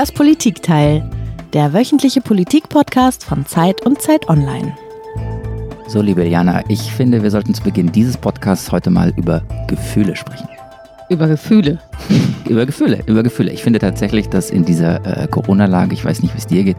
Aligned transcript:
Das 0.00 0.12
Politikteil, 0.12 1.06
der 1.52 1.74
wöchentliche 1.74 2.22
Politik-Podcast 2.22 3.22
von 3.22 3.44
Zeit 3.44 3.84
und 3.84 4.00
Zeit 4.00 4.30
Online. 4.30 4.74
So, 5.88 6.00
liebe 6.00 6.26
Jana, 6.26 6.64
ich 6.68 6.80
finde, 6.80 7.22
wir 7.22 7.30
sollten 7.30 7.52
zu 7.52 7.62
Beginn 7.62 7.92
dieses 7.92 8.16
Podcasts 8.16 8.72
heute 8.72 8.88
mal 8.88 9.12
über 9.18 9.42
Gefühle 9.66 10.16
sprechen. 10.16 10.48
Über 11.10 11.28
Gefühle. 11.28 11.80
über 12.48 12.64
Gefühle, 12.64 13.02
über 13.04 13.22
Gefühle. 13.22 13.52
Ich 13.52 13.62
finde 13.62 13.78
tatsächlich, 13.78 14.30
dass 14.30 14.48
in 14.48 14.64
dieser 14.64 15.04
äh, 15.04 15.28
Corona-Lage, 15.28 15.92
ich 15.92 16.02
weiß 16.02 16.22
nicht, 16.22 16.32
wie 16.32 16.38
es 16.38 16.46
dir 16.46 16.64
geht, 16.64 16.78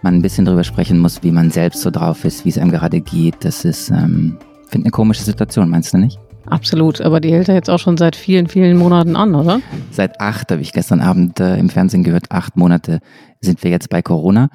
man 0.00 0.14
ein 0.14 0.22
bisschen 0.22 0.46
drüber 0.46 0.64
sprechen 0.64 0.98
muss, 1.00 1.22
wie 1.22 1.32
man 1.32 1.50
selbst 1.50 1.82
so 1.82 1.90
drauf 1.90 2.24
ist, 2.24 2.46
wie 2.46 2.48
es 2.48 2.56
einem 2.56 2.70
gerade 2.70 3.02
geht. 3.02 3.44
Das 3.44 3.66
ist, 3.66 3.90
ähm, 3.90 4.38
finde 4.68 4.86
eine 4.86 4.90
komische 4.90 5.22
Situation, 5.22 5.68
meinst 5.68 5.92
du 5.92 5.98
nicht? 5.98 6.18
Absolut, 6.50 7.00
aber 7.00 7.20
die 7.20 7.32
hält 7.32 7.48
ja 7.48 7.54
jetzt 7.54 7.70
auch 7.70 7.78
schon 7.78 7.96
seit 7.96 8.16
vielen, 8.16 8.48
vielen 8.48 8.76
Monaten 8.76 9.16
an, 9.16 9.34
oder? 9.34 9.60
Seit 9.90 10.20
acht, 10.20 10.50
habe 10.50 10.62
ich 10.62 10.72
gestern 10.72 11.00
Abend 11.00 11.40
äh, 11.40 11.56
im 11.56 11.68
Fernsehen 11.68 12.04
gehört, 12.04 12.30
acht 12.30 12.56
Monate 12.56 13.00
sind 13.40 13.62
wir 13.62 13.70
jetzt 13.70 13.90
bei 13.90 14.02
Corona. 14.02 14.48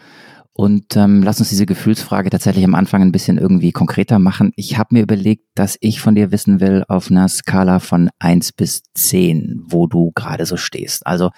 Und 0.56 0.96
ähm, 0.98 1.24
lass 1.24 1.40
uns 1.40 1.50
diese 1.50 1.66
Gefühlsfrage 1.66 2.30
tatsächlich 2.30 2.64
am 2.64 2.76
Anfang 2.76 3.02
ein 3.02 3.12
bisschen 3.12 3.40
irgendwie 3.40 3.72
konkreter 3.72 4.20
machen. 4.20 4.52
Ich 4.56 4.78
habe 4.78 4.90
mir 4.94 5.02
überlegt, 5.02 5.46
dass 5.56 5.78
ich 5.82 6.00
von 6.00 6.14
dir 6.14 6.32
wissen 6.32 6.60
will 6.60 6.84
auf 6.88 7.10
einer 7.10 7.28
Skala 7.28 7.80
von 7.80 8.10
eins 8.20 8.52
bis 8.52 8.84
zehn, 8.94 9.64
wo 9.66 9.88
du 9.88 10.12
gerade 10.14 10.46
so 10.46 10.56
stehst. 10.56 11.08
Also 11.08 11.32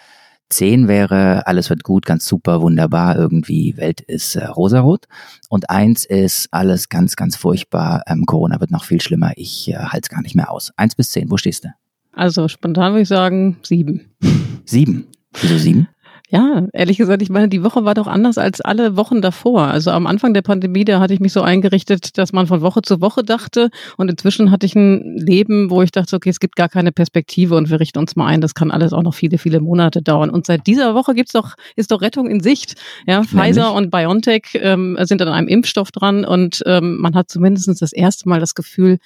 zehn 0.50 0.88
wäre, 0.88 1.48
alles 1.48 1.70
wird 1.70 1.84
gut, 1.84 2.06
ganz 2.06 2.26
super, 2.26 2.62
wunderbar, 2.62 3.16
irgendwie 3.16 3.78
Welt 3.78 4.02
ist 4.02 4.36
äh, 4.36 4.46
rosarot. 4.46 5.06
Und 5.50 5.70
eins 5.70 6.06
ist, 6.06 6.48
alles 6.52 6.90
ganz, 6.90 7.16
ganz 7.16 7.36
furchtbar, 7.36 8.04
ähm, 8.08 8.26
Corona 8.26 8.60
wird 8.60 8.72
noch 8.72 8.84
viel 8.84 9.02
schlimmer, 9.02 9.32
ich 9.36 9.70
äh, 9.70 9.76
halte 9.76 10.06
es 10.06 10.10
gar 10.10 10.22
nicht 10.22 10.36
mehr 10.36 10.52
aus. 10.52 10.72
Eins 10.78 10.96
bis 10.96 11.12
zehn, 11.12 11.30
wo 11.32 11.38
stehst 11.38 11.66
du? 11.66 11.70
Also 12.12 12.48
spontan 12.48 12.94
würde 12.94 13.02
ich 13.02 13.08
sagen 13.08 13.58
sieben. 13.62 14.12
Sieben? 14.66 15.08
Wieso 15.42 15.58
sieben? 15.58 15.88
Ja, 16.30 16.68
ehrlich 16.74 16.98
gesagt, 16.98 17.22
ich 17.22 17.30
meine, 17.30 17.50
die 17.50 17.62
Woche 17.64 17.86
war 17.86 17.94
doch 17.94 18.08
anders 18.08 18.40
als 18.40 18.60
alle 18.60 18.98
Wochen 18.98 19.22
davor. 19.22 19.68
Also 19.68 19.92
am 19.92 20.08
Anfang 20.08 20.34
der 20.34 20.42
Pandemie, 20.42 20.84
da 20.84 21.00
hatte 21.00 21.14
ich 21.14 21.20
mich 21.20 21.34
so 21.34 21.44
eingerichtet, 21.44 22.18
dass 22.18 22.34
man 22.34 22.48
von 22.48 22.62
Woche 22.62 22.82
zu 22.82 23.00
Woche 23.00 23.24
dachte. 23.24 23.70
Und 23.98 24.10
inzwischen 24.10 24.50
hatte 24.50 24.66
ich 24.66 24.76
ein 24.76 25.18
Leben, 25.18 25.70
wo 25.70 25.84
ich 25.84 25.92
dachte, 25.92 26.16
okay, 26.16 26.30
es 26.30 26.40
gibt 26.40 26.56
gar 26.56 26.68
keine 26.68 26.92
Perspektive 26.92 27.56
und 27.56 27.70
wir 27.70 27.80
richten 27.80 28.00
uns 28.00 28.16
mal 28.16 28.26
ein, 28.26 28.42
das 28.42 28.56
kann 28.56 28.72
alles 28.72 28.92
auch 28.92 29.04
noch 29.04 29.14
viele, 29.14 29.38
viele 29.38 29.60
Monate 29.60 30.02
dauern. 30.02 30.32
Und 30.32 30.48
seit 30.48 30.66
dieser 30.66 30.96
Woche 30.96 31.14
gibt's 31.14 31.34
doch, 31.34 31.54
ist 31.76 31.92
doch 31.92 32.02
Rettung 32.02 32.28
in 32.28 32.40
Sicht. 32.40 32.74
Ja, 33.06 33.24
Pfizer 33.24 33.74
und 33.74 33.92
BioNTech 33.92 34.46
ähm, 34.56 34.98
sind 35.02 35.22
an 35.22 35.28
einem 35.28 35.48
Impfstoff 35.48 35.92
dran 35.92 36.26
und 36.26 36.64
ähm, 36.66 36.98
man 36.98 37.14
hat 37.14 37.30
zumindest 37.30 37.70
das 37.82 37.94
erste 37.94 38.28
Mal 38.28 38.40
das 38.40 38.56
Gefühl, 38.56 38.98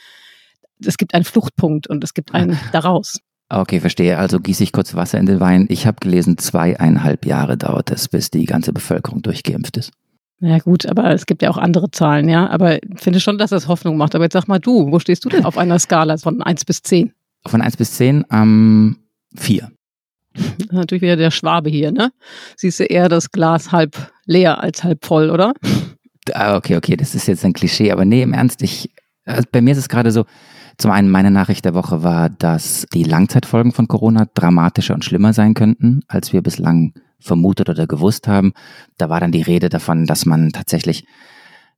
es 0.85 0.97
gibt 0.97 1.13
einen 1.13 1.25
Fluchtpunkt 1.25 1.87
und 1.87 2.01
es 2.01 2.13
gibt 2.13 2.33
einen 2.33 2.57
daraus. 2.71 3.19
Okay, 3.49 3.79
verstehe. 3.79 4.17
Also 4.19 4.39
gieße 4.39 4.63
ich 4.63 4.71
kurz 4.71 4.93
Wasser 4.93 5.17
in 5.17 5.25
den 5.25 5.39
Wein. 5.39 5.65
Ich 5.69 5.87
habe 5.87 5.97
gelesen, 5.99 6.37
zweieinhalb 6.37 7.25
Jahre 7.25 7.57
dauert 7.57 7.89
es, 7.89 8.07
bis 8.07 8.29
die 8.29 8.45
ganze 8.45 8.73
Bevölkerung 8.73 9.23
durchgeimpft 9.23 9.77
ist. 9.77 9.91
Ja 10.41 10.59
gut, 10.59 10.85
aber 10.85 11.11
es 11.11 11.25
gibt 11.25 11.41
ja 11.41 11.49
auch 11.49 11.57
andere 11.57 11.91
Zahlen, 11.91 12.29
ja. 12.29 12.47
Aber 12.47 12.81
ich 12.81 12.99
finde 12.99 13.19
schon, 13.19 13.37
dass 13.37 13.49
das 13.49 13.67
Hoffnung 13.67 13.97
macht. 13.97 14.15
Aber 14.15 14.23
jetzt 14.25 14.33
sag 14.33 14.47
mal 14.47 14.59
du, 14.59 14.91
wo 14.91 14.99
stehst 14.99 15.25
du 15.25 15.29
denn 15.29 15.45
auf 15.45 15.57
einer 15.57 15.79
Skala 15.79 16.17
von 16.17 16.41
1 16.41 16.63
bis 16.65 16.83
10? 16.83 17.11
Von 17.45 17.61
1 17.61 17.75
bis 17.77 17.93
10, 17.93 18.25
ähm, 18.31 18.97
4. 19.35 19.71
Natürlich 20.71 21.01
wieder 21.01 21.17
der 21.17 21.31
Schwabe 21.31 21.69
hier, 21.69 21.91
ne? 21.91 22.11
Siehst 22.55 22.79
du 22.79 22.83
eher 22.83 23.09
das 23.09 23.31
Glas 23.31 23.71
halb 23.71 24.11
leer 24.25 24.61
als 24.61 24.83
halb 24.83 25.05
voll, 25.05 25.29
oder? 25.29 25.53
Ah, 26.33 26.55
okay, 26.55 26.77
okay, 26.77 26.95
das 26.95 27.15
ist 27.15 27.27
jetzt 27.27 27.43
ein 27.43 27.53
Klischee, 27.53 27.91
aber 27.91 28.05
nee, 28.05 28.21
im 28.21 28.33
Ernst, 28.33 28.61
ich, 28.61 28.91
also 29.29 29.47
bei 29.51 29.61
mir 29.61 29.71
ist 29.71 29.77
es 29.77 29.89
gerade 29.89 30.11
so, 30.11 30.25
zum 30.77 30.91
einen 30.91 31.09
meine 31.09 31.31
Nachricht 31.31 31.65
der 31.65 31.73
Woche 31.73 32.03
war, 32.03 32.29
dass 32.29 32.85
die 32.93 33.03
Langzeitfolgen 33.03 33.71
von 33.71 33.87
Corona 33.87 34.27
dramatischer 34.33 34.93
und 34.93 35.03
schlimmer 35.03 35.33
sein 35.33 35.53
könnten, 35.53 36.01
als 36.07 36.31
wir 36.31 36.41
bislang 36.41 36.93
vermutet 37.19 37.69
oder 37.69 37.85
gewusst 37.85 38.27
haben. 38.27 38.53
Da 38.97 39.09
war 39.09 39.19
dann 39.19 39.33
die 39.33 39.41
Rede 39.41 39.67
davon, 39.69 40.05
dass 40.05 40.25
man 40.25 40.51
tatsächlich 40.51 41.05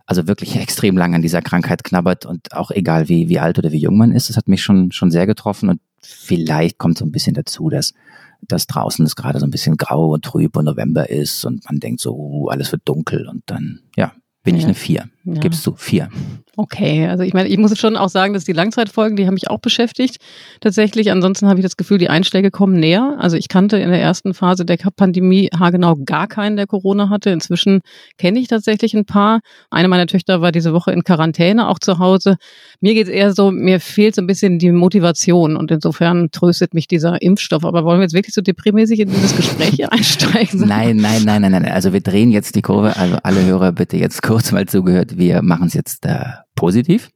also 0.06 0.28
wirklich 0.28 0.56
extrem 0.58 0.98
lang 0.98 1.16
an 1.16 1.22
dieser 1.22 1.42
Krankheit 1.42 1.84
knabbert 1.84 2.26
und 2.26 2.54
auch 2.54 2.72
egal 2.72 3.10
wie, 3.10 3.30
wie 3.30 3.40
alt 3.40 3.58
oder 3.58 3.72
wie 3.72 3.80
jung 3.80 3.98
man 3.98 4.12
ist, 4.12 4.30
das 4.30 4.38
hat 4.38 4.48
mich 4.48 4.62
schon, 4.62 4.92
schon 4.92 5.10
sehr 5.10 5.26
getroffen 5.26 5.70
und 5.70 5.80
vielleicht 6.02 6.78
kommt 6.78 6.98
so 6.98 7.06
ein 7.06 7.12
bisschen 7.12 7.34
dazu, 7.34 7.70
dass, 7.70 7.94
dass 8.42 8.68
draußen 8.68 9.06
es 9.06 9.16
gerade 9.16 9.40
so 9.40 9.46
ein 9.46 9.52
bisschen 9.52 9.78
grau 9.78 10.14
und 10.14 10.26
trüb 10.26 10.58
und 10.58 10.66
November 10.66 11.10
ist 11.10 11.46
und 11.46 11.64
man 11.66 11.80
denkt 11.80 12.02
so, 12.02 12.14
uh, 12.14 12.50
alles 12.50 12.72
wird 12.72 12.82
dunkel 12.86 13.28
und 13.28 13.44
dann, 13.46 13.80
ja, 13.96 14.14
bin 14.44 14.56
ja. 14.56 14.60
ich 14.60 14.66
eine 14.66 14.74
Vier. 14.74 15.10
Ja. 15.24 15.40
Gibst 15.40 15.66
du 15.68 15.76
vier. 15.76 16.10
Okay, 16.58 17.08
also 17.08 17.24
ich 17.24 17.34
meine, 17.34 17.48
ich 17.48 17.58
muss 17.58 17.78
schon 17.78 17.96
auch 17.96 18.10
sagen, 18.10 18.34
dass 18.34 18.44
die 18.44 18.54
Langzeitfolgen, 18.54 19.16
die 19.16 19.26
haben 19.26 19.36
mich 19.36 19.50
auch 19.50 19.60
beschäftigt. 19.60 20.18
Tatsächlich, 20.60 21.12
ansonsten 21.12 21.48
habe 21.48 21.60
ich 21.60 21.64
das 21.64 21.78
Gefühl, 21.78 21.98
die 21.98 22.10
Einschläge 22.10 22.52
kommen 22.52 22.80
näher. 22.80 23.18
Also 23.20 23.38
ich 23.38 23.48
kannte 23.48 23.78
in 23.78 23.90
der 23.90 24.02
ersten 24.02 24.34
Phase 24.34 24.66
der 24.66 24.78
Pandemie 24.96 25.50
haargenau 25.58 25.96
gar 26.04 26.28
keinen, 26.28 26.58
der 26.58 26.68
Corona 26.68 27.10
hatte. 27.10 27.30
Inzwischen 27.30 27.82
kenne 28.18 28.40
ich 28.40 28.48
tatsächlich 28.48 28.96
ein 28.96 29.06
paar. 29.06 29.42
Eine 29.70 29.88
meiner 29.88 30.08
Töchter 30.08 30.42
war 30.42 30.52
diese 30.52 30.74
Woche 30.74 30.92
in 30.92 31.04
Quarantäne, 31.04 31.70
auch 31.70 31.80
zu 31.80 32.00
Hause. 32.00 32.38
Mir 32.82 32.96
geht 32.96 33.08
es 33.08 33.14
eher 33.14 33.34
so, 33.34 33.52
mir 33.52 33.80
fehlt 33.80 34.16
so 34.16 34.22
ein 34.22 34.28
bisschen 34.28 34.60
die 34.60 34.72
Motivation 34.72 35.56
und 35.56 35.72
insofern 35.72 36.32
tröstet 36.32 36.74
mich 36.74 36.88
dieser 36.88 37.22
Impfstoff. 37.22 37.64
Aber 37.64 37.86
wollen 37.86 38.00
wir 38.00 38.04
jetzt 38.04 38.14
wirklich 38.14 38.36
so 38.36 38.42
deprimmäßig 38.42 39.00
in 39.00 39.10
dieses 39.10 39.36
Gespräch 39.38 39.90
einsteigen? 39.92 40.68
Nein, 40.68 40.98
nein, 40.98 41.24
nein, 41.24 41.44
nein, 41.44 41.52
nein. 41.52 41.66
Also 41.66 41.94
wir 41.94 42.02
drehen 42.02 42.32
jetzt 42.32 42.56
die 42.56 42.62
Kurve. 42.62 42.98
Also 42.98 43.18
alle 43.24 43.46
Hörer 43.46 43.72
bitte 43.72 43.98
jetzt 43.98 44.22
kurz 44.22 44.52
mal 44.52 44.66
zugehört. 44.66 45.11
Wir 45.18 45.42
machen 45.42 45.68
es 45.68 45.74
jetzt 45.74 46.06
äh, 46.06 46.26
positiv. 46.56 47.10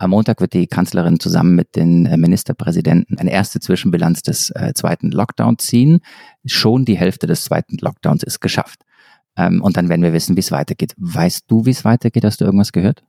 Am 0.00 0.10
Montag 0.10 0.40
wird 0.40 0.52
die 0.52 0.68
Kanzlerin 0.68 1.18
zusammen 1.18 1.56
mit 1.56 1.74
den 1.74 2.06
äh, 2.06 2.16
Ministerpräsidenten 2.16 3.18
eine 3.18 3.32
erste 3.32 3.58
Zwischenbilanz 3.58 4.22
des 4.22 4.50
äh, 4.50 4.72
zweiten 4.74 5.10
Lockdowns 5.10 5.66
ziehen. 5.66 6.00
Schon 6.44 6.84
die 6.84 6.96
Hälfte 6.96 7.26
des 7.26 7.44
zweiten 7.44 7.78
Lockdowns 7.78 8.22
ist 8.22 8.40
geschafft. 8.40 8.82
Ähm, 9.36 9.60
und 9.60 9.76
dann 9.76 9.88
werden 9.88 10.02
wir 10.02 10.12
wissen, 10.12 10.36
wie 10.36 10.40
es 10.40 10.52
weitergeht. 10.52 10.94
Weißt 10.98 11.44
du, 11.48 11.66
wie 11.66 11.70
es 11.70 11.84
weitergeht? 11.84 12.24
Hast 12.24 12.40
du 12.40 12.44
irgendwas 12.44 12.72
gehört? 12.72 13.02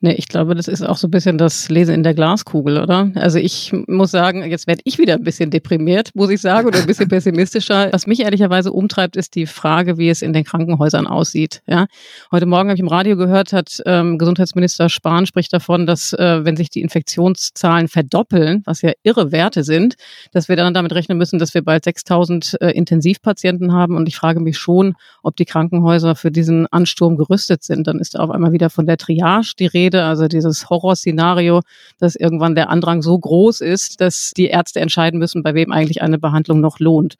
Nee, 0.00 0.12
ich 0.12 0.28
glaube, 0.28 0.54
das 0.54 0.68
ist 0.68 0.82
auch 0.82 0.98
so 0.98 1.08
ein 1.08 1.10
bisschen 1.10 1.38
das 1.38 1.70
Lesen 1.70 1.94
in 1.94 2.02
der 2.02 2.12
Glaskugel, 2.12 2.78
oder? 2.78 3.10
Also 3.14 3.38
ich 3.38 3.72
muss 3.86 4.10
sagen, 4.10 4.44
jetzt 4.44 4.66
werde 4.66 4.82
ich 4.84 4.98
wieder 4.98 5.14
ein 5.14 5.22
bisschen 5.22 5.50
deprimiert, 5.50 6.10
muss 6.14 6.28
ich 6.28 6.42
sagen, 6.42 6.68
oder 6.68 6.78
ein 6.78 6.86
bisschen 6.86 7.08
pessimistischer. 7.08 7.88
Was 7.92 8.06
mich 8.06 8.20
ehrlicherweise 8.20 8.72
umtreibt, 8.72 9.16
ist 9.16 9.34
die 9.34 9.46
Frage, 9.46 9.96
wie 9.96 10.10
es 10.10 10.20
in 10.20 10.34
den 10.34 10.44
Krankenhäusern 10.44 11.06
aussieht. 11.06 11.62
Ja? 11.66 11.86
Heute 12.30 12.44
Morgen 12.44 12.68
habe 12.68 12.74
ich 12.74 12.80
im 12.80 12.88
Radio 12.88 13.16
gehört, 13.16 13.54
hat 13.54 13.82
ähm, 13.86 14.18
Gesundheitsminister 14.18 14.90
Spahn 14.90 15.24
spricht 15.24 15.54
davon, 15.54 15.86
dass 15.86 16.12
äh, 16.12 16.44
wenn 16.44 16.58
sich 16.58 16.68
die 16.68 16.82
Infektionszahlen 16.82 17.88
verdoppeln, 17.88 18.62
was 18.66 18.82
ja 18.82 18.92
irre 19.02 19.32
Werte 19.32 19.64
sind, 19.64 19.94
dass 20.30 20.50
wir 20.50 20.56
dann 20.56 20.74
damit 20.74 20.92
rechnen 20.92 21.16
müssen, 21.16 21.38
dass 21.38 21.54
wir 21.54 21.62
bald 21.62 21.84
6000 21.84 22.58
äh, 22.60 22.70
Intensivpatienten 22.72 23.72
haben. 23.72 23.96
Und 23.96 24.08
ich 24.08 24.16
frage 24.16 24.40
mich 24.40 24.58
schon, 24.58 24.94
ob 25.22 25.36
die 25.36 25.46
Krankenhäuser 25.46 26.16
für 26.16 26.30
diesen 26.30 26.66
Ansturm 26.66 27.16
gerüstet 27.16 27.64
sind. 27.64 27.86
Dann 27.86 27.98
ist 27.98 28.14
da 28.14 28.18
auf 28.18 28.30
einmal 28.30 28.52
wieder 28.52 28.68
von 28.68 28.84
der 28.84 28.98
Triage 28.98 29.54
die 29.58 29.66
Rede 29.66 29.85
Rede, 29.86 30.04
also 30.04 30.28
dieses 30.28 30.68
Horrorszenario, 30.68 31.62
dass 31.98 32.16
irgendwann 32.16 32.54
der 32.54 32.70
Andrang 32.70 33.02
so 33.02 33.18
groß 33.18 33.60
ist, 33.60 34.00
dass 34.00 34.32
die 34.36 34.46
Ärzte 34.46 34.80
entscheiden 34.80 35.18
müssen, 35.18 35.42
bei 35.42 35.54
wem 35.54 35.72
eigentlich 35.72 36.02
eine 36.02 36.18
Behandlung 36.18 36.60
noch 36.60 36.78
lohnt. 36.78 37.16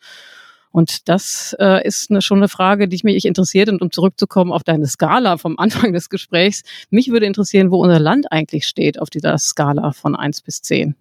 Und 0.72 1.08
das 1.08 1.56
äh, 1.58 1.86
ist 1.86 2.10
eine, 2.10 2.20
schon 2.20 2.38
eine 2.38 2.48
Frage, 2.48 2.88
die 2.88 3.00
mich 3.02 3.24
interessiert. 3.24 3.70
Und 3.70 3.80
um 3.80 3.90
zurückzukommen 3.90 4.52
auf 4.52 4.62
deine 4.62 4.86
Skala 4.86 5.38
vom 5.38 5.58
Anfang 5.58 5.92
des 5.92 6.10
Gesprächs, 6.10 6.62
mich 6.90 7.10
würde 7.10 7.26
interessieren, 7.26 7.70
wo 7.70 7.76
unser 7.82 8.00
Land 8.00 8.30
eigentlich 8.30 8.66
steht 8.66 9.00
auf 9.00 9.08
dieser 9.08 9.38
Skala 9.38 9.92
von 9.92 10.14
eins 10.14 10.42
bis 10.42 10.60
zehn. 10.60 10.94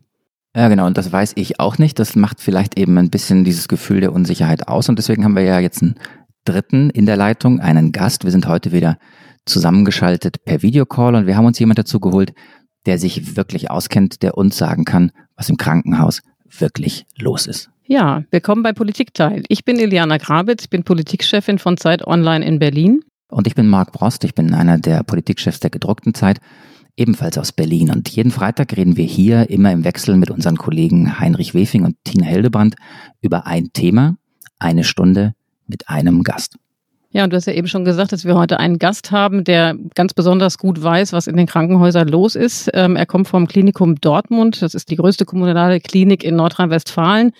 Ja, 0.55 0.69
genau. 0.69 0.85
Und 0.85 0.97
das 0.97 1.11
weiß 1.11 1.33
ich 1.35 1.59
auch 1.59 1.77
nicht. 1.77 1.99
Das 1.99 2.15
macht 2.15 2.39
vielleicht 2.39 2.79
eben 2.79 2.97
ein 2.97 3.09
bisschen 3.09 3.43
dieses 3.43 3.67
Gefühl 3.67 3.99
der 3.99 4.13
Unsicherheit 4.13 4.69
aus. 4.69 4.87
Und 4.87 4.97
deswegen 4.97 5.25
haben 5.25 5.35
wir 5.35 5.43
ja 5.43 5.59
jetzt 5.59 5.81
einen 5.81 5.95
dritten 6.45 6.89
in 6.91 7.05
der 7.05 7.17
Leitung, 7.17 7.59
einen 7.59 7.91
Gast. 7.91 8.23
Wir 8.23 8.31
sind 8.31 8.47
heute 8.47 8.71
wieder 8.71 8.97
zusammengeschaltet 9.45 10.43
per 10.43 10.61
Videocall 10.61 11.15
und 11.15 11.27
wir 11.27 11.37
haben 11.37 11.45
uns 11.45 11.59
jemand 11.59 11.79
dazu 11.79 11.99
geholt, 11.99 12.33
der 12.85 12.97
sich 12.97 13.35
wirklich 13.35 13.71
auskennt, 13.71 14.21
der 14.21 14.37
uns 14.37 14.57
sagen 14.57 14.85
kann, 14.85 15.11
was 15.35 15.49
im 15.49 15.57
Krankenhaus 15.57 16.21
wirklich 16.49 17.05
los 17.17 17.47
ist. 17.47 17.69
Ja, 17.87 18.23
willkommen 18.31 18.63
bei 18.63 18.73
Politikteil. 18.73 19.43
Ich 19.47 19.63
bin 19.63 19.77
Iliana 19.77 20.17
Grabitz, 20.17 20.63
ich 20.63 20.69
bin 20.69 20.83
Politikchefin 20.83 21.59
von 21.59 21.77
Zeit 21.77 22.05
Online 22.05 22.43
in 22.43 22.59
Berlin. 22.59 23.01
Und 23.29 23.47
ich 23.47 23.55
bin 23.55 23.67
Marc 23.67 23.91
Brost, 23.91 24.23
ich 24.23 24.33
bin 24.33 24.53
einer 24.53 24.77
der 24.79 25.03
Politikchefs 25.03 25.59
der 25.59 25.69
gedruckten 25.69 26.13
Zeit, 26.13 26.39
ebenfalls 26.97 27.37
aus 27.37 27.51
Berlin. 27.51 27.91
Und 27.91 28.09
jeden 28.09 28.31
Freitag 28.31 28.75
reden 28.75 28.97
wir 28.97 29.05
hier 29.05 29.49
immer 29.49 29.71
im 29.71 29.83
Wechsel 29.83 30.15
mit 30.15 30.31
unseren 30.31 30.57
Kollegen 30.57 31.19
Heinrich 31.19 31.53
Wefing 31.53 31.83
und 31.83 31.95
Tina 32.03 32.25
Hildebrand 32.25 32.75
über 33.21 33.45
ein 33.45 33.71
Thema, 33.73 34.17
eine 34.57 34.83
Stunde 34.83 35.33
mit 35.67 35.89
einem 35.89 36.23
Gast. 36.23 36.57
Ja, 37.15 37.23
und 37.23 37.29
du 37.31 37.37
hast 37.37 37.45
ja 37.45 37.53
eben 37.53 37.69
schon 37.69 37.85
gesagt, 37.85 38.11
dass 38.11 38.25
wir 38.25 38.35
heute 38.35 38.59
einen 38.59 38.77
Gast 38.77 39.09
haben, 39.11 39.45
der 39.45 39.77
ganz 39.95 40.13
besonders 40.13 40.57
gut 40.57 40.83
weiß, 40.83 41.13
was 41.13 41.27
in 41.27 41.37
den 41.37 41.45
Krankenhäusern 41.45 42.09
los 42.09 42.35
ist. 42.35 42.69
Ähm, 42.73 42.97
er 42.97 43.05
kommt 43.05 43.29
vom 43.29 43.47
Klinikum 43.47 43.95
Dortmund. 44.01 44.61
Das 44.61 44.73
ist 44.73 44.89
die 44.89 44.97
größte 44.97 45.23
kommunale 45.23 45.79
Klinik 45.79 46.25
in 46.25 46.35
Nordrhein-Westfalen. 46.35 47.31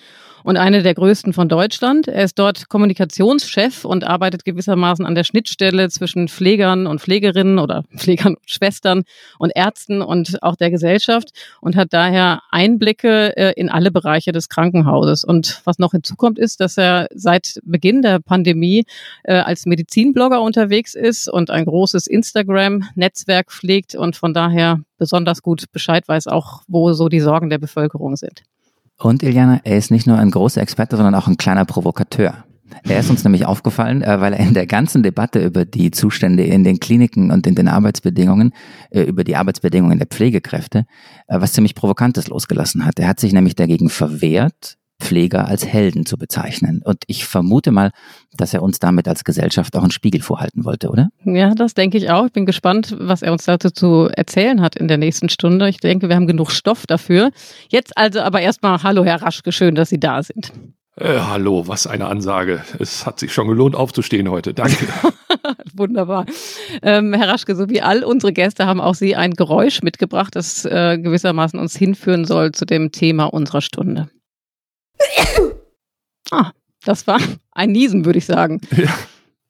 Und 0.46 0.56
eine 0.56 0.84
der 0.84 0.94
größten 0.94 1.32
von 1.32 1.48
Deutschland. 1.48 2.06
Er 2.06 2.22
ist 2.22 2.38
dort 2.38 2.68
Kommunikationschef 2.68 3.84
und 3.84 4.04
arbeitet 4.04 4.44
gewissermaßen 4.44 5.04
an 5.04 5.16
der 5.16 5.24
Schnittstelle 5.24 5.88
zwischen 5.88 6.28
Pflegern 6.28 6.86
und 6.86 7.00
Pflegerinnen 7.00 7.58
oder 7.58 7.82
Pflegern 7.96 8.36
und 8.36 8.48
Schwestern 8.48 9.02
und 9.40 9.50
Ärzten 9.56 10.02
und 10.02 10.40
auch 10.44 10.54
der 10.54 10.70
Gesellschaft 10.70 11.30
und 11.60 11.74
hat 11.74 11.92
daher 11.92 12.42
Einblicke 12.52 13.36
äh, 13.36 13.54
in 13.56 13.68
alle 13.68 13.90
Bereiche 13.90 14.30
des 14.30 14.48
Krankenhauses. 14.48 15.24
Und 15.24 15.62
was 15.64 15.80
noch 15.80 15.90
hinzukommt, 15.90 16.38
ist, 16.38 16.60
dass 16.60 16.78
er 16.78 17.08
seit 17.12 17.58
Beginn 17.64 18.02
der 18.02 18.20
Pandemie 18.20 18.84
äh, 19.24 19.34
als 19.34 19.66
Medizinblogger 19.66 20.40
unterwegs 20.40 20.94
ist 20.94 21.28
und 21.28 21.50
ein 21.50 21.64
großes 21.64 22.06
Instagram-Netzwerk 22.06 23.50
pflegt 23.50 23.96
und 23.96 24.14
von 24.14 24.32
daher 24.32 24.78
besonders 24.96 25.42
gut 25.42 25.64
Bescheid 25.72 26.06
weiß, 26.06 26.28
auch 26.28 26.62
wo 26.68 26.92
so 26.92 27.08
die 27.08 27.18
Sorgen 27.18 27.50
der 27.50 27.58
Bevölkerung 27.58 28.14
sind. 28.14 28.44
Und 28.98 29.22
Iliana, 29.22 29.60
er 29.64 29.76
ist 29.76 29.90
nicht 29.90 30.06
nur 30.06 30.18
ein 30.18 30.30
großer 30.30 30.60
Experte, 30.60 30.96
sondern 30.96 31.14
auch 31.14 31.28
ein 31.28 31.36
kleiner 31.36 31.64
Provokateur. 31.64 32.44
Er 32.84 32.98
ist 32.98 33.10
uns 33.10 33.22
nämlich 33.24 33.46
aufgefallen, 33.46 34.02
äh, 34.02 34.20
weil 34.20 34.32
er 34.32 34.40
in 34.40 34.54
der 34.54 34.66
ganzen 34.66 35.02
Debatte 35.02 35.44
über 35.44 35.64
die 35.64 35.90
Zustände 35.90 36.44
in 36.44 36.64
den 36.64 36.80
Kliniken 36.80 37.30
und 37.30 37.46
in 37.46 37.54
den 37.54 37.68
Arbeitsbedingungen, 37.68 38.52
äh, 38.90 39.02
über 39.02 39.22
die 39.22 39.36
Arbeitsbedingungen 39.36 39.98
der 39.98 40.08
Pflegekräfte, 40.08 40.86
äh, 41.28 41.40
was 41.40 41.52
ziemlich 41.52 41.74
Provokantes 41.74 42.28
losgelassen 42.28 42.84
hat. 42.84 42.98
Er 42.98 43.08
hat 43.08 43.20
sich 43.20 43.32
nämlich 43.32 43.54
dagegen 43.54 43.88
verwehrt, 43.88 44.78
Pfleger 45.00 45.46
als 45.46 45.66
Helden 45.66 46.06
zu 46.06 46.16
bezeichnen. 46.16 46.82
Und 46.84 47.04
ich 47.06 47.26
vermute 47.26 47.70
mal, 47.70 47.90
dass 48.36 48.54
er 48.54 48.62
uns 48.62 48.78
damit 48.78 49.08
als 49.08 49.24
Gesellschaft 49.24 49.76
auch 49.76 49.82
einen 49.82 49.90
Spiegel 49.90 50.22
vorhalten 50.22 50.64
wollte, 50.64 50.88
oder? 50.88 51.08
Ja, 51.24 51.54
das 51.54 51.74
denke 51.74 51.98
ich 51.98 52.10
auch. 52.10 52.26
Ich 52.26 52.32
bin 52.32 52.46
gespannt, 52.46 52.96
was 52.98 53.22
er 53.22 53.32
uns 53.32 53.44
dazu 53.44 53.70
zu 53.70 54.08
erzählen 54.14 54.60
hat 54.60 54.76
in 54.76 54.88
der 54.88 54.98
nächsten 54.98 55.28
Stunde. 55.28 55.68
Ich 55.68 55.78
denke, 55.78 56.08
wir 56.08 56.16
haben 56.16 56.26
genug 56.26 56.50
Stoff 56.50 56.86
dafür. 56.86 57.30
Jetzt 57.68 57.96
also 57.96 58.20
aber 58.20 58.40
erstmal 58.40 58.82
Hallo, 58.82 59.04
Herr 59.04 59.22
Raschke, 59.22 59.52
schön, 59.52 59.74
dass 59.74 59.90
Sie 59.90 60.00
da 60.00 60.22
sind. 60.22 60.52
Äh, 60.98 61.18
hallo, 61.18 61.68
was 61.68 61.86
eine 61.86 62.06
Ansage. 62.06 62.64
Es 62.78 63.04
hat 63.04 63.20
sich 63.20 63.34
schon 63.34 63.48
gelohnt, 63.48 63.74
aufzustehen 63.74 64.30
heute. 64.30 64.54
Danke. 64.54 64.86
Wunderbar. 65.74 66.26
Ähm, 66.82 67.12
Herr 67.12 67.28
Raschke, 67.28 67.54
so 67.54 67.68
wie 67.68 67.82
all 67.82 68.04
unsere 68.04 68.32
Gäste 68.32 68.66
haben 68.66 68.80
auch 68.80 68.94
Sie 68.94 69.16
ein 69.16 69.32
Geräusch 69.32 69.82
mitgebracht, 69.82 70.34
das 70.34 70.64
äh, 70.64 70.98
gewissermaßen 70.98 71.58
uns 71.58 71.76
hinführen 71.76 72.24
soll 72.24 72.52
zu 72.52 72.64
dem 72.64 72.92
Thema 72.92 73.26
unserer 73.26 73.60
Stunde. 73.60 74.08
Ah, 76.30 76.52
das 76.84 77.06
war 77.06 77.20
ein 77.52 77.72
Niesen, 77.72 78.04
würde 78.04 78.18
ich 78.18 78.26
sagen. 78.26 78.60
Ja. 78.76 78.94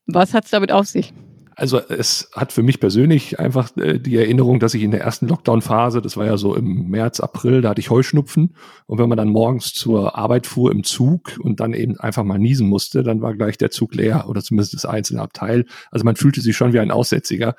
Was 0.08 0.34
hat 0.34 0.44
es 0.44 0.52
damit 0.52 0.70
auf 0.70 0.86
sich? 0.86 1.12
Also 1.58 1.80
es 1.80 2.28
hat 2.34 2.52
für 2.52 2.62
mich 2.62 2.80
persönlich 2.80 3.40
einfach 3.40 3.74
äh, 3.78 3.98
die 3.98 4.16
Erinnerung, 4.16 4.60
dass 4.60 4.74
ich 4.74 4.82
in 4.82 4.90
der 4.90 5.00
ersten 5.00 5.26
Lockdown-Phase, 5.26 6.02
das 6.02 6.18
war 6.18 6.26
ja 6.26 6.36
so 6.36 6.54
im 6.54 6.90
März, 6.90 7.18
April, 7.18 7.62
da 7.62 7.70
hatte 7.70 7.80
ich 7.80 7.88
Heuschnupfen. 7.88 8.54
Und 8.84 8.98
wenn 8.98 9.08
man 9.08 9.16
dann 9.16 9.30
morgens 9.30 9.72
zur 9.72 10.16
Arbeit 10.16 10.46
fuhr 10.46 10.70
im 10.70 10.84
Zug 10.84 11.38
und 11.40 11.58
dann 11.60 11.72
eben 11.72 11.98
einfach 11.98 12.24
mal 12.24 12.38
niesen 12.38 12.68
musste, 12.68 13.02
dann 13.02 13.22
war 13.22 13.34
gleich 13.34 13.56
der 13.56 13.70
Zug 13.70 13.94
leer 13.94 14.26
oder 14.28 14.42
zumindest 14.42 14.74
das 14.74 14.84
einzelne 14.84 15.22
Abteil. 15.22 15.64
Also 15.90 16.04
man 16.04 16.16
fühlte 16.16 16.42
sich 16.42 16.54
schon 16.54 16.74
wie 16.74 16.78
ein 16.78 16.90
Aussätziger. 16.90 17.56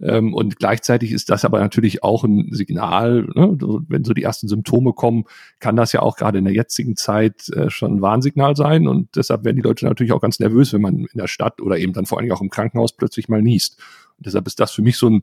Ähm, 0.00 0.32
und 0.34 0.58
gleichzeitig 0.58 1.12
ist 1.12 1.30
das 1.30 1.44
aber 1.44 1.58
natürlich 1.58 2.02
auch 2.04 2.24
ein 2.24 2.48
Signal, 2.52 3.26
ne? 3.34 3.56
wenn 3.88 4.04
so 4.04 4.12
die 4.14 4.22
ersten 4.22 4.48
Symptome 4.48 4.92
kommen, 4.92 5.24
kann 5.58 5.76
das 5.76 5.92
ja 5.92 6.00
auch 6.00 6.16
gerade 6.16 6.38
in 6.38 6.44
der 6.44 6.54
jetzigen 6.54 6.96
Zeit 6.96 7.48
äh, 7.50 7.68
schon 7.70 7.96
ein 7.96 8.02
Warnsignal 8.02 8.56
sein. 8.56 8.86
Und 8.86 9.16
deshalb 9.16 9.44
werden 9.44 9.56
die 9.56 9.62
Leute 9.62 9.86
natürlich 9.86 10.12
auch 10.12 10.20
ganz 10.20 10.38
nervös, 10.38 10.72
wenn 10.72 10.82
man 10.82 10.98
in 10.98 11.18
der 11.18 11.28
Stadt 11.28 11.60
oder 11.60 11.78
eben 11.78 11.92
dann 11.92 12.06
vor 12.06 12.18
allen 12.18 12.24
Dingen 12.24 12.36
auch 12.36 12.42
im 12.42 12.50
Krankenhaus 12.50 12.92
plötzlich 12.92 13.28
mal 13.28 13.42
niest. 13.42 13.78
Und 14.16 14.26
deshalb 14.26 14.46
ist 14.46 14.60
das 14.60 14.72
für 14.72 14.82
mich 14.82 14.96
so 14.96 15.08
ein 15.08 15.22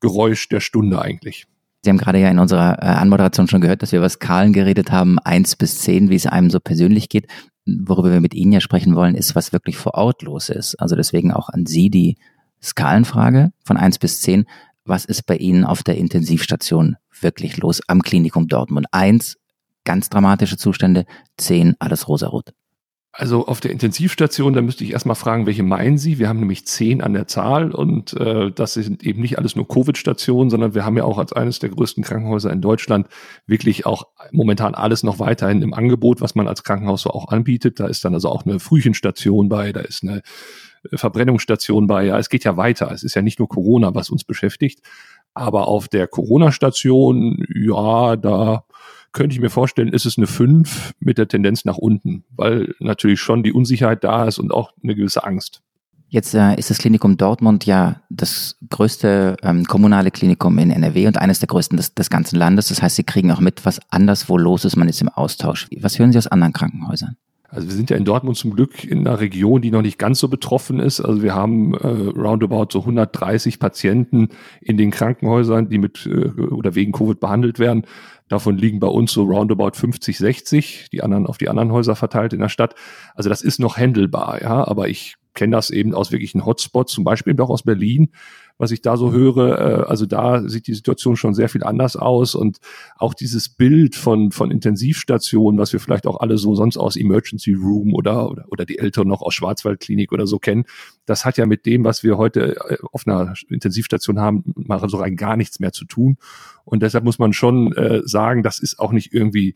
Geräusch 0.00 0.48
der 0.48 0.60
Stunde 0.60 1.00
eigentlich. 1.00 1.46
Sie 1.82 1.90
haben 1.90 1.98
gerade 1.98 2.18
ja 2.18 2.30
in 2.30 2.38
unserer 2.38 2.82
äh, 2.82 2.86
Anmoderation 2.86 3.46
schon 3.46 3.60
gehört, 3.60 3.82
dass 3.82 3.92
wir 3.92 3.98
über 3.98 4.08
Skalen 4.08 4.54
geredet 4.54 4.90
haben, 4.90 5.18
eins 5.18 5.54
bis 5.54 5.80
zehn, 5.80 6.08
wie 6.08 6.14
es 6.14 6.26
einem 6.26 6.48
so 6.48 6.58
persönlich 6.58 7.10
geht. 7.10 7.26
Worüber 7.66 8.10
wir 8.10 8.20
mit 8.20 8.34
Ihnen 8.34 8.52
ja 8.52 8.60
sprechen 8.60 8.94
wollen, 8.94 9.14
ist, 9.14 9.34
was 9.34 9.52
wirklich 9.52 9.76
vor 9.76 9.94
Ort 9.94 10.22
los 10.22 10.48
ist. 10.48 10.76
Also 10.76 10.96
deswegen 10.96 11.30
auch 11.30 11.50
an 11.50 11.66
Sie 11.66 11.90
die 11.90 12.16
Skalenfrage 12.64 13.52
von 13.64 13.76
eins 13.76 13.98
bis 13.98 14.20
zehn. 14.20 14.46
Was 14.84 15.04
ist 15.04 15.26
bei 15.26 15.36
Ihnen 15.36 15.64
auf 15.64 15.82
der 15.82 15.96
Intensivstation 15.96 16.96
wirklich 17.20 17.56
los 17.58 17.80
am 17.86 18.02
Klinikum 18.02 18.48
Dortmund? 18.48 18.86
Eins, 18.90 19.36
ganz 19.84 20.08
dramatische 20.08 20.56
Zustände, 20.56 21.04
zehn, 21.36 21.74
alles 21.78 22.08
rosarot. 22.08 22.52
Also 23.16 23.46
auf 23.46 23.60
der 23.60 23.70
Intensivstation, 23.70 24.54
da 24.54 24.60
müsste 24.60 24.82
ich 24.82 24.90
erstmal 24.90 25.14
fragen, 25.14 25.46
welche 25.46 25.62
meinen 25.62 25.98
Sie? 25.98 26.18
Wir 26.18 26.28
haben 26.28 26.40
nämlich 26.40 26.66
zehn 26.66 27.00
an 27.00 27.12
der 27.12 27.28
Zahl 27.28 27.70
und 27.70 28.12
äh, 28.14 28.50
das 28.50 28.74
sind 28.74 29.04
eben 29.04 29.22
nicht 29.22 29.38
alles 29.38 29.54
nur 29.54 29.68
Covid-Stationen, 29.68 30.50
sondern 30.50 30.74
wir 30.74 30.84
haben 30.84 30.96
ja 30.96 31.04
auch 31.04 31.18
als 31.18 31.32
eines 31.32 31.60
der 31.60 31.70
größten 31.70 32.02
Krankenhäuser 32.02 32.50
in 32.50 32.60
Deutschland 32.60 33.06
wirklich 33.46 33.86
auch 33.86 34.08
momentan 34.32 34.74
alles 34.74 35.04
noch 35.04 35.20
weiterhin 35.20 35.62
im 35.62 35.74
Angebot, 35.74 36.22
was 36.22 36.34
man 36.34 36.48
als 36.48 36.64
Krankenhaus 36.64 37.02
so 37.02 37.10
auch 37.10 37.28
anbietet. 37.28 37.78
Da 37.78 37.86
ist 37.86 38.04
dann 38.04 38.14
also 38.14 38.30
auch 38.30 38.46
eine 38.46 38.58
Frühchenstation 38.58 39.48
bei, 39.48 39.72
da 39.72 39.82
ist 39.82 40.02
eine 40.02 40.22
Verbrennungsstation 40.92 41.86
bei. 41.86 42.04
Ja, 42.06 42.18
es 42.18 42.28
geht 42.28 42.44
ja 42.44 42.56
weiter. 42.56 42.90
Es 42.90 43.02
ist 43.02 43.14
ja 43.14 43.22
nicht 43.22 43.38
nur 43.38 43.48
Corona, 43.48 43.94
was 43.94 44.10
uns 44.10 44.24
beschäftigt. 44.24 44.80
Aber 45.34 45.66
auf 45.68 45.88
der 45.88 46.06
Corona-Station, 46.06 47.44
ja, 47.54 48.16
da 48.16 48.64
könnte 49.12 49.34
ich 49.34 49.40
mir 49.40 49.50
vorstellen, 49.50 49.88
ist 49.88 50.06
es 50.06 50.18
eine 50.18 50.26
5 50.26 50.94
mit 51.00 51.18
der 51.18 51.28
Tendenz 51.28 51.64
nach 51.64 51.78
unten, 51.78 52.24
weil 52.36 52.74
natürlich 52.80 53.20
schon 53.20 53.42
die 53.42 53.52
Unsicherheit 53.52 54.04
da 54.04 54.26
ist 54.26 54.38
und 54.38 54.52
auch 54.52 54.72
eine 54.82 54.94
gewisse 54.94 55.24
Angst. 55.24 55.62
Jetzt 56.08 56.34
äh, 56.34 56.54
ist 56.54 56.70
das 56.70 56.78
Klinikum 56.78 57.16
Dortmund 57.16 57.66
ja 57.66 58.00
das 58.08 58.56
größte 58.70 59.36
ähm, 59.42 59.64
kommunale 59.64 60.12
Klinikum 60.12 60.58
in 60.58 60.70
NRW 60.70 61.08
und 61.08 61.18
eines 61.18 61.40
der 61.40 61.48
größten 61.48 61.76
des, 61.76 61.94
des 61.94 62.08
ganzen 62.08 62.36
Landes. 62.36 62.68
Das 62.68 62.82
heißt, 62.82 62.94
Sie 62.94 63.02
kriegen 63.02 63.32
auch 63.32 63.40
mit, 63.40 63.64
was 63.66 63.80
anderswo 63.90 64.38
los 64.38 64.64
ist. 64.64 64.76
Man 64.76 64.88
ist 64.88 65.00
im 65.00 65.08
Austausch. 65.08 65.66
Was 65.80 65.98
hören 65.98 66.12
Sie 66.12 66.18
aus 66.18 66.28
anderen 66.28 66.52
Krankenhäusern? 66.52 67.16
Also 67.54 67.68
wir 67.68 67.74
sind 67.74 67.88
ja 67.88 67.96
in 67.96 68.04
Dortmund 68.04 68.36
zum 68.36 68.54
Glück 68.54 68.82
in 68.82 69.06
einer 69.06 69.20
Region, 69.20 69.62
die 69.62 69.70
noch 69.70 69.82
nicht 69.82 69.98
ganz 69.98 70.18
so 70.18 70.28
betroffen 70.28 70.80
ist. 70.80 71.00
Also 71.00 71.22
wir 71.22 71.34
haben 71.34 71.74
äh, 71.74 71.86
roundabout 71.86 72.66
so 72.72 72.80
130 72.80 73.60
Patienten 73.60 74.30
in 74.60 74.76
den 74.76 74.90
Krankenhäusern, 74.90 75.68
die 75.68 75.78
mit 75.78 76.04
äh, 76.06 76.40
oder 76.40 76.74
wegen 76.74 76.90
Covid 76.90 77.20
behandelt 77.20 77.60
werden. 77.60 77.86
Davon 78.28 78.58
liegen 78.58 78.80
bei 78.80 78.88
uns 78.88 79.12
so 79.12 79.22
roundabout 79.22 79.72
50, 79.74 80.18
60, 80.18 80.88
die 80.90 81.02
anderen 81.02 81.26
auf 81.26 81.38
die 81.38 81.48
anderen 81.48 81.70
Häuser 81.70 81.94
verteilt 81.94 82.32
in 82.32 82.40
der 82.40 82.48
Stadt. 82.48 82.74
Also 83.14 83.28
das 83.28 83.40
ist 83.42 83.60
noch 83.60 83.76
handelbar, 83.76 84.42
ja. 84.42 84.66
Aber 84.66 84.88
ich 84.88 85.16
kenne 85.34 85.54
das 85.54 85.70
eben 85.70 85.94
aus 85.94 86.10
wirklichen 86.10 86.44
Hotspots, 86.44 86.92
zum 86.92 87.04
Beispiel 87.04 87.38
auch 87.40 87.50
aus 87.50 87.62
Berlin, 87.62 88.10
was 88.58 88.70
ich 88.70 88.82
da 88.82 88.96
so 88.96 89.12
höre. 89.12 89.58
Äh, 89.58 89.84
also 89.84 90.06
da 90.06 90.48
sieht 90.48 90.66
die 90.66 90.74
Situation 90.74 91.16
schon 91.16 91.34
sehr 91.34 91.48
viel 91.48 91.64
anders 91.64 91.96
aus 91.96 92.34
und 92.34 92.58
auch 92.96 93.14
dieses 93.14 93.48
Bild 93.48 93.96
von, 93.96 94.30
von 94.30 94.50
Intensivstationen, 94.50 95.58
was 95.58 95.72
wir 95.72 95.80
vielleicht 95.80 96.06
auch 96.06 96.20
alle 96.20 96.38
so 96.38 96.54
sonst 96.54 96.76
aus 96.76 96.96
Emergency 96.96 97.54
Room 97.54 97.94
oder, 97.94 98.30
oder, 98.30 98.44
oder 98.48 98.64
die 98.64 98.78
Eltern 98.78 99.08
noch 99.08 99.22
aus 99.22 99.34
Schwarzwaldklinik 99.34 100.12
oder 100.12 100.26
so 100.26 100.38
kennen, 100.38 100.64
das 101.06 101.24
hat 101.24 101.38
ja 101.38 101.46
mit 101.46 101.66
dem, 101.66 101.84
was 101.84 102.02
wir 102.02 102.16
heute 102.16 102.56
äh, 102.56 102.76
auf 102.92 103.06
einer 103.06 103.34
Intensivstation 103.48 104.20
haben, 104.20 104.44
mal 104.54 104.88
so 104.88 104.98
rein 104.98 105.16
gar 105.16 105.36
nichts 105.36 105.60
mehr 105.60 105.72
zu 105.72 105.84
tun. 105.84 106.16
Und 106.64 106.82
deshalb 106.82 107.04
muss 107.04 107.18
man 107.18 107.32
schon 107.32 107.72
äh, 107.74 108.02
sagen, 108.04 108.42
das 108.42 108.58
ist 108.58 108.78
auch 108.78 108.92
nicht 108.92 109.12
irgendwie 109.12 109.54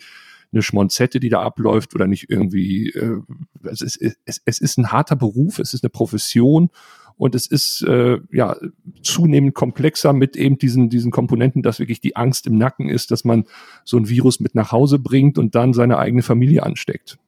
eine 0.53 0.63
Schmonzette, 0.63 1.21
die 1.21 1.29
da 1.29 1.43
abläuft 1.43 1.95
oder 1.95 2.07
nicht 2.07 2.31
irgendwie, 2.31 2.91
äh, 2.91 3.21
es, 3.65 3.81
ist, 3.81 4.01
es, 4.25 4.41
es 4.45 4.61
ist 4.61 4.79
ein 4.79 4.93
harter 4.93 5.17
Beruf, 5.17 5.59
es 5.59 5.75
ist 5.75 5.85
eine 5.85 5.91
Profession 5.91 6.71
und 7.17 7.35
es 7.35 7.47
ist 7.47 7.83
äh, 7.83 8.19
ja 8.33 8.57
zunehmend 9.03 9.55
komplexer 9.55 10.13
mit 10.13 10.37
eben 10.37 10.57
diesen, 10.57 10.89
diesen 10.89 11.11
Komponenten, 11.11 11.63
dass 11.63 11.81
wirklich 11.81 12.01
die 12.01 12.17
Angst 12.17 12.47
im 12.47 12.57
Nacken 12.57 12.89
ist, 12.89 13.11
dass 13.11 13.25
man 13.25 13.45
so 13.85 13.97
ein 13.99 14.09
Virus 14.09 14.41
mit 14.41 14.55
nach 14.55 14.73
Hause 14.73 14.99
bringt 14.99 15.37
und 15.37 15.55
dann 15.55 15.75
seine 15.75 15.99
eigene 15.99 16.23
Familie 16.23 16.63
ansteckt. 16.63 17.19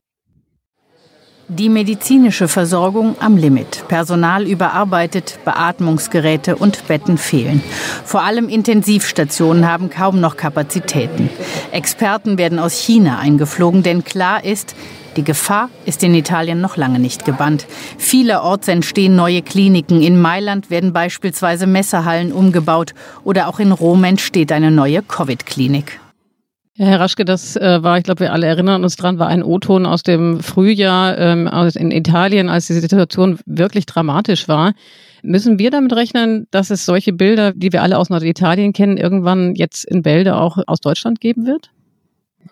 Die 1.52 1.68
medizinische 1.68 2.46
Versorgung 2.46 3.16
am 3.18 3.36
Limit. 3.36 3.82
Personal 3.88 4.46
überarbeitet, 4.46 5.40
Beatmungsgeräte 5.44 6.54
und 6.54 6.86
Betten 6.86 7.18
fehlen. 7.18 7.60
Vor 8.04 8.22
allem 8.22 8.48
Intensivstationen 8.48 9.68
haben 9.68 9.90
kaum 9.90 10.20
noch 10.20 10.36
Kapazitäten. 10.36 11.28
Experten 11.72 12.38
werden 12.38 12.60
aus 12.60 12.78
China 12.78 13.18
eingeflogen, 13.18 13.82
denn 13.82 14.04
klar 14.04 14.44
ist, 14.44 14.76
die 15.16 15.24
Gefahr 15.24 15.70
ist 15.86 16.04
in 16.04 16.14
Italien 16.14 16.60
noch 16.60 16.76
lange 16.76 17.00
nicht 17.00 17.24
gebannt. 17.24 17.66
Vielerorts 17.98 18.68
entstehen 18.68 19.16
neue 19.16 19.42
Kliniken. 19.42 20.02
In 20.02 20.20
Mailand 20.20 20.70
werden 20.70 20.92
beispielsweise 20.92 21.66
Messerhallen 21.66 22.30
umgebaut 22.30 22.94
oder 23.24 23.48
auch 23.48 23.58
in 23.58 23.72
Rom 23.72 24.04
entsteht 24.04 24.52
eine 24.52 24.70
neue 24.70 25.02
Covid-Klinik. 25.02 25.98
Herr 26.82 26.98
Raschke, 26.98 27.26
das 27.26 27.56
äh, 27.56 27.82
war, 27.82 27.98
ich 27.98 28.04
glaube, 28.04 28.20
wir 28.20 28.32
alle 28.32 28.46
erinnern 28.46 28.82
uns 28.84 28.96
dran, 28.96 29.18
war 29.18 29.26
ein 29.26 29.42
O-Ton 29.42 29.84
aus 29.84 30.02
dem 30.02 30.40
Frühjahr 30.40 31.18
ähm, 31.18 31.46
aus, 31.46 31.76
in 31.76 31.90
Italien, 31.90 32.48
als 32.48 32.68
die 32.68 32.72
Situation 32.72 33.38
wirklich 33.44 33.84
dramatisch 33.84 34.48
war. 34.48 34.72
Müssen 35.22 35.58
wir 35.58 35.70
damit 35.70 35.92
rechnen, 35.92 36.46
dass 36.50 36.70
es 36.70 36.86
solche 36.86 37.12
Bilder, 37.12 37.52
die 37.52 37.74
wir 37.74 37.82
alle 37.82 37.98
aus 37.98 38.08
Norditalien 38.08 38.72
kennen, 38.72 38.96
irgendwann 38.96 39.54
jetzt 39.56 39.84
in 39.84 40.00
Bälde 40.00 40.36
auch 40.36 40.56
aus 40.66 40.80
Deutschland 40.80 41.20
geben 41.20 41.44
wird? 41.44 41.70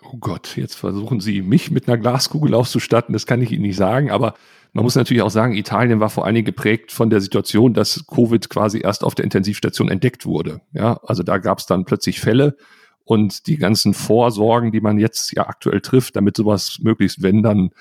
Oh 0.03 0.17
Gott, 0.19 0.55
jetzt 0.57 0.75
versuchen 0.75 1.19
Sie 1.19 1.41
mich 1.41 1.71
mit 1.71 1.87
einer 1.87 1.97
Glaskugel 1.97 2.53
auszustatten, 2.53 3.13
das 3.13 3.25
kann 3.25 3.41
ich 3.41 3.51
Ihnen 3.51 3.63
nicht 3.63 3.77
sagen, 3.77 4.11
aber 4.11 4.35
man 4.73 4.83
muss 4.83 4.93
natürlich 4.93 5.23
auch 5.23 5.31
sagen, 5.31 5.55
Italien 5.55 5.99
war 5.99 6.11
vor 6.11 6.25
allen 6.25 6.35
Dingen 6.35 6.45
geprägt 6.45 6.91
von 6.91 7.09
der 7.09 7.21
Situation, 7.21 7.73
dass 7.73 8.05
Covid 8.05 8.47
quasi 8.51 8.81
erst 8.83 9.03
auf 9.03 9.15
der 9.15 9.25
Intensivstation 9.25 9.89
entdeckt 9.89 10.27
wurde. 10.27 10.61
Ja, 10.71 10.99
also 11.03 11.23
da 11.23 11.39
gab 11.39 11.57
es 11.57 11.65
dann 11.65 11.85
plötzlich 11.85 12.19
Fälle 12.19 12.55
und 13.09 13.47
die 13.47 13.57
ganzen 13.57 13.95
Vorsorgen, 13.95 14.71
die 14.71 14.81
man 14.81 14.99
jetzt 14.99 15.33
ja 15.35 15.47
aktuell 15.47 15.81
trifft, 15.81 16.15
damit 16.15 16.37
sowas 16.37 16.77
möglichst, 16.79 17.23
wenn 17.23 17.41
dann 17.41 17.71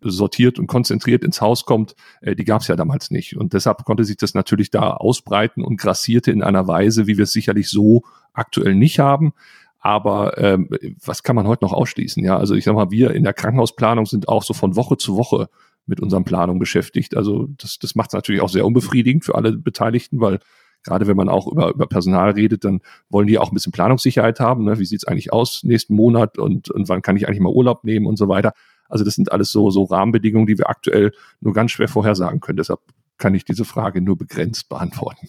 sortiert 0.00 0.58
und 0.58 0.66
konzentriert 0.66 1.24
ins 1.24 1.42
Haus 1.42 1.66
kommt, 1.66 1.94
äh, 2.22 2.34
die 2.34 2.44
gab 2.44 2.62
es 2.62 2.68
ja 2.68 2.76
damals 2.76 3.10
nicht. 3.10 3.36
Und 3.36 3.52
deshalb 3.52 3.84
konnte 3.84 4.04
sich 4.04 4.16
das 4.16 4.32
natürlich 4.32 4.70
da 4.70 4.94
ausbreiten 4.94 5.62
und 5.62 5.78
grassierte 5.78 6.30
in 6.30 6.42
einer 6.42 6.68
Weise, 6.68 7.06
wie 7.06 7.18
wir 7.18 7.24
es 7.24 7.32
sicherlich 7.32 7.68
so 7.68 8.02
aktuell 8.32 8.74
nicht 8.74 8.98
haben. 8.98 9.34
Aber 9.78 10.38
ähm, 10.38 10.70
was 11.04 11.22
kann 11.22 11.36
man 11.36 11.46
heute 11.46 11.66
noch 11.66 11.74
ausschließen? 11.74 12.24
Ja, 12.24 12.38
also 12.38 12.54
ich 12.54 12.64
sag 12.64 12.74
mal, 12.74 12.90
wir 12.90 13.10
in 13.10 13.24
der 13.24 13.34
Krankenhausplanung 13.34 14.06
sind 14.06 14.26
auch 14.26 14.42
so 14.42 14.54
von 14.54 14.74
Woche 14.74 14.96
zu 14.96 15.18
Woche 15.18 15.50
mit 15.84 16.00
unseren 16.00 16.24
Planungen 16.24 16.60
beschäftigt. 16.60 17.14
Also 17.14 17.48
das, 17.58 17.78
das 17.78 17.94
macht 17.94 18.08
es 18.08 18.14
natürlich 18.14 18.40
auch 18.40 18.48
sehr 18.48 18.64
unbefriedigend 18.64 19.26
für 19.26 19.34
alle 19.34 19.52
Beteiligten, 19.52 20.18
weil 20.22 20.38
gerade 20.84 21.06
wenn 21.06 21.16
man 21.16 21.28
auch 21.28 21.46
über, 21.46 21.70
über 21.70 21.86
Personal 21.86 22.30
redet, 22.30 22.64
dann 22.64 22.80
wollen 23.08 23.26
die 23.26 23.38
auch 23.38 23.50
ein 23.50 23.54
bisschen 23.54 23.72
Planungssicherheit 23.72 24.40
haben. 24.40 24.64
Ne? 24.64 24.78
Wie 24.78 24.84
sieht's 24.84 25.06
eigentlich 25.06 25.32
aus 25.32 25.62
nächsten 25.64 25.94
Monat 25.94 26.38
und, 26.38 26.70
und 26.70 26.88
wann 26.88 27.02
kann 27.02 27.16
ich 27.16 27.26
eigentlich 27.26 27.40
mal 27.40 27.52
Urlaub 27.52 27.84
nehmen 27.84 28.06
und 28.06 28.16
so 28.16 28.28
weiter. 28.28 28.52
Also 28.88 29.04
das 29.04 29.14
sind 29.14 29.32
alles 29.32 29.52
so, 29.52 29.70
so 29.70 29.84
Rahmenbedingungen, 29.84 30.46
die 30.46 30.58
wir 30.58 30.70
aktuell 30.70 31.12
nur 31.40 31.52
ganz 31.52 31.72
schwer 31.72 31.88
vorhersagen 31.88 32.40
können. 32.40 32.56
Deshalb 32.56 32.80
kann 33.18 33.34
ich 33.34 33.44
diese 33.44 33.64
Frage 33.64 34.00
nur 34.00 34.16
begrenzt 34.16 34.68
beantworten. 34.68 35.28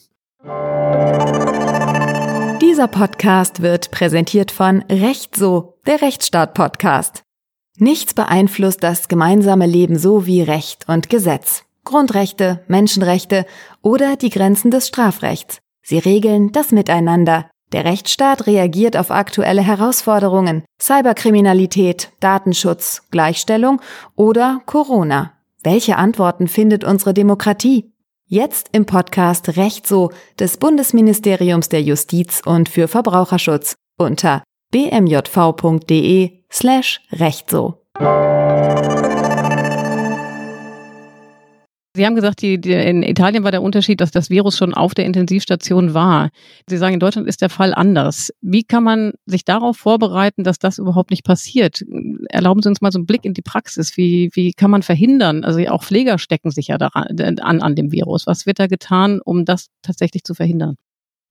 Dieser 2.61 2.87
Podcast 2.87 3.61
wird 3.61 3.91
präsentiert 3.91 4.51
von 4.51 4.83
Recht 4.83 5.35
so, 5.35 5.79
der 5.85 6.01
Rechtsstaat-Podcast. 6.01 7.23
Nichts 7.77 8.13
beeinflusst 8.13 8.83
das 8.83 9.07
gemeinsame 9.07 9.65
Leben 9.65 9.97
so 9.97 10.25
wie 10.25 10.41
Recht 10.41 10.87
und 10.87 11.09
Gesetz. 11.09 11.63
Grundrechte, 11.83 12.63
Menschenrechte 12.67 13.45
oder 13.81 14.15
die 14.15 14.29
Grenzen 14.29 14.71
des 14.71 14.87
Strafrechts. 14.87 15.59
Sie 15.81 15.97
regeln 15.97 16.51
das 16.51 16.71
Miteinander. 16.71 17.49
Der 17.71 17.85
Rechtsstaat 17.85 18.47
reagiert 18.47 18.97
auf 18.97 19.11
aktuelle 19.11 19.61
Herausforderungen, 19.61 20.63
Cyberkriminalität, 20.81 22.11
Datenschutz, 22.19 23.03
Gleichstellung 23.11 23.79
oder 24.15 24.61
Corona. 24.65 25.33
Welche 25.63 25.97
Antworten 25.97 26.47
findet 26.47 26.83
unsere 26.83 27.13
Demokratie? 27.13 27.91
Jetzt 28.25 28.69
im 28.71 28.85
Podcast 28.85 29.57
Recht 29.57 29.87
so 29.87 30.11
des 30.39 30.57
Bundesministeriums 30.57 31.69
der 31.69 31.81
Justiz 31.81 32.41
und 32.45 32.69
für 32.69 32.87
Verbraucherschutz 32.87 33.75
unter 33.97 34.43
bmjv.de 34.71 36.43
slash 36.51 37.01
recht 37.11 37.49
Sie 41.99 42.05
haben 42.05 42.15
gesagt, 42.15 42.41
die, 42.41 42.61
die, 42.61 42.71
in 42.71 43.03
Italien 43.03 43.43
war 43.43 43.51
der 43.51 43.61
Unterschied, 43.61 43.99
dass 43.99 44.09
das 44.09 44.29
Virus 44.29 44.57
schon 44.57 44.73
auf 44.73 44.93
der 44.93 45.03
Intensivstation 45.03 45.93
war. 45.93 46.29
Sie 46.65 46.77
sagen, 46.77 46.93
in 46.93 47.01
Deutschland 47.01 47.27
ist 47.27 47.41
der 47.41 47.49
Fall 47.49 47.73
anders. 47.73 48.31
Wie 48.39 48.63
kann 48.63 48.85
man 48.85 49.11
sich 49.25 49.43
darauf 49.43 49.75
vorbereiten, 49.75 50.45
dass 50.45 50.59
das 50.59 50.77
überhaupt 50.77 51.11
nicht 51.11 51.25
passiert? 51.25 51.83
Erlauben 52.29 52.61
Sie 52.61 52.69
uns 52.69 52.79
mal 52.79 52.93
so 52.93 52.99
einen 52.99 53.05
Blick 53.05 53.25
in 53.25 53.33
die 53.33 53.41
Praxis. 53.41 53.97
Wie, 53.97 54.29
wie 54.31 54.53
kann 54.53 54.71
man 54.71 54.81
verhindern? 54.81 55.43
Also 55.43 55.59
auch 55.67 55.83
Pfleger 55.83 56.19
stecken 56.19 56.51
sich 56.51 56.67
ja 56.67 56.77
daran, 56.77 57.19
an, 57.41 57.61
an 57.61 57.75
dem 57.75 57.91
Virus. 57.91 58.27
Was 58.27 58.45
wird 58.45 58.59
da 58.59 58.67
getan, 58.67 59.19
um 59.19 59.43
das 59.43 59.67
tatsächlich 59.81 60.23
zu 60.23 60.33
verhindern? 60.33 60.77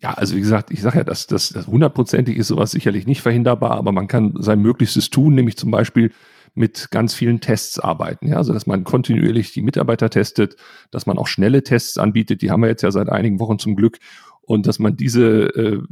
Ja, 0.02 0.12
also 0.12 0.36
wie 0.36 0.40
gesagt, 0.40 0.70
ich 0.70 0.82
sage 0.82 0.98
ja, 0.98 1.04
dass 1.04 1.26
das 1.26 1.54
hundertprozentig 1.66 2.36
ist 2.36 2.48
sowas 2.48 2.72
sicherlich 2.72 3.06
nicht 3.06 3.22
verhinderbar, 3.22 3.70
aber 3.70 3.92
man 3.92 4.06
kann 4.06 4.34
sein 4.38 4.60
Möglichstes 4.60 5.08
tun, 5.08 5.34
nämlich 5.34 5.56
zum 5.56 5.70
Beispiel 5.70 6.12
mit 6.54 6.90
ganz 6.90 7.14
vielen 7.14 7.40
Tests 7.40 7.78
arbeiten. 7.78 8.28
Ja, 8.28 8.36
also 8.36 8.52
dass 8.52 8.66
man 8.66 8.84
kontinuierlich 8.84 9.52
die 9.52 9.62
Mitarbeiter 9.62 10.10
testet, 10.10 10.56
dass 10.90 11.06
man 11.06 11.18
auch 11.18 11.26
schnelle 11.26 11.62
Tests 11.62 11.98
anbietet, 11.98 12.42
die 12.42 12.50
haben 12.50 12.62
wir 12.62 12.68
jetzt 12.68 12.82
ja 12.82 12.90
seit 12.90 13.08
einigen 13.08 13.40
Wochen 13.40 13.58
zum 13.58 13.76
Glück. 13.76 13.98
Und 14.42 14.66
dass 14.66 14.78
man 14.78 14.96
diese, 14.96 15.54
äh, 15.54 15.82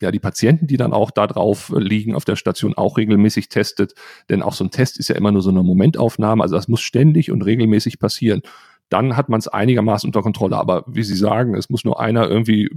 ja, 0.00 0.10
die 0.10 0.18
Patienten, 0.18 0.66
die 0.66 0.78
dann 0.78 0.94
auch 0.94 1.10
da 1.10 1.26
drauf 1.26 1.70
liegen 1.76 2.14
auf 2.14 2.24
der 2.24 2.36
Station, 2.36 2.74
auch 2.74 2.96
regelmäßig 2.96 3.50
testet. 3.50 3.94
Denn 4.30 4.42
auch 4.42 4.54
so 4.54 4.64
ein 4.64 4.70
Test 4.70 4.98
ist 4.98 5.08
ja 5.08 5.16
immer 5.16 5.32
nur 5.32 5.42
so 5.42 5.50
eine 5.50 5.62
Momentaufnahme. 5.62 6.42
Also 6.42 6.56
das 6.56 6.66
muss 6.66 6.80
ständig 6.80 7.30
und 7.30 7.42
regelmäßig 7.42 7.98
passieren. 7.98 8.40
Dann 8.88 9.16
hat 9.16 9.28
man 9.28 9.38
es 9.38 9.48
einigermaßen 9.48 10.08
unter 10.08 10.22
Kontrolle. 10.22 10.56
Aber 10.56 10.84
wie 10.86 11.02
Sie 11.02 11.14
sagen, 11.14 11.54
es 11.54 11.68
muss 11.68 11.84
nur 11.84 12.00
einer 12.00 12.26
irgendwie 12.26 12.70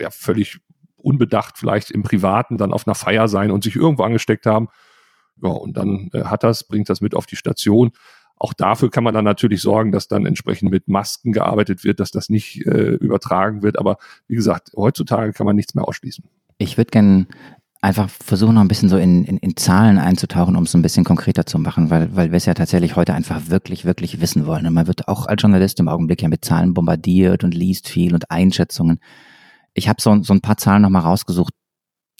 ja, 0.00 0.10
völlig 0.10 0.58
unbedacht 0.96 1.56
vielleicht 1.56 1.92
im 1.92 2.02
Privaten 2.02 2.58
dann 2.58 2.72
auf 2.72 2.86
einer 2.86 2.96
Feier 2.96 3.28
sein 3.28 3.52
und 3.52 3.62
sich 3.62 3.76
irgendwo 3.76 4.02
angesteckt 4.02 4.44
haben 4.44 4.68
ja, 5.42 5.50
und 5.50 5.76
dann 5.76 6.10
äh, 6.12 6.24
hat 6.24 6.42
das, 6.42 6.64
bringt 6.64 6.88
das 6.88 7.00
mit 7.00 7.14
auf 7.14 7.26
die 7.26 7.36
Station. 7.36 7.92
Auch 8.38 8.52
dafür 8.52 8.90
kann 8.90 9.04
man 9.04 9.14
dann 9.14 9.24
natürlich 9.24 9.62
sorgen, 9.62 9.92
dass 9.92 10.08
dann 10.08 10.26
entsprechend 10.26 10.70
mit 10.70 10.88
Masken 10.88 11.32
gearbeitet 11.32 11.84
wird, 11.84 12.00
dass 12.00 12.10
das 12.10 12.28
nicht 12.28 12.66
äh, 12.66 12.94
übertragen 12.94 13.62
wird. 13.62 13.78
Aber 13.78 13.96
wie 14.28 14.36
gesagt, 14.36 14.72
heutzutage 14.76 15.32
kann 15.32 15.46
man 15.46 15.56
nichts 15.56 15.74
mehr 15.74 15.88
ausschließen. 15.88 16.24
Ich 16.58 16.76
würde 16.76 16.90
gerne 16.90 17.26
einfach 17.80 18.10
versuchen, 18.10 18.54
noch 18.54 18.62
ein 18.62 18.68
bisschen 18.68 18.88
so 18.88 18.98
in, 18.98 19.24
in, 19.24 19.38
in 19.38 19.56
Zahlen 19.56 19.98
einzutauchen, 19.98 20.56
um 20.56 20.64
es 20.64 20.74
ein 20.74 20.82
bisschen 20.82 21.04
konkreter 21.04 21.46
zu 21.46 21.58
machen, 21.58 21.88
weil, 21.88 22.14
weil 22.14 22.30
wir 22.30 22.36
es 22.36 22.46
ja 22.46 22.54
tatsächlich 22.54 22.96
heute 22.96 23.14
einfach 23.14 23.48
wirklich, 23.48 23.84
wirklich 23.84 24.20
wissen 24.20 24.46
wollen. 24.46 24.66
Und 24.66 24.74
man 24.74 24.86
wird 24.86 25.08
auch 25.08 25.26
als 25.26 25.40
Journalist 25.40 25.80
im 25.80 25.88
Augenblick 25.88 26.20
ja 26.20 26.28
mit 26.28 26.44
Zahlen 26.44 26.74
bombardiert 26.74 27.44
und 27.44 27.54
liest 27.54 27.88
viel 27.88 28.12
und 28.12 28.30
Einschätzungen. 28.30 28.98
Ich 29.72 29.88
habe 29.88 30.02
so, 30.02 30.22
so 30.22 30.34
ein 30.34 30.40
paar 30.40 30.56
Zahlen 30.56 30.82
nochmal 30.82 31.02
rausgesucht, 31.02 31.52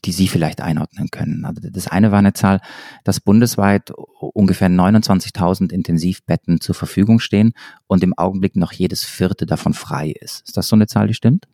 die 0.06 0.12
Sie 0.12 0.28
vielleicht 0.28 0.60
einordnen 0.60 1.10
können. 1.10 1.44
Also 1.44 1.60
das 1.68 1.88
eine 1.88 2.12
war 2.12 2.20
eine 2.20 2.32
Zahl, 2.32 2.60
dass 3.04 3.20
bundesweit 3.20 3.90
ungefähr 4.20 4.68
29.000 4.68 5.72
Intensivbetten 5.72 6.60
zur 6.60 6.75
Verfügung 6.75 7.18
stehen 7.18 7.52
und 7.86 8.04
im 8.04 8.16
Augenblick 8.16 8.56
noch 8.56 8.72
jedes 8.72 9.04
vierte 9.04 9.46
davon 9.46 9.75
frei 9.75 10.10
ist. 10.10 10.46
Ist 10.46 10.56
das 10.56 10.68
so 10.68 10.76
eine 10.76 10.86
Zahl, 10.86 11.08
die 11.08 11.14
stimmt? 11.14 11.48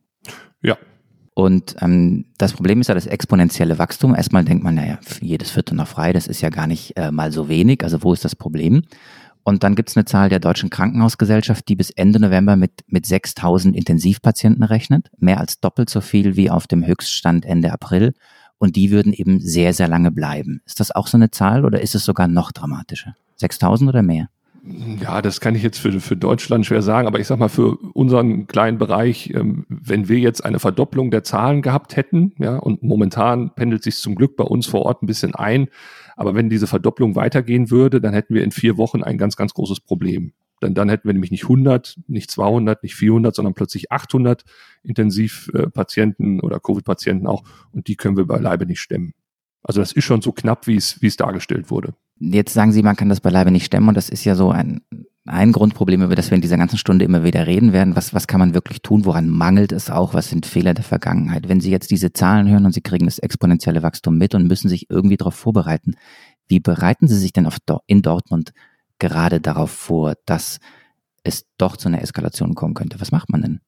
Ja. 0.63 0.77
Und 1.35 1.77
ähm, 1.81 2.27
das 2.37 2.53
Problem 2.53 2.83
ist 2.83 2.89
ja 2.89 2.95
das 2.95 3.07
exponentielle 3.07 3.79
Wachstum. 3.79 4.15
Erstmal 4.15 4.45
denkt 4.45 4.63
man, 4.63 4.75
naja, 4.75 4.99
jedes 5.23 5.51
vierte 5.51 5.75
noch 5.75 5.89
frei, 5.89 6.13
das 6.13 6.27
ist 6.27 6.43
ja 6.43 6.51
gar 6.51 6.67
nicht 6.67 6.97
äh, 6.99 7.11
mal 7.11 7.33
so 7.33 7.49
wenig. 7.49 7.83
Also 7.83 8.03
wo 8.03 8.13
ist 8.13 8.25
das 8.25 8.37
Problem? 8.37 8.83
Und 9.45 9.65
dann 9.65 9.75
gibt 9.75 9.89
es 9.89 9.97
eine 9.97 10.05
Zahl 10.05 10.29
der 10.29 10.39
Deutschen 10.39 10.71
Krankenhausgesellschaft, 10.71 11.67
die 11.69 11.75
bis 11.75 11.91
Ende 11.91 12.21
November 12.21 12.57
mit, 12.57 12.73
mit 12.87 13.07
6000 13.07 13.75
Intensivpatienten 13.75 14.63
rechnet. 14.63 15.11
Mehr 15.19 15.41
als 15.41 15.59
doppelt 15.59 15.91
so 15.91 16.01
viel 16.01 16.37
wie 16.37 16.51
auf 16.51 16.67
dem 16.67 16.87
Höchststand 16.87 17.45
Ende 17.45 17.73
April. 17.73 18.15
Und 18.63 18.77
die 18.77 18.93
würden 18.93 19.13
eben 19.13 19.41
sehr, 19.41 19.73
sehr 19.73 19.89
lange 19.89 20.13
bleiben. 20.13 20.61
Ist 20.67 20.79
das 20.79 20.93
auch 20.93 21.09
so 21.09 21.17
eine 21.17 21.33
Zahl 21.33 21.65
oder 21.65 21.83
ist 21.83 21.97
es 21.97 22.05
sogar 22.05 22.29
noch 22.29 22.53
dramatischer? 22.53 23.17
6000 23.39 23.89
oder 23.89 24.03
mehr? 24.03 24.29
Ja, 25.01 25.21
das 25.21 25.41
kann 25.41 25.57
ich 25.57 25.65
jetzt 25.65 25.79
für, 25.79 25.99
für 25.99 26.17
Deutschland 26.17 26.65
schwer 26.65 26.81
sagen, 26.81 27.09
aber 27.09 27.19
ich 27.19 27.27
sag 27.27 27.41
mal, 27.41 27.49
für 27.49 27.77
unseren 27.93 28.47
kleinen 28.47 28.79
Bereich, 28.79 29.33
ähm, 29.35 29.67
wenn 29.69 30.09
wir 30.09 30.21
jetzt 30.21 30.45
eine 30.45 30.61
Verdopplung 30.61 31.11
der 31.11 31.25
Zahlen 31.25 31.61
gehabt 31.61 31.97
hätten, 31.97 32.35
ja, 32.39 32.57
und 32.57 32.85
momentan 32.85 33.53
pendelt 33.53 33.83
sich 33.83 33.97
zum 33.97 34.15
Glück 34.15 34.37
bei 34.37 34.45
uns 34.45 34.69
vor 34.69 34.83
Ort 34.83 35.03
ein 35.03 35.07
bisschen 35.07 35.35
ein, 35.35 35.67
aber 36.17 36.37
wenn 36.37 36.49
diese 36.49 36.69
Verdopplung 36.69 37.17
weitergehen 37.17 37.69
würde, 37.69 38.01
dann 38.01 38.15
hätten 38.15 38.33
wir 38.33 38.45
in 38.45 38.53
vier 38.53 38.77
Wochen 38.77 39.03
ein 39.03 39.19
ganz, 39.19 39.35
ganz 39.35 39.55
großes 39.55 39.81
Problem. 39.81 40.35
Dann, 40.63 40.75
dann 40.75 40.89
hätten 40.89 41.09
wir 41.09 41.13
nämlich 41.13 41.31
nicht 41.31 41.45
100, 41.45 41.99
nicht 42.07 42.31
200, 42.31 42.83
nicht 42.83 42.95
400, 42.95 43.35
sondern 43.35 43.55
plötzlich 43.55 43.91
800 43.91 44.45
Intensivpatienten 44.83 46.41
oder 46.41 46.61
Covid-Patienten 46.61 47.27
auch. 47.27 47.45
Und 47.73 47.89
die 47.89 47.97
können 47.97 48.17
wir 48.17 48.27
beileibe 48.27 48.67
nicht 48.67 48.81
stemmen. 48.81 49.13
Also 49.63 49.81
das 49.81 49.93
ist 49.93 50.05
schon 50.05 50.23
so 50.23 50.33
knapp, 50.33 50.67
wie 50.67 50.77
es, 50.77 51.01
wie 51.03 51.07
es 51.07 51.17
dargestellt 51.17 51.71
wurde. 51.71 51.95
Jetzt 52.19 52.55
sagen 52.55 52.73
Sie, 52.73 52.83
man 52.83 52.97
kann 52.97 53.09
das 53.09 53.21
beileibe 53.21 53.51
nicht 53.51 53.65
stemmen 53.65 53.89
und 53.89 53.97
das 53.97 54.09
ist 54.09 54.25
ja 54.25 54.35
so 54.35 54.51
ein, 54.51 54.83
ein 55.25 55.53
Grundproblem, 55.53 56.03
über 56.03 56.15
das 56.15 56.31
wir 56.31 56.37
in 56.37 56.41
dieser 56.41 56.57
ganzen 56.57 56.79
Stunde 56.79 57.05
immer 57.05 57.25
wieder 57.25 57.47
reden 57.47 57.73
werden. 57.73 57.97
Was, 57.97 58.15
was 58.15 58.27
kann 58.27 58.41
man 58.41 58.55
wirklich 58.55 58.83
tun? 58.83 59.05
Woran 59.05 59.29
mangelt 59.29 59.73
es 59.73 59.91
auch? 59.91 60.15
Was 60.15 60.29
sind 60.29 60.47
Fehler 60.47 60.75
der 60.75 60.85
Vergangenheit? 60.85 61.49
Wenn 61.49 61.61
Sie 61.61 61.71
jetzt 61.71 61.91
diese 61.91 62.13
Zahlen 62.13 62.49
hören 62.49 62.67
und 62.67 62.73
Sie 62.73 62.81
kriegen 62.81 63.07
das 63.07 63.19
exponentielle 63.19 63.83
Wachstum 63.83 64.19
mit 64.19 64.35
und 64.35 64.47
müssen 64.47 64.69
sich 64.69 64.91
irgendwie 64.91 65.17
darauf 65.17 65.35
vorbereiten, 65.35 65.95
wie 66.49 66.61
bereiten 66.61 67.09
Sie 67.09 67.19
sich 67.19 67.33
denn 67.33 67.47
auf, 67.47 67.59
in 67.87 68.03
Dortmund 68.03 68.53
gerade 69.03 69.41
darauf 69.41 69.71
vor, 69.71 70.15
dass 70.27 70.61
es 71.25 71.47
doch 71.59 71.77
zu 71.77 71.89
einer 71.89 72.03
Eskalation 72.03 72.55
kommen 72.55 72.75
könnte? 72.75 73.01
Was 73.01 73.13
macht 73.13 73.31
man 73.31 73.43
denn? 73.43 73.61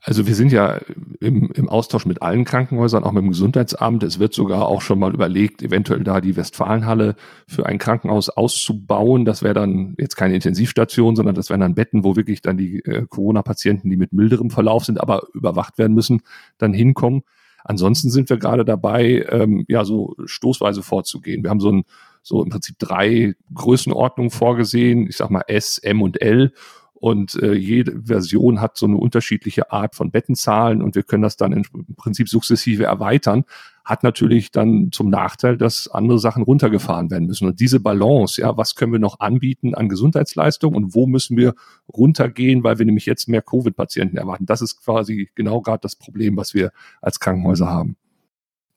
Also 0.00 0.28
wir 0.28 0.36
sind 0.36 0.52
ja 0.52 0.78
im, 1.18 1.50
im 1.50 1.68
Austausch 1.68 2.06
mit 2.06 2.22
allen 2.22 2.44
Krankenhäusern, 2.44 3.02
auch 3.02 3.10
mit 3.10 3.24
dem 3.24 3.30
Gesundheitsamt. 3.30 4.04
Es 4.04 4.20
wird 4.20 4.34
sogar 4.34 4.68
auch 4.68 4.80
schon 4.80 5.00
mal 5.00 5.12
überlegt, 5.12 5.62
eventuell 5.62 6.04
da 6.04 6.20
die 6.20 6.36
Westfalenhalle 6.36 7.16
für 7.48 7.66
ein 7.66 7.78
Krankenhaus 7.78 8.28
auszubauen. 8.28 9.24
Das 9.24 9.42
wäre 9.42 9.54
dann 9.54 9.96
jetzt 9.98 10.14
keine 10.14 10.36
Intensivstation, 10.36 11.16
sondern 11.16 11.34
das 11.34 11.50
wären 11.50 11.60
dann 11.60 11.74
Betten, 11.74 12.04
wo 12.04 12.14
wirklich 12.14 12.40
dann 12.40 12.56
die 12.56 12.84
äh, 12.84 13.04
Corona-Patienten, 13.08 13.90
die 13.90 13.96
mit 13.96 14.12
milderem 14.12 14.50
Verlauf 14.50 14.84
sind, 14.84 15.00
aber 15.00 15.22
überwacht 15.34 15.76
werden 15.76 15.94
müssen, 15.94 16.22
dann 16.56 16.72
hinkommen. 16.72 17.22
Ansonsten 17.64 18.10
sind 18.10 18.30
wir 18.30 18.36
gerade 18.36 18.64
dabei, 18.64 19.26
ähm, 19.28 19.64
ja, 19.66 19.84
so 19.84 20.14
stoßweise 20.24 20.84
vorzugehen. 20.84 21.42
Wir 21.42 21.50
haben 21.50 21.58
so 21.58 21.72
ein, 21.72 21.82
so 22.26 22.42
im 22.42 22.50
Prinzip 22.50 22.76
drei 22.80 23.34
Größenordnungen 23.54 24.30
vorgesehen. 24.30 25.06
Ich 25.06 25.16
sag 25.16 25.30
mal 25.30 25.44
S, 25.46 25.78
M 25.78 26.02
und 26.02 26.20
L. 26.20 26.52
Und 26.92 27.40
äh, 27.40 27.52
jede 27.54 28.02
Version 28.02 28.60
hat 28.60 28.76
so 28.76 28.86
eine 28.86 28.96
unterschiedliche 28.96 29.70
Art 29.70 29.94
von 29.94 30.10
Bettenzahlen 30.10 30.82
und 30.82 30.96
wir 30.96 31.04
können 31.04 31.22
das 31.22 31.36
dann 31.36 31.52
im 31.52 31.62
Prinzip 31.96 32.28
sukzessive 32.28 32.84
erweitern. 32.84 33.44
Hat 33.84 34.02
natürlich 34.02 34.50
dann 34.50 34.88
zum 34.90 35.08
Nachteil, 35.08 35.56
dass 35.56 35.86
andere 35.86 36.18
Sachen 36.18 36.42
runtergefahren 36.42 37.10
werden 37.12 37.28
müssen. 37.28 37.46
Und 37.46 37.60
diese 37.60 37.78
Balance, 37.78 38.40
ja, 38.40 38.56
was 38.56 38.74
können 38.74 38.90
wir 38.90 38.98
noch 38.98 39.20
anbieten 39.20 39.76
an 39.76 39.88
Gesundheitsleistung 39.88 40.74
und 40.74 40.96
wo 40.96 41.06
müssen 41.06 41.36
wir 41.36 41.54
runtergehen, 41.94 42.64
weil 42.64 42.78
wir 42.80 42.86
nämlich 42.86 43.06
jetzt 43.06 43.28
mehr 43.28 43.42
Covid-Patienten 43.42 44.16
erwarten. 44.16 44.46
Das 44.46 44.62
ist 44.62 44.82
quasi 44.82 45.30
genau 45.36 45.60
gerade 45.60 45.82
das 45.82 45.94
Problem, 45.94 46.36
was 46.36 46.54
wir 46.54 46.72
als 47.00 47.20
Krankenhäuser 47.20 47.68
haben. 47.68 47.96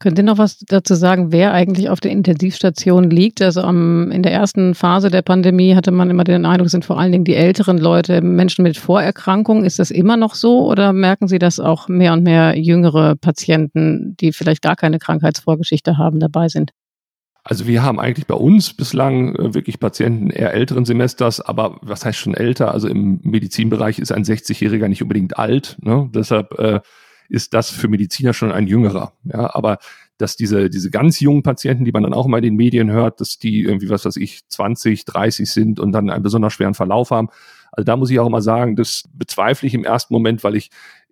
Könnt 0.01 0.17
ihr 0.17 0.23
noch 0.23 0.37
was 0.37 0.59
dazu 0.59 0.95
sagen, 0.95 1.33
wer 1.33 1.51
eigentlich 1.51 1.89
auf 1.89 1.99
der 1.99 2.11
Intensivstation 2.11 3.09
liegt? 3.09 3.41
Also 3.41 3.61
um, 3.65 4.11
in 4.11 4.23
der 4.23 4.31
ersten 4.31 4.73
Phase 4.73 5.09
der 5.09 5.21
Pandemie 5.21 5.75
hatte 5.75 5.91
man 5.91 6.09
immer 6.09 6.23
den 6.23 6.45
Eindruck, 6.45 6.69
sind 6.69 6.85
vor 6.85 6.97
allen 6.97 7.11
Dingen 7.11 7.25
die 7.25 7.35
älteren 7.35 7.77
Leute, 7.77 8.21
Menschen 8.21 8.63
mit 8.63 8.77
Vorerkrankungen. 8.77 9.65
Ist 9.65 9.77
das 9.77 9.91
immer 9.91 10.15
noch 10.15 10.35
so 10.35 10.65
oder 10.65 10.93
merken 10.93 11.27
Sie, 11.27 11.37
dass 11.37 11.59
auch 11.59 11.89
mehr 11.89 12.13
und 12.13 12.23
mehr 12.23 12.57
jüngere 12.57 13.17
Patienten, 13.17 14.15
die 14.21 14.31
vielleicht 14.31 14.61
gar 14.61 14.77
keine 14.77 14.99
Krankheitsvorgeschichte 14.99 15.97
haben, 15.97 16.21
dabei 16.21 16.47
sind? 16.47 16.71
Also 17.43 17.67
wir 17.67 17.83
haben 17.83 17.99
eigentlich 17.99 18.27
bei 18.27 18.35
uns 18.35 18.73
bislang 18.73 19.35
äh, 19.35 19.53
wirklich 19.53 19.81
Patienten 19.81 20.29
eher 20.29 20.53
älteren 20.53 20.85
Semesters, 20.85 21.41
aber 21.41 21.77
was 21.81 22.05
heißt 22.05 22.17
schon 22.17 22.35
älter? 22.35 22.73
Also 22.73 22.87
im 22.87 23.19
Medizinbereich 23.23 23.99
ist 23.99 24.13
ein 24.13 24.23
60-Jähriger 24.23 24.87
nicht 24.87 25.01
unbedingt 25.01 25.37
alt. 25.37 25.77
Ne? 25.81 26.09
Deshalb 26.13 26.57
äh, 26.57 26.79
ist 27.29 27.53
das 27.53 27.69
für 27.69 27.87
Mediziner 27.87 28.33
schon 28.33 28.51
ein 28.51 28.67
jüngerer. 28.67 29.13
Ja, 29.23 29.53
aber 29.55 29.77
dass 30.17 30.35
diese, 30.35 30.69
diese 30.69 30.91
ganz 30.91 31.19
jungen 31.21 31.43
Patienten, 31.43 31.85
die 31.85 31.91
man 31.91 32.03
dann 32.03 32.13
auch 32.13 32.25
immer 32.25 32.37
in 32.37 32.43
den 32.43 32.55
Medien 32.55 32.91
hört, 32.91 33.21
dass 33.21 33.39
die 33.39 33.61
irgendwie, 33.61 33.89
was 33.89 34.05
weiß 34.05 34.17
ich, 34.17 34.47
20, 34.49 35.05
30 35.05 35.49
sind 35.49 35.79
und 35.79 35.93
dann 35.93 36.09
einen 36.09 36.23
besonders 36.23 36.53
schweren 36.53 36.73
Verlauf 36.73 37.11
haben. 37.11 37.29
Also 37.71 37.85
da 37.85 37.95
muss 37.95 38.09
ich 38.09 38.19
auch 38.19 38.27
immer 38.27 38.41
sagen, 38.41 38.75
das 38.75 39.03
bezweifle 39.13 39.67
ich 39.67 39.73
im 39.73 39.85
ersten 39.85 40.13
Moment, 40.13 40.43
weil 40.43 40.55
ich 40.55 40.71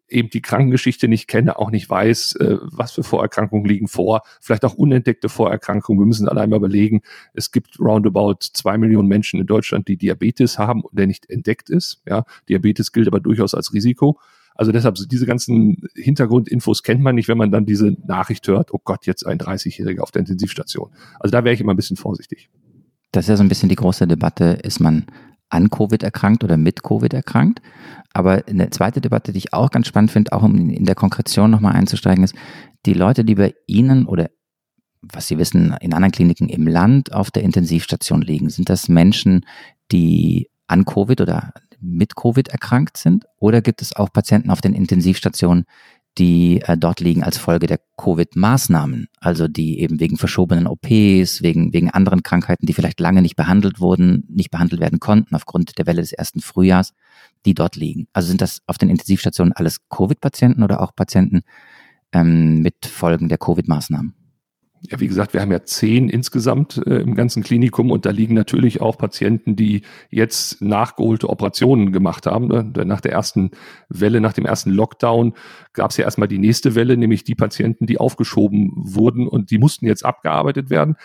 eben 0.10 0.30
die 0.30 0.42
Krankengeschichte 0.42 1.08
nicht 1.08 1.28
kenne, 1.28 1.58
auch 1.58 1.72
nicht 1.72 1.90
weiß, 1.90 2.36
äh, 2.36 2.58
was 2.62 2.94
für 2.94 3.04
Vorerkrankungen 3.04 3.66
liegen 3.66 3.88
vor, 3.88 4.22
vielleicht 4.42 4.66
auch 4.66 4.74
unentdeckte 4.74 5.30
Vorerkrankungen. 5.30 6.02
Wir 6.02 6.06
müssen 6.06 6.28
allein 6.28 6.50
mal 6.50 6.58
überlegen, 6.58 7.02
es 7.34 7.52
gibt 7.52 7.80
roundabout 7.80 8.40
zwei 8.54 8.78
Millionen 8.78 9.08
Menschen 9.08 9.40
in 9.40 9.48
Deutschland, 9.48 9.88
die 9.88 9.98
Diabetes 9.98 10.58
haben 10.58 10.84
der 10.92 11.08
nicht 11.08 11.30
entdeckt 11.30 11.70
ist. 11.70 12.02
Ja, 12.06 12.24
Diabetes 12.50 12.92
gilt 12.92 13.08
aber 13.08 13.20
durchaus 13.20 13.54
als 13.54 13.74
Risiko. 13.74 14.20
Also 14.58 14.72
deshalb, 14.72 14.96
diese 14.96 15.26
ganzen 15.26 15.88
Hintergrundinfos 15.96 16.82
kennt 16.82 17.02
man 17.02 17.16
nicht, 17.16 17.28
wenn 17.28 17.38
man 17.38 17.52
dann 17.52 17.66
diese 17.66 17.96
Nachricht 18.06 18.48
hört, 18.48 18.74
oh 18.74 18.82
Gott, 18.84 19.06
jetzt 19.06 19.26
ein 19.26 19.38
30-Jähriger 19.38 20.02
auf 20.02 20.12
der 20.12 20.22
Intensivstation. 20.22 20.90
Also 21.20 21.32
da 21.32 21.44
wäre 21.44 21.54
ich 21.54 21.62
immer 21.62 21.74
ein 21.74 21.78
bisschen 21.78 21.98
vorsichtig. 21.98 22.50
Das 23.12 23.26
ist 23.26 23.30
ja 23.30 23.38
so 23.38 23.44
ein 23.44 23.50
bisschen 23.50 23.70
die 23.70 23.76
große 23.76 24.08
Debatte, 24.08 24.60
ist 24.64 24.80
man 24.80 25.06
an 25.50 25.70
Covid 25.70 26.04
erkrankt 26.04 26.44
oder 26.44 26.58
mit 26.58 26.84
Covid 26.84 27.14
erkrankt. 27.14 27.62
Aber 28.14 28.44
eine 28.48 28.70
zweite 28.72 29.00
Debatte, 29.00 29.32
die 29.32 29.38
ich 29.38 29.54
auch 29.54 29.70
ganz 29.70 29.88
spannend 29.88 30.12
finde, 30.12 30.34
auch 30.34 30.44
um 30.44 30.70
in 30.70 30.86
der 30.86 30.96
Konkretion 30.96 31.52
nochmal 31.52 31.76
einzusteigen, 31.76 32.24
ist, 32.24 32.36
die 32.86 32.94
Leute, 32.94 33.24
die 33.24 33.36
bei 33.36 33.54
Ihnen 33.68 34.08
oder 34.08 34.30
was 35.02 35.28
Sie 35.28 35.38
wissen, 35.38 35.76
in 35.80 35.94
anderen 35.94 36.12
Kliniken 36.12 36.50
im 36.50 36.68
Land 36.68 37.14
auf 37.14 37.30
der 37.30 37.44
Intensivstation 37.44 38.22
liegen, 38.22 38.50
sind 38.50 38.70
das 38.70 38.90
Menschen, 38.90 39.46
die 39.92 40.50
an 40.68 40.84
Covid 40.86 41.22
oder 41.22 41.54
mit 41.80 42.16
Covid 42.16 42.48
erkrankt 42.50 42.98
sind? 42.98 43.26
Oder 43.38 43.62
gibt 43.62 43.82
es 43.82 43.96
auch 43.96 44.12
Patienten 44.12 44.50
auf 44.50 44.62
den 44.62 44.74
Intensivstationen, 44.74 45.66
die 46.18 46.62
äh, 46.62 46.78
dort 46.78 47.00
liegen 47.00 47.24
als 47.24 47.38
Folge 47.38 47.68
der 47.68 47.80
Covid-Maßnahmen, 47.98 49.08
also 49.20 49.48
die 49.48 49.80
eben 49.80 50.00
wegen 50.00 50.18
verschobenen 50.18 50.68
OPs, 50.68 51.42
wegen, 51.42 51.74
wegen 51.74 51.92
anderen 51.92 52.24
Krankheiten, 52.24 52.66
die 52.66 52.74
vielleicht 52.74 53.00
lange 53.00 53.22
nicht 53.22 53.36
behandelt 53.36 53.80
wurden, 53.80 54.26
nicht 54.30 54.50
behandelt 54.50 54.82
werden 54.82 55.00
konnten 55.00 55.36
aufgrund 55.36 55.78
der 55.78 55.86
Welle 55.86 56.02
des 56.02 56.14
ersten 56.14 56.42
Frühjahrs, 56.42 56.94
die 57.46 57.54
dort 57.54 57.76
liegen. 57.76 58.08
Also 58.14 58.30
sind 58.30 58.42
das 58.42 58.62
auf 58.66 58.78
den 58.78 58.90
Intensivstationen 58.90 59.54
alles 59.54 59.88
Covid-Patienten 59.90 60.64
oder 60.64 60.82
auch 60.82 60.96
Patienten 60.96 61.42
ähm, 62.12 62.62
mit 62.62 62.86
Folgen 62.86 63.30
der 63.30 63.38
Covid-Maßnahmen? 63.38 64.17
Ja, 64.82 65.00
wie 65.00 65.08
gesagt, 65.08 65.34
wir 65.34 65.42
haben 65.42 65.52
ja 65.52 65.64
zehn 65.64 66.10
insgesamt 66.10 66.78
äh, 66.86 67.00
im 67.00 67.16
ganzen 67.16 67.44
Klinikum 67.44 67.92
und 67.92 68.06
da 68.06 68.12
liegen 68.12 68.34
natürlich 68.34 68.82
auch 68.82 68.98
Patienten, 68.98 69.56
die 69.56 69.82
jetzt 70.10 70.62
nachgeholte 70.62 71.30
Operationen 71.30 71.92
gemacht 71.92 72.26
haben. 72.26 72.48
Ne? 72.48 72.72
Nach 72.86 73.02
der 73.02 73.12
ersten 73.12 73.52
Welle, 73.90 74.22
nach 74.22 74.34
dem 74.34 74.46
ersten 74.46 74.72
Lockdown 74.72 75.34
gab 75.74 75.92
es 75.92 75.98
ja 75.98 76.06
erstmal 76.06 76.28
die 76.28 76.38
nächste 76.38 76.76
Welle, 76.76 76.96
nämlich 76.96 77.24
die 77.24 77.36
Patienten, 77.36 77.86
die 77.88 77.98
aufgeschoben 77.98 78.72
wurden 78.76 79.28
und 79.28 79.52
die 79.52 79.58
mussten 79.58 79.88
jetzt 79.88 80.06
abgearbeitet 80.06 80.70
werden, 80.70 80.96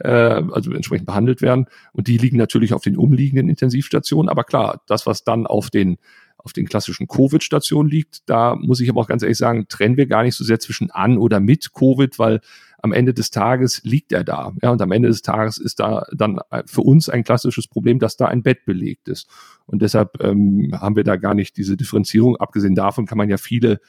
äh, 0.00 0.08
also 0.08 0.72
entsprechend 0.72 1.06
behandelt 1.06 1.42
werden. 1.42 1.66
Und 1.92 2.08
die 2.08 2.18
liegen 2.18 2.36
natürlich 2.36 2.74
auf 2.74 2.82
den 2.82 2.96
umliegenden 2.96 3.48
Intensivstationen. 3.48 4.28
Aber 4.28 4.44
klar, 4.44 4.82
das, 4.86 5.06
was 5.06 5.24
dann 5.24 5.46
auf 5.46 5.70
den 5.70 5.98
auf 6.38 6.52
den 6.52 6.68
klassischen 6.68 7.08
Covid-Stationen 7.08 7.90
liegt. 7.90 8.20
Da 8.30 8.54
muss 8.54 8.78
ich 8.78 8.88
aber 8.88 9.00
auch 9.00 9.08
ganz 9.08 9.22
ehrlich 9.22 9.36
sagen, 9.36 9.66
trennen 9.68 9.96
wir 9.96 10.06
gar 10.06 10.22
nicht 10.22 10.36
so 10.36 10.44
sehr 10.44 10.60
zwischen 10.60 10.92
an 10.92 11.18
oder 11.18 11.40
mit 11.40 11.72
Covid, 11.72 12.20
weil 12.20 12.40
am 12.86 12.92
Ende 12.92 13.12
des 13.12 13.30
Tages 13.30 13.82
liegt 13.82 14.12
er 14.12 14.22
da. 14.22 14.52
Ja, 14.62 14.70
und 14.70 14.80
am 14.80 14.92
Ende 14.92 15.08
des 15.08 15.22
Tages 15.22 15.58
ist 15.58 15.80
da 15.80 16.06
dann 16.12 16.38
für 16.66 16.82
uns 16.82 17.08
ein 17.08 17.24
klassisches 17.24 17.66
Problem, 17.66 17.98
dass 17.98 18.16
da 18.16 18.26
ein 18.26 18.42
Bett 18.42 18.64
belegt 18.64 19.08
ist. 19.08 19.28
Und 19.66 19.82
deshalb 19.82 20.22
ähm, 20.22 20.72
haben 20.72 20.94
wir 20.94 21.04
da 21.04 21.16
gar 21.16 21.34
nicht 21.34 21.56
diese 21.56 21.76
Differenzierung. 21.76 22.36
Abgesehen 22.36 22.76
davon 22.76 23.06
kann 23.06 23.18
man 23.18 23.28
ja 23.28 23.36
viele 23.36 23.80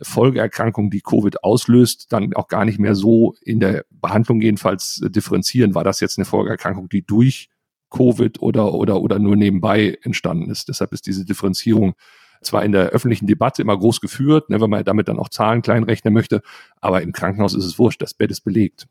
Folgeerkrankungen, 0.00 0.90
die 0.90 1.00
Covid 1.00 1.42
auslöst, 1.42 2.12
dann 2.12 2.34
auch 2.34 2.48
gar 2.48 2.64
nicht 2.64 2.78
mehr 2.78 2.94
so 2.94 3.34
in 3.42 3.60
der 3.60 3.84
Behandlung 3.90 4.40
jedenfalls 4.40 5.02
differenzieren. 5.08 5.74
War 5.74 5.84
das 5.84 6.00
jetzt 6.00 6.18
eine 6.18 6.24
Folgeerkrankung, 6.24 6.88
die 6.88 7.04
durch 7.04 7.48
Covid 7.90 8.40
oder, 8.40 8.74
oder, 8.74 9.00
oder 9.00 9.18
nur 9.18 9.36
nebenbei 9.36 9.98
entstanden 10.02 10.50
ist? 10.50 10.68
Deshalb 10.68 10.92
ist 10.92 11.06
diese 11.06 11.24
Differenzierung 11.24 11.94
zwar 12.42 12.64
in 12.64 12.72
der 12.72 12.88
öffentlichen 12.88 13.26
Debatte 13.26 13.62
immer 13.62 13.76
groß 13.76 14.00
geführt, 14.00 14.50
ne, 14.50 14.60
wenn 14.60 14.70
man 14.70 14.84
damit 14.84 15.08
dann 15.08 15.18
auch 15.18 15.28
Zahlen 15.28 15.62
kleinrechnen 15.62 16.12
möchte, 16.12 16.42
aber 16.80 17.02
im 17.02 17.12
Krankenhaus 17.12 17.54
ist 17.54 17.64
es 17.64 17.78
wurscht, 17.78 18.02
das 18.02 18.14
Bett 18.14 18.30
ist 18.30 18.42
belegt. 18.42 18.86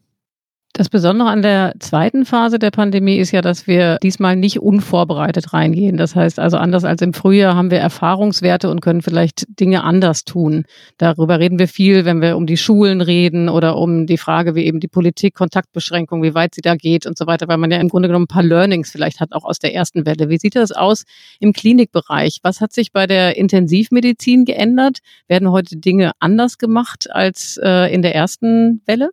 Das 0.77 0.89
Besondere 0.89 1.29
an 1.29 1.41
der 1.41 1.73
zweiten 1.79 2.25
Phase 2.25 2.59
der 2.59 2.69
Pandemie 2.69 3.15
ist 3.15 3.31
ja, 3.31 3.41
dass 3.41 3.65
wir 3.65 3.97
diesmal 4.03 4.35
nicht 4.35 4.59
unvorbereitet 4.59 5.53
reingehen. 5.53 5.95
Das 5.95 6.17
heißt 6.17 6.37
also, 6.37 6.57
anders 6.57 6.83
als 6.83 7.01
im 7.01 7.13
Frühjahr 7.13 7.55
haben 7.55 7.71
wir 7.71 7.77
Erfahrungswerte 7.77 8.69
und 8.69 8.81
können 8.81 9.01
vielleicht 9.01 9.45
Dinge 9.57 9.85
anders 9.85 10.25
tun. 10.25 10.65
Darüber 10.97 11.39
reden 11.39 11.59
wir 11.59 11.69
viel, 11.69 12.03
wenn 12.03 12.21
wir 12.21 12.35
um 12.35 12.45
die 12.45 12.57
Schulen 12.57 12.99
reden 12.99 13.47
oder 13.47 13.77
um 13.77 14.05
die 14.05 14.17
Frage, 14.17 14.53
wie 14.53 14.65
eben 14.65 14.81
die 14.81 14.89
Politik, 14.89 15.35
Kontaktbeschränkung, 15.35 16.21
wie 16.23 16.35
weit 16.35 16.53
sie 16.55 16.61
da 16.61 16.75
geht 16.75 17.05
und 17.05 17.17
so 17.17 17.25
weiter, 17.25 17.47
weil 17.47 17.57
man 17.57 17.71
ja 17.71 17.77
im 17.77 17.87
Grunde 17.87 18.09
genommen 18.09 18.25
ein 18.25 18.35
paar 18.35 18.43
Learnings 18.43 18.91
vielleicht 18.91 19.21
hat, 19.21 19.31
auch 19.31 19.45
aus 19.45 19.59
der 19.59 19.73
ersten 19.73 20.05
Welle. 20.05 20.27
Wie 20.27 20.39
sieht 20.39 20.57
das 20.57 20.73
aus 20.73 21.05
im 21.39 21.53
Klinikbereich? 21.53 22.39
Was 22.43 22.59
hat 22.59 22.73
sich 22.73 22.91
bei 22.91 23.07
der 23.07 23.37
Intensivmedizin 23.37 24.43
geändert? 24.43 24.97
Werden 25.29 25.51
heute 25.51 25.77
Dinge 25.77 26.11
anders 26.19 26.57
gemacht 26.57 27.07
als 27.09 27.57
äh, 27.63 27.93
in 27.93 28.01
der 28.01 28.13
ersten 28.13 28.81
Welle? 28.85 29.11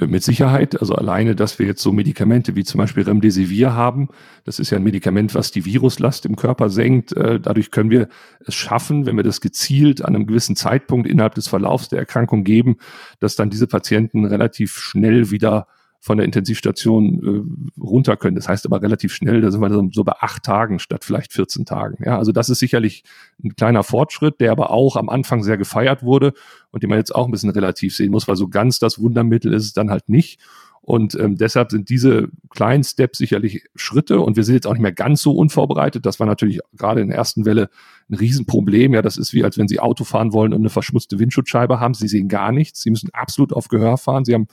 Äh, 0.00 0.06
mit 0.06 0.22
Sicherheit. 0.22 0.80
Also 0.80 0.94
alleine, 0.94 1.34
dass 1.34 1.58
wir 1.58 1.66
jetzt 1.66 1.82
so 1.82 1.92
Medikamente 1.92 2.54
wie 2.56 2.64
zum 2.64 2.78
Beispiel 2.78 3.04
Remdesivir 3.04 3.74
haben, 3.74 4.08
das 4.44 4.58
ist 4.58 4.70
ja 4.70 4.78
ein 4.78 4.84
Medikament, 4.84 5.34
was 5.34 5.50
die 5.50 5.64
Viruslast 5.64 6.26
im 6.26 6.36
Körper 6.36 6.70
senkt. 6.70 7.12
Äh, 7.12 7.40
dadurch 7.40 7.70
können 7.70 7.90
wir 7.90 8.08
es 8.40 8.54
schaffen, 8.54 9.06
wenn 9.06 9.16
wir 9.16 9.24
das 9.24 9.40
gezielt 9.40 10.04
an 10.04 10.14
einem 10.14 10.26
gewissen 10.26 10.56
Zeitpunkt 10.56 11.08
innerhalb 11.08 11.34
des 11.34 11.48
Verlaufs 11.48 11.88
der 11.88 11.98
Erkrankung 11.98 12.44
geben, 12.44 12.76
dass 13.20 13.36
dann 13.36 13.50
diese 13.50 13.66
Patienten 13.66 14.24
relativ 14.24 14.76
schnell 14.76 15.30
wieder 15.30 15.66
von 16.00 16.18
der 16.18 16.24
Intensivstation 16.24 17.74
äh, 17.76 17.80
runter 17.80 18.16
können. 18.16 18.36
Das 18.36 18.48
heißt 18.48 18.66
aber 18.66 18.82
relativ 18.82 19.12
schnell, 19.12 19.40
da 19.40 19.50
sind 19.50 19.60
wir 19.60 19.88
so, 19.92 20.04
bei 20.04 20.14
acht 20.20 20.42
Tagen 20.44 20.78
statt 20.78 21.04
vielleicht 21.04 21.32
14 21.32 21.64
Tagen. 21.64 22.02
Ja, 22.04 22.18
also 22.18 22.32
das 22.32 22.48
ist 22.48 22.58
sicherlich 22.58 23.04
ein 23.42 23.56
kleiner 23.56 23.82
Fortschritt, 23.82 24.40
der 24.40 24.52
aber 24.52 24.70
auch 24.70 24.96
am 24.96 25.08
Anfang 25.08 25.42
sehr 25.42 25.58
gefeiert 25.58 26.02
wurde 26.02 26.32
und 26.70 26.82
den 26.82 26.90
man 26.90 26.98
jetzt 26.98 27.14
auch 27.14 27.26
ein 27.26 27.32
bisschen 27.32 27.50
relativ 27.50 27.94
sehen 27.96 28.12
muss, 28.12 28.28
weil 28.28 28.36
so 28.36 28.48
ganz 28.48 28.78
das 28.78 29.00
Wundermittel 29.00 29.52
ist 29.52 29.64
es 29.64 29.72
dann 29.72 29.90
halt 29.90 30.08
nicht. 30.08 30.40
Und 30.86 31.18
ähm, 31.18 31.36
deshalb 31.36 31.72
sind 31.72 31.88
diese 31.88 32.28
kleinen 32.48 32.84
Steps 32.84 33.18
sicherlich 33.18 33.64
Schritte 33.74 34.20
und 34.20 34.36
wir 34.36 34.44
sind 34.44 34.54
jetzt 34.54 34.68
auch 34.68 34.72
nicht 34.72 34.82
mehr 34.82 34.92
ganz 34.92 35.20
so 35.20 35.32
unvorbereitet. 35.32 36.06
Das 36.06 36.20
war 36.20 36.28
natürlich 36.28 36.60
gerade 36.76 37.00
in 37.00 37.08
der 37.08 37.16
ersten 37.16 37.44
Welle 37.44 37.70
ein 38.08 38.14
Riesenproblem. 38.14 38.94
Ja, 38.94 39.02
das 39.02 39.16
ist 39.16 39.32
wie, 39.32 39.42
als 39.42 39.58
wenn 39.58 39.66
Sie 39.66 39.80
Auto 39.80 40.04
fahren 40.04 40.32
wollen 40.32 40.52
und 40.52 40.60
eine 40.60 40.70
verschmutzte 40.70 41.18
Windschutzscheibe 41.18 41.80
haben. 41.80 41.94
Sie 41.94 42.06
sehen 42.06 42.28
gar 42.28 42.52
nichts. 42.52 42.82
Sie 42.82 42.90
müssen 42.90 43.10
absolut 43.12 43.52
auf 43.52 43.66
Gehör 43.66 43.98
fahren. 43.98 44.24
Sie 44.24 44.32
haben 44.32 44.46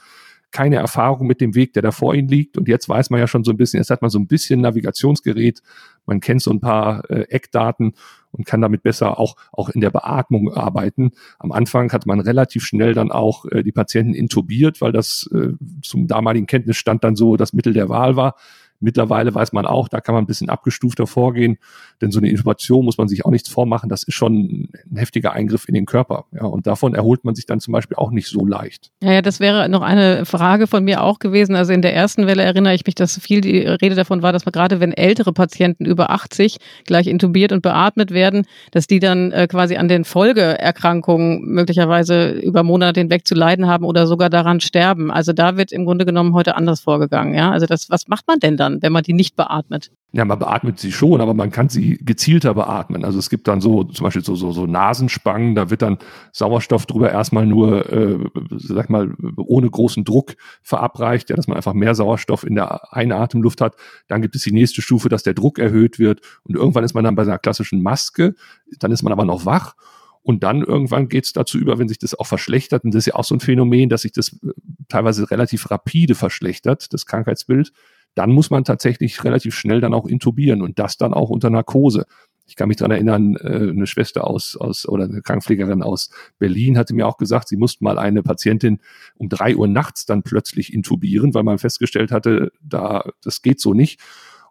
keine 0.54 0.78
Erfahrung 0.78 1.28
mit 1.28 1.42
dem 1.42 1.56
Weg, 1.56 1.74
der 1.74 1.82
da 1.82 1.92
vor 1.92 2.16
ihnen 2.16 2.30
liegt. 2.30 2.58
Und 2.58 2.68
jetzt 2.70 2.88
weiß 2.88 3.10
man 3.10 3.20
ja 3.20 3.28
schon 3.28 3.44
so 3.44 3.52
ein 3.52 3.58
bisschen, 3.58 3.80
jetzt 3.80 3.90
hat 3.90 4.02
man 4.02 4.12
so 4.12 4.20
ein 4.20 4.28
bisschen 4.28 4.62
Navigationsgerät, 4.62 5.62
man 6.06 6.20
kennt 6.20 6.42
so 6.42 6.52
ein 6.52 6.62
paar 6.62 7.10
äh, 7.10 7.24
Eckdaten 7.24 7.94
und 8.32 8.46
kann 8.46 8.62
damit 8.62 8.84
besser 8.84 9.20
auch, 9.20 9.36
auch 9.52 9.70
in 9.70 9.82
der 9.82 9.90
Beatmung 9.90 10.54
arbeiten. 10.54 11.12
Am 11.40 11.52
Anfang 11.52 11.92
hat 11.92 12.06
man 12.06 12.20
relativ 12.20 12.64
schnell 12.66 12.94
dann 12.94 13.12
auch 13.12 13.46
äh, 13.46 13.64
die 13.64 13.72
Patienten 13.72 14.14
intubiert, 14.14 14.80
weil 14.80 14.92
das 14.92 15.30
äh, 15.34 15.54
zum 15.82 16.08
damaligen 16.08 16.46
Kenntnisstand 16.46 17.04
dann 17.04 17.16
so 17.16 17.36
das 17.36 17.54
Mittel 17.54 17.74
der 17.74 17.90
Wahl 17.90 18.16
war. 18.16 18.36
Mittlerweile 18.84 19.34
weiß 19.34 19.54
man 19.54 19.66
auch, 19.66 19.88
da 19.88 20.02
kann 20.02 20.14
man 20.14 20.26
ein 20.26 20.28
bisschen 20.28 20.50
abgestufter 20.50 21.08
vorgehen, 21.08 21.58
denn 22.02 22.12
so 22.12 22.20
eine 22.20 22.30
Intubation 22.30 22.84
muss 22.84 22.98
man 22.98 23.08
sich 23.08 23.26
auch 23.26 23.32
nichts 23.32 23.48
vormachen. 23.48 23.88
Das 23.88 24.04
ist 24.04 24.14
schon 24.14 24.70
ein 24.92 24.98
heftiger 24.98 25.32
Eingriff 25.32 25.70
in 25.70 25.74
den 25.74 25.86
Körper. 25.86 26.26
Ja, 26.34 26.44
und 26.44 26.68
davon 26.68 26.94
erholt 26.94 27.24
man 27.24 27.34
sich 27.34 27.46
dann 27.46 27.62
zum 27.62 27.72
Beispiel 27.72 27.96
auch 27.96 28.12
nicht 28.12 28.28
so 28.28 28.46
leicht. 28.46 28.92
Ja, 29.02 29.14
ja, 29.14 29.22
das 29.22 29.40
wäre 29.40 29.70
noch 29.70 29.82
eine 29.82 30.26
Frage 30.26 30.68
von 30.68 30.84
mir 30.84 31.02
auch 31.02 31.20
gewesen. 31.20 31.56
Also 31.56 31.72
in 31.72 31.82
der 31.82 31.96
ersten 31.96 32.28
Welle 32.28 32.44
erinnere 32.44 32.76
ich 32.76 32.86
mich, 32.86 32.96
dass 32.96 33.18
viel 33.20 33.40
die 33.40 33.60
Rede 33.60 33.96
davon 33.96 34.22
war, 34.22 34.34
dass 34.34 34.46
man 34.46 34.52
gerade 34.52 34.82
wenn 34.82 34.92
ältere 34.92 35.32
Patienten 35.32 35.86
über 35.86 36.10
80 36.10 36.58
gleich 36.86 37.08
intubiert 37.08 37.54
und 37.54 37.62
beatmet 37.62 38.12
werden, 38.12 38.46
dass 38.72 38.88
die 38.88 39.00
dann 39.00 39.32
äh, 39.32 39.48
quasi 39.48 39.78
an 39.78 39.88
den 39.88 40.04
Folgeerkrankungen 40.04 41.46
möglicherweise 41.46 42.32
über 42.32 42.64
Monate 42.64 43.00
hinweg 43.00 43.26
zu 43.26 43.36
leiden 43.36 43.68
haben 43.68 43.86
oder 43.86 44.08
sogar 44.08 44.30
daran 44.30 44.60
sterben. 44.60 45.10
Also 45.10 45.32
da 45.32 45.56
wird 45.56 45.72
im 45.72 45.86
Grunde 45.86 46.06
genommen 46.06 46.34
heute 46.34 46.58
anders 46.58 46.82
vorgegangen. 46.82 47.34
Ja, 47.34 47.52
also 47.52 47.66
das, 47.66 47.90
was 47.90 48.10
macht 48.10 48.28
man 48.28 48.40
denn 48.40 48.58
dann? 48.58 48.73
Kann, 48.74 48.82
wenn 48.82 48.94
man 48.94 49.04
die 49.04 49.14
nicht 49.14 49.36
beatmet? 49.36 49.92
Ja, 50.12 50.26
man 50.26 50.38
beatmet 50.38 50.80
sie 50.80 50.92
schon, 50.92 51.22
aber 51.22 51.34
man 51.34 51.52
kann 51.52 51.70
sie 51.70 51.98
gezielter 51.98 52.54
beatmen. 52.54 53.04
Also 53.04 53.18
es 53.18 53.30
gibt 53.30 53.48
dann 53.48 53.62
so 53.62 53.84
zum 53.84 54.04
Beispiel 54.04 54.24
so, 54.24 54.36
so, 54.36 54.52
so 54.52 54.68
Nasenspangen, 54.68 55.56
da 55.56 55.70
wird 55.70 55.82
dann 55.82 55.98
Sauerstoff 56.32 56.86
drüber 56.86 57.12
erstmal 57.12 57.48
nur, 57.48 57.92
äh, 57.92 58.20
sag 58.58 58.90
mal, 58.90 59.16
ohne 59.38 59.70
großen 59.70 60.04
Druck 60.04 60.36
verabreicht, 60.62 61.30
ja, 61.30 61.36
dass 61.36 61.48
man 61.48 61.58
einfach 61.58 61.74
mehr 61.74 61.96
Sauerstoff 61.96 62.44
in 62.44 62.56
der 62.56 62.94
Einatemluft 62.94 63.60
hat. 63.62 63.76
Dann 64.08 64.22
gibt 64.22 64.36
es 64.36 64.44
die 64.44 64.52
nächste 64.52 64.82
Stufe, 64.82 65.10
dass 65.10 65.24
der 65.24 65.34
Druck 65.34 65.58
erhöht 65.58 65.98
wird 65.98 66.22
und 66.44 66.56
irgendwann 66.56 66.84
ist 66.84 66.94
man 66.94 67.04
dann 67.04 67.16
bei 67.16 67.24
einer 67.24 67.40
klassischen 67.40 67.82
Maske, 67.82 68.36
dann 68.80 68.92
ist 68.92 69.02
man 69.02 69.14
aber 69.14 69.26
noch 69.26 69.46
wach 69.46 69.76
und 70.24 70.44
dann 70.44 70.64
irgendwann 70.64 71.10
geht 71.10 71.26
es 71.26 71.34
dazu 71.34 71.58
über, 71.58 71.78
wenn 71.80 71.90
sich 71.90 72.00
das 72.00 72.16
auch 72.16 72.28
verschlechtert, 72.28 72.86
und 72.86 72.94
das 72.94 73.00
ist 73.00 73.08
ja 73.08 73.16
auch 73.16 73.26
so 73.26 73.36
ein 73.36 73.42
Phänomen, 73.42 73.90
dass 73.90 74.04
sich 74.04 74.14
das 74.14 74.34
äh, 74.34 74.54
teilweise 74.88 75.30
relativ 75.30 75.70
rapide 75.70 76.16
verschlechtert, 76.16 76.94
das 76.94 77.06
Krankheitsbild, 77.06 77.74
dann 78.16 78.32
muss 78.32 78.50
man 78.50 78.64
tatsächlich 78.64 79.24
relativ 79.24 79.56
schnell 79.56 79.82
dann 79.82 79.94
auch 79.94 80.06
intubieren 80.06 80.62
und 80.62 80.80
das 80.80 80.98
dann 80.98 81.14
auch 81.14 81.30
unter 81.30 81.50
Narkose. 81.50 82.06
Ich 82.46 82.56
kann 82.56 82.68
mich 82.68 82.78
dran 82.78 82.92
erinnern, 82.92 83.36
äh, 83.38 83.70
eine 83.70 83.88
Schwester 83.88 84.28
aus, 84.28 84.58
aus 84.58 84.88
oder 84.88 85.06
eine 85.06 85.22
Krankenpflegerin 85.22 85.82
aus 85.82 86.10
Berlin 86.40 86.78
hatte 86.78 86.94
mir 86.94 87.08
auch 87.08 87.18
gesagt, 87.18 87.48
sie 87.48 87.58
musste 87.58 87.84
mal 87.84 87.98
eine 87.98 88.22
Patientin 88.22 88.80
um 89.16 89.30
drei 89.30 89.56
Uhr 89.56 89.68
nachts 89.68 90.06
dann 90.06 90.24
plötzlich 90.24 90.74
intubieren, 90.74 91.34
weil 91.34 91.44
man 91.44 91.58
festgestellt 91.58 92.12
hatte, 92.12 92.52
da 92.62 93.06
das 93.22 93.42
geht 93.42 93.60
so 93.60 93.74
nicht. 93.74 94.02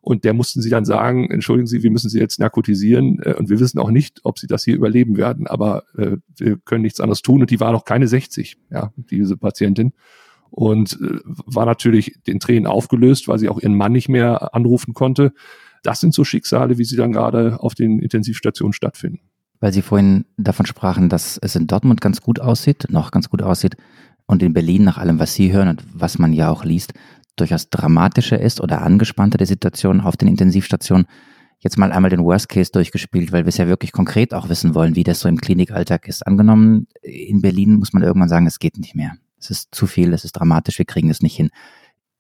Und 0.01 0.25
der 0.25 0.35
mussten 0.35 0.61
sie 0.61 0.71
dann 0.71 0.85
sagen, 0.85 1.31
entschuldigen 1.31 1.69
Sie, 1.69 1.85
wir 1.85 1.93
müssen 1.93 2.11
Sie 2.11 2.19
jetzt 2.19 2.41
narkotisieren 2.41 3.21
äh, 3.23 3.35
und 3.35 3.51
wir 3.51 3.61
wissen 3.61 3.79
auch 3.79 3.91
nicht, 3.91 4.21
ob 4.25 4.39
Sie 4.39 4.49
das 4.49 4.65
hier 4.65 4.75
überleben 4.75 5.17
werden, 5.17 5.47
aber 5.47 5.85
äh, 5.97 6.17
wir 6.37 6.59
können 6.59 6.83
nichts 6.83 6.99
anderes 6.99 7.23
tun. 7.23 7.41
Und 7.41 7.51
die 7.51 7.61
war 7.61 7.71
noch 7.71 7.85
keine 7.85 8.09
60, 8.09 8.57
ja, 8.71 8.93
diese 8.97 9.37
Patientin 9.37 9.93
und 10.53 11.01
äh, 11.01 11.19
war 11.25 11.67
natürlich 11.67 12.19
den 12.27 12.39
Tränen 12.39 12.67
aufgelöst, 12.67 13.27
weil 13.27 13.39
sie 13.39 13.49
auch 13.49 13.59
ihren 13.59 13.75
Mann 13.75 13.93
nicht 13.93 14.09
mehr 14.09 14.55
anrufen 14.55 14.95
konnte. 14.95 15.33
Das 15.83 15.99
sind 15.99 16.15
so 16.15 16.25
Schicksale, 16.25 16.79
wie 16.79 16.85
sie 16.85 16.97
dann 16.97 17.13
gerade 17.13 17.59
auf 17.61 17.75
den 17.75 17.99
Intensivstationen 17.99 18.73
stattfinden. 18.73 19.21
Weil 19.61 19.73
Sie 19.73 19.83
vorhin 19.83 20.27
davon 20.37 20.67
sprachen, 20.67 21.09
dass 21.09 21.39
es 21.39 21.57
in 21.57 21.69
Dortmund 21.69 22.01
ganz 22.01 22.21
gut 22.21 22.41
aussieht, 22.41 22.89
noch 22.91 23.11
ganz 23.13 23.31
gut 23.31 23.43
aussieht, 23.43 23.77
und 24.27 24.43
in 24.43 24.53
Berlin 24.53 24.85
nach 24.85 24.99
allem, 24.99 25.19
was 25.19 25.35
Sie 25.35 25.53
hören 25.53 25.69
und 25.69 25.85
was 25.93 26.19
man 26.19 26.33
ja 26.33 26.51
auch 26.51 26.65
liest, 26.65 26.95
durchaus 27.37 27.71
dramatischer 27.71 28.41
ist 28.41 28.61
oder 28.61 28.83
angespannter 28.83 29.39
die 29.39 29.47
Situation 29.47 30.01
auf 30.01 30.17
den 30.17 30.29
Intensivstationen. 30.29 31.07
Jetzt 31.59 31.79
mal 31.79 31.93
einmal 31.93 32.11
den 32.11 32.25
Worst 32.25 32.49
Case 32.49 32.71
durchgespielt, 32.73 33.33
weil 33.33 33.45
wir 33.45 33.49
es 33.49 33.57
ja 33.57 33.69
wirklich 33.69 33.93
konkret 33.93 34.35
auch 34.35 34.49
wissen 34.49 34.75
wollen, 34.75 34.97
wie 34.97 35.05
das 35.05 35.21
so 35.21 35.29
im 35.29 35.41
Klinikalltag 35.41 36.09
ist. 36.09 36.27
Angenommen, 36.27 36.87
in 37.03 37.41
Berlin 37.41 37.77
muss 37.77 37.93
man 37.93 38.03
irgendwann 38.03 38.29
sagen, 38.29 38.47
es 38.47 38.59
geht 38.59 38.79
nicht 38.79 38.95
mehr 38.95 39.13
es 39.43 39.51
ist 39.51 39.75
zu 39.75 39.87
viel, 39.87 40.13
es 40.13 40.25
ist 40.25 40.33
dramatisch, 40.33 40.79
wir 40.79 40.85
kriegen 40.85 41.11
es 41.11 41.21
nicht 41.21 41.37
hin. 41.37 41.51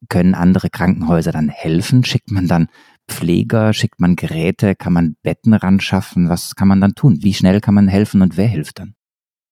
Können 0.08 0.34
andere 0.34 0.68
Krankenhäuser 0.68 1.30
dann 1.30 1.48
helfen? 1.48 2.04
Schickt 2.04 2.30
man 2.30 2.48
dann 2.48 2.68
Pfleger, 3.08 3.72
schickt 3.72 4.00
man 4.00 4.16
Geräte, 4.16 4.74
kann 4.74 4.92
man 4.92 5.16
Betten 5.22 5.54
ran 5.54 5.80
schaffen? 5.80 6.28
Was 6.28 6.56
kann 6.56 6.68
man 6.68 6.80
dann 6.80 6.94
tun? 6.94 7.18
Wie 7.22 7.34
schnell 7.34 7.60
kann 7.60 7.74
man 7.74 7.88
helfen 7.88 8.22
und 8.22 8.36
wer 8.36 8.48
hilft 8.48 8.80
dann? 8.80 8.94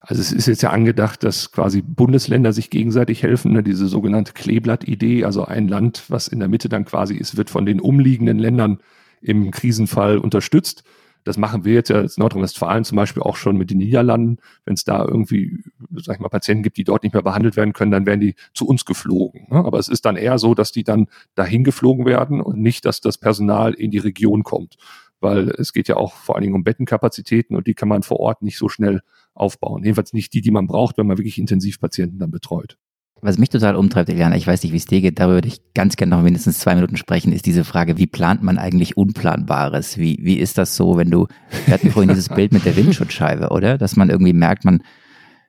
Also 0.00 0.22
es 0.22 0.32
ist 0.32 0.46
jetzt 0.46 0.62
ja 0.62 0.70
angedacht, 0.70 1.22
dass 1.22 1.52
quasi 1.52 1.82
Bundesländer 1.82 2.52
sich 2.52 2.70
gegenseitig 2.70 3.22
helfen, 3.22 3.52
ne? 3.52 3.62
diese 3.62 3.86
sogenannte 3.86 4.32
Kleeblatt-Idee, 4.32 5.24
also 5.24 5.44
ein 5.44 5.68
Land, 5.68 6.04
was 6.08 6.26
in 6.26 6.40
der 6.40 6.48
Mitte 6.48 6.70
dann 6.70 6.86
quasi 6.86 7.14
ist, 7.14 7.36
wird 7.36 7.50
von 7.50 7.66
den 7.66 7.80
umliegenden 7.80 8.38
Ländern 8.38 8.78
im 9.20 9.50
Krisenfall 9.50 10.16
unterstützt. 10.16 10.84
Das 11.24 11.36
machen 11.36 11.64
wir 11.64 11.74
jetzt 11.74 11.90
ja 11.90 11.96
als 11.96 12.16
Nordrhein-Westfalen 12.16 12.84
zum 12.84 12.96
Beispiel 12.96 13.22
auch 13.22 13.36
schon 13.36 13.56
mit 13.56 13.70
den 13.70 13.78
Niederlanden. 13.78 14.38
Wenn 14.64 14.74
es 14.74 14.84
da 14.84 15.04
irgendwie, 15.04 15.62
sag 15.96 16.16
ich 16.16 16.20
mal, 16.20 16.28
Patienten 16.28 16.62
gibt, 16.62 16.76
die 16.76 16.84
dort 16.84 17.02
nicht 17.02 17.12
mehr 17.12 17.22
behandelt 17.22 17.56
werden 17.56 17.72
können, 17.72 17.90
dann 17.90 18.06
werden 18.06 18.20
die 18.20 18.34
zu 18.54 18.66
uns 18.66 18.84
geflogen. 18.84 19.46
Ne? 19.50 19.56
Aber 19.56 19.78
es 19.78 19.88
ist 19.88 20.04
dann 20.04 20.16
eher 20.16 20.38
so, 20.38 20.54
dass 20.54 20.72
die 20.72 20.84
dann 20.84 21.08
dahin 21.34 21.64
geflogen 21.64 22.06
werden 22.06 22.40
und 22.40 22.58
nicht, 22.58 22.84
dass 22.84 23.00
das 23.00 23.18
Personal 23.18 23.74
in 23.74 23.90
die 23.90 23.98
Region 23.98 24.42
kommt. 24.42 24.76
Weil 25.20 25.50
es 25.50 25.72
geht 25.72 25.88
ja 25.88 25.96
auch 25.96 26.14
vor 26.14 26.36
allen 26.36 26.42
Dingen 26.42 26.54
um 26.54 26.64
Bettenkapazitäten 26.64 27.54
und 27.54 27.66
die 27.66 27.74
kann 27.74 27.88
man 27.88 28.02
vor 28.02 28.20
Ort 28.20 28.42
nicht 28.42 28.56
so 28.56 28.68
schnell 28.68 29.02
aufbauen. 29.34 29.84
Jedenfalls 29.84 30.12
nicht 30.14 30.32
die, 30.32 30.40
die 30.40 30.50
man 30.50 30.66
braucht, 30.66 30.96
wenn 30.96 31.06
man 31.06 31.18
wirklich 31.18 31.38
Intensivpatienten 31.38 32.18
dann 32.18 32.30
betreut. 32.30 32.78
Was 33.22 33.38
mich 33.38 33.50
total 33.50 33.76
umtreibt, 33.76 34.08
Eliana, 34.08 34.36
ich 34.36 34.46
weiß 34.46 34.62
nicht, 34.62 34.72
wie 34.72 34.78
es 34.78 34.86
dir 34.86 35.00
geht, 35.00 35.18
darüber 35.18 35.34
würde 35.34 35.48
ich 35.48 35.60
ganz 35.74 35.96
gerne 35.96 36.16
noch 36.16 36.22
mindestens 36.22 36.58
zwei 36.58 36.74
Minuten 36.74 36.96
sprechen, 36.96 37.32
ist 37.32 37.44
diese 37.44 37.64
Frage, 37.64 37.98
wie 37.98 38.06
plant 38.06 38.42
man 38.42 38.56
eigentlich 38.56 38.96
Unplanbares? 38.96 39.98
Wie, 39.98 40.18
wie 40.22 40.38
ist 40.38 40.56
das 40.56 40.74
so, 40.74 40.96
wenn 40.96 41.10
du, 41.10 41.26
wir 41.66 41.74
hatten 41.74 41.90
vorhin 41.90 42.08
dieses 42.08 42.28
Bild 42.30 42.52
mit 42.52 42.64
der 42.64 42.76
Windschutzscheibe, 42.76 43.50
oder? 43.50 43.76
Dass 43.76 43.96
man 43.96 44.08
irgendwie 44.08 44.32
merkt, 44.32 44.64
man 44.64 44.82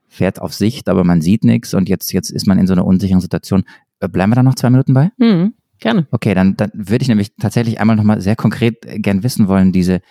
fährt 0.07 0.41
auf 0.41 0.53
Sicht, 0.53 0.89
aber 0.89 1.05
man 1.05 1.21
sieht 1.21 1.45
nichts 1.45 1.73
und 1.73 1.87
jetzt, 1.87 2.11
jetzt 2.11 2.29
ist 2.29 2.45
man 2.45 2.59
in 2.59 2.67
so 2.67 2.73
einer 2.73 2.85
unsicheren 2.85 3.21
Situation. 3.21 3.63
Äh, 4.01 4.09
bleiben 4.09 4.31
wir 4.31 4.35
da 4.35 4.43
noch 4.43 4.55
zwei 4.55 4.69
Minuten 4.69 4.93
bei? 4.93 5.11
Mhm, 5.17 5.53
gerne. 5.79 6.07
Okay, 6.11 6.33
dann, 6.33 6.57
dann 6.57 6.71
würde 6.73 7.03
ich 7.03 7.07
nämlich 7.07 7.35
tatsächlich 7.37 7.79
einmal 7.79 7.95
nochmal 7.95 8.19
sehr 8.19 8.35
konkret 8.35 8.85
gern 8.97 9.23
wissen 9.23 9.47
wollen, 9.47 9.71
diese, 9.71 10.01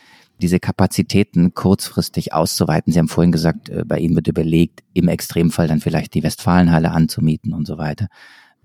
diese 0.40 0.61
Kapazitäten 0.61 1.55
kurzfristig 1.55 2.33
auszuweiten. 2.33 2.92
Sie 2.92 2.98
haben 2.98 3.09
vorhin 3.09 3.33
gesagt, 3.33 3.68
äh, 3.68 3.85
bei 3.87 3.98
Ihnen 3.98 4.16
wird 4.16 4.29
überlegt, 4.29 4.83
im 4.92 5.09
Extremfall 5.09 5.68
dann 5.68 5.81
vielleicht 5.81 6.14
die 6.14 6.22
Westfalenhalle 6.22 6.90
anzumieten 6.90 7.53
und 7.53 7.66
so 7.66 7.79
weiter. 7.79 8.09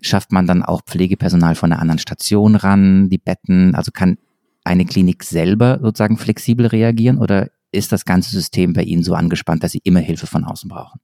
Schafft 0.01 0.31
man 0.31 0.47
dann 0.47 0.63
auch 0.63 0.81
Pflegepersonal 0.83 1.55
von 1.55 1.71
einer 1.71 1.81
anderen 1.81 1.99
Station 1.99 2.55
ran, 2.55 3.09
die 3.09 3.17
Betten? 3.17 3.75
Also 3.75 3.91
kann 3.91 4.17
eine 4.63 4.85
Klinik 4.85 5.23
selber 5.23 5.79
sozusagen 5.81 6.17
flexibel 6.17 6.65
reagieren 6.65 7.19
oder 7.19 7.49
ist 7.71 7.91
das 7.91 8.05
ganze 8.05 8.31
System 8.31 8.73
bei 8.73 8.83
Ihnen 8.83 9.03
so 9.03 9.13
angespannt, 9.13 9.63
dass 9.63 9.71
Sie 9.71 9.81
immer 9.83 9.99
Hilfe 9.99 10.27
von 10.27 10.43
außen 10.43 10.69
brauchen? 10.69 10.99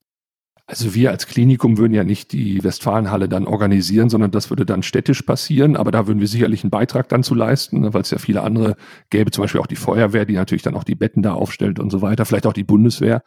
Also 0.72 0.96
wir 0.96 1.12
als 1.12 1.28
Klinikum 1.28 1.78
würden 1.78 1.94
ja 1.94 2.06
nicht 2.06 2.32
die 2.32 2.64
Westfalenhalle 2.64 3.28
dann 3.28 3.46
organisieren, 3.46 4.10
sondern 4.10 4.32
das 4.32 4.50
würde 4.50 4.66
dann 4.66 4.84
städtisch 4.84 5.22
passieren. 5.22 5.76
Aber 5.76 5.92
da 5.92 6.08
würden 6.08 6.22
wir 6.22 6.30
sicherlich 6.30 6.64
einen 6.64 6.72
Beitrag 6.72 7.10
dann 7.10 7.24
zu 7.24 7.36
leisten, 7.36 7.82
ne, 7.82 7.94
weil 7.94 8.04
es 8.04 8.12
ja 8.12 8.20
viele 8.20 8.42
andere 8.42 8.78
gäbe, 9.10 9.32
zum 9.32 9.44
Beispiel 9.44 9.60
auch 9.60 9.68
die 9.68 9.76
Feuerwehr, 9.76 10.24
die 10.24 10.36
natürlich 10.36 10.62
dann 10.62 10.76
auch 10.76 10.86
die 10.86 10.96
Betten 10.96 11.24
da 11.24 11.34
aufstellt 11.34 11.78
und 11.78 11.90
so 11.90 12.02
weiter, 12.02 12.24
vielleicht 12.24 12.48
auch 12.48 12.54
die 12.54 12.64
Bundeswehr. 12.64 13.22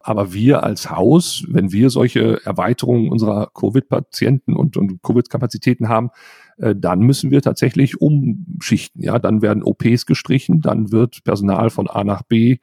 Aber 0.00 0.32
wir 0.32 0.64
als 0.64 0.90
Haus, 0.90 1.44
wenn 1.46 1.70
wir 1.70 1.90
solche 1.90 2.44
Erweiterungen 2.44 3.10
unserer 3.12 3.48
Covid-Patienten 3.54 4.56
und, 4.56 4.76
und 4.76 5.00
Covid-Kapazitäten 5.00 5.88
haben, 5.88 6.10
äh, 6.56 6.74
dann 6.76 6.98
müssen 6.98 7.30
wir 7.30 7.42
tatsächlich 7.42 8.00
umschichten. 8.00 9.04
Ja, 9.04 9.20
dann 9.20 9.40
werden 9.40 9.62
OPs 9.62 10.04
gestrichen, 10.04 10.62
dann 10.62 10.90
wird 10.90 11.22
Personal 11.22 11.70
von 11.70 11.88
A 11.88 12.02
nach 12.02 12.24
B 12.24 12.56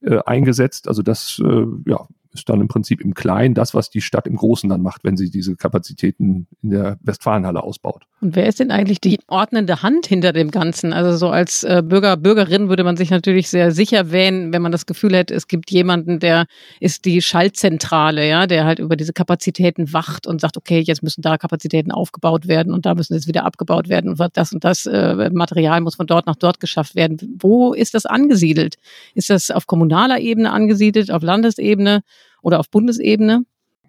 äh, 0.00 0.18
eingesetzt. 0.24 0.88
Also 0.88 1.02
das 1.02 1.42
äh, 1.44 1.66
ja, 1.84 2.06
ist 2.34 2.48
dann 2.48 2.60
im 2.60 2.68
Prinzip 2.68 3.00
im 3.00 3.14
Kleinen 3.14 3.54
das, 3.54 3.74
was 3.74 3.90
die 3.90 4.00
Stadt 4.00 4.26
im 4.26 4.36
Großen 4.36 4.68
dann 4.68 4.82
macht, 4.82 5.04
wenn 5.04 5.16
sie 5.16 5.30
diese 5.30 5.56
Kapazitäten 5.56 6.46
in 6.62 6.70
der 6.70 6.98
Westfalenhalle 7.02 7.62
ausbaut. 7.62 8.04
Und 8.20 8.36
wer 8.36 8.46
ist 8.46 8.60
denn 8.60 8.70
eigentlich 8.70 9.00
die 9.00 9.18
ordnende 9.26 9.82
Hand 9.82 10.06
hinter 10.06 10.32
dem 10.32 10.50
Ganzen? 10.50 10.92
Also 10.92 11.16
so 11.16 11.30
als 11.30 11.64
äh, 11.64 11.82
Bürger, 11.84 12.16
Bürgerin 12.16 12.68
würde 12.68 12.84
man 12.84 12.96
sich 12.96 13.10
natürlich 13.10 13.48
sehr 13.48 13.72
sicher 13.72 14.12
wählen, 14.12 14.52
wenn 14.52 14.62
man 14.62 14.72
das 14.72 14.86
Gefühl 14.86 15.14
hätte, 15.14 15.34
es 15.34 15.48
gibt 15.48 15.70
jemanden, 15.70 16.20
der 16.20 16.46
ist 16.80 17.04
die 17.04 17.20
Schaltzentrale, 17.20 18.26
ja, 18.26 18.46
der 18.46 18.64
halt 18.64 18.78
über 18.78 18.96
diese 18.96 19.12
Kapazitäten 19.12 19.92
wacht 19.92 20.26
und 20.26 20.40
sagt, 20.40 20.56
okay, 20.56 20.80
jetzt 20.80 21.02
müssen 21.02 21.22
da 21.22 21.36
Kapazitäten 21.36 21.92
aufgebaut 21.92 22.48
werden 22.48 22.72
und 22.72 22.86
da 22.86 22.94
müssen 22.94 23.14
jetzt 23.14 23.28
wieder 23.28 23.44
abgebaut 23.44 23.88
werden 23.88 24.10
und 24.10 24.20
das 24.34 24.52
und 24.52 24.64
das 24.64 24.86
äh, 24.86 25.30
Material 25.30 25.80
muss 25.80 25.96
von 25.96 26.06
dort 26.06 26.26
nach 26.26 26.36
dort 26.36 26.60
geschafft 26.60 26.94
werden. 26.94 27.18
Wo 27.38 27.72
ist 27.72 27.94
das 27.94 28.06
angesiedelt? 28.06 28.76
Ist 29.14 29.30
das 29.30 29.50
auf 29.50 29.66
kommunaler 29.66 30.20
Ebene 30.20 30.50
angesiedelt, 30.52 31.10
auf 31.10 31.22
Landesebene? 31.22 32.02
Oder 32.42 32.60
auf 32.60 32.70
Bundesebene? 32.70 33.44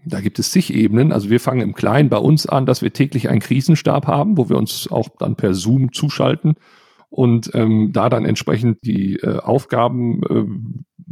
Da 0.05 0.19
gibt 0.19 0.37
es 0.39 0.51
zig 0.51 0.73
Ebenen. 0.73 1.11
Also 1.11 1.29
wir 1.29 1.39
fangen 1.39 1.61
im 1.61 1.73
Kleinen 1.73 2.09
bei 2.09 2.17
uns 2.17 2.45
an, 2.45 2.65
dass 2.65 2.81
wir 2.81 2.91
täglich 2.91 3.29
einen 3.29 3.39
Krisenstab 3.39 4.07
haben, 4.07 4.37
wo 4.37 4.49
wir 4.49 4.57
uns 4.57 4.91
auch 4.91 5.09
dann 5.17 5.35
per 5.35 5.53
Zoom 5.53 5.93
zuschalten 5.93 6.55
und 7.09 7.51
ähm, 7.53 7.91
da 7.93 8.09
dann 8.09 8.25
entsprechend 8.25 8.83
die 8.85 9.17
äh, 9.17 9.37
Aufgaben 9.37 10.23
äh, 10.23 10.45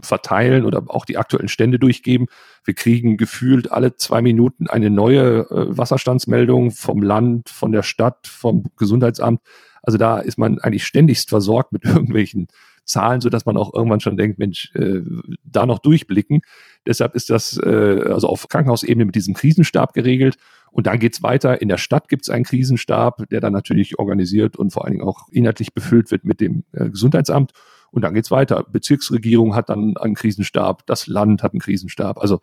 verteilen 0.02 0.66
oder 0.66 0.84
auch 0.88 1.06
die 1.06 1.18
aktuellen 1.18 1.48
Stände 1.48 1.78
durchgeben. 1.78 2.26
Wir 2.66 2.74
kriegen 2.74 3.18
gefühlt 3.18 3.72
alle 3.72 3.96
zwei 3.96 4.22
Minuten 4.22 4.68
eine 4.68 4.90
neue 4.90 5.50
äh, 5.52 5.78
Wasserstandsmeldung 5.78 6.72
vom 6.72 7.04
Land, 7.04 7.50
von 7.50 7.72
der 7.72 7.84
Stadt, 7.84 8.26
vom 8.26 8.66
Gesundheitsamt. 8.78 9.42
Also 9.84 9.98
da 9.98 10.18
ist 10.18 10.38
man 10.38 10.60
eigentlich 10.60 10.86
ständigst 10.86 11.30
versorgt 11.30 11.72
mit 11.72 11.86
irgendwelchen 11.86 12.48
Zahlen, 12.84 13.22
so 13.22 13.30
dass 13.30 13.46
man 13.46 13.56
auch 13.56 13.74
irgendwann 13.74 14.00
schon 14.00 14.18
denkt, 14.18 14.40
Mensch, 14.40 14.72
äh, 14.74 15.02
da 15.44 15.68
noch 15.68 15.80
durchblicken. 15.80 16.42
Deshalb 16.88 17.15
ist 17.15 17.30
das 17.30 17.58
äh, 17.58 18.02
also 18.08 18.28
auf 18.28 18.48
Krankenhausebene 18.48 19.06
mit 19.06 19.15
diesem 19.15 19.34
Krisenstab 19.34 19.94
geregelt. 19.94 20.38
Und 20.72 20.88
dann 20.88 21.00
geht's 21.00 21.22
weiter. 21.22 21.62
In 21.62 21.67
der 21.67 21.78
Stadt 21.78 22.08
gibt's 22.08 22.30
einen 22.30 22.46
Krisenstab, 22.46 23.30
der 23.30 23.41
dann 23.41 23.54
natürlich 23.54 24.00
organisiert 24.00 24.56
und 24.56 24.72
vor 24.72 24.86
allen 24.86 24.94
Dingen 24.94 25.08
auch 25.08 25.28
inhaltlich 25.30 25.74
befüllt 25.74 26.12
wird 26.12 26.24
mit 26.24 26.39
dem 26.39 26.63
äh, 26.72 26.89
Gesundheitsamt. 26.89 27.52
Und 27.91 28.04
dann 28.04 28.13
geht's 28.13 28.32
weiter. 28.32 28.65
Bezirksregierung 28.72 29.54
hat 29.54 29.70
dann 29.70 29.98
einen 29.98 30.15
Krisenstab, 30.15 30.86
das 30.86 31.08
Land 31.08 31.44
hat 31.44 31.52
einen 31.52 31.60
Krisenstab. 31.60 32.20
Also 32.20 32.39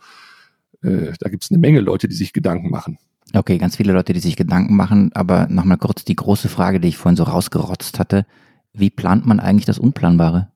äh, 0.83 1.12
da 1.18 1.31
gibt's 1.31 1.51
eine 1.51 1.59
Menge 1.59 1.81
Leute, 1.81 2.07
die 2.07 2.14
sich 2.14 2.35
Gedanken 2.35 2.70
machen. 2.70 2.98
Okay, 3.35 3.59
ganz 3.59 3.77
viele 3.77 3.92
Leute, 3.92 4.12
die 4.12 4.20
sich 4.20 4.37
Gedanken 4.37 4.77
machen. 4.77 5.11
Aber 5.14 5.48
nochmal 5.48 5.79
kurz 5.79 6.05
die 6.05 6.16
große 6.16 6.48
Frage, 6.48 6.81
die 6.81 6.88
ich 6.88 6.98
vorhin 6.98 7.16
so 7.16 7.24
rausgerotzt 7.24 7.98
hatte. 7.98 8.27
Wie 8.74 8.90
plant 8.90 9.27
man 9.27 9.40
eigentlich 9.40 9.64
das 9.64 9.79
Unplanbare? 9.79 10.51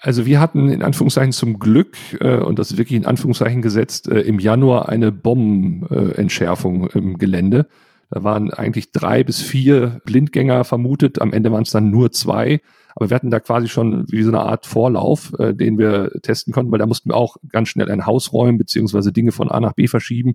Also 0.00 0.26
wir 0.26 0.40
hatten 0.40 0.68
in 0.68 0.82
Anführungszeichen 0.82 1.32
zum 1.32 1.58
Glück, 1.58 1.96
äh, 2.20 2.38
und 2.38 2.58
das 2.58 2.70
ist 2.70 2.78
wirklich 2.78 2.96
in 2.96 3.06
Anführungszeichen 3.06 3.62
gesetzt, 3.62 4.08
äh, 4.08 4.20
im 4.20 4.38
Januar 4.38 4.88
eine 4.88 5.12
Bombenentschärfung 5.12 6.88
äh, 6.88 6.98
im 6.98 7.18
Gelände. 7.18 7.66
Da 8.10 8.24
waren 8.24 8.52
eigentlich 8.52 8.92
drei 8.92 9.22
bis 9.24 9.42
vier 9.42 10.00
Blindgänger 10.04 10.64
vermutet. 10.64 11.20
Am 11.20 11.32
Ende 11.32 11.52
waren 11.52 11.62
es 11.62 11.70
dann 11.70 11.90
nur 11.90 12.10
zwei. 12.12 12.60
Aber 12.94 13.10
wir 13.10 13.14
hatten 13.14 13.30
da 13.30 13.38
quasi 13.38 13.68
schon 13.68 14.10
wie 14.10 14.22
so 14.22 14.30
eine 14.30 14.40
Art 14.40 14.66
Vorlauf, 14.66 15.32
äh, 15.38 15.54
den 15.54 15.78
wir 15.78 16.10
testen 16.22 16.52
konnten, 16.52 16.72
weil 16.72 16.78
da 16.78 16.86
mussten 16.86 17.10
wir 17.10 17.16
auch 17.16 17.36
ganz 17.50 17.68
schnell 17.68 17.90
ein 17.90 18.06
Haus 18.06 18.32
räumen, 18.32 18.58
beziehungsweise 18.58 19.12
Dinge 19.12 19.32
von 19.32 19.50
A 19.50 19.60
nach 19.60 19.74
B 19.74 19.86
verschieben. 19.88 20.34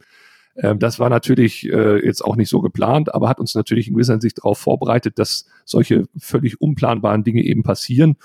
Ähm, 0.55 0.79
das 0.79 0.99
war 0.99 1.09
natürlich 1.09 1.67
äh, 1.69 2.05
jetzt 2.05 2.23
auch 2.23 2.35
nicht 2.35 2.49
so 2.49 2.61
geplant, 2.61 3.13
aber 3.13 3.27
hat 3.27 3.39
uns 3.39 3.55
natürlich 3.55 3.87
in 3.87 3.95
gewisser 3.95 4.13
Hinsicht 4.13 4.37
darauf 4.37 4.59
vorbereitet, 4.59 5.19
dass 5.19 5.45
solche 5.65 6.05
völlig 6.17 6.61
unplanbaren 6.61 7.23
Dinge 7.23 7.43
eben 7.43 7.63
passieren. 7.63 8.17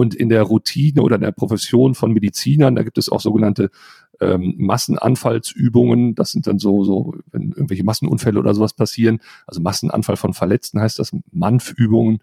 Und 0.00 0.14
in 0.14 0.30
der 0.30 0.44
Routine 0.44 1.02
oder 1.02 1.16
in 1.16 1.20
der 1.20 1.30
Profession 1.30 1.94
von 1.94 2.14
Medizinern, 2.14 2.74
da 2.74 2.82
gibt 2.82 2.96
es 2.96 3.10
auch 3.10 3.20
sogenannte 3.20 3.70
ähm, 4.18 4.54
Massenanfallsübungen. 4.56 6.14
Das 6.14 6.32
sind 6.32 6.46
dann 6.46 6.58
so, 6.58 6.84
so, 6.84 7.16
wenn 7.30 7.50
irgendwelche 7.50 7.84
Massenunfälle 7.84 8.38
oder 8.38 8.54
sowas 8.54 8.72
passieren. 8.72 9.20
Also 9.46 9.60
Massenanfall 9.60 10.16
von 10.16 10.32
Verletzten 10.32 10.80
heißt 10.80 10.98
das, 10.98 11.14
Manfübungen. 11.32 12.20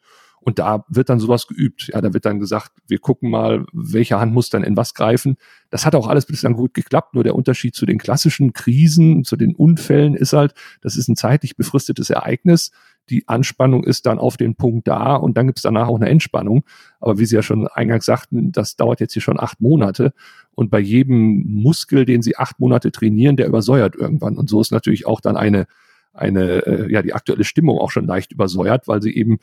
Und 0.47 0.59
da 0.59 0.85
wird 0.87 1.09
dann 1.09 1.19
sowas 1.19 1.45
geübt. 1.45 1.89
Ja, 1.93 1.99
da 1.99 2.13
wird 2.13 2.23
dann 2.23 2.39
gesagt, 2.39 2.71
wir 2.87 2.99
gucken 2.99 3.29
mal, 3.29 3.65
welche 3.73 4.17
Hand 4.17 4.33
muss 4.33 4.49
dann 4.49 4.63
in 4.63 4.77
was 4.77 4.93
greifen. 4.93 5.35
Das 5.71 5.85
hat 5.85 5.93
auch 5.93 6.07
alles 6.07 6.25
bislang 6.25 6.53
gut 6.53 6.73
geklappt. 6.73 7.15
Nur 7.15 7.25
der 7.25 7.35
Unterschied 7.35 7.75
zu 7.75 7.85
den 7.85 7.97
klassischen 7.97 8.53
Krisen, 8.53 9.25
zu 9.25 9.35
den 9.35 9.53
Unfällen 9.53 10.15
ist 10.15 10.31
halt, 10.31 10.53
das 10.79 10.95
ist 10.95 11.09
ein 11.09 11.17
zeitlich 11.17 11.57
befristetes 11.57 12.09
Ereignis. 12.09 12.71
Die 13.09 13.27
Anspannung 13.27 13.83
ist 13.83 14.05
dann 14.05 14.19
auf 14.19 14.37
den 14.37 14.55
Punkt 14.55 14.87
da 14.87 15.17
und 15.17 15.35
dann 15.35 15.47
gibt 15.47 15.59
es 15.59 15.63
danach 15.63 15.89
auch 15.89 15.97
eine 15.97 16.07
Entspannung. 16.07 16.63
Aber 17.01 17.19
wie 17.19 17.25
Sie 17.25 17.35
ja 17.35 17.43
schon 17.43 17.67
eingangs 17.67 18.05
sagten, 18.05 18.53
das 18.53 18.77
dauert 18.77 19.01
jetzt 19.01 19.11
hier 19.11 19.21
schon 19.21 19.41
acht 19.41 19.59
Monate. 19.59 20.13
Und 20.55 20.69
bei 20.69 20.79
jedem 20.79 21.43
Muskel, 21.45 22.05
den 22.05 22.21
Sie 22.21 22.37
acht 22.37 22.57
Monate 22.57 22.93
trainieren, 22.93 23.35
der 23.35 23.47
übersäuert 23.47 23.97
irgendwann. 23.97 24.37
Und 24.37 24.49
so 24.49 24.61
ist 24.61 24.71
natürlich 24.71 25.07
auch 25.07 25.19
dann 25.19 25.35
eine 25.35 25.67
eine, 26.13 26.65
äh, 26.65 26.91
ja, 26.91 27.03
die 27.03 27.13
aktuelle 27.13 27.43
Stimmung 27.43 27.77
auch 27.77 27.91
schon 27.91 28.07
leicht 28.07 28.31
übersäuert, 28.31 28.87
weil 28.87 29.03
sie 29.03 29.15
eben 29.15 29.37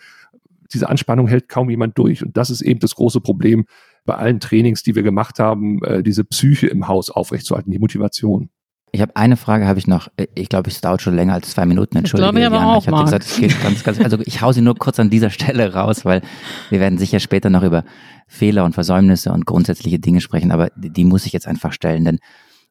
diese 0.75 0.89
Anspannung 0.89 1.27
hält 1.27 1.49
kaum 1.49 1.71
jemand 1.71 1.97
durch. 1.97 2.25
Und 2.25 2.37
das 2.37 2.51
ist 2.51 2.61
eben 2.61 2.81
das 2.81 2.95
große 2.95 3.21
Problem 3.21 3.65
bei 4.05 4.15
allen 4.15 4.41
Trainings, 4.41 4.83
die 4.83 4.95
wir 4.95 5.03
gemacht 5.03 5.39
haben, 5.39 5.83
äh, 5.85 6.03
diese 6.03 6.25
Psyche 6.25 6.67
im 6.67 6.89
Haus 6.89 7.11
aufrechtzuerhalten, 7.11 7.71
die 7.71 7.79
Motivation. 7.79 8.51
Ich 8.93 9.01
habe 9.01 9.17
eine 9.17 9.37
Frage, 9.37 9.67
habe 9.67 9.79
ich 9.81 9.89
noch. 9.89 10.09
Ich 10.37 10.49
glaube, 10.49 10.71
es 10.71 10.81
dauert 10.81 11.03
schon 11.03 11.17
länger 11.17 11.35
als 11.35 11.51
zwei 11.51 11.67
Minuten. 11.67 11.97
Entschuldige, 11.97 12.29
ich 12.29 12.33
glaube 12.33 12.41
ich 12.41 12.47
aber 12.47 12.57
Jana. 12.57 12.75
auch, 12.75 12.83
ich 12.87 12.93
hatte 12.93 13.05
gesagt, 13.05 13.25
es 13.25 13.37
geht 13.37 13.63
ganz, 13.63 13.83
ganz. 13.83 13.99
Also 13.99 14.19
ich 14.25 14.41
hau 14.41 14.53
sie 14.53 14.61
nur 14.61 14.77
kurz 14.77 15.01
an 15.01 15.11
dieser 15.11 15.31
Stelle 15.31 15.73
raus, 15.75 16.05
weil 16.05 16.23
wir 16.71 16.79
werden 16.79 16.97
sicher 16.97 17.19
später 17.19 17.51
noch 17.51 17.65
über 17.65 17.83
Fehler 18.29 18.65
und 18.65 18.75
Versäumnisse 18.75 19.33
und 19.33 19.47
grundsätzliche 19.47 19.99
Dinge 19.99 20.21
sprechen. 20.21 20.53
Aber 20.53 20.71
die 20.77 21.05
muss 21.05 21.27
ich 21.27 21.33
jetzt 21.33 21.49
einfach 21.49 21.73
stellen, 21.73 22.05
denn 22.05 22.19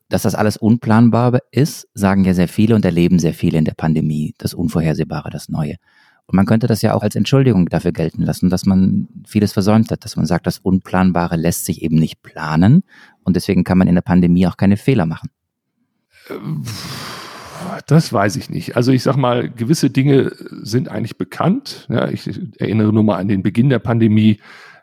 dass 0.07 0.21
das 0.21 0.35
alles 0.35 0.55
unplanbar 0.55 1.39
ist, 1.51 1.89
sagen 1.93 2.23
ja 2.23 2.33
sehr 2.33 2.47
viele 2.47 2.75
und 2.75 2.85
erleben 2.85 3.19
sehr 3.19 3.33
viele 3.33 3.57
in 3.57 3.65
der 3.65 3.73
Pandemie. 3.73 4.33
Das 4.37 4.53
Unvorhersehbare, 4.53 5.29
das 5.29 5.49
Neue. 5.49 5.75
Man 6.33 6.47
könnte 6.47 6.65
das 6.65 6.81
ja 6.81 6.95
auch 6.95 7.03
als 7.03 7.15
Entschuldigung 7.15 7.69
dafür 7.69 7.91
gelten 7.91 8.23
lassen, 8.23 8.49
dass 8.49 8.65
man 8.65 9.07
vieles 9.27 9.53
versäumt 9.53 9.91
hat, 9.91 10.03
dass 10.03 10.15
man 10.15 10.25
sagt, 10.25 10.47
das 10.47 10.57
Unplanbare 10.57 11.35
lässt 11.35 11.65
sich 11.65 11.83
eben 11.83 11.97
nicht 11.97 12.23
planen 12.23 12.83
und 13.23 13.35
deswegen 13.35 13.63
kann 13.63 13.77
man 13.77 13.87
in 13.87 13.93
der 13.93 14.01
Pandemie 14.01 14.47
auch 14.47 14.57
keine 14.57 14.75
Fehler 14.75 15.05
machen. 15.05 15.29
Das 17.85 18.11
weiß 18.11 18.35
ich 18.37 18.49
nicht. 18.49 18.75
Also 18.75 18.91
ich 18.91 19.03
sag 19.03 19.15
mal, 19.15 19.47
gewisse 19.47 19.91
Dinge 19.91 20.31
sind 20.63 20.89
eigentlich 20.89 21.19
bekannt. 21.19 21.85
Ja, 21.89 22.09
ich 22.09 22.27
erinnere 22.59 22.91
nur 22.91 23.03
mal 23.03 23.17
an 23.17 23.27
den 23.27 23.43
Beginn 23.43 23.69
der 23.69 23.79
Pandemie. 23.79 24.39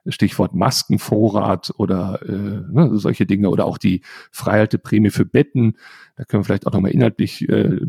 Stichwort 0.06 0.54
Maskenvorrat 0.54 1.72
oder 1.76 2.20
äh, 2.26 2.32
ne, 2.32 2.90
solche 2.94 3.26
Dinge 3.26 3.50
oder 3.50 3.64
auch 3.64 3.78
die 3.78 4.02
Freihalteprämie 4.30 5.10
für 5.10 5.24
Betten. 5.24 5.76
Da 6.16 6.24
können 6.24 6.40
wir 6.40 6.44
vielleicht 6.44 6.66
auch 6.66 6.72
nochmal 6.72 6.90
inhaltlich 6.90 7.48
äh, 7.48 7.80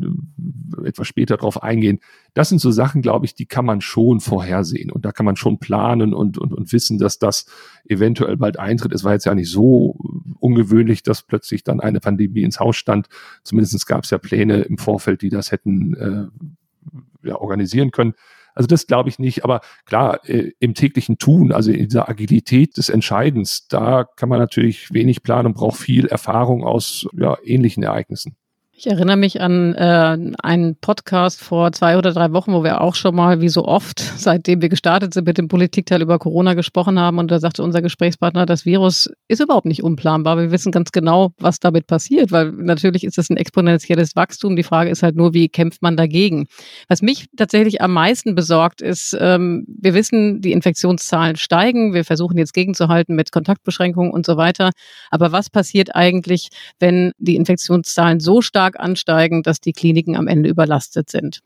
etwas 0.85 1.07
später 1.07 1.37
drauf 1.37 1.63
eingehen. 1.63 1.99
Das 2.33 2.49
sind 2.49 2.59
so 2.59 2.71
Sachen, 2.71 3.01
glaube 3.01 3.25
ich, 3.25 3.35
die 3.35 3.45
kann 3.45 3.65
man 3.65 3.81
schon 3.81 4.19
vorhersehen 4.19 4.91
und 4.91 5.05
da 5.05 5.11
kann 5.11 5.25
man 5.25 5.35
schon 5.35 5.59
planen 5.59 6.13
und, 6.13 6.37
und, 6.37 6.53
und 6.53 6.71
wissen, 6.71 6.97
dass 6.97 7.19
das 7.19 7.45
eventuell 7.85 8.37
bald 8.37 8.57
eintritt. 8.57 8.93
Es 8.93 9.03
war 9.03 9.13
jetzt 9.13 9.25
ja 9.25 9.35
nicht 9.35 9.51
so 9.51 9.97
ungewöhnlich, 10.39 11.03
dass 11.03 11.23
plötzlich 11.23 11.63
dann 11.63 11.79
eine 11.79 11.99
Pandemie 11.99 12.43
ins 12.43 12.59
Haus 12.59 12.77
stand. 12.77 13.07
Zumindest 13.43 13.85
gab 13.85 14.03
es 14.03 14.09
ja 14.11 14.17
Pläne 14.17 14.61
im 14.61 14.77
Vorfeld, 14.77 15.21
die 15.21 15.29
das 15.29 15.51
hätten 15.51 15.93
äh, 15.95 17.27
ja, 17.27 17.35
organisieren 17.35 17.91
können. 17.91 18.13
Also 18.55 18.67
das 18.67 18.87
glaube 18.87 19.09
ich 19.09 19.19
nicht. 19.19 19.43
Aber 19.43 19.61
klar, 19.85 20.19
äh, 20.27 20.51
im 20.59 20.73
täglichen 20.73 21.17
Tun, 21.17 21.51
also 21.51 21.71
in 21.71 21.85
dieser 21.85 22.09
Agilität 22.09 22.77
des 22.77 22.89
Entscheidens, 22.89 23.67
da 23.67 24.05
kann 24.15 24.29
man 24.29 24.39
natürlich 24.39 24.93
wenig 24.93 25.23
planen 25.23 25.47
und 25.47 25.53
braucht 25.55 25.77
viel 25.77 26.07
Erfahrung 26.07 26.63
aus 26.63 27.07
ja, 27.13 27.37
ähnlichen 27.43 27.83
Ereignissen. 27.83 28.35
Ich 28.83 28.87
erinnere 28.87 29.15
mich 29.15 29.39
an 29.39 29.75
äh, 29.75 30.17
einen 30.41 30.75
Podcast 30.75 31.39
vor 31.39 31.71
zwei 31.71 31.99
oder 31.99 32.13
drei 32.13 32.33
Wochen, 32.33 32.51
wo 32.51 32.63
wir 32.63 32.81
auch 32.81 32.95
schon 32.95 33.13
mal, 33.13 33.39
wie 33.39 33.47
so 33.47 33.65
oft, 33.65 33.99
seitdem 34.17 34.63
wir 34.63 34.69
gestartet 34.69 35.13
sind, 35.13 35.27
mit 35.27 35.37
dem 35.37 35.49
Politikteil 35.49 36.01
über 36.01 36.17
Corona 36.17 36.55
gesprochen 36.55 36.97
haben. 36.97 37.19
Und 37.19 37.29
da 37.29 37.39
sagte 37.39 37.61
unser 37.61 37.83
Gesprächspartner, 37.83 38.47
das 38.47 38.65
Virus 38.65 39.07
ist 39.27 39.39
überhaupt 39.39 39.67
nicht 39.67 39.83
unplanbar. 39.83 40.39
Wir 40.39 40.49
wissen 40.49 40.71
ganz 40.71 40.91
genau, 40.91 41.31
was 41.37 41.59
damit 41.59 41.85
passiert, 41.85 42.31
weil 42.31 42.53
natürlich 42.53 43.03
ist 43.03 43.19
es 43.19 43.29
ein 43.29 43.37
exponentielles 43.37 44.15
Wachstum. 44.15 44.55
Die 44.55 44.63
Frage 44.63 44.89
ist 44.89 45.03
halt 45.03 45.15
nur, 45.15 45.35
wie 45.35 45.47
kämpft 45.47 45.83
man 45.83 45.95
dagegen? 45.95 46.47
Was 46.87 47.03
mich 47.03 47.27
tatsächlich 47.37 47.83
am 47.83 47.93
meisten 47.93 48.33
besorgt 48.33 48.81
ist, 48.81 49.15
ähm, 49.21 49.63
wir 49.67 49.93
wissen, 49.93 50.41
die 50.41 50.53
Infektionszahlen 50.53 51.35
steigen. 51.35 51.93
Wir 51.93 52.03
versuchen 52.03 52.39
jetzt 52.39 52.55
gegenzuhalten 52.55 53.15
mit 53.15 53.31
Kontaktbeschränkungen 53.31 54.11
und 54.11 54.25
so 54.25 54.37
weiter. 54.37 54.71
Aber 55.11 55.31
was 55.31 55.51
passiert 55.51 55.95
eigentlich, 55.95 56.49
wenn 56.79 57.11
die 57.19 57.35
Infektionszahlen 57.35 58.19
so 58.19 58.41
stark 58.41 58.70
stark 58.71 58.79
ansteigen, 58.79 59.43
dass 59.43 59.59
die 59.59 59.73
Kliniken 59.73 60.15
am 60.15 60.27
Ende 60.27 60.49
überlastet 60.49 61.09
sind. 61.09 61.41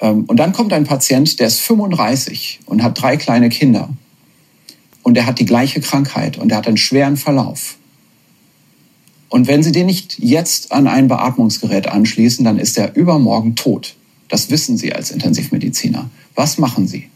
Ähm, 0.00 0.24
und 0.24 0.36
dann 0.38 0.52
kommt 0.52 0.72
ein 0.72 0.84
Patient, 0.84 1.38
der 1.40 1.48
ist 1.48 1.60
35 1.60 2.60
und 2.66 2.82
hat 2.82 3.00
drei 3.00 3.16
kleine 3.16 3.48
Kinder. 3.48 3.90
Und 5.02 5.14
der 5.14 5.26
hat 5.26 5.38
die 5.38 5.44
gleiche 5.44 5.80
Krankheit 5.80 6.38
und 6.38 6.48
der 6.48 6.58
hat 6.58 6.68
einen 6.68 6.76
schweren 6.76 7.16
Verlauf. 7.16 7.76
Und 9.28 9.48
wenn 9.48 9.62
Sie 9.62 9.72
den 9.72 9.86
nicht 9.86 10.18
jetzt 10.18 10.72
an 10.72 10.86
ein 10.86 11.08
Beatmungsgerät 11.08 11.88
anschließen, 11.88 12.44
dann 12.44 12.58
ist 12.58 12.78
er 12.78 12.94
übermorgen 12.94 13.56
tot. 13.56 13.94
Das 14.28 14.50
wissen 14.50 14.76
Sie 14.76 14.92
als 14.92 15.10
Intensivmediziner. 15.10 16.10
Was 16.34 16.58
machen 16.58 16.86
Sie? 16.86 17.08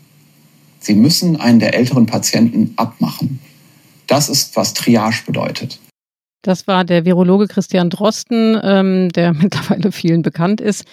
Sie 0.80 0.94
müssen 0.94 1.37
einen 1.37 1.61
der 1.61 1.74
älteren 1.74 2.06
Patienten 2.06 2.72
abmachen. 2.76 3.38
Das 4.06 4.28
ist, 4.28 4.56
was 4.56 4.72
Triage 4.72 5.22
bedeutet. 5.26 5.78
Das 6.42 6.66
war 6.66 6.85
der 6.85 7.05
Virologe 7.05 7.49
Christian 7.49 7.90
Drosten, 7.90 8.59
ähm, 8.62 9.09
der 9.11 9.33
mittlerweile 9.35 9.92
vielen 9.92 10.22
bekannt 10.22 10.61
ist. 10.61 10.85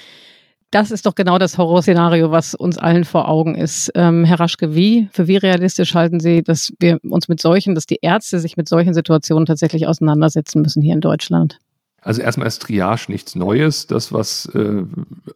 Das 0.71 0.89
ist 0.89 1.05
doch 1.05 1.13
genau 1.13 1.37
das 1.37 1.59
Horrorszenario, 1.59 2.31
was 2.31 2.55
uns 2.55 2.79
allen 2.79 3.03
vor 3.03 3.29
Augen 3.29 3.53
ist. 3.53 3.91
Ähm, 3.93 4.25
Herr 4.25 4.39
Raschke, 4.39 4.73
wie, 4.73 5.07
für 5.11 5.27
wie 5.27 5.37
realistisch 5.37 5.93
halten 5.93 6.19
Sie, 6.19 6.41
dass 6.41 6.73
wir 6.79 6.97
uns 7.03 7.27
mit 7.27 7.39
solchen, 7.39 7.75
dass 7.75 7.85
die 7.85 7.99
Ärzte 8.01 8.39
sich 8.39 8.57
mit 8.57 8.67
solchen 8.67 8.95
Situationen 8.95 9.45
tatsächlich 9.45 9.85
auseinandersetzen 9.85 10.63
müssen 10.63 10.81
hier 10.81 10.95
in 10.95 11.01
Deutschland? 11.01 11.59
Also 12.03 12.21
erstmal 12.21 12.47
ist 12.47 12.61
Triage 12.61 13.05
nichts 13.09 13.35
Neues. 13.35 13.87
Das, 13.87 14.11
was 14.11 14.45
äh, 14.53 14.83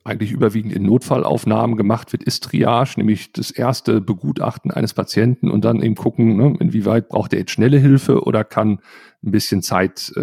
eigentlich 0.04 0.32
überwiegend 0.32 0.74
in 0.74 0.84
Notfallaufnahmen 0.84 1.78
gemacht 1.78 2.12
wird, 2.12 2.24
ist 2.24 2.44
Triage, 2.44 2.96
nämlich 2.98 3.32
das 3.32 3.52
erste 3.52 4.02
Begutachten 4.02 4.72
eines 4.72 4.94
Patienten 4.94 5.50
und 5.50 5.64
dann 5.64 5.82
eben 5.82 5.96
gucken, 5.96 6.36
ne, 6.36 6.56
inwieweit 6.60 7.10
braucht 7.10 7.34
er 7.34 7.40
jetzt 7.40 7.52
schnelle 7.52 7.80
Hilfe 7.80 8.24
oder 8.24 8.44
kann 8.44 8.80
ein 9.24 9.32
bisschen 9.32 9.62
Zeit 9.62 10.12
äh, 10.16 10.22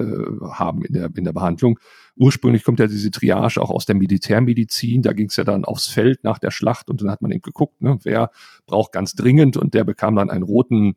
haben 0.53 0.85
in 0.85 0.93
der, 0.93 1.11
in 1.15 1.25
der 1.25 1.33
Behandlung. 1.33 1.79
Ursprünglich 2.17 2.63
kommt 2.63 2.79
ja 2.79 2.87
diese 2.87 3.11
Triage 3.11 3.61
auch 3.61 3.71
aus 3.71 3.87
der 3.87 3.97
Militärmedizin. 3.97 5.03
Da 5.03 5.13
ging 5.13 5.29
es 5.29 5.37
ja 5.37 5.45
dann 5.45 5.65
aufs 5.65 5.89
Feld 5.89 6.23
nach 6.25 6.39
der 6.39 6.51
Schlacht 6.51 6.89
und 6.89 7.01
dann 7.01 7.11
hat 7.11 7.23
man 7.23 7.33
eben 7.33 7.43
geguckt, 7.43 7.81
ne, 7.81 7.99
wer 8.03 8.31
braucht 8.67 8.93
ganz 8.93 9.15
dringend 9.15 9.57
und 9.57 9.75
der 9.75 9.85
bekam 9.85 10.15
dann 10.15 10.31
einen 10.31 10.45
roten 10.45 10.95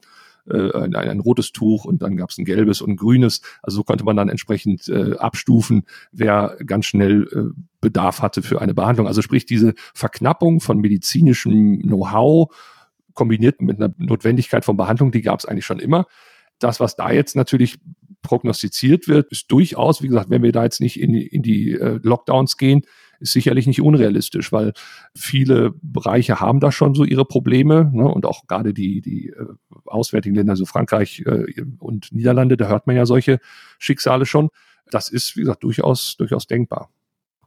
äh, 0.49 0.71
ein, 0.77 0.95
ein 0.95 1.19
rotes 1.19 1.51
Tuch 1.51 1.85
und 1.85 2.01
dann 2.01 2.17
gab 2.17 2.29
es 2.29 2.37
ein 2.37 2.45
gelbes 2.45 2.81
und 2.81 2.91
ein 2.91 2.95
grünes. 2.95 3.41
Also 3.61 3.77
so 3.77 3.83
konnte 3.83 4.03
man 4.03 4.15
dann 4.15 4.29
entsprechend 4.29 4.87
äh, 4.87 5.15
abstufen, 5.17 5.83
wer 6.11 6.57
ganz 6.65 6.85
schnell 6.85 7.27
äh, 7.31 7.61
Bedarf 7.81 8.21
hatte 8.21 8.41
für 8.41 8.61
eine 8.61 8.73
Behandlung. 8.73 9.07
Also 9.07 9.21
sprich 9.21 9.45
diese 9.45 9.73
Verknappung 9.93 10.59
von 10.59 10.79
medizinischem 10.79 11.81
Know-how 11.81 12.53
kombiniert 13.13 13.61
mit 13.61 13.81
einer 13.81 13.93
Notwendigkeit 13.97 14.63
von 14.63 14.77
Behandlung, 14.77 15.11
die 15.11 15.21
gab 15.21 15.39
es 15.39 15.45
eigentlich 15.45 15.65
schon 15.65 15.79
immer. 15.79 16.05
Das, 16.59 16.79
was 16.79 16.95
da 16.95 17.11
jetzt 17.11 17.35
natürlich 17.35 17.77
prognostiziert 18.21 19.07
wird, 19.07 19.31
ist 19.31 19.51
durchaus, 19.51 20.01
wie 20.01 20.07
gesagt, 20.07 20.29
wenn 20.29 20.43
wir 20.43 20.51
da 20.51 20.63
jetzt 20.63 20.81
nicht 20.81 20.99
in, 20.99 21.13
in 21.13 21.41
die 21.41 21.71
äh, 21.71 21.99
Lockdowns 22.03 22.57
gehen, 22.57 22.81
ist 23.19 23.33
sicherlich 23.33 23.67
nicht 23.67 23.81
unrealistisch, 23.81 24.51
weil 24.51 24.73
viele 25.15 25.73
Bereiche 25.81 26.39
haben 26.39 26.59
da 26.59 26.71
schon 26.71 26.93
so 26.93 27.03
ihre 27.03 27.25
Probleme 27.25 27.89
ne? 27.93 28.07
und 28.07 28.25
auch 28.25 28.45
gerade 28.47 28.73
die, 28.73 29.01
die 29.01 29.29
äh, 29.29 29.45
auswärtigen 29.85 30.35
Länder, 30.35 30.55
so 30.55 30.65
Frankreich 30.65 31.23
äh, 31.25 31.45
und 31.79 32.11
Niederlande, 32.11 32.57
da 32.57 32.67
hört 32.67 32.87
man 32.87 32.95
ja 32.95 33.05
solche 33.05 33.39
Schicksale 33.79 34.25
schon. 34.25 34.49
Das 34.91 35.09
ist, 35.09 35.35
wie 35.35 35.41
gesagt, 35.41 35.63
durchaus, 35.63 36.15
durchaus 36.17 36.47
denkbar. 36.47 36.89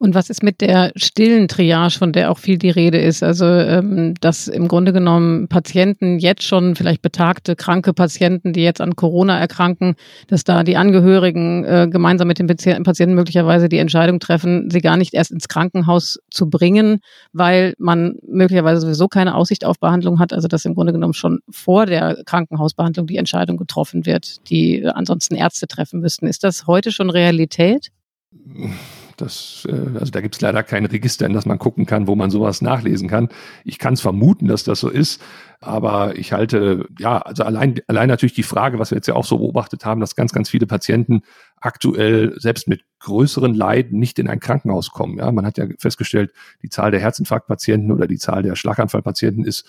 Und 0.03 0.15
was 0.15 0.31
ist 0.31 0.43
mit 0.43 0.63
der 0.63 0.93
stillen 0.97 1.47
Triage, 1.47 1.99
von 1.99 2.13
der 2.13 2.31
auch 2.31 2.39
viel 2.39 2.57
die 2.57 2.71
Rede 2.71 2.97
ist? 2.97 3.23
Also, 3.23 3.45
ähm, 3.45 4.15
dass 4.23 4.49
im 4.49 4.67
Grunde 4.67 4.95
genommen 4.95 5.47
Patienten 5.47 6.19
jetzt 6.19 6.43
schon, 6.43 6.75
vielleicht 6.75 7.03
betagte, 7.03 7.55
kranke 7.55 7.93
Patienten, 7.93 8.55
die 8.55 8.63
jetzt 8.63 8.81
an 8.81 8.97
Corona 8.97 9.39
erkranken, 9.39 9.97
dass 10.27 10.43
da 10.43 10.63
die 10.63 10.79
Angehörigen 10.79 11.67
äh, 11.67 11.87
gemeinsam 11.91 12.29
mit 12.29 12.39
den 12.39 12.47
Patienten 12.47 13.15
möglicherweise 13.15 13.69
die 13.69 13.77
Entscheidung 13.77 14.21
treffen, 14.21 14.71
sie 14.71 14.81
gar 14.81 14.97
nicht 14.97 15.13
erst 15.13 15.33
ins 15.33 15.49
Krankenhaus 15.49 16.19
zu 16.31 16.49
bringen, 16.49 17.01
weil 17.35 17.75
man 17.77 18.15
möglicherweise 18.27 18.81
sowieso 18.81 19.07
keine 19.07 19.35
Aussicht 19.35 19.67
auf 19.67 19.79
Behandlung 19.81 20.19
hat. 20.19 20.33
Also, 20.33 20.49
dass 20.49 20.65
im 20.65 20.75
Grunde 20.75 20.95
genommen 20.95 21.13
schon 21.13 21.41
vor 21.51 21.85
der 21.85 22.23
Krankenhausbehandlung 22.25 23.07
die 23.07 23.19
Entscheidung 23.19 23.59
getroffen 23.59 24.07
wird, 24.07 24.49
die 24.49 24.83
ansonsten 24.83 25.35
Ärzte 25.35 25.69
treffen 25.69 26.01
müssten. 26.01 26.27
Ist 26.27 26.43
das 26.43 26.67
heute 26.67 26.91
schon 26.91 27.11
Realität? 27.11 27.91
Das, 29.21 29.67
äh, 29.69 29.99
also 29.99 30.11
da 30.11 30.21
gibt 30.21 30.37
es 30.37 30.41
leider 30.41 30.63
kein 30.63 30.87
Register, 30.87 31.27
in 31.27 31.33
das 31.33 31.47
man 31.47 31.59
gucken 31.59 31.87
kann, 31.87 32.07
wo 32.07 32.15
man 32.15 32.31
sowas 32.31 32.63
nachlesen 32.63 33.09
kann. 33.09 33.29
Ich 33.65 33.79
kann 33.79 33.95
es 33.95 34.01
vermuten, 34.01 34.47
dass 34.47 34.65
das 34.65 34.81
so 34.81 34.89
ist, 34.89 35.21
aber 35.61 36.17
ich 36.17 36.33
halte, 36.33 36.87
ja, 36.99 37.19
also 37.19 37.45
allein, 37.45 37.81
allein 37.87 38.09
natürlich 38.09 38.35
die 38.35 38.43
Frage, 38.43 38.79
was 38.79 38.91
wir 38.91 38.97
jetzt 38.97 39.09
ja 39.09 39.15
auch 39.15 39.25
so 39.25 39.39
beobachtet 39.39 39.85
haben, 39.85 40.01
dass 40.01 40.17
ganz, 40.17 40.33
ganz 40.33 40.49
viele 40.49 40.67
Patienten 40.67 41.23
aktuell 41.61 42.35
selbst 42.39 42.67
mit 42.69 42.83
größeren 43.01 43.55
Leiden 43.55 43.99
nicht 43.99 44.19
in 44.19 44.29
ein 44.29 44.41
Krankenhaus 44.41 44.91
kommen. 44.91 45.19
Ja, 45.19 45.31
man 45.33 45.45
hat 45.45 45.59
ja 45.59 45.67
festgestellt, 45.79 46.33
die 46.63 46.71
Zahl 46.71 46.91
der 46.91 47.01
Herzinfarktpatienten 47.01 47.93
oder 47.93 48.07
die 48.07 48.19
Zahl 48.19 48.43
der 48.43 48.57
Schlaganfallpatienten 48.57 49.45
ist 49.45 49.67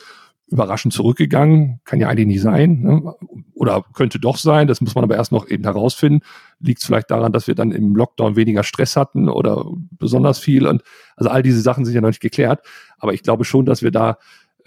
überraschend 0.52 0.94
zurückgegangen. 0.94 1.80
Kann 1.86 2.00
ja 2.00 2.10
eigentlich 2.10 2.28
nicht 2.28 2.42
sein. 2.42 2.82
Ne? 2.82 3.16
Oder 3.56 3.84
könnte 3.94 4.20
doch 4.20 4.38
sein. 4.38 4.68
Das 4.68 4.82
muss 4.82 4.96
man 4.96 5.04
aber 5.04 5.16
erst 5.16 5.32
noch 5.32 5.48
eben 5.48 5.64
herausfinden. 5.64 6.24
Liegt 6.60 6.82
es 6.82 6.86
vielleicht 6.86 7.10
daran, 7.10 7.32
dass 7.32 7.48
wir 7.48 7.56
dann 7.56 7.72
im 7.72 7.96
Lockdown 7.96 8.36
weniger 8.36 8.64
Stress 8.64 8.96
hatten 8.96 9.30
oder 9.30 9.66
besonders 9.92 10.40
viel? 10.40 10.68
Und 10.68 10.84
also 11.16 11.30
all 11.30 11.42
diese 11.42 11.62
Sachen 11.62 11.86
sind 11.86 11.96
ja 11.96 12.02
noch 12.02 12.10
nicht 12.10 12.22
geklärt. 12.22 12.66
Aber 13.00 13.14
ich 13.14 13.24
glaube 13.24 13.46
schon, 13.46 13.66
dass 13.66 13.82
wir 13.82 13.92
da 13.92 14.18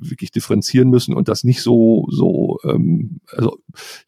wirklich 0.00 0.32
differenzieren 0.32 0.90
müssen 0.90 1.14
und 1.14 1.28
das 1.28 1.44
nicht 1.44 1.62
so, 1.62 2.08
so, 2.10 2.58
ähm, 2.64 3.20
also 3.30 3.58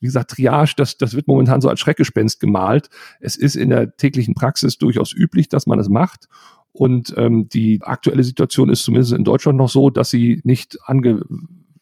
wie 0.00 0.06
gesagt, 0.06 0.32
Triage, 0.32 0.74
das, 0.76 0.96
das 0.96 1.14
wird 1.14 1.28
momentan 1.28 1.60
so 1.60 1.68
als 1.68 1.78
Schreckgespenst 1.78 2.40
gemalt. 2.40 2.88
Es 3.20 3.36
ist 3.36 3.54
in 3.54 3.70
der 3.70 3.96
täglichen 3.96 4.34
Praxis 4.34 4.78
durchaus 4.78 5.12
üblich, 5.12 5.48
dass 5.48 5.66
man 5.66 5.78
es 5.78 5.88
macht. 5.88 6.26
Und 6.72 7.14
ähm, 7.16 7.48
die 7.48 7.80
aktuelle 7.82 8.24
Situation 8.24 8.68
ist 8.68 8.82
zumindest 8.82 9.12
in 9.12 9.24
Deutschland 9.24 9.58
noch 9.58 9.70
so, 9.70 9.90
dass 9.90 10.10
sie 10.10 10.40
nicht 10.44 10.78
ange 10.84 11.22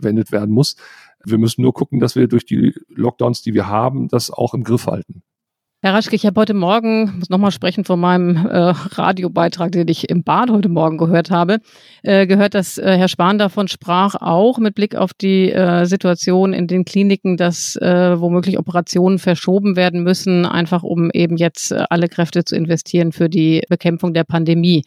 verwendet 0.04 0.30
werden 0.30 0.54
muss. 0.54 0.76
Wir 1.24 1.38
müssen 1.38 1.62
nur 1.62 1.72
gucken, 1.72 2.00
dass 2.00 2.14
wir 2.16 2.28
durch 2.28 2.44
die 2.44 2.74
Lockdowns, 2.88 3.42
die 3.42 3.54
wir 3.54 3.66
haben, 3.66 4.08
das 4.08 4.30
auch 4.30 4.54
im 4.54 4.62
Griff 4.62 4.86
halten. 4.86 5.22
Herr 5.84 5.92
Raschke, 5.92 6.16
ich 6.16 6.24
habe 6.24 6.40
heute 6.40 6.54
Morgen, 6.54 7.18
muss 7.18 7.28
nochmal 7.28 7.50
sprechen 7.50 7.84
von 7.84 8.00
meinem 8.00 8.36
äh, 8.36 8.56
Radiobeitrag, 8.58 9.70
den 9.70 9.86
ich 9.88 10.08
im 10.08 10.22
Bad 10.22 10.48
heute 10.50 10.70
Morgen 10.70 10.96
gehört 10.96 11.30
habe, 11.30 11.58
äh, 12.02 12.26
gehört, 12.26 12.54
dass 12.54 12.78
äh, 12.78 12.96
Herr 12.96 13.08
Spahn 13.08 13.36
davon 13.36 13.68
sprach, 13.68 14.14
auch 14.14 14.56
mit 14.56 14.74
Blick 14.74 14.96
auf 14.96 15.12
die 15.12 15.52
äh, 15.52 15.84
Situation 15.84 16.54
in 16.54 16.68
den 16.68 16.86
Kliniken, 16.86 17.36
dass 17.36 17.76
äh, 17.76 18.18
womöglich 18.18 18.58
Operationen 18.58 19.18
verschoben 19.18 19.76
werden 19.76 20.02
müssen, 20.02 20.46
einfach 20.46 20.84
um 20.84 21.10
eben 21.10 21.36
jetzt 21.36 21.70
äh, 21.70 21.84
alle 21.90 22.08
Kräfte 22.08 22.44
zu 22.44 22.56
investieren 22.56 23.12
für 23.12 23.28
die 23.28 23.60
Bekämpfung 23.68 24.14
der 24.14 24.24
Pandemie. 24.24 24.84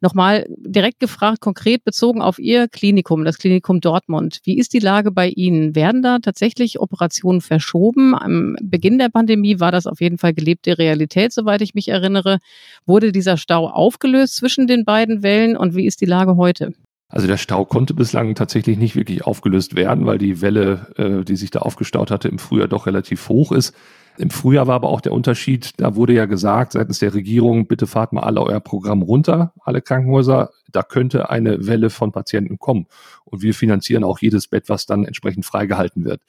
Nochmal 0.00 0.46
direkt 0.48 1.00
gefragt, 1.00 1.42
konkret 1.42 1.84
bezogen 1.84 2.22
auf 2.22 2.38
Ihr 2.38 2.68
Klinikum, 2.68 3.24
das 3.26 3.36
Klinikum 3.36 3.82
Dortmund. 3.82 4.38
Wie 4.44 4.56
ist 4.56 4.72
die 4.72 4.78
Lage 4.78 5.10
bei 5.10 5.28
Ihnen? 5.28 5.74
Werden 5.74 6.00
da 6.00 6.20
tatsächlich 6.20 6.80
Operationen 6.80 7.42
verschoben? 7.42 8.14
Am 8.14 8.56
Beginn 8.62 8.98
der 8.98 9.10
Pandemie 9.10 9.60
war 9.60 9.72
das 9.72 9.86
auf 9.86 10.00
jeden 10.00 10.16
Fall 10.16 10.37
gelebte 10.38 10.78
Realität, 10.78 11.32
soweit 11.32 11.60
ich 11.62 11.74
mich 11.74 11.88
erinnere. 11.88 12.38
Wurde 12.86 13.10
dieser 13.12 13.36
Stau 13.36 13.68
aufgelöst 13.68 14.36
zwischen 14.36 14.66
den 14.66 14.84
beiden 14.84 15.22
Wellen 15.22 15.56
und 15.56 15.74
wie 15.74 15.86
ist 15.86 16.00
die 16.00 16.06
Lage 16.06 16.36
heute? 16.36 16.72
Also 17.10 17.26
der 17.26 17.38
Stau 17.38 17.64
konnte 17.64 17.94
bislang 17.94 18.34
tatsächlich 18.34 18.76
nicht 18.76 18.94
wirklich 18.94 19.24
aufgelöst 19.24 19.74
werden, 19.74 20.04
weil 20.06 20.18
die 20.18 20.42
Welle, 20.42 20.92
äh, 20.96 21.24
die 21.24 21.36
sich 21.36 21.50
da 21.50 21.60
aufgestaut 21.60 22.10
hatte, 22.10 22.28
im 22.28 22.38
Frühjahr 22.38 22.68
doch 22.68 22.86
relativ 22.86 23.28
hoch 23.28 23.50
ist. 23.50 23.74
Im 24.18 24.30
Frühjahr 24.30 24.66
war 24.66 24.74
aber 24.74 24.88
auch 24.88 25.00
der 25.00 25.12
Unterschied, 25.12 25.72
da 25.78 25.94
wurde 25.94 26.12
ja 26.12 26.26
gesagt 26.26 26.72
seitens 26.72 26.98
der 26.98 27.14
Regierung, 27.14 27.66
bitte 27.66 27.86
fahrt 27.86 28.12
mal 28.12 28.22
alle 28.22 28.42
euer 28.42 28.60
Programm 28.60 29.00
runter, 29.02 29.52
alle 29.62 29.80
Krankenhäuser, 29.80 30.50
da 30.70 30.82
könnte 30.82 31.30
eine 31.30 31.66
Welle 31.66 31.88
von 31.88 32.12
Patienten 32.12 32.58
kommen. 32.58 32.86
Und 33.24 33.42
wir 33.42 33.54
finanzieren 33.54 34.04
auch 34.04 34.18
jedes 34.18 34.48
Bett, 34.48 34.68
was 34.68 34.86
dann 34.86 35.04
entsprechend 35.04 35.46
freigehalten 35.46 36.04
wird. 36.04 36.20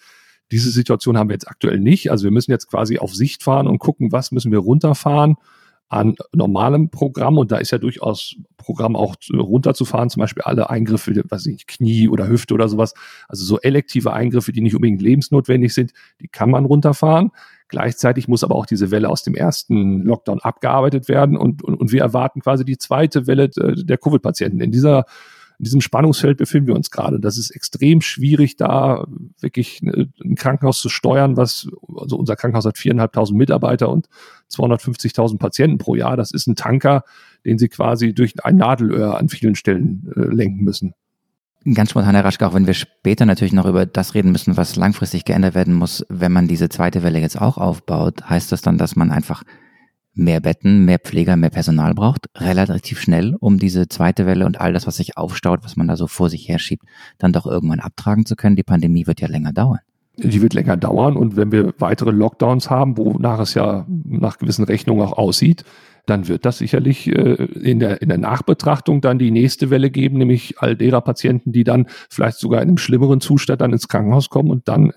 Diese 0.51 0.71
Situation 0.71 1.17
haben 1.17 1.29
wir 1.29 1.35
jetzt 1.35 1.47
aktuell 1.47 1.79
nicht. 1.79 2.11
Also 2.11 2.23
wir 2.23 2.31
müssen 2.31 2.51
jetzt 2.51 2.67
quasi 2.67 2.97
auf 2.97 3.13
Sicht 3.13 3.43
fahren 3.43 3.67
und 3.67 3.79
gucken, 3.79 4.11
was 4.11 4.31
müssen 4.31 4.51
wir 4.51 4.59
runterfahren 4.59 5.35
an 5.89 6.15
normalem 6.33 6.89
Programm. 6.89 7.37
Und 7.37 7.51
da 7.51 7.57
ist 7.57 7.71
ja 7.71 7.79
durchaus 7.79 8.35
Programm 8.57 8.95
auch 8.95 9.15
runterzufahren, 9.33 10.09
zum 10.09 10.21
Beispiel 10.21 10.43
alle 10.43 10.69
Eingriffe, 10.69 11.23
was 11.29 11.45
ich, 11.47 11.65
Knie 11.67 12.07
oder 12.07 12.27
Hüfte 12.27 12.53
oder 12.53 12.69
sowas. 12.69 12.93
Also 13.27 13.43
so 13.43 13.59
elektive 13.59 14.13
Eingriffe, 14.13 14.51
die 14.51 14.61
nicht 14.61 14.75
unbedingt 14.75 15.01
lebensnotwendig 15.01 15.73
sind, 15.73 15.91
die 16.21 16.27
kann 16.27 16.51
man 16.51 16.65
runterfahren. 16.65 17.31
Gleichzeitig 17.67 18.27
muss 18.27 18.43
aber 18.43 18.55
auch 18.55 18.65
diese 18.65 18.91
Welle 18.91 19.09
aus 19.09 19.23
dem 19.23 19.35
ersten 19.35 20.03
Lockdown 20.03 20.39
abgearbeitet 20.39 21.07
werden 21.07 21.37
und, 21.37 21.63
und, 21.63 21.75
und 21.75 21.91
wir 21.91 22.01
erwarten 22.01 22.41
quasi 22.41 22.65
die 22.65 22.77
zweite 22.77 23.27
Welle 23.27 23.49
der 23.49 23.97
Covid-Patienten. 23.97 24.61
In 24.61 24.71
dieser 24.71 25.05
in 25.59 25.65
diesem 25.65 25.81
Spannungsfeld 25.81 26.37
befinden 26.37 26.67
wir 26.67 26.75
uns 26.75 26.89
gerade. 26.89 27.19
Das 27.19 27.37
ist 27.37 27.49
extrem 27.49 27.99
schwierig, 27.99 28.55
da 28.55 29.05
wirklich 29.41 29.81
ein 29.81 30.35
Krankenhaus 30.35 30.79
zu 30.79 30.87
steuern, 30.87 31.35
was, 31.35 31.67
also 31.97 32.15
unser 32.15 32.37
Krankenhaus 32.37 32.65
hat 32.65 32.77
viereinhalbtausend 32.77 33.37
Mitarbeiter 33.37 33.89
und 33.89 34.07
250.000 34.49 35.37
Patienten 35.37 35.77
pro 35.77 35.95
Jahr. 35.95 36.15
Das 36.15 36.31
ist 36.31 36.47
ein 36.47 36.55
Tanker, 36.55 37.03
den 37.43 37.57
sie 37.57 37.67
quasi 37.67 38.13
durch 38.13 38.33
ein 38.45 38.55
Nadelöhr 38.55 39.17
an 39.17 39.27
vielen 39.27 39.55
Stellen 39.55 40.09
äh, 40.15 40.33
lenken 40.33 40.63
müssen. 40.63 40.93
Ganz 41.73 41.89
spontan, 41.89 42.15
Herr 42.15 42.23
Raschke, 42.23 42.47
auch 42.47 42.53
wenn 42.53 42.67
wir 42.67 42.73
später 42.73 43.25
natürlich 43.25 43.51
noch 43.51 43.65
über 43.65 43.85
das 43.85 44.15
reden 44.15 44.31
müssen, 44.31 44.55
was 44.55 44.77
langfristig 44.77 45.25
geändert 45.25 45.55
werden 45.55 45.73
muss, 45.73 46.05
wenn 46.07 46.31
man 46.31 46.47
diese 46.47 46.69
zweite 46.69 47.03
Welle 47.03 47.19
jetzt 47.19 47.39
auch 47.39 47.57
aufbaut, 47.57 48.29
heißt 48.29 48.53
das 48.53 48.61
dann, 48.61 48.77
dass 48.77 48.95
man 48.95 49.11
einfach 49.11 49.43
mehr 50.19 50.41
Betten, 50.41 50.85
mehr 50.85 50.99
Pfleger, 50.99 51.35
mehr 51.35 51.49
Personal 51.49 51.93
braucht, 51.93 52.27
relativ 52.35 52.99
schnell, 52.99 53.35
um 53.39 53.57
diese 53.57 53.87
zweite 53.87 54.25
Welle 54.25 54.45
und 54.45 54.59
all 54.59 54.73
das, 54.73 54.85
was 54.85 54.97
sich 54.97 55.17
aufstaut, 55.17 55.63
was 55.63 55.77
man 55.77 55.87
da 55.87 55.95
so 55.95 56.07
vor 56.07 56.29
sich 56.29 56.47
herschiebt, 56.47 56.83
dann 57.17 57.33
doch 57.33 57.45
irgendwann 57.45 57.79
abtragen 57.79 58.25
zu 58.25 58.35
können. 58.35 58.55
Die 58.55 58.63
Pandemie 58.63 59.07
wird 59.07 59.21
ja 59.21 59.27
länger 59.27 59.53
dauern. 59.53 59.79
Die 60.17 60.41
wird 60.41 60.53
länger 60.53 60.75
dauern 60.75 61.15
und 61.15 61.37
wenn 61.37 61.53
wir 61.53 61.73
weitere 61.79 62.11
Lockdowns 62.11 62.69
haben, 62.69 62.97
wonach 62.97 63.39
es 63.39 63.53
ja 63.53 63.85
nach 63.87 64.37
gewissen 64.37 64.65
Rechnungen 64.65 65.01
auch 65.01 65.17
aussieht, 65.17 65.63
dann 66.05 66.27
wird 66.27 66.45
das 66.45 66.57
sicherlich 66.57 67.07
äh, 67.07 67.35
in, 67.35 67.79
der, 67.79 68.01
in 68.01 68.09
der 68.09 68.17
Nachbetrachtung 68.17 68.99
dann 68.99 69.19
die 69.19 69.31
nächste 69.31 69.69
Welle 69.69 69.89
geben, 69.89 70.17
nämlich 70.17 70.59
all 70.59 70.75
derer 70.75 71.01
Patienten, 71.01 71.53
die 71.53 71.63
dann 71.63 71.87
vielleicht 72.09 72.37
sogar 72.37 72.61
in 72.61 72.67
einem 72.67 72.77
schlimmeren 72.77 73.21
Zustand 73.21 73.61
dann 73.61 73.71
ins 73.71 73.87
Krankenhaus 73.87 74.29
kommen 74.29 74.51
und 74.51 74.67
dann 74.67 74.91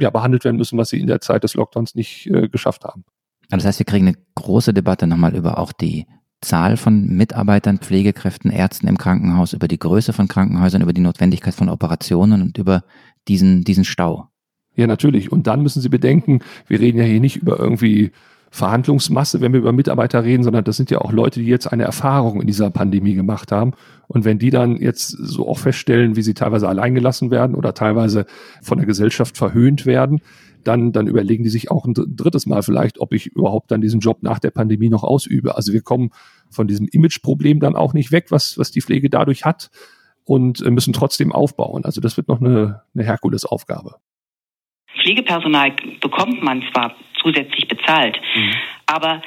ja, 0.00 0.10
behandelt 0.10 0.44
werden 0.44 0.56
müssen, 0.56 0.78
was 0.78 0.88
sie 0.88 0.98
in 0.98 1.06
der 1.06 1.20
Zeit 1.20 1.44
des 1.44 1.54
Lockdowns 1.54 1.94
nicht 1.94 2.26
äh, 2.26 2.48
geschafft 2.48 2.84
haben. 2.84 3.04
Das 3.50 3.64
heißt, 3.64 3.78
wir 3.78 3.86
kriegen 3.86 4.08
eine 4.08 4.16
große 4.34 4.74
Debatte 4.74 5.06
nochmal 5.06 5.34
über 5.34 5.58
auch 5.58 5.72
die 5.72 6.06
Zahl 6.40 6.76
von 6.76 7.08
Mitarbeitern, 7.08 7.78
Pflegekräften, 7.78 8.50
Ärzten 8.50 8.86
im 8.86 8.98
Krankenhaus, 8.98 9.52
über 9.52 9.68
die 9.68 9.78
Größe 9.78 10.12
von 10.12 10.28
Krankenhäusern, 10.28 10.82
über 10.82 10.92
die 10.92 11.00
Notwendigkeit 11.00 11.54
von 11.54 11.68
Operationen 11.68 12.42
und 12.42 12.58
über 12.58 12.84
diesen, 13.28 13.64
diesen 13.64 13.84
Stau. 13.84 14.28
Ja, 14.76 14.86
natürlich. 14.86 15.32
Und 15.32 15.46
dann 15.46 15.62
müssen 15.62 15.80
Sie 15.80 15.88
bedenken, 15.88 16.40
wir 16.66 16.80
reden 16.80 16.98
ja 16.98 17.04
hier 17.04 17.20
nicht 17.20 17.36
über 17.36 17.58
irgendwie 17.58 18.10
Verhandlungsmasse, 18.50 19.40
wenn 19.40 19.52
wir 19.52 19.58
über 19.58 19.72
Mitarbeiter 19.72 20.22
reden, 20.22 20.44
sondern 20.44 20.62
das 20.62 20.76
sind 20.76 20.88
ja 20.88 20.98
auch 20.98 21.10
Leute, 21.10 21.40
die 21.40 21.46
jetzt 21.46 21.66
eine 21.66 21.82
Erfahrung 21.82 22.40
in 22.40 22.46
dieser 22.46 22.70
Pandemie 22.70 23.14
gemacht 23.14 23.50
haben. 23.50 23.72
Und 24.06 24.24
wenn 24.24 24.38
die 24.38 24.50
dann 24.50 24.76
jetzt 24.76 25.08
so 25.08 25.48
auch 25.48 25.58
feststellen, 25.58 26.14
wie 26.14 26.22
sie 26.22 26.34
teilweise 26.34 26.68
alleingelassen 26.68 27.32
werden 27.32 27.56
oder 27.56 27.74
teilweise 27.74 28.26
von 28.62 28.78
der 28.78 28.86
Gesellschaft 28.86 29.36
verhöhnt 29.36 29.86
werden, 29.86 30.20
dann, 30.64 30.92
dann 30.92 31.06
überlegen 31.06 31.44
die 31.44 31.50
sich 31.50 31.70
auch 31.70 31.84
ein 31.84 31.94
drittes 31.94 32.46
Mal 32.46 32.62
vielleicht, 32.62 33.00
ob 33.00 33.12
ich 33.12 33.26
überhaupt 33.26 33.70
dann 33.70 33.80
diesen 33.80 34.00
Job 34.00 34.22
nach 34.22 34.38
der 34.38 34.50
Pandemie 34.50 34.88
noch 34.88 35.04
ausübe. 35.04 35.56
Also 35.56 35.72
wir 35.72 35.82
kommen 35.82 36.10
von 36.50 36.66
diesem 36.66 36.88
Imageproblem 36.88 37.60
dann 37.60 37.76
auch 37.76 37.94
nicht 37.94 38.12
weg, 38.12 38.26
was, 38.30 38.58
was 38.58 38.70
die 38.70 38.80
Pflege 38.80 39.10
dadurch 39.10 39.44
hat 39.44 39.70
und 40.24 40.60
müssen 40.68 40.92
trotzdem 40.92 41.32
aufbauen. 41.32 41.84
Also 41.84 42.00
das 42.00 42.16
wird 42.16 42.28
noch 42.28 42.40
eine, 42.40 42.82
eine 42.94 43.04
Herkulesaufgabe. 43.04 43.96
Pflegepersonal 45.02 45.72
bekommt 46.00 46.42
man 46.42 46.62
zwar 46.72 46.94
zusätzlich 47.20 47.68
bezahlt. 47.68 48.18
Mhm. 48.36 48.54
Aber 48.86 49.22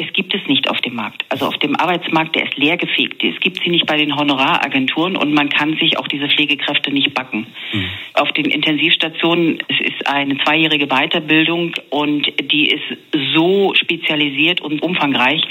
es 0.00 0.12
gibt 0.12 0.32
es 0.32 0.46
nicht 0.46 0.70
auf 0.70 0.80
dem 0.80 0.94
Markt. 0.94 1.24
Also 1.28 1.46
auf 1.46 1.58
dem 1.58 1.74
Arbeitsmarkt, 1.74 2.36
der 2.36 2.44
ist 2.44 2.56
leergefegt. 2.56 3.22
Es 3.24 3.38
gibt 3.40 3.60
sie 3.62 3.68
nicht 3.68 3.84
bei 3.86 3.96
den 3.96 4.14
Honoraragenturen 4.14 5.16
und 5.16 5.34
man 5.34 5.48
kann 5.48 5.76
sich 5.76 5.98
auch 5.98 6.06
diese 6.06 6.28
Pflegekräfte 6.28 6.92
nicht 6.92 7.12
backen. 7.14 7.48
Mhm. 7.72 7.88
Auf 8.14 8.30
den 8.32 8.44
Intensivstationen, 8.44 9.58
es 9.66 9.80
ist 9.80 10.06
eine 10.06 10.38
zweijährige 10.44 10.86
Weiterbildung 10.86 11.72
und 11.90 12.26
die 12.40 12.68
ist 12.68 13.34
so 13.34 13.74
spezialisiert 13.74 14.60
und 14.60 14.82
umfangreich, 14.82 15.42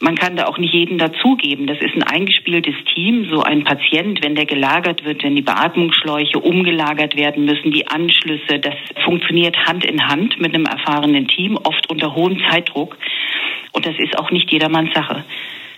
man 0.00 0.16
kann 0.16 0.36
da 0.36 0.44
auch 0.44 0.58
nicht 0.58 0.74
jeden 0.74 0.98
dazugeben. 0.98 1.66
Das 1.66 1.78
ist 1.78 1.94
ein 1.94 2.02
eingespieltes 2.02 2.74
Team. 2.94 3.26
So 3.30 3.42
ein 3.42 3.64
Patient, 3.64 4.22
wenn 4.22 4.34
der 4.34 4.44
gelagert 4.44 5.04
wird, 5.06 5.22
wenn 5.24 5.34
die 5.34 5.42
Beatmungsschläuche 5.42 6.38
umgelagert 6.38 7.16
werden 7.16 7.46
müssen, 7.46 7.70
die 7.70 7.86
Anschlüsse, 7.88 8.58
das 8.60 8.74
funktioniert 9.02 9.56
Hand 9.66 9.86
in 9.86 10.06
Hand 10.06 10.38
mit 10.38 10.54
einem 10.54 10.66
erfahrenen 10.66 11.26
Team, 11.28 11.56
oft 11.56 11.90
unter 11.90 12.14
hohem 12.14 12.38
Zeitdruck. 12.50 12.98
Und 13.74 13.84
das 13.84 13.94
ist 13.98 14.18
auch 14.18 14.30
nicht 14.30 14.50
jedermanns 14.50 14.94
Sache. 14.94 15.24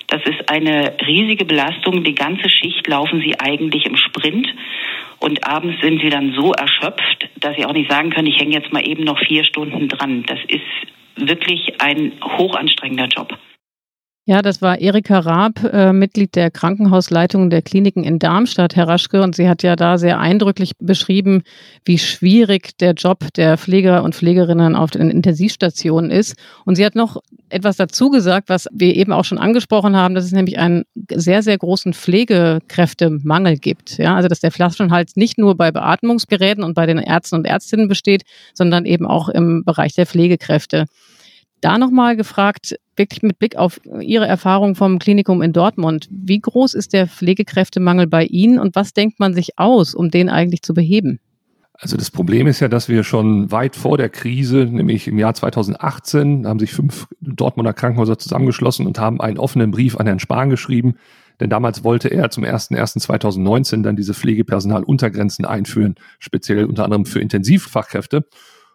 Das 0.07 0.23
ist 0.25 0.49
eine 0.51 0.95
riesige 1.05 1.45
Belastung. 1.45 2.05
Die 2.05 2.15
ganze 2.15 2.49
Schicht 2.49 2.87
laufen 2.87 3.21
sie 3.21 3.41
eigentlich 3.41 3.87
im 3.87 3.97
Sprint. 3.97 4.47
Und 5.19 5.47
abends 5.49 5.81
sind 5.81 6.01
sie 6.01 6.11
dann 6.11 6.35
so 6.39 6.53
erschöpft, 6.53 7.29
dass 7.41 7.57
sie 7.57 7.65
auch 7.65 7.73
nicht 7.73 7.91
sagen 7.91 8.11
können, 8.11 8.29
ich 8.29 8.39
hänge 8.39 8.55
jetzt 8.55 8.73
mal 8.73 8.87
eben 8.87 9.03
noch 9.03 9.19
vier 9.19 9.45
Stunden 9.45 9.89
dran. 9.89 10.25
Das 10.27 10.39
ist 10.47 10.61
wirklich 11.17 11.81
ein 11.81 12.13
hochanstrengender 12.23 13.09
Job. 13.09 13.37
Ja, 14.29 14.43
das 14.43 14.61
war 14.61 14.81
Erika 14.81 15.21
Raab, 15.21 15.63
äh, 15.73 15.93
Mitglied 15.93 16.35
der 16.35 16.51
Krankenhausleitung 16.51 17.49
der 17.49 17.63
Kliniken 17.63 18.03
in 18.03 18.19
Darmstadt, 18.19 18.75
Herr 18.75 18.89
Raschke. 18.89 19.23
Und 19.23 19.37
sie 19.37 19.49
hat 19.49 19.63
ja 19.63 19.77
da 19.77 19.99
sehr 19.99 20.19
eindrücklich 20.19 20.73
beschrieben, 20.81 21.45
wie 21.85 21.99
schwierig 21.99 22.77
der 22.79 22.95
Job 22.95 23.21
der 23.37 23.57
Pfleger 23.57 24.03
und 24.03 24.17
Pflegerinnen 24.17 24.75
auf 24.75 24.91
den 24.91 25.11
Intensivstationen 25.11 26.11
ist. 26.11 26.37
Und 26.65 26.75
sie 26.75 26.85
hat 26.85 26.97
noch 26.97 27.23
etwas 27.49 27.77
dazu 27.77 28.11
gesagt, 28.11 28.49
was 28.49 28.67
wir 28.73 28.95
eben 28.97 29.13
auch 29.13 29.25
schon 29.25 29.39
angesprochen 29.39 29.97
haben, 29.97 30.15
dass 30.15 30.25
es 30.25 30.33
nämlich 30.33 30.59
einen 30.59 30.85
sehr, 31.13 31.43
sehr 31.43 31.57
großen 31.59 31.93
Pflegekräftemangel 31.95 33.59
gibt. 33.59 33.99
Ja, 33.99 34.17
also 34.17 34.29
dass 34.29 34.41
der 34.41 34.51
Flaschenhals 34.51 35.17
nicht 35.17 35.39
nur 35.39 35.57
bei 35.57 35.71
Beatmungsgeräten 35.71 36.65
und 36.65 36.75
bei 36.75 36.87
den 36.87 36.99
Ärzten 36.99 37.37
und 37.37 37.47
Ärztinnen 37.47 37.89
besteht, 37.89 38.25
sondern 38.55 38.85
eben 38.85 39.07
auch 39.07 39.29
im 39.29 39.65
Bereich 39.65 39.95
der 39.95 40.07
Pflegekräfte. 40.07 40.87
Da 41.61 41.79
nochmal 41.79 42.17
gefragt, 42.17 42.77
wirklich 42.97 43.23
mit 43.23 43.39
Blick 43.39 43.57
auf 43.57 43.81
Ihre 44.01 44.27
Erfahrung 44.27 44.75
vom 44.75 44.99
Klinikum 44.99 45.41
in 45.43 45.53
Dortmund, 45.53 46.09
wie 46.11 46.41
groß 46.41 46.75
ist 46.75 46.93
der 46.93 47.07
Pflegekräftemangel 47.07 48.07
bei 48.07 48.25
Ihnen 48.25 48.59
und 48.59 48.75
was 48.75 48.93
denkt 48.93 49.21
man 49.21 49.35
sich 49.35 49.59
aus, 49.59 49.95
um 49.95 50.11
den 50.11 50.29
eigentlich 50.29 50.63
zu 50.63 50.75
beheben? 50.75 51.19
Also 51.79 51.97
das 51.97 52.11
Problem 52.11 52.47
ist 52.47 52.61
ja, 52.61 52.69
dass 52.69 52.89
wir 52.89 53.05
schon 53.05 53.51
weit 53.51 53.77
vor 53.77 53.99
der 53.99 54.09
Krise, 54.09 54.65
nämlich 54.65 55.09
im 55.09 55.19
Jahr 55.19 55.35
2018, 55.35 56.45
da 56.45 56.49
haben 56.49 56.59
sich 56.59 56.73
fünf 56.73 57.07
Dortmunder 57.21 57.75
Krankenhäuser 57.75 58.19
zusammengeschlossen 58.19 58.87
und 58.87 58.99
haben 58.99 59.21
einen 59.21 59.39
offenen 59.39 59.71
Brief 59.71 59.97
an 59.97 60.07
Herrn 60.07 60.19
Spahn 60.19 60.49
geschrieben, 60.49 60.95
denn 61.39 61.51
damals 61.51 61.85
wollte 61.85 62.09
er 62.09 62.31
zum 62.31 62.45
01.01.2019 62.45 63.83
dann 63.83 63.97
diese 63.97 64.15
Pflegepersonaluntergrenzen 64.15 65.45
einführen, 65.45 65.97
speziell 66.19 66.65
unter 66.65 66.85
anderem 66.85 67.05
für 67.05 67.21
Intensivfachkräfte. 67.21 68.25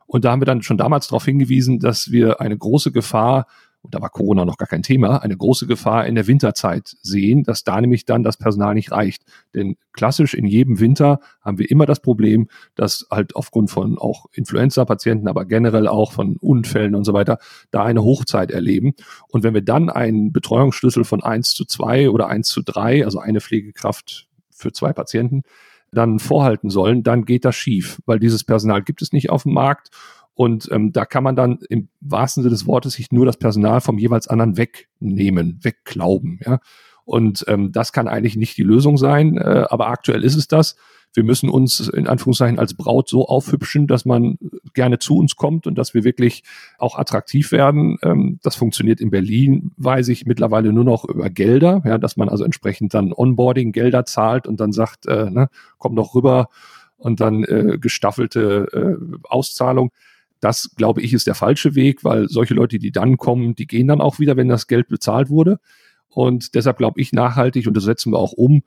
Und 0.05 0.25
da 0.25 0.31
haben 0.31 0.41
wir 0.41 0.45
dann 0.45 0.61
schon 0.61 0.77
damals 0.77 1.07
darauf 1.07 1.25
hingewiesen, 1.25 1.79
dass 1.79 2.11
wir 2.11 2.39
eine 2.39 2.57
große 2.57 2.91
Gefahr, 2.91 3.47
und 3.81 3.95
da 3.95 4.01
war 4.01 4.09
Corona 4.09 4.45
noch 4.45 4.57
gar 4.57 4.67
kein 4.67 4.83
Thema, 4.83 5.21
eine 5.23 5.35
große 5.35 5.65
Gefahr 5.65 6.05
in 6.05 6.15
der 6.15 6.27
Winterzeit 6.27 6.95
sehen, 7.01 7.43
dass 7.43 7.63
da 7.63 7.81
nämlich 7.81 8.05
dann 8.05 8.23
das 8.23 8.37
Personal 8.37 8.75
nicht 8.75 8.91
reicht. 8.91 9.23
Denn 9.55 9.75
klassisch 9.91 10.35
in 10.35 10.45
jedem 10.45 10.79
Winter 10.79 11.19
haben 11.41 11.57
wir 11.57 11.69
immer 11.69 11.87
das 11.87 11.99
Problem, 11.99 12.47
dass 12.75 13.07
halt 13.09 13.35
aufgrund 13.35 13.71
von 13.71 13.97
auch 13.97 14.27
Influenza-Patienten, 14.33 15.27
aber 15.27 15.45
generell 15.45 15.87
auch 15.87 16.11
von 16.11 16.37
Unfällen 16.37 16.93
und 16.93 17.05
so 17.05 17.13
weiter, 17.13 17.39
da 17.71 17.83
eine 17.83 18.03
Hochzeit 18.03 18.51
erleben. 18.51 18.93
Und 19.29 19.43
wenn 19.43 19.55
wir 19.55 19.63
dann 19.63 19.89
einen 19.89 20.31
Betreuungsschlüssel 20.31 21.03
von 21.03 21.23
eins 21.23 21.53
zu 21.53 21.65
zwei 21.65 22.09
oder 22.09 22.27
eins 22.27 22.49
zu 22.49 22.61
drei, 22.61 23.03
also 23.03 23.19
eine 23.19 23.41
Pflegekraft 23.41 24.27
für 24.51 24.71
zwei 24.71 24.93
Patienten, 24.93 25.41
dann 25.91 26.19
vorhalten 26.19 26.69
sollen, 26.69 27.03
dann 27.03 27.25
geht 27.25 27.45
das 27.45 27.55
schief, 27.55 28.01
weil 28.05 28.19
dieses 28.19 28.43
Personal 28.43 28.81
gibt 28.81 29.01
es 29.01 29.11
nicht 29.11 29.29
auf 29.29 29.43
dem 29.43 29.53
Markt. 29.53 29.89
Und 30.33 30.69
ähm, 30.71 30.91
da 30.91 31.05
kann 31.05 31.23
man 31.23 31.35
dann 31.35 31.59
im 31.69 31.89
wahrsten 31.99 32.43
Sinne 32.43 32.53
des 32.53 32.65
Wortes 32.65 32.93
sich 32.93 33.11
nur 33.11 33.25
das 33.25 33.37
Personal 33.37 33.81
vom 33.81 33.97
jeweils 33.97 34.27
anderen 34.27 34.57
wegnehmen, 34.57 35.59
wegklauben. 35.61 36.39
Ja? 36.45 36.59
Und 37.05 37.45
ähm, 37.47 37.71
das 37.71 37.91
kann 37.91 38.07
eigentlich 38.07 38.37
nicht 38.37 38.57
die 38.57 38.63
Lösung 38.63 38.97
sein, 38.97 39.37
äh, 39.37 39.65
aber 39.69 39.87
aktuell 39.87 40.23
ist 40.23 40.35
es 40.35 40.47
das 40.47 40.75
wir 41.13 41.23
müssen 41.23 41.49
uns 41.49 41.89
in 41.89 42.07
Anführungszeichen 42.07 42.59
als 42.59 42.73
Braut 42.73 43.09
so 43.09 43.27
aufhübschen, 43.27 43.87
dass 43.87 44.05
man 44.05 44.37
gerne 44.73 44.99
zu 44.99 45.17
uns 45.17 45.35
kommt 45.35 45.67
und 45.67 45.77
dass 45.77 45.93
wir 45.93 46.03
wirklich 46.03 46.43
auch 46.77 46.97
attraktiv 46.97 47.51
werden. 47.51 47.97
Ähm, 48.01 48.39
das 48.43 48.55
funktioniert 48.55 49.01
in 49.01 49.09
Berlin, 49.09 49.71
weiß 49.77 50.07
ich, 50.07 50.25
mittlerweile 50.25 50.71
nur 50.71 50.83
noch 50.83 51.05
über 51.05 51.29
Gelder, 51.29 51.81
ja, 51.85 51.97
dass 51.97 52.17
man 52.17 52.29
also 52.29 52.43
entsprechend 52.43 52.93
dann 52.93 53.13
Onboarding-Gelder 53.13 54.05
zahlt 54.05 54.47
und 54.47 54.59
dann 54.59 54.71
sagt, 54.71 55.05
äh, 55.07 55.29
ne, 55.29 55.49
komm 55.77 55.95
doch 55.95 56.15
rüber 56.15 56.47
und 56.97 57.19
dann 57.19 57.43
äh, 57.43 57.77
gestaffelte 57.79 58.67
äh, 58.71 59.17
Auszahlung. 59.27 59.91
Das, 60.41 60.71
glaube 60.75 61.01
ich, 61.01 61.13
ist 61.13 61.27
der 61.27 61.35
falsche 61.35 61.75
Weg, 61.75 62.03
weil 62.03 62.27
solche 62.27 62.53
Leute, 62.53 62.79
die 62.79 62.91
dann 62.91 63.17
kommen, 63.17 63.55
die 63.55 63.67
gehen 63.67 63.87
dann 63.87 64.01
auch 64.01 64.19
wieder, 64.19 64.35
wenn 64.35 64.49
das 64.49 64.67
Geld 64.67 64.89
bezahlt 64.89 65.29
wurde. 65.29 65.59
Und 66.09 66.55
deshalb 66.55 66.77
glaube 66.77 66.99
ich 66.99 67.13
nachhaltig, 67.13 67.67
und 67.67 67.77
das 67.77 67.85
setzen 67.85 68.11
wir 68.11 68.19
auch 68.19 68.33
um, 68.33 68.63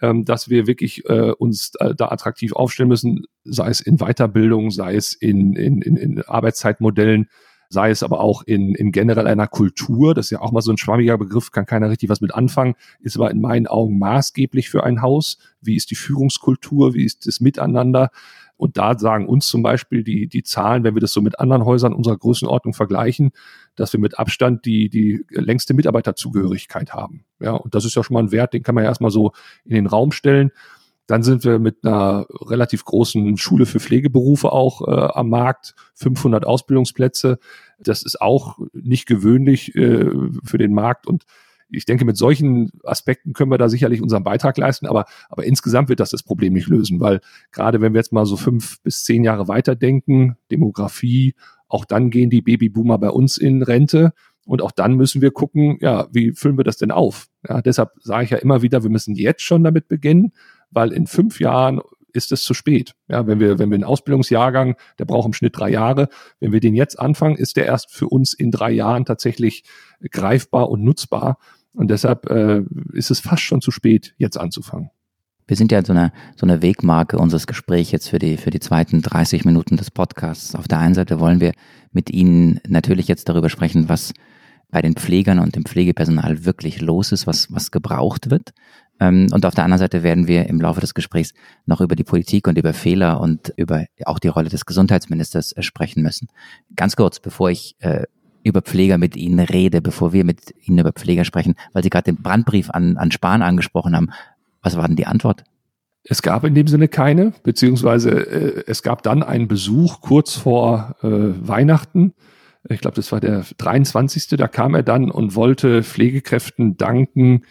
ähm, 0.00 0.24
dass 0.24 0.48
wir 0.48 0.66
wirklich 0.66 1.04
äh, 1.08 1.30
uns 1.30 1.72
äh, 1.78 1.94
da 1.94 2.08
attraktiv 2.08 2.52
aufstellen 2.52 2.88
müssen, 2.88 3.24
sei 3.44 3.68
es 3.68 3.80
in 3.80 3.98
Weiterbildung, 3.98 4.70
sei 4.70 4.96
es 4.96 5.12
in, 5.14 5.54
in, 5.54 5.82
in, 5.82 5.96
in 5.96 6.22
Arbeitszeitmodellen, 6.22 7.28
sei 7.68 7.90
es 7.90 8.02
aber 8.02 8.20
auch 8.20 8.42
in, 8.42 8.74
in 8.74 8.92
generell 8.92 9.26
einer 9.26 9.46
Kultur, 9.46 10.14
das 10.14 10.26
ist 10.26 10.30
ja 10.30 10.40
auch 10.40 10.52
mal 10.52 10.62
so 10.62 10.72
ein 10.72 10.78
schwammiger 10.78 11.18
Begriff, 11.18 11.50
kann 11.50 11.66
keiner 11.66 11.90
richtig 11.90 12.08
was 12.08 12.20
mit 12.20 12.34
anfangen, 12.34 12.74
ist 13.00 13.16
aber 13.16 13.30
in 13.30 13.40
meinen 13.40 13.66
Augen 13.66 13.98
maßgeblich 13.98 14.70
für 14.70 14.84
ein 14.84 15.02
Haus. 15.02 15.38
Wie 15.60 15.76
ist 15.76 15.90
die 15.90 15.96
Führungskultur, 15.96 16.94
wie 16.94 17.04
ist 17.04 17.26
das 17.26 17.40
Miteinander? 17.40 18.10
Und 18.58 18.76
da 18.76 18.98
sagen 18.98 19.28
uns 19.28 19.46
zum 19.46 19.62
Beispiel 19.62 20.04
die, 20.04 20.26
die 20.26 20.42
Zahlen, 20.42 20.84
wenn 20.84 20.94
wir 20.94 21.00
das 21.00 21.12
so 21.12 21.22
mit 21.22 21.38
anderen 21.40 21.64
Häusern 21.64 21.94
unserer 21.94 22.18
Größenordnung 22.18 22.74
vergleichen, 22.74 23.30
dass 23.76 23.92
wir 23.92 24.00
mit 24.00 24.18
Abstand 24.18 24.66
die, 24.66 24.90
die 24.90 25.24
längste 25.30 25.74
Mitarbeiterzugehörigkeit 25.74 26.92
haben. 26.92 27.24
Ja, 27.40 27.52
und 27.52 27.74
das 27.74 27.84
ist 27.84 27.94
ja 27.94 28.02
schon 28.02 28.14
mal 28.14 28.24
ein 28.24 28.32
Wert, 28.32 28.52
den 28.52 28.64
kann 28.64 28.74
man 28.74 28.84
ja 28.84 28.90
erstmal 28.90 29.12
so 29.12 29.32
in 29.64 29.76
den 29.76 29.86
Raum 29.86 30.12
stellen. 30.12 30.50
Dann 31.06 31.22
sind 31.22 31.44
wir 31.44 31.58
mit 31.58 31.84
einer 31.84 32.26
relativ 32.28 32.84
großen 32.84 33.38
Schule 33.38 33.64
für 33.64 33.80
Pflegeberufe 33.80 34.52
auch 34.52 34.86
äh, 34.86 34.90
am 34.90 35.30
Markt, 35.30 35.74
500 35.94 36.44
Ausbildungsplätze. 36.44 37.38
Das 37.78 38.02
ist 38.02 38.20
auch 38.20 38.58
nicht 38.72 39.06
gewöhnlich 39.06 39.74
äh, 39.74 40.10
für 40.44 40.58
den 40.58 40.74
Markt 40.74 41.06
und 41.06 41.24
ich 41.70 41.84
denke, 41.84 42.04
mit 42.04 42.16
solchen 42.16 42.70
Aspekten 42.84 43.32
können 43.32 43.50
wir 43.50 43.58
da 43.58 43.68
sicherlich 43.68 44.02
unseren 44.02 44.24
Beitrag 44.24 44.56
leisten, 44.56 44.86
aber, 44.86 45.04
aber 45.28 45.44
insgesamt 45.44 45.88
wird 45.88 46.00
das 46.00 46.10
das 46.10 46.22
Problem 46.22 46.52
nicht 46.54 46.68
lösen, 46.68 47.00
weil 47.00 47.20
gerade 47.52 47.80
wenn 47.80 47.92
wir 47.92 47.98
jetzt 47.98 48.12
mal 48.12 48.26
so 48.26 48.36
fünf 48.36 48.80
bis 48.82 49.04
zehn 49.04 49.24
Jahre 49.24 49.48
weiterdenken, 49.48 50.36
Demografie, 50.50 51.34
auch 51.68 51.84
dann 51.84 52.10
gehen 52.10 52.30
die 52.30 52.42
Babyboomer 52.42 52.98
bei 52.98 53.10
uns 53.10 53.36
in 53.38 53.62
Rente 53.62 54.12
und 54.46 54.62
auch 54.62 54.72
dann 54.72 54.94
müssen 54.94 55.20
wir 55.20 55.30
gucken, 55.30 55.76
ja, 55.80 56.08
wie 56.10 56.32
füllen 56.32 56.56
wir 56.56 56.64
das 56.64 56.78
denn 56.78 56.90
auf? 56.90 57.28
Ja, 57.46 57.60
deshalb 57.60 57.90
sage 58.00 58.24
ich 58.24 58.30
ja 58.30 58.38
immer 58.38 58.62
wieder, 58.62 58.82
wir 58.82 58.90
müssen 58.90 59.14
jetzt 59.14 59.42
schon 59.42 59.62
damit 59.62 59.88
beginnen, 59.88 60.32
weil 60.70 60.92
in 60.92 61.06
fünf 61.06 61.38
Jahren 61.40 61.80
ist 62.12 62.32
es 62.32 62.42
zu 62.42 62.54
spät. 62.54 62.94
Ja, 63.08 63.26
wenn 63.26 63.40
wir, 63.40 63.58
wenn 63.58 63.70
wir 63.70 63.74
einen 63.74 63.84
Ausbildungsjahrgang, 63.84 64.76
der 64.98 65.04
braucht 65.04 65.26
im 65.26 65.32
Schnitt 65.34 65.56
drei 65.56 65.70
Jahre, 65.70 66.08
wenn 66.40 66.52
wir 66.52 66.60
den 66.60 66.74
jetzt 66.74 66.98
anfangen, 66.98 67.36
ist 67.36 67.56
der 67.56 67.66
erst 67.66 67.92
für 67.92 68.08
uns 68.08 68.32
in 68.32 68.50
drei 68.50 68.70
Jahren 68.70 69.04
tatsächlich 69.04 69.64
greifbar 70.10 70.70
und 70.70 70.82
nutzbar. 70.82 71.38
Und 71.78 71.92
deshalb 71.92 72.28
äh, 72.28 72.62
ist 72.92 73.12
es 73.12 73.20
fast 73.20 73.42
schon 73.42 73.60
zu 73.60 73.70
spät, 73.70 74.12
jetzt 74.18 74.36
anzufangen. 74.36 74.90
Wir 75.46 75.56
sind 75.56 75.70
ja 75.70 75.82
so 75.84 75.92
eine, 75.92 76.12
so 76.34 76.44
eine 76.44 76.60
Wegmarke 76.60 77.18
unseres 77.18 77.46
Gesprächs 77.46 77.92
jetzt 77.92 78.08
für 78.08 78.18
die, 78.18 78.36
für 78.36 78.50
die 78.50 78.58
zweiten 78.58 79.00
30 79.00 79.44
Minuten 79.44 79.76
des 79.76 79.92
Podcasts. 79.92 80.56
Auf 80.56 80.66
der 80.66 80.80
einen 80.80 80.94
Seite 80.94 81.20
wollen 81.20 81.40
wir 81.40 81.52
mit 81.92 82.10
Ihnen 82.10 82.60
natürlich 82.66 83.06
jetzt 83.06 83.28
darüber 83.28 83.48
sprechen, 83.48 83.88
was 83.88 84.12
bei 84.70 84.82
den 84.82 84.96
Pflegern 84.96 85.38
und 85.38 85.54
dem 85.54 85.64
Pflegepersonal 85.64 86.44
wirklich 86.44 86.80
los 86.80 87.12
ist, 87.12 87.28
was, 87.28 87.46
was 87.52 87.70
gebraucht 87.70 88.28
wird. 88.28 88.50
Ähm, 88.98 89.28
und 89.30 89.46
auf 89.46 89.54
der 89.54 89.62
anderen 89.62 89.78
Seite 89.78 90.02
werden 90.02 90.26
wir 90.26 90.48
im 90.48 90.60
Laufe 90.60 90.80
des 90.80 90.94
Gesprächs 90.94 91.32
noch 91.64 91.80
über 91.80 91.94
die 91.94 92.02
Politik 92.02 92.48
und 92.48 92.58
über 92.58 92.72
Fehler 92.74 93.20
und 93.20 93.52
über 93.56 93.84
auch 94.04 94.18
die 94.18 94.28
Rolle 94.28 94.48
des 94.48 94.66
Gesundheitsministers 94.66 95.54
sprechen 95.60 96.02
müssen. 96.02 96.26
Ganz 96.74 96.96
kurz, 96.96 97.20
bevor 97.20 97.50
ich 97.50 97.76
äh, 97.78 98.02
über 98.42 98.62
Pfleger 98.62 98.98
mit 98.98 99.16
Ihnen 99.16 99.40
rede, 99.40 99.80
bevor 99.80 100.12
wir 100.12 100.24
mit 100.24 100.54
Ihnen 100.62 100.78
über 100.78 100.92
Pfleger 100.92 101.24
sprechen, 101.24 101.54
weil 101.72 101.82
Sie 101.82 101.90
gerade 101.90 102.12
den 102.12 102.22
Brandbrief 102.22 102.70
an, 102.70 102.96
an 102.96 103.10
Spahn 103.10 103.42
angesprochen 103.42 103.94
haben. 103.94 104.10
Was 104.62 104.76
war 104.76 104.86
denn 104.86 104.96
die 104.96 105.06
Antwort? 105.06 105.44
Es 106.04 106.22
gab 106.22 106.44
in 106.44 106.54
dem 106.54 106.66
Sinne 106.66 106.88
keine, 106.88 107.32
beziehungsweise 107.42 108.10
äh, 108.10 108.64
es 108.66 108.82
gab 108.82 109.02
dann 109.02 109.22
einen 109.22 109.48
Besuch 109.48 110.00
kurz 110.00 110.34
vor 110.34 110.96
äh, 111.02 111.08
Weihnachten. 111.08 112.14
Ich 112.68 112.80
glaube, 112.80 112.96
das 112.96 113.12
war 113.12 113.20
der 113.20 113.44
23. 113.58 114.28
Da 114.28 114.48
kam 114.48 114.74
er 114.74 114.82
dann 114.82 115.10
und 115.10 115.34
wollte 115.34 115.82
Pflegekräften 115.82 116.76
danken, 116.76 117.44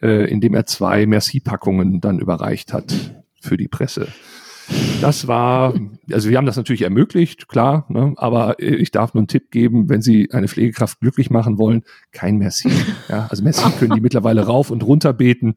äh, 0.00 0.30
indem 0.30 0.54
er 0.54 0.66
zwei 0.66 1.06
Merci-Packungen 1.06 2.00
dann 2.00 2.18
überreicht 2.18 2.72
hat 2.72 2.94
für 3.40 3.56
die 3.56 3.68
Presse. 3.68 4.08
Das 5.00 5.28
war, 5.28 5.74
also 6.10 6.28
wir 6.28 6.36
haben 6.36 6.46
das 6.46 6.56
natürlich 6.56 6.82
ermöglicht, 6.82 7.48
klar, 7.48 7.86
ne, 7.88 8.14
aber 8.16 8.58
ich 8.58 8.90
darf 8.90 9.14
nur 9.14 9.20
einen 9.20 9.28
Tipp 9.28 9.50
geben, 9.50 9.88
wenn 9.88 10.02
Sie 10.02 10.30
eine 10.32 10.48
Pflegekraft 10.48 11.00
glücklich 11.00 11.30
machen 11.30 11.58
wollen, 11.58 11.82
kein 12.12 12.38
Merci. 12.38 12.70
Ja, 13.08 13.26
also 13.30 13.44
Merci 13.44 13.70
können 13.78 13.94
die 13.94 14.00
mittlerweile 14.00 14.46
rauf 14.46 14.70
und 14.70 14.82
runter 14.82 15.12
beten. 15.12 15.54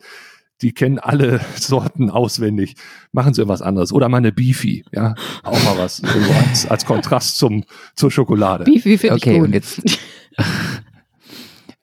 Die 0.61 0.73
kennen 0.73 0.99
alle 0.99 1.39
Sorten 1.55 2.09
auswendig. 2.09 2.75
Machen 3.11 3.33
Sie 3.33 3.47
was 3.47 3.61
anderes. 3.61 3.91
Oder 3.91 4.09
mal 4.09 4.17
eine 4.17 4.31
Beefy, 4.31 4.83
ja. 4.91 5.15
Auch 5.43 5.63
mal 5.63 5.77
was. 5.77 6.03
als, 6.03 6.67
als 6.67 6.85
Kontrast 6.85 7.37
zum, 7.37 7.63
zur 7.95 8.11
Schokolade. 8.11 8.65
Beefy 8.65 8.97
finde 8.97 9.15
okay, 9.15 9.31
ich 9.31 9.37
gut. 9.37 9.47
und 9.47 9.53
jetzt. 9.53 9.81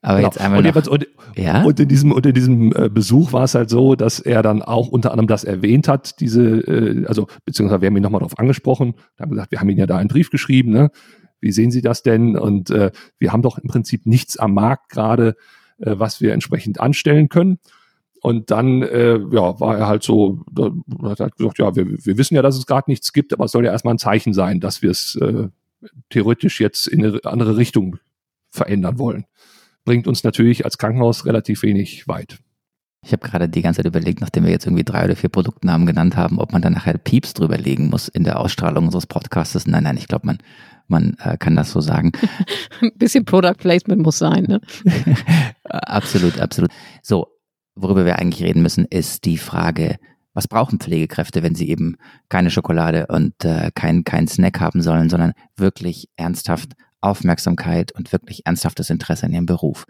Aber 0.07 0.19
Genau. 0.19 0.29
jetzt 0.29 0.41
einmal 0.41 0.65
und, 0.65 0.77
noch, 0.77 0.87
und, 0.87 1.09
ja? 1.35 1.65
und 1.65 1.81
in 1.81 1.89
diesem, 1.89 2.13
und 2.13 2.25
in 2.25 2.33
diesem 2.33 2.73
äh, 2.77 2.89
Besuch 2.89 3.33
war 3.33 3.43
es 3.43 3.57
halt 3.57 3.71
so, 3.71 3.97
dass 3.97 4.21
er 4.21 4.41
dann 4.41 4.63
auch 4.63 4.87
unter 4.87 5.11
anderem 5.11 5.27
das 5.27 5.43
erwähnt 5.43 5.89
hat, 5.89 6.21
diese, 6.21 6.43
äh, 6.45 7.07
also 7.07 7.27
beziehungsweise 7.45 7.81
wir 7.81 7.89
haben 7.89 7.97
ihn 7.97 8.05
nochmal 8.05 8.21
darauf 8.21 8.39
angesprochen, 8.39 8.95
haben 9.19 9.31
gesagt, 9.31 9.51
wir 9.51 9.59
haben 9.59 9.69
Ihnen 9.69 9.81
ja 9.81 9.87
da 9.87 9.97
einen 9.97 10.09
Brief 10.09 10.31
geschrieben, 10.31 10.71
ne? 10.71 10.93
Wie 11.41 11.51
sehen 11.51 11.73
Sie 11.73 11.83
das 11.83 12.05
denn? 12.05 12.39
Und 12.39 12.71
äh, 12.71 12.93
wir 13.19 13.33
haben 13.33 13.43
doch 13.43 13.59
im 13.59 13.69
Prinzip 13.69 14.07
nichts 14.07 14.37
am 14.37 14.55
Markt 14.55 14.91
gerade, 14.91 15.35
äh, 15.79 15.95
was 15.99 16.21
wir 16.21 16.33
entsprechend 16.35 16.79
anstellen 16.79 17.29
können. 17.29 17.59
Und 18.23 18.53
dann 18.53 18.83
äh, 18.83 19.19
ja, 19.33 19.59
war 19.59 19.77
er 19.77 19.89
halt 19.89 20.05
so, 20.05 20.45
da 20.53 20.71
hat 21.03 21.19
er 21.19 21.25
halt 21.25 21.37
gesagt, 21.37 21.59
ja, 21.59 21.75
wir, 21.75 21.85
wir 21.85 22.17
wissen 22.17 22.37
ja, 22.37 22.43
dass 22.43 22.57
es 22.57 22.67
gerade 22.67 22.89
nichts 22.89 23.13
gibt, 23.13 23.33
aber 23.33 23.47
es 23.47 23.51
soll 23.51 23.65
ja 23.65 23.73
erstmal 23.73 23.95
ein 23.95 23.99
Zeichen 23.99 24.35
sein, 24.35 24.61
dass 24.61 24.83
wir 24.83 24.93
es 24.93 25.17
äh, 25.17 25.49
theoretisch 26.11 26.61
jetzt 26.61 26.87
in 26.87 27.05
eine 27.05 27.21
andere 27.25 27.57
Richtung 27.57 27.99
verändern 28.51 29.01
wollen. 29.01 29.27
Bringt 29.87 30.07
uns 30.09 30.25
natürlich 30.25 30.65
als 30.65 30.79
Krankenhaus 30.79 31.25
relativ 31.25 31.63
wenig 31.63 32.07
weit. 32.09 32.41
Ich 33.05 33.13
habe 33.13 33.25
gerade 33.25 33.49
die 33.49 33.63
ganze 33.63 33.79
Zeit 33.79 33.87
überlegt, 33.87 34.21
nachdem 34.21 34.45
wir 34.45 34.51
jetzt 34.51 34.67
irgendwie 34.67 34.83
drei 34.83 35.05
oder 35.05 35.15
vier 35.15 35.31
Produktnamen 35.31 35.87
genannt 35.87 36.17
haben, 36.17 36.41
ob 36.41 36.53
man 36.53 36.61
dann 36.61 36.73
nachher 36.73 36.99
Pieps 36.99 37.35
drüber 37.35 37.57
legen 37.57 37.89
muss 37.89 38.09
in 38.09 38.25
der 38.25 38.41
Ausstrahlung 38.41 38.87
unseres 38.87 39.07
Podcasts. 39.07 39.65
Nein, 39.65 39.85
nein, 39.85 39.97
ich 39.97 40.09
glaube, 40.09 40.27
man, 40.27 40.39
man 40.89 41.17
äh, 41.21 41.37
kann 41.37 41.55
das 41.55 41.71
so 41.71 41.81
sagen. 41.81 42.11
Ein 42.83 42.91
bisschen 42.97 43.25
Product 43.25 43.55
Placement 43.59 44.03
muss 44.03 44.19
sein, 44.19 44.43
ne? 44.49 44.61
absolut, 45.65 46.41
absolut. 46.41 46.73
So, 47.01 47.29
worüber 47.77 48.05
wir 48.05 48.19
eigentlich 48.19 48.43
reden 48.43 48.63
müssen, 48.63 48.87
ist 48.87 49.25
die 49.25 49.39
Frage, 49.39 49.99
was 50.35 50.49
brauchen 50.49 50.81
Pflegekräfte, 50.81 51.45
wenn 51.45 51.55
sie 51.55 51.69
eben 51.69 51.99
keine 52.29 52.51
Schokolade 52.51 53.07
und 53.07 53.45
äh, 53.45 53.71
kein, 53.73 54.03
kein 54.03 54.27
Snack 54.27 54.59
haben 54.59 54.83
sollen, 54.83 55.11
sondern 55.11 55.33
wirklich 55.57 56.09
ernsthaft 56.17 56.73
Aufmerksamkeit 57.01 57.93
und 57.93 58.13
wirklich 58.13 58.47
ernsthaftes 58.47 58.91
Interesse 58.91 59.27
an 59.27 59.33
ihrem 59.33 59.47
Beruf. 59.47 59.87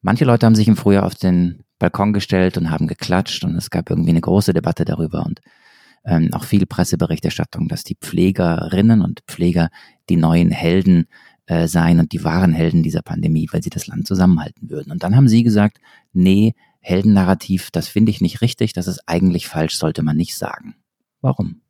Manche 0.00 0.24
Leute 0.24 0.46
haben 0.46 0.54
sich 0.54 0.68
im 0.68 0.76
Frühjahr 0.76 1.06
auf 1.06 1.14
den 1.14 1.64
Balkon 1.78 2.12
gestellt 2.12 2.56
und 2.56 2.70
haben 2.70 2.86
geklatscht 2.86 3.44
und 3.44 3.56
es 3.56 3.70
gab 3.70 3.90
irgendwie 3.90 4.10
eine 4.10 4.20
große 4.20 4.52
Debatte 4.52 4.84
darüber 4.84 5.24
und 5.24 5.40
ähm, 6.04 6.30
auch 6.32 6.44
viel 6.44 6.66
Presseberichterstattung, 6.66 7.68
dass 7.68 7.84
die 7.84 7.96
Pflegerinnen 8.00 9.02
und 9.02 9.20
Pfleger 9.26 9.68
die 10.08 10.16
neuen 10.16 10.50
Helden 10.50 11.06
äh, 11.46 11.66
seien 11.66 12.00
und 12.00 12.12
die 12.12 12.24
wahren 12.24 12.52
Helden 12.52 12.82
dieser 12.82 13.02
Pandemie, 13.02 13.48
weil 13.52 13.62
sie 13.62 13.70
das 13.70 13.86
Land 13.86 14.06
zusammenhalten 14.06 14.70
würden. 14.70 14.92
Und 14.92 15.02
dann 15.02 15.16
haben 15.16 15.28
sie 15.28 15.42
gesagt, 15.42 15.78
nee, 16.12 16.54
Heldennarrativ, 16.80 17.70
das 17.70 17.88
finde 17.88 18.10
ich 18.10 18.20
nicht 18.20 18.40
richtig, 18.40 18.72
das 18.72 18.86
ist 18.86 19.00
eigentlich 19.06 19.48
falsch, 19.48 19.76
sollte 19.76 20.02
man 20.02 20.16
nicht 20.16 20.36
sagen. 20.36 20.76
Warum? 21.20 21.60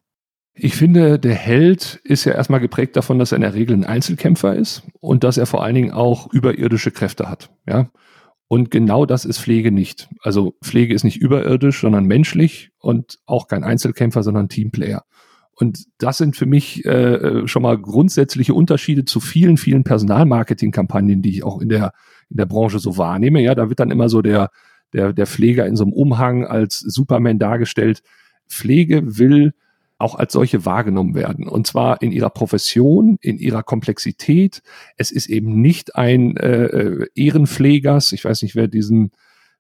Ich 0.61 0.75
finde, 0.75 1.21
der 1.21 1.35
Held 1.35 2.01
ist 2.03 2.25
ja 2.25 2.33
erstmal 2.33 2.59
geprägt 2.59 2.97
davon, 2.97 3.19
dass 3.21 3.33
er 3.33 3.37
in 3.37 3.43
der 3.43 3.55
Regel 3.55 3.77
ein 3.77 3.85
Einzelkämpfer 3.85 4.57
ist 4.57 4.83
und 5.01 5.23
dass 5.23 5.39
er 5.39 5.47
vor 5.47 5.63
allen 5.63 5.77
Dingen 5.77 5.93
auch 5.93 6.33
überirdische 6.33 6.91
Kräfte 6.91 7.29
hat. 7.29 7.51
Ja. 7.67 7.91
Und 8.49 8.71
genau 8.71 9.07
das 9.07 9.25
ist 9.25 9.39
Pflege 9.39 9.71
nicht. 9.71 10.09
Also 10.21 10.57
Pflege 10.65 10.95
ist 10.95 11.05
nicht 11.05 11.19
überirdisch, 11.19 11.81
sondern 11.81 12.07
menschlich 12.07 12.71
und 12.79 13.19
auch 13.27 13.47
kein 13.47 13.63
Einzelkämpfer, 13.63 14.23
sondern 14.23 14.49
Teamplayer. 14.49 15.05
Und 15.55 15.87
das 15.99 16.19
sind 16.19 16.37
für 16.37 16.47
mich 16.47 16.85
äh, 16.85 17.47
schon 17.47 17.63
mal 17.63 17.79
grundsätzliche 17.79 18.55
Unterschiede 18.55 19.05
zu 19.05 19.21
vielen, 19.21 19.59
vielen 19.59 19.85
Personalmarketing-Kampagnen, 19.85 21.23
die 21.23 21.31
ich 21.31 21.45
auch 21.45 21.61
in 21.61 21.69
der, 21.69 21.93
in 22.31 22.37
der 22.37 22.47
Branche 22.47 22.81
so 22.81 22.97
wahrnehme. 22.97 23.43
Ja, 23.43 23.55
da 23.55 23.69
wird 23.69 23.81
dann 23.81 23.91
immer 23.91 24.09
so 24.09 24.23
der, 24.23 24.51
der, 24.93 25.13
der 25.13 25.27
Pfleger 25.27 25.67
in 25.67 25.77
so 25.77 25.85
einem 25.85 25.93
Umhang 25.93 26.45
als 26.45 26.81
Superman 26.81 27.39
dargestellt. 27.39 28.03
Pflege 28.49 29.19
will 29.19 29.53
auch 29.99 30.15
als 30.15 30.33
solche 30.33 30.65
wahrgenommen 30.65 31.15
werden. 31.15 31.49
Und 31.49 31.67
zwar 31.67 32.01
in 32.03 32.13
ihrer 32.13 32.31
Profession, 32.31 33.19
in 33.21 33.37
ihrer 33.37 33.63
Komplexität. 33.63 34.63
Es 34.97 35.11
ist 35.11 35.29
eben 35.29 35.61
nicht 35.61 35.97
ein 35.97 36.37
äh, 36.37 36.65
äh, 36.65 37.07
Ehrenpflegers, 37.15 38.13
ich 38.13 38.25
weiß 38.25 38.43
nicht, 38.43 38.55
wer 38.55 38.69
diesen 38.69 39.11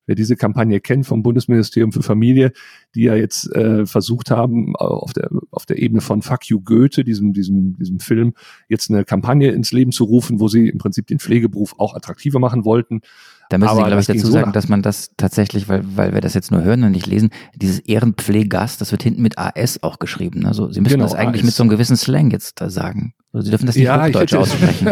wer 0.08 0.14
diese 0.14 0.36
Kampagne 0.36 0.80
kennt 0.80 1.06
vom 1.06 1.22
Bundesministerium 1.22 1.92
für 1.92 2.02
Familie, 2.02 2.52
die 2.94 3.02
ja 3.02 3.14
jetzt 3.14 3.54
äh, 3.54 3.84
versucht 3.84 4.30
haben, 4.30 4.74
auf 4.74 5.12
der, 5.12 5.28
auf 5.50 5.66
der 5.66 5.78
Ebene 5.78 6.00
von 6.00 6.22
Fuck 6.22 6.46
You 6.46 6.62
Goethe, 6.62 7.04
diesem, 7.04 7.34
diesem, 7.34 7.76
diesem 7.76 8.00
Film, 8.00 8.32
jetzt 8.68 8.90
eine 8.90 9.04
Kampagne 9.04 9.50
ins 9.50 9.70
Leben 9.70 9.92
zu 9.92 10.04
rufen, 10.04 10.40
wo 10.40 10.48
sie 10.48 10.68
im 10.68 10.78
Prinzip 10.78 11.06
den 11.06 11.18
Pflegeberuf 11.18 11.74
auch 11.76 11.94
attraktiver 11.94 12.38
machen 12.38 12.64
wollten. 12.64 13.02
Da 13.50 13.58
müssen 13.58 13.76
Sie, 13.76 13.82
glaube 13.82 14.00
ich, 14.00 14.06
dazu 14.06 14.26
so 14.26 14.32
sagen, 14.32 14.52
dass 14.52 14.68
man 14.68 14.82
das 14.82 15.10
tatsächlich, 15.16 15.68
weil, 15.68 15.82
weil 15.96 16.12
wir 16.12 16.20
das 16.20 16.34
jetzt 16.34 16.50
nur 16.50 16.62
hören 16.62 16.84
und 16.84 16.92
nicht 16.92 17.06
lesen, 17.06 17.30
dieses 17.54 17.78
Ehrenpflegas, 17.80 18.76
das 18.76 18.92
wird 18.92 19.02
hinten 19.02 19.22
mit 19.22 19.38
AS 19.38 19.82
auch 19.82 19.98
geschrieben. 19.98 20.44
Also 20.44 20.70
Sie 20.70 20.80
müssen 20.80 20.94
genau, 20.94 21.04
das 21.04 21.14
eigentlich 21.14 21.42
AS. 21.42 21.46
mit 21.46 21.54
so 21.54 21.62
einem 21.62 21.70
gewissen 21.70 21.96
Slang 21.96 22.30
jetzt 22.30 22.60
da 22.60 22.68
sagen. 22.68 23.14
Also 23.32 23.46
Sie 23.46 23.50
dürfen 23.50 23.66
das 23.66 23.76
nicht 23.76 23.84
ja, 23.84 24.04
Hochdeutsch 24.04 24.32
hätte, 24.32 24.40
aussprechen. 24.40 24.90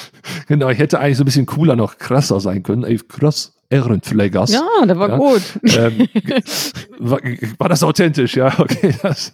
genau, 0.46 0.68
ich 0.70 0.78
hätte 0.78 1.00
eigentlich 1.00 1.16
so 1.18 1.22
ein 1.22 1.26
bisschen 1.26 1.46
cooler 1.46 1.76
noch 1.76 1.98
krasser 1.98 2.40
sein 2.40 2.62
können. 2.62 2.84
Ey, 2.84 2.98
krass, 2.98 3.52
Ehrenpflegers. 3.70 4.52
Ja, 4.52 4.66
der 4.86 4.98
war 4.98 5.10
ja. 5.10 5.16
gut. 5.16 5.42
Ähm, 5.64 6.08
war, 6.98 7.20
war, 7.58 7.68
das 7.68 7.82
authentisch, 7.82 8.36
ja, 8.36 8.54
okay. 8.58 8.94
Das. 9.02 9.32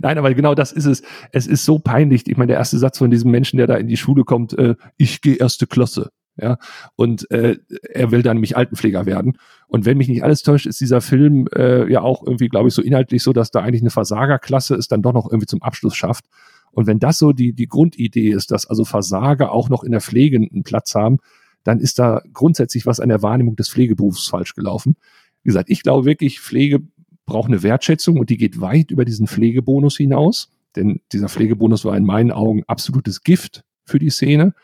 Nein, 0.00 0.18
aber 0.18 0.34
genau 0.34 0.54
das 0.54 0.72
ist 0.72 0.86
es. 0.86 1.02
Es 1.30 1.46
ist 1.46 1.64
so 1.64 1.78
peinlich. 1.78 2.26
Ich 2.26 2.36
meine, 2.36 2.48
der 2.48 2.58
erste 2.58 2.78
Satz 2.78 2.98
von 2.98 3.10
diesem 3.10 3.30
Menschen, 3.30 3.58
der 3.58 3.68
da 3.68 3.76
in 3.76 3.86
die 3.86 3.96
Schule 3.96 4.24
kommt, 4.24 4.58
äh, 4.58 4.74
ich 4.96 5.20
gehe 5.20 5.36
erste 5.36 5.66
Klasse. 5.66 6.10
Ja, 6.36 6.58
und 6.96 7.30
äh, 7.30 7.58
er 7.92 8.10
will 8.10 8.22
dann 8.22 8.36
nämlich 8.36 8.56
Altenpfleger 8.56 9.06
werden. 9.06 9.38
Und 9.68 9.86
wenn 9.86 9.96
mich 9.96 10.08
nicht 10.08 10.24
alles 10.24 10.42
täuscht, 10.42 10.66
ist 10.66 10.80
dieser 10.80 11.00
Film 11.00 11.46
äh, 11.54 11.90
ja 11.90 12.02
auch 12.02 12.26
irgendwie, 12.26 12.48
glaube 12.48 12.68
ich, 12.68 12.74
so 12.74 12.82
inhaltlich 12.82 13.22
so, 13.22 13.32
dass 13.32 13.52
da 13.52 13.60
eigentlich 13.60 13.82
eine 13.82 13.90
Versagerklasse 13.90 14.74
es 14.74 14.88
dann 14.88 15.02
doch 15.02 15.12
noch 15.12 15.30
irgendwie 15.30 15.46
zum 15.46 15.62
Abschluss 15.62 15.94
schafft. 15.94 16.24
Und 16.72 16.88
wenn 16.88 16.98
das 16.98 17.18
so 17.18 17.32
die, 17.32 17.52
die 17.52 17.68
Grundidee 17.68 18.30
ist, 18.30 18.50
dass 18.50 18.66
also 18.66 18.84
Versager 18.84 19.52
auch 19.52 19.68
noch 19.68 19.84
in 19.84 19.92
der 19.92 20.00
Pflege 20.00 20.36
einen 20.36 20.64
Platz 20.64 20.96
haben, 20.96 21.18
dann 21.62 21.78
ist 21.78 22.00
da 22.00 22.20
grundsätzlich 22.32 22.84
was 22.84 22.98
an 22.98 23.08
der 23.08 23.22
Wahrnehmung 23.22 23.54
des 23.54 23.68
Pflegeberufs 23.68 24.26
falsch 24.26 24.54
gelaufen. 24.54 24.96
Wie 25.42 25.48
gesagt, 25.48 25.70
ich 25.70 25.82
glaube 25.82 26.04
wirklich, 26.04 26.40
Pflege 26.40 26.80
braucht 27.26 27.48
eine 27.48 27.62
Wertschätzung 27.62 28.18
und 28.18 28.28
die 28.28 28.36
geht 28.36 28.60
weit 28.60 28.90
über 28.90 29.04
diesen 29.04 29.28
Pflegebonus 29.28 29.96
hinaus. 29.96 30.50
Denn 30.76 31.00
dieser 31.12 31.28
Pflegebonus 31.28 31.84
war 31.84 31.96
in 31.96 32.04
meinen 32.04 32.32
Augen 32.32 32.64
absolutes 32.66 33.22
Gift 33.22 33.64
für 33.84 33.98
die 33.98 34.10
Szene. 34.10 34.54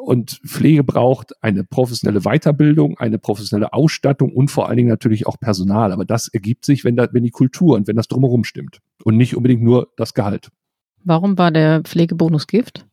Und 0.00 0.40
Pflege 0.46 0.84
braucht 0.84 1.32
eine 1.42 1.64
professionelle 1.64 2.20
Weiterbildung, 2.20 2.96
eine 2.98 3.18
professionelle 3.18 3.72
Ausstattung 3.72 4.32
und 4.32 4.48
vor 4.48 4.68
allen 4.68 4.76
Dingen 4.76 4.88
natürlich 4.88 5.26
auch 5.26 5.40
Personal. 5.40 5.90
Aber 5.90 6.04
das 6.04 6.28
ergibt 6.28 6.64
sich, 6.64 6.84
wenn, 6.84 6.94
da, 6.94 7.08
wenn 7.10 7.24
die 7.24 7.32
Kultur 7.32 7.74
und 7.74 7.88
wenn 7.88 7.96
das 7.96 8.06
drumherum 8.06 8.44
stimmt 8.44 8.78
und 9.02 9.16
nicht 9.16 9.36
unbedingt 9.36 9.60
nur 9.60 9.88
das 9.96 10.14
Gehalt. 10.14 10.50
Warum 11.02 11.36
war 11.36 11.50
der 11.50 11.80
Pflegebonus 11.82 12.46
Gift? 12.46 12.86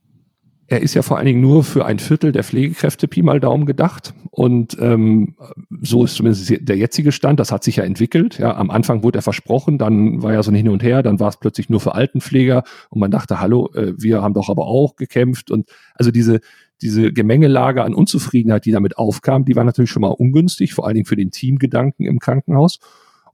Er 0.67 0.81
ist 0.81 0.95
ja 0.95 1.03
vor 1.03 1.17
allen 1.17 1.27
Dingen 1.27 1.41
nur 1.41 1.63
für 1.63 1.85
ein 1.85 1.99
Viertel 1.99 2.31
der 2.31 2.43
Pflegekräfte 2.43 3.07
Pi 3.07 3.21
mal 3.21 3.39
Daumen 3.39 3.67
gedacht. 3.67 4.15
Und 4.31 4.75
ähm, 4.79 5.35
so 5.81 6.03
ist 6.05 6.15
zumindest 6.15 6.67
der 6.67 6.75
jetzige 6.75 7.11
Stand. 7.11 7.39
Das 7.39 7.51
hat 7.51 7.63
sich 7.63 7.75
ja 7.75 7.83
entwickelt. 7.83 8.39
Ja, 8.39 8.55
am 8.55 8.71
Anfang 8.71 9.03
wurde 9.03 9.19
er 9.19 9.21
versprochen, 9.21 9.77
dann 9.77 10.23
war 10.23 10.33
ja 10.33 10.41
so 10.41 10.49
ein 10.49 10.55
Hin 10.55 10.69
und 10.69 10.81
Her, 10.81 11.03
dann 11.03 11.19
war 11.19 11.29
es 11.29 11.37
plötzlich 11.37 11.69
nur 11.69 11.81
für 11.81 11.93
Altenpfleger 11.93 12.63
und 12.89 12.99
man 12.99 13.11
dachte, 13.11 13.39
hallo, 13.39 13.69
äh, 13.75 13.93
wir 13.95 14.23
haben 14.23 14.33
doch 14.33 14.49
aber 14.49 14.65
auch 14.65 14.95
gekämpft. 14.95 15.51
Und 15.51 15.69
also 15.93 16.09
diese, 16.09 16.39
diese 16.81 17.13
Gemengelage 17.13 17.83
an 17.83 17.93
Unzufriedenheit, 17.93 18.65
die 18.65 18.71
damit 18.71 18.97
aufkam, 18.97 19.45
die 19.45 19.55
war 19.55 19.63
natürlich 19.63 19.91
schon 19.91 20.01
mal 20.01 20.09
ungünstig, 20.09 20.73
vor 20.73 20.85
allen 20.85 20.95
Dingen 20.95 21.05
für 21.05 21.15
den 21.15 21.31
Teamgedanken 21.31 22.05
im 22.05 22.19
Krankenhaus. 22.19 22.79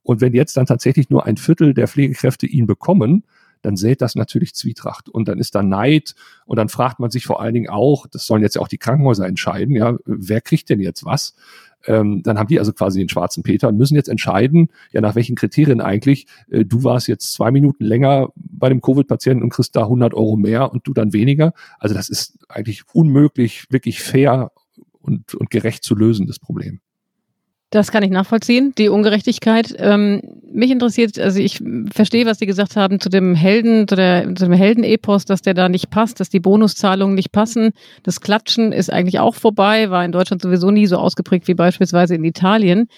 Und 0.03 0.21
wenn 0.21 0.33
jetzt 0.33 0.57
dann 0.57 0.65
tatsächlich 0.65 1.09
nur 1.09 1.25
ein 1.25 1.37
Viertel 1.37 1.73
der 1.73 1.87
Pflegekräfte 1.87 2.45
ihn 2.45 2.67
bekommen, 2.67 3.23
dann 3.61 3.75
sät 3.75 4.01
das 4.01 4.15
natürlich 4.15 4.55
Zwietracht 4.55 5.09
und 5.09 5.27
dann 5.27 5.37
ist 5.37 5.53
da 5.55 5.61
Neid 5.61 6.15
und 6.45 6.57
dann 6.57 6.69
fragt 6.69 6.99
man 6.99 7.11
sich 7.11 7.25
vor 7.25 7.41
allen 7.41 7.53
Dingen 7.53 7.69
auch, 7.69 8.07
das 8.07 8.25
sollen 8.25 8.41
jetzt 8.41 8.55
ja 8.55 8.61
auch 8.61 8.67
die 8.67 8.79
Krankenhäuser 8.79 9.27
entscheiden, 9.27 9.75
ja, 9.75 9.97
wer 10.05 10.41
kriegt 10.41 10.69
denn 10.69 10.79
jetzt 10.79 11.05
was? 11.05 11.35
Ähm, 11.87 12.21
dann 12.23 12.37
haben 12.37 12.47
die 12.47 12.59
also 12.59 12.73
quasi 12.73 12.99
den 12.99 13.09
schwarzen 13.09 13.43
Peter 13.43 13.67
und 13.67 13.77
müssen 13.77 13.95
jetzt 13.95 14.09
entscheiden, 14.09 14.69
ja, 14.91 15.01
nach 15.01 15.15
welchen 15.15 15.35
Kriterien 15.35 15.81
eigentlich, 15.81 16.27
äh, 16.49 16.65
du 16.65 16.83
warst 16.83 17.07
jetzt 17.07 17.33
zwei 17.33 17.51
Minuten 17.51 17.83
länger 17.83 18.29
bei 18.35 18.69
dem 18.69 18.81
Covid-Patienten 18.81 19.43
und 19.43 19.49
kriegst 19.49 19.75
da 19.75 19.83
100 19.83 20.13
Euro 20.13 20.37
mehr 20.37 20.71
und 20.71 20.87
du 20.87 20.93
dann 20.93 21.13
weniger. 21.13 21.53
Also 21.79 21.95
das 21.95 22.09
ist 22.09 22.37
eigentlich 22.49 22.83
unmöglich, 22.93 23.65
wirklich 23.69 24.01
fair 24.01 24.51
und, 25.01 25.33
und 25.35 25.49
gerecht 25.49 25.83
zu 25.83 25.95
lösen, 25.95 26.27
das 26.27 26.39
Problem. 26.39 26.81
Das 27.71 27.89
kann 27.89 28.03
ich 28.03 28.11
nachvollziehen, 28.11 28.73
die 28.77 28.89
Ungerechtigkeit. 28.89 29.73
Ähm, 29.77 30.21
mich 30.51 30.71
interessiert, 30.71 31.17
also 31.17 31.39
ich 31.39 31.63
verstehe, 31.93 32.25
was 32.25 32.37
Sie 32.37 32.45
gesagt 32.45 32.75
haben 32.75 32.99
zu 32.99 33.07
dem 33.07 33.33
Helden, 33.33 33.87
zu, 33.87 33.95
der, 33.95 34.35
zu 34.35 34.43
dem 34.43 34.51
Heldenepos, 34.51 35.23
dass 35.23 35.41
der 35.41 35.53
da 35.53 35.69
nicht 35.69 35.89
passt, 35.89 36.19
dass 36.19 36.27
die 36.27 36.41
Bonuszahlungen 36.41 37.15
nicht 37.15 37.31
passen. 37.31 37.71
Das 38.03 38.19
Klatschen 38.19 38.73
ist 38.73 38.91
eigentlich 38.91 39.19
auch 39.19 39.35
vorbei, 39.35 39.89
war 39.89 40.03
in 40.03 40.11
Deutschland 40.11 40.41
sowieso 40.41 40.69
nie 40.69 40.85
so 40.85 40.97
ausgeprägt 40.97 41.47
wie 41.47 41.53
beispielsweise 41.53 42.13
in 42.13 42.25
Italien. 42.25 42.89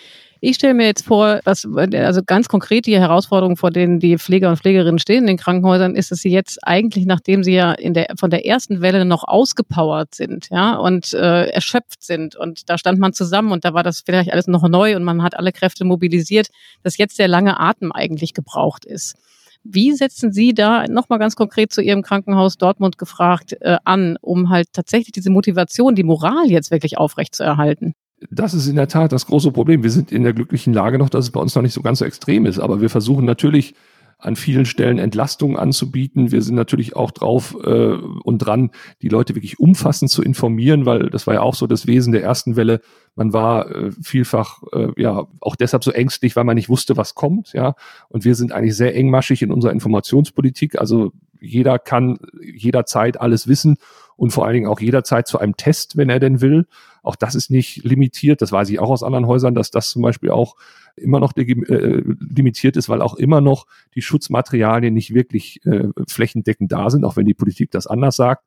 Ich 0.45 0.57
stelle 0.57 0.73
mir 0.73 0.87
jetzt 0.87 1.05
vor, 1.05 1.39
was, 1.45 1.65
also 1.65 2.21
ganz 2.21 2.49
konkret 2.49 2.85
die 2.85 2.99
Herausforderung, 2.99 3.55
vor 3.55 3.71
denen 3.71 4.01
die 4.01 4.17
Pfleger 4.17 4.49
und 4.49 4.57
Pflegerinnen 4.57 4.99
stehen 4.99 5.19
in 5.19 5.27
den 5.27 5.37
Krankenhäusern, 5.37 5.95
ist, 5.95 6.11
dass 6.11 6.19
sie 6.19 6.31
jetzt 6.31 6.59
eigentlich, 6.67 7.05
nachdem 7.05 7.45
sie 7.45 7.53
ja 7.53 7.71
in 7.71 7.93
der, 7.93 8.07
von 8.19 8.29
der 8.29 8.45
ersten 8.45 8.81
Welle 8.81 9.05
noch 9.05 9.23
ausgepowert 9.23 10.13
sind, 10.13 10.49
ja, 10.51 10.75
und 10.75 11.13
äh, 11.13 11.45
erschöpft 11.45 12.03
sind. 12.03 12.35
Und 12.35 12.69
da 12.69 12.77
stand 12.77 12.99
man 12.99 13.13
zusammen 13.13 13.53
und 13.53 13.63
da 13.63 13.73
war 13.73 13.83
das 13.83 14.01
vielleicht 14.01 14.33
alles 14.33 14.47
noch 14.47 14.67
neu 14.67 14.97
und 14.97 15.05
man 15.05 15.23
hat 15.23 15.33
alle 15.37 15.53
Kräfte 15.53 15.85
mobilisiert, 15.85 16.49
dass 16.83 16.97
jetzt 16.97 17.19
der 17.19 17.29
lange 17.29 17.57
Atem 17.61 17.93
eigentlich 17.93 18.33
gebraucht 18.33 18.83
ist. 18.83 19.15
Wie 19.63 19.93
setzen 19.93 20.33
Sie 20.33 20.53
da 20.53 20.89
nochmal 20.89 21.19
ganz 21.19 21.37
konkret 21.37 21.71
zu 21.71 21.79
Ihrem 21.81 22.01
Krankenhaus 22.01 22.57
Dortmund 22.57 22.97
gefragt 22.97 23.55
äh, 23.61 23.77
an, 23.85 24.17
um 24.19 24.49
halt 24.49 24.67
tatsächlich 24.73 25.13
diese 25.13 25.29
Motivation, 25.29 25.95
die 25.95 26.03
Moral 26.03 26.51
jetzt 26.51 26.69
wirklich 26.69 26.97
aufrechtzuerhalten? 26.97 27.95
Das 28.31 28.53
ist 28.53 28.67
in 28.67 28.75
der 28.75 28.87
Tat 28.87 29.11
das 29.11 29.25
große 29.25 29.51
Problem. 29.51 29.83
Wir 29.83 29.89
sind 29.91 30.11
in 30.11 30.23
der 30.23 30.33
glücklichen 30.33 30.73
Lage 30.73 30.97
noch, 30.97 31.09
dass 31.09 31.25
es 31.25 31.31
bei 31.31 31.39
uns 31.39 31.55
noch 31.55 31.61
nicht 31.61 31.73
so 31.73 31.81
ganz 31.81 31.99
so 31.99 32.05
extrem 32.05 32.45
ist. 32.45 32.59
Aber 32.59 32.81
wir 32.81 32.89
versuchen 32.89 33.25
natürlich 33.25 33.75
an 34.23 34.35
vielen 34.35 34.65
Stellen 34.65 34.99
Entlastungen 34.99 35.57
anzubieten. 35.57 36.31
Wir 36.31 36.41
sind 36.41 36.55
natürlich 36.55 36.95
auch 36.95 37.11
drauf 37.11 37.57
äh, 37.63 37.93
und 38.23 38.37
dran, 38.39 38.71
die 39.01 39.09
Leute 39.09 39.35
wirklich 39.35 39.59
umfassend 39.59 40.11
zu 40.11 40.23
informieren, 40.23 40.85
weil 40.85 41.09
das 41.09 41.27
war 41.27 41.33
ja 41.33 41.41
auch 41.41 41.55
so 41.55 41.67
das 41.67 41.87
Wesen 41.87 42.13
der 42.13 42.23
ersten 42.23 42.55
Welle. 42.55 42.79
Man 43.15 43.33
war 43.33 43.69
äh, 43.69 43.91
vielfach 44.01 44.63
äh, 44.71 44.89
ja 44.95 45.27
auch 45.41 45.55
deshalb 45.57 45.83
so 45.83 45.91
ängstlich, 45.91 46.35
weil 46.35 46.45
man 46.45 46.55
nicht 46.55 46.69
wusste, 46.69 46.95
was 46.95 47.15
kommt. 47.15 47.51
Ja, 47.53 47.75
und 48.07 48.23
wir 48.23 48.35
sind 48.35 48.53
eigentlich 48.53 48.77
sehr 48.77 48.95
engmaschig 48.95 49.41
in 49.41 49.51
unserer 49.51 49.73
Informationspolitik. 49.73 50.79
Also 50.79 51.11
jeder 51.43 51.77
kann 51.77 52.17
jederzeit 52.41 53.19
alles 53.19 53.47
wissen 53.47 53.77
und 54.15 54.31
vor 54.31 54.45
allen 54.45 54.53
Dingen 54.53 54.67
auch 54.67 54.79
jederzeit 54.79 55.27
zu 55.27 55.39
einem 55.39 55.57
Test, 55.57 55.97
wenn 55.97 56.09
er 56.09 56.19
denn 56.19 56.41
will. 56.41 56.67
Auch 57.01 57.15
das 57.15 57.35
ist 57.35 57.51
nicht 57.51 57.83
limitiert. 57.83 58.41
Das 58.41 58.51
weiß 58.51 58.69
ich 58.69 58.79
auch 58.79 58.89
aus 58.89 59.03
anderen 59.03 59.27
Häusern, 59.27 59.55
dass 59.55 59.71
das 59.71 59.89
zum 59.89 60.01
Beispiel 60.01 60.29
auch 60.29 60.55
immer 60.95 61.19
noch 61.19 61.35
äh, 61.35 62.03
limitiert 62.19 62.77
ist, 62.77 62.87
weil 62.87 63.01
auch 63.01 63.15
immer 63.15 63.41
noch 63.41 63.65
die 63.95 64.01
Schutzmaterialien 64.01 64.93
nicht 64.93 65.13
wirklich 65.13 65.65
äh, 65.65 65.89
flächendeckend 66.07 66.71
da 66.71 66.89
sind, 66.89 67.03
auch 67.03 67.17
wenn 67.17 67.25
die 67.25 67.33
Politik 67.33 67.71
das 67.71 67.87
anders 67.87 68.15
sagt. 68.15 68.45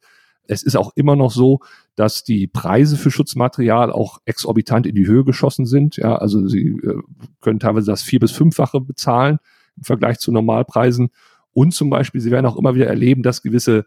Es 0.49 0.63
ist 0.63 0.77
auch 0.77 0.93
immer 0.95 1.17
noch 1.17 1.33
so, 1.33 1.59
dass 1.97 2.23
die 2.23 2.47
Preise 2.47 2.97
für 2.97 3.11
Schutzmaterial 3.11 3.91
auch 3.91 4.19
exorbitant 4.27 4.87
in 4.87 4.95
die 4.95 5.07
Höhe 5.07 5.25
geschossen 5.25 5.67
sind. 5.67 5.97
Ja, 5.97 6.17
also 6.17 6.47
sie 6.47 6.69
äh, 6.69 7.03
können 7.41 7.59
teilweise 7.59 7.91
das 7.91 8.03
vier 8.03 8.21
bis 8.21 8.31
fünffache 8.31 8.81
bezahlen 8.81 9.39
im 9.77 9.83
Vergleich 9.83 10.19
zu 10.19 10.33
Normalpreisen. 10.33 11.11
Und 11.57 11.73
zum 11.73 11.89
Beispiel, 11.89 12.21
sie 12.21 12.31
werden 12.31 12.45
auch 12.45 12.59
immer 12.59 12.75
wieder 12.75 12.87
erleben, 12.87 13.23
dass 13.23 13.41
gewisse 13.41 13.87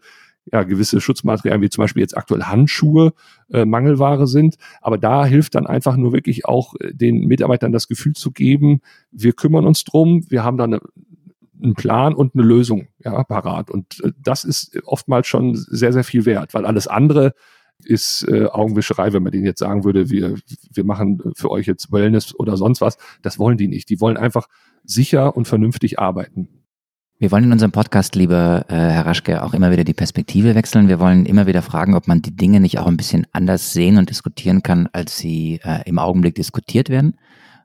ja, 0.50 0.64
gewisse 0.64 1.00
Schutzmaterialien, 1.00 1.62
wie 1.62 1.68
zum 1.68 1.82
Beispiel 1.84 2.00
jetzt 2.00 2.16
aktuell 2.16 2.42
Handschuhe, 2.42 3.12
äh, 3.52 3.64
Mangelware 3.64 4.26
sind. 4.26 4.56
Aber 4.80 4.98
da 4.98 5.24
hilft 5.24 5.54
dann 5.54 5.66
einfach 5.66 5.96
nur 5.96 6.12
wirklich 6.12 6.46
auch 6.46 6.74
äh, 6.80 6.92
den 6.92 7.26
Mitarbeitern 7.26 7.70
das 7.70 7.86
Gefühl 7.86 8.14
zu 8.14 8.32
geben, 8.32 8.80
wir 9.12 9.34
kümmern 9.34 9.66
uns 9.66 9.84
drum, 9.84 10.24
wir 10.30 10.42
haben 10.42 10.56
da 10.56 10.64
eine, 10.64 10.80
einen 11.62 11.74
Plan 11.74 12.14
und 12.14 12.34
eine 12.34 12.42
Lösung 12.42 12.88
ja, 13.04 13.22
parat. 13.22 13.70
Und 13.70 14.02
äh, 14.02 14.12
das 14.20 14.44
ist 14.44 14.80
oftmals 14.86 15.28
schon 15.28 15.54
sehr, 15.54 15.92
sehr 15.92 16.04
viel 16.04 16.24
wert, 16.24 16.54
weil 16.54 16.66
alles 16.66 16.88
andere 16.88 17.34
ist 17.84 18.26
äh, 18.26 18.46
Augenwischerei, 18.46 19.12
wenn 19.12 19.22
man 19.22 19.32
denen 19.32 19.44
jetzt 19.44 19.60
sagen 19.60 19.84
würde, 19.84 20.10
wir, 20.10 20.34
wir 20.72 20.84
machen 20.84 21.32
für 21.36 21.50
euch 21.50 21.66
jetzt 21.66 21.92
Wellness 21.92 22.34
oder 22.34 22.56
sonst 22.56 22.80
was. 22.80 22.98
Das 23.22 23.38
wollen 23.38 23.58
die 23.58 23.68
nicht. 23.68 23.90
Die 23.90 24.00
wollen 24.00 24.16
einfach 24.16 24.48
sicher 24.84 25.36
und 25.36 25.46
vernünftig 25.46 25.98
arbeiten. 25.98 26.59
Wir 27.20 27.30
wollen 27.30 27.44
in 27.44 27.52
unserem 27.52 27.70
Podcast, 27.70 28.14
lieber 28.14 28.64
äh, 28.68 28.74
Herr 28.74 29.04
Raschke, 29.04 29.42
auch 29.42 29.52
immer 29.52 29.70
wieder 29.70 29.84
die 29.84 29.92
Perspektive 29.92 30.54
wechseln. 30.54 30.88
Wir 30.88 30.98
wollen 31.00 31.26
immer 31.26 31.46
wieder 31.46 31.60
fragen, 31.60 31.94
ob 31.94 32.08
man 32.08 32.22
die 32.22 32.34
Dinge 32.34 32.60
nicht 32.60 32.78
auch 32.78 32.86
ein 32.86 32.96
bisschen 32.96 33.26
anders 33.32 33.74
sehen 33.74 33.98
und 33.98 34.08
diskutieren 34.08 34.62
kann, 34.62 34.88
als 34.94 35.18
sie 35.18 35.60
äh, 35.62 35.82
im 35.84 35.98
Augenblick 35.98 36.34
diskutiert 36.34 36.88
werden. 36.88 37.18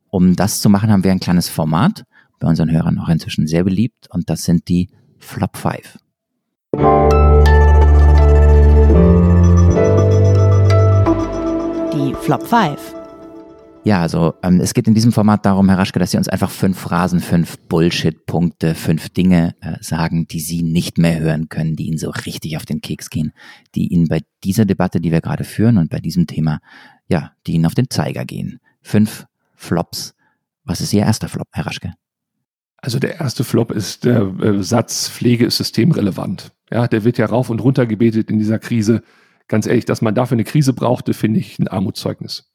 Um 0.10 0.36
das 0.36 0.60
zu 0.60 0.70
machen, 0.70 0.92
haben 0.92 1.06
wir 1.06 1.12
ein 1.12 1.22
kleines 1.22 1.48
Format, 1.48 2.04
bei 2.40 2.50
unseren 2.50 2.70
Hörern 2.70 3.00
auch 3.00 3.08
inzwischen 3.08 3.48
sehr 3.48 3.64
beliebt, 3.64 4.10
und 4.10 4.30
das 4.30 4.44
sind 4.44 4.68
die 4.68 4.90
Flop 5.20 5.56
5. 5.56 6.00
Die 11.94 12.14
Flop 12.20 12.46
5. 12.46 13.05
Ja, 13.86 14.02
also 14.02 14.34
ähm, 14.42 14.60
es 14.62 14.74
geht 14.74 14.88
in 14.88 14.96
diesem 14.96 15.12
Format 15.12 15.46
darum, 15.46 15.70
Herr 15.70 15.78
Raschke, 15.78 16.00
dass 16.00 16.10
Sie 16.10 16.18
uns 16.18 16.28
einfach 16.28 16.50
fünf 16.50 16.80
Phrasen, 16.80 17.20
fünf 17.20 17.60
Bullshit-Punkte, 17.60 18.74
fünf 18.74 19.10
Dinge 19.10 19.54
äh, 19.62 19.76
sagen, 19.80 20.26
die 20.28 20.40
Sie 20.40 20.64
nicht 20.64 20.98
mehr 20.98 21.20
hören 21.20 21.50
können, 21.50 21.76
die 21.76 21.86
Ihnen 21.86 22.00
so 22.00 22.10
richtig 22.10 22.58
auf 22.58 22.66
den 22.66 22.82
Keks 22.82 23.12
gehen, 23.12 23.32
die 23.76 23.94
Ihnen 23.94 24.08
bei 24.08 24.22
dieser 24.44 24.66
Debatte, 24.66 25.00
die 25.00 25.12
wir 25.12 25.22
gerade 25.22 25.44
führen 25.44 25.78
und 25.78 25.92
bei 25.92 26.00
diesem 26.00 26.26
Thema, 26.26 26.62
ja, 27.08 27.34
die 27.46 27.54
Ihnen 27.54 27.68
auf 27.68 27.76
den 27.76 27.92
Zeiger 27.92 28.26
gehen. 28.26 28.60
Fünf 28.82 29.28
Flops. 29.54 30.16
Was 30.64 30.82
ist 30.82 30.92
Ihr 30.92 31.02
erster 31.02 31.30
Flop, 31.30 31.48
Herr 31.52 31.68
Raschke? 31.68 31.94
Also 32.78 32.98
der 32.98 33.20
erste 33.20 33.44
Flop 33.44 33.72
ist 33.72 34.04
der 34.04 34.22
äh, 34.42 34.64
Satz, 34.64 35.10
Pflege 35.10 35.46
ist 35.46 35.58
systemrelevant. 35.58 36.54
Ja, 36.72 36.88
der 36.88 37.04
wird 37.04 37.20
ja 37.20 37.28
rauf 37.28 37.52
und 37.52 37.60
runter 37.60 37.86
gebetet 37.86 38.32
in 38.32 38.40
dieser 38.40 38.58
Krise. 38.58 39.04
Ganz 39.48 39.68
ehrlich, 39.68 39.86
dass 39.86 40.02
man 40.02 40.16
dafür 40.16 40.38
eine 40.38 40.44
Krise 40.44 40.74
brauchte, 40.74 41.14
finde 41.14 41.40
ich 41.40 41.60
ein 41.60 41.68
Armutszeugnis. 41.68 42.52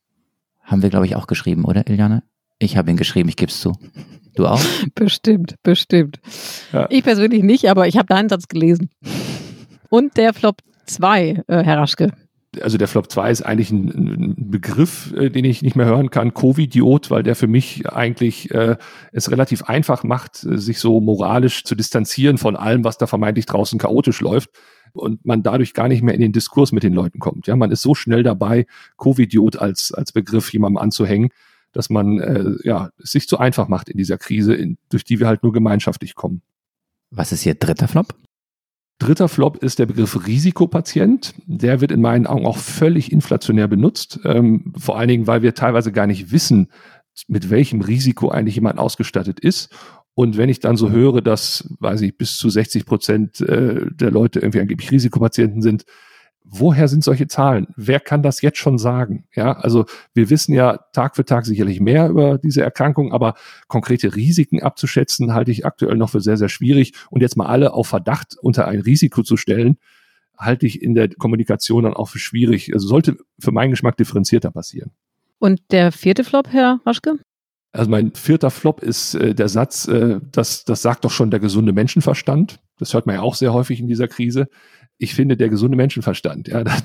Haben 0.71 0.83
wir, 0.83 0.91
glaube 0.91 1.05
ich, 1.05 1.17
auch 1.17 1.27
geschrieben, 1.27 1.65
oder, 1.65 1.85
Iliane? 1.89 2.23
Ich 2.61 2.77
habe 2.77 2.93
ihn 2.93 2.97
geschrieben, 2.97 3.29
ich 3.29 3.35
gebe 3.35 3.51
es 3.51 3.61
zu. 3.61 3.73
Du 4.37 4.47
auch? 4.47 4.61
Bestimmt, 4.95 5.57
bestimmt. 5.65 6.21
Ja. 6.73 6.87
Ich 6.91 7.03
persönlich 7.03 7.43
nicht, 7.43 7.69
aber 7.69 7.89
ich 7.89 7.97
habe 7.97 8.07
deinen 8.07 8.29
Satz 8.29 8.47
gelesen. 8.47 8.89
Und 9.89 10.17
der 10.17 10.33
Flop 10.33 10.59
2, 10.87 11.43
äh, 11.49 11.65
Herr 11.65 11.79
Raschke. 11.79 12.13
Also 12.61 12.79
der 12.79 12.87
Flop 12.87 13.11
2 13.11 13.31
ist 13.33 13.43
eigentlich 13.43 13.73
ein, 13.73 13.89
ein 13.89 14.51
Begriff, 14.51 15.13
äh, 15.15 15.31
den 15.31 15.45
ich 15.45 15.63
nicht 15.63 15.75
mehr 15.75 15.87
hören 15.87 16.11
kann, 16.11 16.35
Covidiot, 16.35 17.11
weil 17.11 17.25
der 17.25 17.35
für 17.35 17.49
mich 17.49 17.89
eigentlich 17.89 18.53
äh, 18.53 18.77
es 19.11 19.33
relativ 19.33 19.65
einfach 19.65 20.05
macht, 20.05 20.45
äh, 20.45 20.57
sich 20.57 20.79
so 20.79 21.01
moralisch 21.01 21.65
zu 21.65 21.75
distanzieren 21.75 22.39
von 22.39 22.55
allem, 22.55 22.85
was 22.85 22.97
da 22.97 23.09
vermeintlich 23.09 23.47
draußen 23.47 23.81
chaotisch 23.81 24.21
läuft 24.21 24.51
und 24.95 25.25
man 25.25 25.43
dadurch 25.43 25.75
gar 25.75 25.89
nicht 25.89 26.03
mehr 26.03 26.15
in 26.15 26.21
den 26.21 26.33
Diskurs 26.33 26.73
mit 26.73 26.83
den 26.83 26.93
Leuten 26.93 27.19
kommt. 27.19 27.47
Ja, 27.47 27.57
man 27.57 27.71
ist 27.71 27.83
so 27.83 27.95
schnell 27.95 28.23
dabei, 28.23 28.67
Covidiot 28.97 29.57
als, 29.57 29.93
als 29.93 30.13
Begriff 30.13 30.53
jemandem 30.53 30.79
anzuhängen, 30.79 31.31
dass 31.73 31.91
man 31.91 32.19
äh, 32.19 32.55
ja, 32.65 32.91
es 33.03 33.13
sich 33.13 33.29
zu 33.29 33.39
einfach 33.39 33.69
macht 33.69 33.89
in 33.89 33.97
dieser 33.97 34.19
Krise, 34.19 34.55
in, 34.55 34.79
durch 34.89 35.05
die 35.05 35.21
wir 35.21 35.27
halt 35.27 35.43
nur 35.43 35.53
gemeinschaftlich 35.53 36.15
kommen. 36.15 36.43
Was 37.11 37.33
ist 37.33 37.45
Ihr 37.47 37.55
dritter 37.55 37.89
Flop? 37.89 38.15
Dritter 38.99 39.29
Flop 39.29 39.57
ist 39.63 39.79
der 39.79 39.87
Begriff 39.87 40.27
Risikopatient. 40.27 41.35
Der 41.47 41.81
wird 41.81 41.91
in 41.91 42.03
meinen 42.03 42.27
Augen 42.27 42.47
auch 42.47 42.59
völlig 42.59 43.11
inflationär 43.11 43.67
benutzt. 43.67 44.21
Ähm, 44.25 44.75
vor 44.77 44.99
allen 44.99 45.09
Dingen, 45.09 45.27
weil 45.27 45.43
wir 45.43 45.55
teilweise 45.55 45.91
gar 45.91 46.07
nicht 46.07 46.33
wissen, 46.33 46.69
mit 47.27 47.51
welchem 47.51 47.81
Risiko 47.81 48.29
eigentlich 48.29 48.57
jemand 48.57 48.79
ausgestattet 48.79 49.41
ist 49.41 49.71
und 50.15 50.37
wenn 50.37 50.49
ich 50.49 50.61
dann 50.61 50.77
so 50.77 50.91
höre, 50.91 51.23
dass, 51.23 51.69
weiß 51.81 52.03
ich, 52.03 52.17
bis 52.17 52.37
zu 52.37 52.51
60 52.51 52.85
Prozent 52.85 53.41
äh, 53.41 53.87
der 53.91 54.11
Leute 54.11 54.41
irgendwie 54.41 54.61
angeblich 54.61 54.91
Risikopatienten 54.91 55.63
sind, 55.63 55.85
woher 56.45 56.89
sind 56.89 57.05
solche 57.05 57.29
Zahlen? 57.29 57.69
Wer 57.77 58.01
kann 58.01 58.23
das 58.23 58.43
jetzt 58.43 58.59
schon 58.59 58.79
sagen? 58.79 59.25
Ja, 59.35 59.53
also 59.53 59.87
wir 60.15 60.31
wissen 60.31 60.53
ja 60.53 60.79
Tag 60.93 61.17
für 61.17 61.25
Tag 61.25 61.47
sicherlich 61.47 61.81
mehr 61.81 62.09
über 62.09 62.39
diese 62.39 62.63
Erkrankung, 62.63 63.13
aber 63.13 63.35
konkrete 63.69 64.17
Risiken 64.17 64.63
abzuschätzen, 64.63 65.33
halte 65.33 65.53
ich 65.53 65.65
aktuell 65.65 65.97
noch 65.97 66.11
für 66.11 66.21
sehr, 66.21 66.37
sehr 66.37 66.49
schwierig. 66.49 66.93
Und 67.11 67.21
jetzt 67.21 67.37
mal 67.37 67.47
alle 67.47 67.73
auf 67.73 67.89
Verdacht 67.89 68.37
unter 68.41 68.67
ein 68.67 68.81
Risiko 68.81 69.23
zu 69.23 69.37
stellen, 69.37 69.79
halte 70.37 70.67
ich 70.67 70.83
in 70.83 70.95
der 70.95 71.09
Kommunikation 71.09 71.85
dann 71.85 71.95
auch 71.95 72.09
für 72.09 72.19
schwierig. 72.19 72.73
Also 72.73 72.89
sollte 72.89 73.17
für 73.39 73.53
meinen 73.53 73.71
Geschmack 73.71 73.97
differenzierter 73.97 74.51
passieren. 74.51 74.91
Und 75.39 75.61
der 75.71 75.93
vierte 75.93 76.25
Flop, 76.25 76.49
Herr 76.49 76.81
Raschke? 76.85 77.19
Also 77.73 77.91
mein 77.91 78.13
vierter 78.15 78.51
Flop 78.51 78.83
ist 78.83 79.15
äh, 79.15 79.35
der 79.35 79.49
Satz, 79.49 79.87
äh, 79.87 80.19
das, 80.33 80.65
das 80.65 80.83
sagt 80.83 81.05
doch 81.05 81.11
schon 81.11 81.31
der 81.31 81.41
gesunde 81.41 81.73
Menschenverstand. 81.73 82.61
Das 82.79 82.95
hört 82.95 83.07
man 83.07 83.17
ja 83.17 83.23
auch 83.23 83.35
sehr 83.35 83.53
häufig 83.53 83.79
in 83.81 83.87
dieser 83.87 84.09
Krise. 84.09 84.49
Ich 84.99 85.15
finde, 85.15 85.37
der 85.37 85.49
gesunde 85.49 85.77
Menschenverstand, 85.77 86.49
ja, 86.49 86.65
der, 86.65 86.81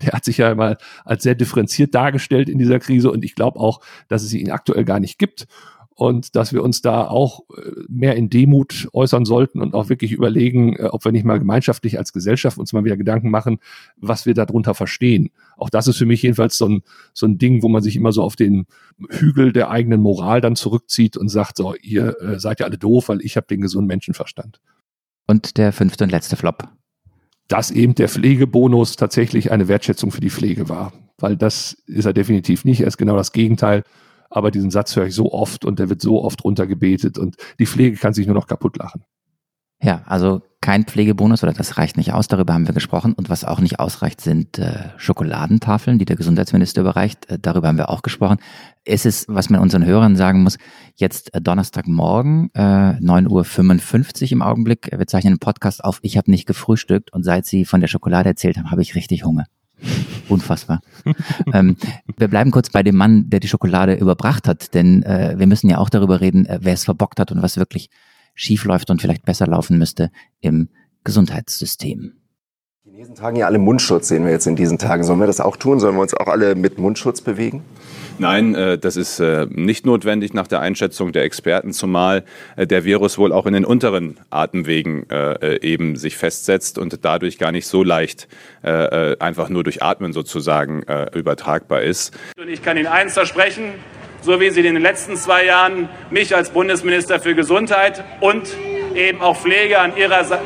der 0.00 0.12
hat 0.12 0.24
sich 0.24 0.38
ja 0.38 0.54
mal 0.54 0.78
als 1.04 1.22
sehr 1.22 1.34
differenziert 1.34 1.94
dargestellt 1.94 2.48
in 2.48 2.58
dieser 2.58 2.78
Krise 2.78 3.10
und 3.10 3.24
ich 3.24 3.34
glaube 3.34 3.60
auch, 3.60 3.82
dass 4.08 4.22
es 4.22 4.32
ihn 4.32 4.50
aktuell 4.50 4.84
gar 4.84 5.00
nicht 5.00 5.18
gibt 5.18 5.46
und 5.94 6.36
dass 6.36 6.52
wir 6.52 6.62
uns 6.62 6.80
da 6.82 7.06
auch 7.06 7.42
äh, 7.56 7.82
mehr 7.88 8.16
in 8.16 8.30
Demut 8.30 8.88
äußern 8.92 9.24
sollten 9.24 9.60
und 9.60 9.74
auch 9.74 9.88
wirklich 9.88 10.12
überlegen, 10.12 10.76
äh, 10.76 10.84
ob 10.84 11.04
wir 11.04 11.12
nicht 11.12 11.24
mal 11.24 11.38
gemeinschaftlich 11.38 11.98
als 11.98 12.12
Gesellschaft 12.12 12.58
uns 12.58 12.72
mal 12.72 12.84
wieder 12.84 12.96
Gedanken 12.96 13.30
machen, 13.30 13.58
was 13.96 14.26
wir 14.26 14.34
darunter 14.34 14.74
verstehen. 14.74 15.30
Auch 15.56 15.70
das 15.70 15.86
ist 15.86 15.98
für 15.98 16.06
mich 16.06 16.22
jedenfalls 16.22 16.56
so 16.56 16.68
ein, 16.68 16.82
so 17.12 17.26
ein 17.26 17.38
Ding, 17.38 17.62
wo 17.62 17.68
man 17.68 17.82
sich 17.82 17.96
immer 17.96 18.12
so 18.12 18.22
auf 18.22 18.36
den 18.36 18.66
Hügel 19.10 19.52
der 19.52 19.70
eigenen 19.70 20.00
Moral 20.00 20.40
dann 20.40 20.56
zurückzieht 20.56 21.16
und 21.16 21.28
sagt, 21.28 21.58
so, 21.58 21.74
ihr 21.74 22.20
äh, 22.20 22.40
seid 22.40 22.60
ja 22.60 22.66
alle 22.66 22.78
doof, 22.78 23.08
weil 23.08 23.20
ich 23.22 23.36
habe 23.36 23.46
den 23.46 23.60
gesunden 23.60 23.88
Menschenverstand. 23.88 24.60
Und 25.26 25.58
der 25.58 25.72
fünfte 25.72 26.04
und 26.04 26.10
letzte 26.10 26.36
Flop. 26.36 26.68
Dass 27.48 27.70
eben 27.70 27.94
der 27.94 28.08
Pflegebonus 28.08 28.96
tatsächlich 28.96 29.52
eine 29.52 29.68
Wertschätzung 29.68 30.10
für 30.10 30.20
die 30.20 30.30
Pflege 30.30 30.68
war. 30.68 30.92
Weil 31.18 31.36
das 31.36 31.74
ist 31.86 32.06
er 32.06 32.12
definitiv 32.12 32.64
nicht. 32.64 32.80
Er 32.80 32.86
ist 32.86 32.96
genau 32.96 33.16
das 33.16 33.32
Gegenteil 33.32 33.84
aber 34.32 34.50
diesen 34.50 34.70
Satz 34.70 34.96
höre 34.96 35.06
ich 35.06 35.14
so 35.14 35.32
oft 35.32 35.64
und 35.64 35.78
der 35.78 35.88
wird 35.88 36.02
so 36.02 36.22
oft 36.22 36.42
runtergebetet 36.44 37.18
und 37.18 37.36
die 37.58 37.66
Pflege 37.66 37.96
kann 37.96 38.14
sich 38.14 38.26
nur 38.26 38.34
noch 38.34 38.46
kaputt 38.46 38.76
lachen. 38.76 39.04
Ja, 39.84 40.02
also 40.06 40.42
kein 40.60 40.84
Pflegebonus 40.84 41.42
oder 41.42 41.52
das 41.52 41.76
reicht 41.76 41.96
nicht 41.96 42.12
aus, 42.12 42.28
darüber 42.28 42.54
haben 42.54 42.68
wir 42.68 42.74
gesprochen. 42.74 43.14
Und 43.14 43.28
was 43.28 43.44
auch 43.44 43.58
nicht 43.58 43.80
ausreicht, 43.80 44.20
sind 44.20 44.60
äh, 44.60 44.90
Schokoladentafeln, 44.96 45.98
die 45.98 46.04
der 46.04 46.14
Gesundheitsminister 46.14 46.82
überreicht. 46.82 47.28
Äh, 47.28 47.40
darüber 47.42 47.66
haben 47.66 47.78
wir 47.78 47.90
auch 47.90 48.02
gesprochen. 48.02 48.38
Es 48.84 49.04
ist, 49.04 49.26
was 49.28 49.50
man 49.50 49.60
unseren 49.60 49.84
Hörern 49.84 50.14
sagen 50.14 50.44
muss, 50.44 50.56
jetzt 50.94 51.34
äh, 51.34 51.40
Donnerstagmorgen, 51.40 52.50
äh, 52.54 52.60
9.55 52.60 54.22
Uhr 54.22 54.32
im 54.32 54.42
Augenblick. 54.42 54.88
Wir 54.96 55.06
zeichnen 55.08 55.32
einen 55.32 55.40
Podcast 55.40 55.82
auf. 55.82 55.98
Ich 56.02 56.16
habe 56.16 56.30
nicht 56.30 56.46
gefrühstückt 56.46 57.12
und 57.12 57.24
seit 57.24 57.44
Sie 57.46 57.64
von 57.64 57.80
der 57.80 57.88
Schokolade 57.88 58.28
erzählt 58.28 58.58
haben, 58.58 58.70
habe 58.70 58.82
ich 58.82 58.94
richtig 58.94 59.24
Hunger. 59.24 59.46
Unfassbar. 60.28 60.80
ähm, 61.52 61.76
wir 62.16 62.28
bleiben 62.28 62.50
kurz 62.50 62.70
bei 62.70 62.82
dem 62.82 62.96
Mann, 62.96 63.28
der 63.30 63.40
die 63.40 63.48
Schokolade 63.48 63.94
überbracht 63.94 64.48
hat, 64.48 64.74
denn 64.74 65.02
äh, 65.02 65.34
wir 65.38 65.46
müssen 65.46 65.68
ja 65.68 65.78
auch 65.78 65.90
darüber 65.90 66.20
reden, 66.20 66.46
äh, 66.46 66.58
wer 66.62 66.74
es 66.74 66.84
verbockt 66.84 67.20
hat 67.20 67.32
und 67.32 67.42
was 67.42 67.56
wirklich 67.56 67.90
schief 68.34 68.64
läuft 68.64 68.90
und 68.90 69.00
vielleicht 69.00 69.24
besser 69.24 69.46
laufen 69.46 69.78
müsste 69.78 70.10
im 70.40 70.68
Gesundheitssystem. 71.04 72.14
Chinesen 73.02 73.16
tragen 73.16 73.36
ja 73.36 73.46
alle 73.46 73.58
Mundschutz, 73.58 74.06
sehen 74.06 74.24
wir 74.24 74.30
jetzt 74.30 74.46
in 74.46 74.54
diesen 74.54 74.78
Tagen. 74.78 75.02
Sollen 75.02 75.18
wir 75.18 75.26
das 75.26 75.40
auch 75.40 75.56
tun? 75.56 75.80
Sollen 75.80 75.96
wir 75.96 76.02
uns 76.02 76.14
auch 76.14 76.28
alle 76.28 76.54
mit 76.54 76.78
Mundschutz 76.78 77.20
bewegen? 77.20 77.64
Nein, 78.18 78.54
äh, 78.54 78.78
das 78.78 78.96
ist 78.96 79.18
äh, 79.18 79.46
nicht 79.50 79.86
notwendig 79.86 80.34
nach 80.34 80.46
der 80.46 80.60
Einschätzung 80.60 81.10
der 81.10 81.24
Experten, 81.24 81.72
zumal 81.72 82.22
äh, 82.54 82.64
der 82.64 82.84
Virus 82.84 83.18
wohl 83.18 83.32
auch 83.32 83.46
in 83.46 83.54
den 83.54 83.64
unteren 83.64 84.20
Atemwegen 84.30 85.06
eben 85.62 85.96
sich 85.96 86.16
festsetzt 86.16 86.78
und 86.78 87.04
dadurch 87.04 87.38
gar 87.38 87.52
nicht 87.52 87.66
so 87.66 87.82
leicht 87.82 88.28
einfach 88.62 89.48
nur 89.48 89.64
durch 89.64 89.82
Atmen 89.82 90.12
sozusagen 90.12 90.82
übertragbar 91.14 91.82
ist. 91.82 92.14
Und 92.40 92.48
ich 92.48 92.62
kann 92.62 92.76
Ihnen 92.76 92.86
eins 92.86 93.14
versprechen, 93.14 93.64
so 94.20 94.40
wie 94.40 94.50
Sie 94.50 94.60
in 94.60 94.74
den 94.74 94.82
letzten 94.82 95.16
zwei 95.16 95.44
Jahren 95.44 95.88
mich 96.10 96.34
als 96.36 96.50
Bundesminister 96.50 97.20
für 97.20 97.34
Gesundheit 97.34 98.04
und 98.20 98.54
eben 98.94 99.20
auch 99.20 99.36
Pflege 99.36 99.80
an 99.80 99.96
Ihrer 99.96 100.24
Seite 100.24 100.42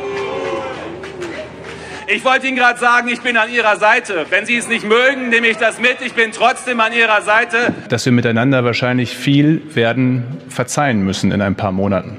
ich 2.07 2.25
wollte 2.25 2.47
Ihnen 2.47 2.57
gerade 2.57 2.79
sagen, 2.79 3.09
ich 3.09 3.21
bin 3.21 3.37
an 3.37 3.51
Ihrer 3.51 3.77
Seite. 3.77 4.27
Wenn 4.31 4.47
Sie 4.47 4.57
es 4.57 4.69
nicht 4.69 4.85
mögen, 4.85 5.29
nehme 5.29 5.49
ich 5.49 5.57
das 5.57 5.81
mit. 5.81 5.97
Ich 6.05 6.15
bin 6.15 6.33
trotzdem 6.33 6.81
an 6.81 6.93
Ihrer 6.93 7.23
Seite. 7.23 7.75
Dass 7.89 8.05
wir 8.05 8.13
miteinander 8.13 8.65
wahrscheinlich 8.65 9.17
viel 9.17 9.63
werden 9.75 10.25
verzeihen 10.49 11.03
müssen 11.03 11.33
in 11.33 11.41
ein 11.43 11.57
paar 11.57 11.73
Monaten. 11.73 12.19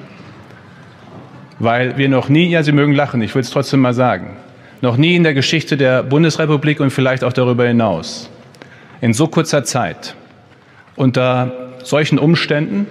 Weil 1.60 1.98
wir 1.98 2.10
noch 2.10 2.30
nie, 2.30 2.50
ja, 2.50 2.64
Sie 2.64 2.72
mögen 2.72 2.94
lachen, 2.94 3.22
ich 3.22 3.34
will 3.34 3.42
es 3.42 3.50
trotzdem 3.50 3.80
mal 3.80 3.94
sagen, 3.94 4.38
noch 4.82 4.98
nie 4.98 5.16
in 5.16 5.24
der 5.24 5.34
Geschichte 5.34 5.78
der 5.78 6.04
Bundesrepublik 6.04 6.80
und 6.80 6.92
vielleicht 6.92 7.24
auch 7.24 7.34
darüber 7.34 7.66
hinaus, 7.66 8.30
in 9.02 9.14
so 9.14 9.28
kurzer 9.28 9.64
Zeit, 9.64 10.16
unter 10.96 11.72
solchen 11.84 12.20
Umständen 12.20 12.88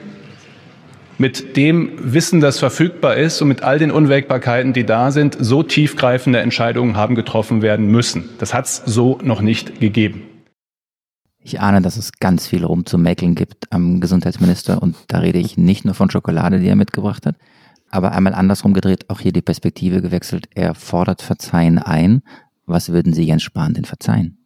mit 1.18 1.56
dem 1.56 1.92
Wissen, 1.98 2.40
das 2.40 2.58
verfügbar 2.58 3.16
ist 3.16 3.40
und 3.40 3.48
mit 3.48 3.62
all 3.62 3.78
den 3.78 3.90
Unwägbarkeiten, 3.90 4.72
die 4.72 4.84
da 4.84 5.10
sind, 5.10 5.36
so 5.40 5.62
tiefgreifende 5.62 6.40
Entscheidungen 6.40 6.96
haben 6.96 7.14
getroffen 7.14 7.62
werden 7.62 7.86
müssen. 7.86 8.28
Das 8.38 8.54
hat 8.54 8.66
es 8.66 8.82
so 8.84 9.18
noch 9.22 9.40
nicht 9.40 9.80
gegeben. 9.80 10.22
Ich 11.40 11.60
ahne, 11.60 11.80
dass 11.80 11.96
es 11.96 12.12
ganz 12.18 12.48
viel 12.48 12.64
rumzumäkeln 12.64 13.36
gibt 13.36 13.72
am 13.72 14.00
Gesundheitsminister 14.00 14.82
und 14.82 14.96
da 15.06 15.18
rede 15.18 15.38
ich 15.38 15.56
nicht 15.56 15.84
nur 15.84 15.94
von 15.94 16.10
Schokolade, 16.10 16.58
die 16.58 16.66
er 16.66 16.74
mitgebracht 16.74 17.24
hat, 17.24 17.36
aber 17.88 18.12
einmal 18.12 18.34
andersrum 18.34 18.74
gedreht, 18.74 19.08
auch 19.08 19.20
hier 19.20 19.32
die 19.32 19.42
Perspektive 19.42 20.02
gewechselt. 20.02 20.48
Er 20.54 20.74
fordert 20.74 21.22
Verzeihen 21.22 21.78
ein. 21.78 22.22
Was 22.66 22.88
würden 22.88 23.12
Sie 23.12 23.22
Jens 23.22 23.44
Spahn 23.44 23.74
denn 23.74 23.84
verzeihen? 23.84 24.38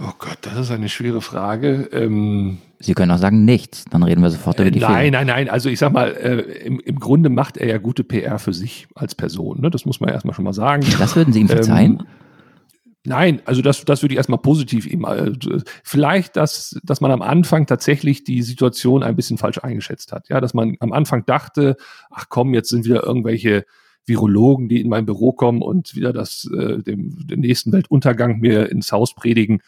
Oh 0.00 0.12
Gott, 0.18 0.38
das 0.42 0.58
ist 0.58 0.70
eine 0.70 0.88
schwere 0.88 1.20
Frage. 1.20 1.88
Ähm 1.92 2.58
Sie 2.80 2.94
können 2.94 3.12
auch 3.12 3.18
sagen 3.18 3.44
nichts, 3.44 3.84
dann 3.90 4.02
reden 4.02 4.22
wir 4.22 4.30
sofort 4.30 4.58
über 4.58 4.70
die 4.70 4.80
Nein, 4.80 4.90
Fehler. 4.96 5.10
nein, 5.10 5.26
nein. 5.26 5.48
Also 5.48 5.68
ich 5.68 5.78
sag 5.78 5.92
mal, 5.92 6.08
äh, 6.08 6.40
im, 6.64 6.80
im 6.80 6.98
Grunde 6.98 7.28
macht 7.28 7.56
er 7.56 7.68
ja 7.68 7.78
gute 7.78 8.02
PR 8.02 8.38
für 8.38 8.52
sich 8.52 8.88
als 8.94 9.14
Person. 9.14 9.60
Ne? 9.60 9.70
Das 9.70 9.84
muss 9.84 10.00
man 10.00 10.10
erstmal 10.10 10.34
schon 10.34 10.44
mal 10.44 10.54
sagen. 10.54 10.84
Das 10.98 11.14
würden 11.14 11.32
Sie 11.32 11.40
ihm 11.40 11.48
verzeihen? 11.48 12.00
Ähm, 12.00 12.06
Nein, 13.04 13.42
also 13.46 13.62
das, 13.62 13.84
das 13.84 14.02
würde 14.02 14.14
ich 14.14 14.16
erstmal 14.16 14.38
positiv 14.38 14.86
eben. 14.86 15.04
Äh, 15.04 15.32
vielleicht, 15.82 16.36
dass, 16.36 16.78
dass 16.84 17.00
man 17.00 17.10
am 17.10 17.20
Anfang 17.20 17.66
tatsächlich 17.66 18.22
die 18.22 18.42
Situation 18.42 19.02
ein 19.02 19.16
bisschen 19.16 19.38
falsch 19.38 19.58
eingeschätzt 19.58 20.12
hat. 20.12 20.28
Ja, 20.28 20.40
dass 20.40 20.54
man 20.54 20.76
am 20.78 20.92
Anfang 20.92 21.26
dachte, 21.26 21.76
ach 22.10 22.26
komm, 22.28 22.54
jetzt 22.54 22.68
sind 22.68 22.84
wieder 22.84 23.02
irgendwelche 23.04 23.64
Virologen, 24.06 24.68
die 24.68 24.80
in 24.80 24.88
mein 24.88 25.04
Büro 25.06 25.32
kommen 25.32 25.62
und 25.62 25.96
wieder 25.96 26.12
das, 26.12 26.48
äh, 26.56 26.78
dem, 26.78 27.26
den 27.26 27.40
nächsten 27.40 27.72
Weltuntergang 27.72 28.38
mir 28.38 28.70
ins 28.70 28.92
Haus 28.92 29.14
predigen. 29.14 29.62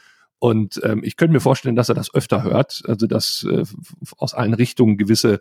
Und 0.45 0.79
ähm, 0.85 1.01
ich 1.03 1.17
könnte 1.17 1.33
mir 1.33 1.41
vorstellen, 1.41 1.75
dass 1.75 1.89
er 1.89 1.95
das 1.95 2.13
öfter 2.13 2.43
hört, 2.43 2.83
also 2.87 3.07
dass 3.07 3.47
äh, 3.51 3.63
aus 4.19 4.35
allen 4.35 4.53
Richtungen 4.53 4.99
gewisse 4.99 5.41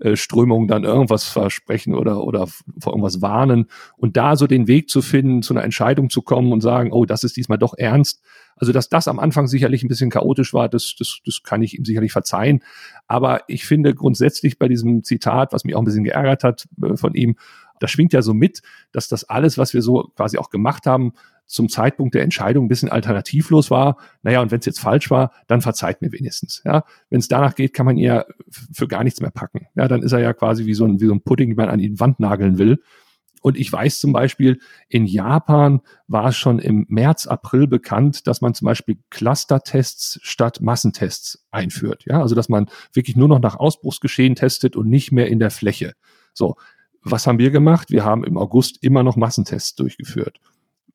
äh, 0.00 0.16
Strömungen 0.16 0.66
dann 0.66 0.82
irgendwas 0.82 1.22
versprechen 1.22 1.94
oder, 1.94 2.24
oder 2.24 2.48
vor 2.48 2.92
irgendwas 2.92 3.22
warnen. 3.22 3.66
Und 3.96 4.16
da 4.16 4.34
so 4.34 4.48
den 4.48 4.66
Weg 4.66 4.90
zu 4.90 5.02
finden, 5.02 5.42
zu 5.42 5.54
einer 5.54 5.62
Entscheidung 5.62 6.10
zu 6.10 6.22
kommen 6.22 6.52
und 6.52 6.62
sagen, 6.62 6.90
oh, 6.90 7.04
das 7.04 7.22
ist 7.22 7.36
diesmal 7.36 7.58
doch 7.58 7.74
ernst. 7.78 8.24
Also, 8.56 8.72
dass 8.72 8.88
das 8.88 9.06
am 9.06 9.20
Anfang 9.20 9.46
sicherlich 9.46 9.84
ein 9.84 9.88
bisschen 9.88 10.10
chaotisch 10.10 10.52
war, 10.52 10.68
das, 10.68 10.96
das, 10.98 11.20
das 11.24 11.44
kann 11.44 11.62
ich 11.62 11.78
ihm 11.78 11.84
sicherlich 11.84 12.10
verzeihen. 12.10 12.64
Aber 13.06 13.42
ich 13.46 13.64
finde 13.66 13.94
grundsätzlich 13.94 14.58
bei 14.58 14.66
diesem 14.66 15.04
Zitat, 15.04 15.52
was 15.52 15.62
mich 15.62 15.76
auch 15.76 15.82
ein 15.82 15.84
bisschen 15.84 16.02
geärgert 16.02 16.42
hat 16.42 16.66
äh, 16.82 16.96
von 16.96 17.14
ihm, 17.14 17.36
das 17.78 17.92
schwingt 17.92 18.12
ja 18.12 18.20
so 18.20 18.34
mit, 18.34 18.62
dass 18.90 19.06
das 19.06 19.22
alles, 19.22 19.58
was 19.58 19.74
wir 19.74 19.82
so 19.82 20.10
quasi 20.16 20.38
auch 20.38 20.50
gemacht 20.50 20.86
haben, 20.86 21.12
zum 21.50 21.68
Zeitpunkt 21.68 22.14
der 22.14 22.22
Entscheidung 22.22 22.66
ein 22.66 22.68
bisschen 22.68 22.90
alternativlos 22.90 23.70
war. 23.70 23.96
Naja, 24.22 24.40
und 24.40 24.52
wenn 24.52 24.60
es 24.60 24.66
jetzt 24.66 24.78
falsch 24.78 25.10
war, 25.10 25.32
dann 25.48 25.60
verzeiht 25.60 26.00
mir 26.00 26.12
wenigstens. 26.12 26.62
Ja, 26.64 26.84
wenn 27.10 27.18
es 27.18 27.28
danach 27.28 27.56
geht, 27.56 27.74
kann 27.74 27.86
man 27.86 27.96
ihn 27.96 28.04
ja 28.04 28.24
für 28.72 28.86
gar 28.86 29.02
nichts 29.02 29.20
mehr 29.20 29.32
packen. 29.32 29.66
Ja, 29.74 29.88
dann 29.88 30.02
ist 30.02 30.12
er 30.12 30.20
ja 30.20 30.32
quasi 30.32 30.66
wie 30.66 30.74
so 30.74 30.84
ein, 30.84 31.00
wie 31.00 31.06
so 31.06 31.12
ein 31.12 31.22
Pudding, 31.22 31.50
den 31.50 31.56
man 31.56 31.68
an 31.68 31.80
die 31.80 31.98
Wand 31.98 32.20
nageln 32.20 32.58
will. 32.58 32.78
Und 33.42 33.56
ich 33.56 33.72
weiß 33.72 34.00
zum 34.00 34.12
Beispiel, 34.12 34.60
in 34.88 35.06
Japan 35.06 35.80
war 36.06 36.28
es 36.28 36.36
schon 36.36 36.58
im 36.58 36.86
März, 36.88 37.26
April 37.26 37.66
bekannt, 37.66 38.26
dass 38.26 38.42
man 38.42 38.54
zum 38.54 38.66
Beispiel 38.66 38.98
Clustertests 39.08 40.20
statt 40.22 40.60
Massentests 40.60 41.46
einführt. 41.50 42.04
Ja, 42.06 42.20
also 42.20 42.34
dass 42.34 42.48
man 42.48 42.70
wirklich 42.92 43.16
nur 43.16 43.28
noch 43.28 43.40
nach 43.40 43.56
Ausbruchsgeschehen 43.56 44.36
testet 44.36 44.76
und 44.76 44.88
nicht 44.88 45.10
mehr 45.10 45.28
in 45.28 45.40
der 45.40 45.50
Fläche. 45.50 45.94
So. 46.32 46.56
Was 47.02 47.26
haben 47.26 47.38
wir 47.38 47.50
gemacht? 47.50 47.90
Wir 47.90 48.04
haben 48.04 48.24
im 48.24 48.36
August 48.36 48.84
immer 48.84 49.02
noch 49.02 49.16
Massentests 49.16 49.74
durchgeführt 49.74 50.38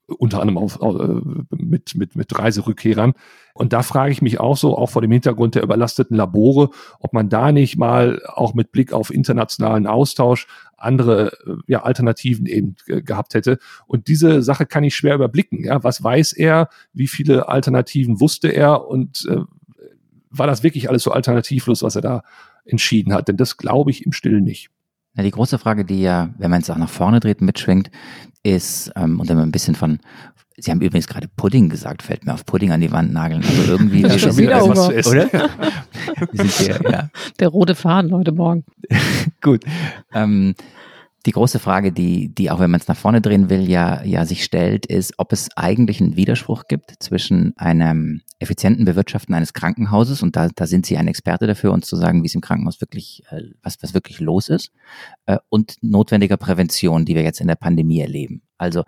unter 0.08 0.40
anderem 0.40 0.58
auf, 0.58 0.80
äh, 0.82 1.56
mit, 1.56 1.96
mit, 1.96 2.16
mit 2.16 2.38
Reiserückkehrern. 2.38 3.14
Und 3.54 3.74
da 3.74 3.84
frage 3.84 4.12
ich 4.12 4.22
mich 4.22 4.40
auch 4.40 4.58
so, 4.58 4.78
auch 4.78 4.90
vor 4.90 5.02
dem 5.02 5.12
Hintergrund 5.12 5.56
der 5.56 5.64
überlasteten 5.64 6.16
Labore, 6.16 6.70
ob 7.00 7.14
man 7.14 7.30
da 7.30 7.52
nicht 7.52 7.78
mal 7.78 8.22
auch 8.28 8.54
mit 8.54 8.72
Blick 8.72 8.94
auf 8.94 9.14
internationalen 9.14 9.88
Austausch 9.88 10.48
andere 10.78 11.32
äh, 11.46 11.56
ja, 11.68 11.84
Alternativen 11.84 12.46
eben 12.46 12.76
gehabt 12.86 13.34
hätte. 13.34 13.58
Und 13.88 14.08
diese 14.08 14.42
Sache 14.42 14.66
kann 14.66 14.84
ich 14.84 14.96
schwer 14.96 15.16
überblicken. 15.16 15.64
Ja, 15.64 15.84
was 15.84 16.04
weiß 16.04 16.34
er? 16.34 16.70
Wie 16.94 17.08
viele 17.08 17.48
Alternativen 17.48 18.20
wusste 18.20 18.50
er? 18.50 18.88
Und 18.88 19.26
äh, 19.30 19.42
war 20.30 20.48
das 20.48 20.64
wirklich 20.64 20.90
alles 20.90 21.04
so 21.04 21.12
alternativlos, 21.12 21.82
was 21.82 21.96
er 21.96 22.02
da 22.02 22.24
entschieden 22.66 23.14
hat? 23.14 23.28
Denn 23.28 23.38
das 23.38 23.58
glaube 23.58 23.92
ich 23.92 24.06
im 24.06 24.12
Stillen 24.12 24.44
nicht. 24.44 24.70
Na, 25.16 25.24
die 25.24 25.32
große 25.32 25.58
Frage, 25.58 25.86
die 25.86 26.02
ja, 26.02 26.30
wenn 26.38 26.52
man 26.52 26.62
es 26.62 26.70
auch 26.70 26.78
nach 26.78 26.90
vorne 26.90 27.20
dreht, 27.20 27.42
mitschwingt, 27.42 27.90
ist, 28.44 28.92
ähm, 28.96 29.20
und 29.20 29.28
wenn 29.30 29.38
man 29.38 29.48
ein 29.48 29.52
bisschen 29.52 29.76
von, 29.76 30.00
Sie 30.58 30.72
haben 30.72 30.80
übrigens 30.80 31.08
gerade 31.08 31.28
Pudding 31.36 31.68
gesagt, 31.68 32.02
fällt 32.02 32.26
mir 32.26 32.34
auf 32.34 32.46
Pudding 32.46 32.72
an 32.72 32.80
die 32.80 32.92
Wand 32.92 33.12
nageln. 33.12 33.44
Also 33.44 33.74
irgendwie 33.74 34.02
das 34.04 34.22
schon 34.22 34.38
wieder 34.38 34.68
was 34.68 34.86
zu 34.86 34.96
essen. 34.96 35.20
Oder? 35.20 35.30
Wir 36.32 36.46
sind 36.46 36.52
hier, 36.52 36.80
ja. 36.90 37.10
Der 37.40 37.50
rote 37.50 37.76
Faden 37.76 38.14
heute 38.14 38.32
Morgen. 38.32 38.64
Gut. 39.42 39.66
Ähm, 40.14 40.56
die 41.26 41.32
große 41.32 41.60
Frage, 41.60 41.92
die, 41.92 42.34
die 42.34 42.52
auch 42.52 42.60
wenn 42.60 42.70
man 42.70 42.80
es 42.80 42.88
nach 42.88 42.98
vorne 42.98 43.20
drehen 43.20 43.50
will, 43.50 43.68
ja, 43.68 44.04
ja 44.04 44.26
sich 44.26 44.44
stellt, 44.44 44.86
ist, 44.86 45.16
ob 45.18 45.34
es 45.34 45.50
eigentlich 45.56 46.00
einen 46.00 46.16
Widerspruch 46.16 46.66
gibt 46.68 46.94
zwischen 47.00 47.54
einem 47.58 48.22
effizienten 48.40 48.86
Bewirtschaften 48.86 49.34
eines 49.34 49.54
Krankenhauses, 49.54 50.22
und 50.22 50.36
da, 50.36 50.50
da 50.54 50.68
sind 50.68 50.86
Sie 50.86 50.98
ein 50.98 51.08
Experte 51.08 51.48
dafür, 51.48 51.72
uns 51.72 51.88
zu 51.88 51.96
sagen, 51.96 52.22
wie 52.22 52.28
es 52.28 52.36
im 52.36 52.42
Krankenhaus 52.42 52.80
wirklich, 52.80 53.24
äh, 53.30 53.42
was, 53.64 53.78
was 53.82 53.94
wirklich 53.94 54.20
los 54.20 54.50
ist, 54.50 54.72
äh, 55.26 55.38
und 55.50 55.78
notwendiger 55.82 56.38
Prävention, 56.38 57.06
die 57.06 57.16
wir 57.16 57.24
jetzt 57.24 57.42
in 57.42 57.48
der 57.48 57.56
Pandemie 57.56 58.02
erleben. 58.02 58.44
Also 58.58 58.84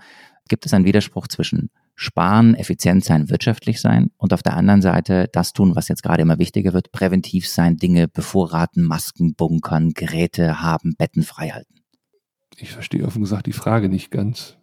gibt 0.48 0.66
es 0.66 0.74
einen 0.74 0.86
Widerspruch 0.86 1.28
zwischen 1.28 1.72
Sparen, 1.96 2.54
effizient 2.54 3.04
sein, 3.04 3.32
wirtschaftlich 3.32 3.82
sein 3.82 4.12
und 4.18 4.32
auf 4.32 4.44
der 4.44 4.56
anderen 4.56 4.84
Seite 4.84 5.28
das 5.34 5.54
tun, 5.54 5.76
was 5.76 5.88
jetzt 5.88 6.04
gerade 6.04 6.22
immer 6.22 6.38
wichtiger 6.38 6.74
wird, 6.74 6.92
präventiv 6.92 7.50
sein, 7.50 7.78
Dinge 7.78 8.08
bevorraten, 8.08 8.84
Masken 8.84 9.34
bunkern, 9.34 9.94
Geräte 9.94 10.62
haben, 10.62 10.94
Betten 10.96 11.24
frei 11.24 11.50
halten. 11.50 11.74
Ich 12.60 12.72
verstehe 12.72 13.06
offen 13.06 13.22
gesagt 13.22 13.46
die 13.46 13.54
Frage 13.54 13.88
nicht 13.88 14.12
ganz. 14.12 14.58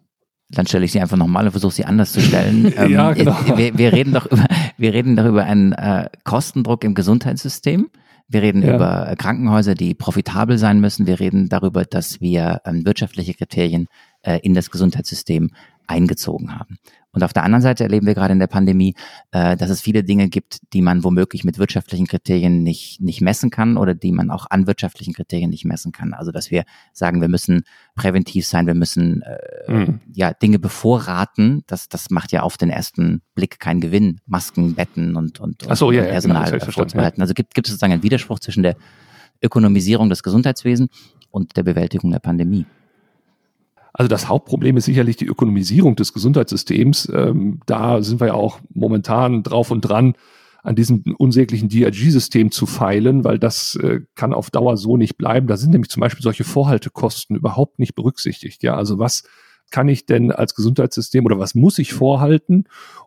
Dann 0.51 0.66
stelle 0.66 0.84
ich 0.84 0.92
sie 0.92 1.01
einfach 1.01 1.16
nochmal 1.16 1.47
und 1.47 1.53
versuche 1.53 1.72
sie 1.72 1.84
anders 1.84 2.12
zu 2.12 2.20
stellen. 2.20 2.72
ja, 2.90 3.11
ähm, 3.11 3.14
genau. 3.14 3.36
wir, 3.57 3.78
wir, 3.78 3.92
reden 3.92 4.12
doch 4.12 4.26
über, 4.26 4.47
wir 4.76 4.92
reden 4.92 5.16
doch 5.16 5.24
über 5.24 5.45
einen 5.45 5.72
äh, 5.72 6.09
Kostendruck 6.24 6.84
im 6.84 6.95
Gesundheitssystem. 6.95 7.88
Wir 8.28 8.42
reden 8.42 8.62
ja. 8.62 8.74
über 8.74 9.14
Krankenhäuser, 9.16 9.74
die 9.74 9.95
profitabel 9.95 10.59
sein 10.59 10.80
müssen. 10.80 11.07
Wir 11.07 11.20
reden 11.20 11.49
darüber, 11.49 11.84
dass 11.84 12.20
wir 12.20 12.61
ähm, 12.64 12.84
wirtschaftliche 12.84 13.34
Kriterien 13.34 13.86
äh, 14.22 14.38
in 14.42 14.55
das 14.55 14.70
Gesundheitssystem 14.70 15.51
eingezogen 15.86 16.59
haben. 16.59 16.78
Und 17.14 17.22
auf 17.22 17.32
der 17.32 17.44
anderen 17.44 17.62
Seite 17.62 17.84
erleben 17.84 18.06
wir 18.06 18.14
gerade 18.14 18.32
in 18.32 18.40
der 18.40 18.48
Pandemie, 18.48 18.94
äh, 19.30 19.56
dass 19.56 19.70
es 19.70 19.80
viele 19.80 20.02
Dinge 20.04 20.28
gibt, 20.28 20.60
die 20.72 20.82
man 20.82 21.04
womöglich 21.04 21.44
mit 21.44 21.58
wirtschaftlichen 21.58 22.06
Kriterien 22.06 22.62
nicht, 22.62 23.00
nicht 23.00 23.20
messen 23.20 23.50
kann 23.50 23.76
oder 23.76 23.94
die 23.94 24.12
man 24.12 24.30
auch 24.30 24.46
an 24.50 24.66
wirtschaftlichen 24.66 25.14
Kriterien 25.14 25.50
nicht 25.50 25.64
messen 25.64 25.92
kann. 25.92 26.12
Also 26.12 26.32
dass 26.32 26.50
wir 26.50 26.64
sagen, 26.92 27.20
wir 27.20 27.28
müssen 27.28 27.62
präventiv 27.94 28.46
sein, 28.46 28.66
wir 28.66 28.74
müssen 28.74 29.22
äh, 29.22 29.72
mhm. 29.72 30.00
ja 30.12 30.34
Dinge 30.34 30.58
bevorraten. 30.58 31.62
Das, 31.68 31.88
das 31.88 32.10
macht 32.10 32.32
ja 32.32 32.42
auf 32.42 32.56
den 32.56 32.70
ersten 32.70 33.22
Blick 33.34 33.60
keinen 33.60 33.80
Gewinn. 33.80 34.20
Masken, 34.26 34.74
Betten 34.74 35.16
und, 35.16 35.40
und, 35.40 35.64
und, 35.64 35.76
so, 35.76 35.92
ja, 35.92 36.02
Personal 36.02 36.50
ja, 36.50 36.58
genau, 36.58 36.72
vorzubehalten. 36.72 37.22
Also 37.22 37.34
gibt, 37.34 37.54
gibt 37.54 37.68
es 37.68 37.72
sozusagen 37.72 37.92
einen 37.92 38.02
Widerspruch 38.02 38.40
zwischen 38.40 38.62
der 38.62 38.76
Ökonomisierung 39.42 40.08
des 40.08 40.22
Gesundheitswesens 40.22 40.90
und 41.30 41.56
der 41.56 41.62
Bewältigung 41.62 42.10
der 42.10 42.18
Pandemie. 42.18 42.66
Also 43.95 44.09
das 44.09 44.28
Hauptproblem 44.28 44.76
ist 44.76 44.86
sicherlich 44.86 45.16
die 45.16 45.26
Ökonomisierung 45.26 45.95
des 45.95 46.12
Gesundheitssystems. 46.12 47.11
Ähm, 47.14 47.61
da 47.66 48.03
sind 48.03 48.20
wir 48.20 48.26
ja 48.26 48.34
auch 48.34 48.59
momentan 48.74 49.45
drauf 49.45 49.70
und 49.70 49.82
dran, 49.82 50.14
an 50.64 50.74
diesem 50.74 51.05
unsäglichen 51.18 51.68
DRG-System 51.68 52.51
zu 52.51 52.66
feilen, 52.66 53.22
weil 53.22 53.38
das 53.38 53.76
äh, 53.76 54.01
kann 54.14 54.32
auf 54.32 54.51
Dauer 54.51 54.76
so 54.76 54.97
nicht 54.97 55.16
bleiben. 55.16 55.47
Da 55.47 55.57
sind 55.57 55.70
nämlich 55.70 55.90
zum 55.90 56.01
Beispiel 56.01 56.22
solche 56.22 56.42
Vorhaltekosten 56.42 57.36
überhaupt 57.36 57.78
nicht 57.78 57.95
berücksichtigt. 57.95 58.62
Ja, 58.62 58.74
also 58.74 58.99
was 58.99 59.24
kann 59.70 59.88
ich 59.88 60.07
denn 60.07 60.32
als 60.32 60.55
Gesundheitssystem 60.55 61.24
oder 61.24 61.38
was 61.38 61.55
muss 61.55 61.78
ich 61.78 61.92
vorhalten, 61.92 62.64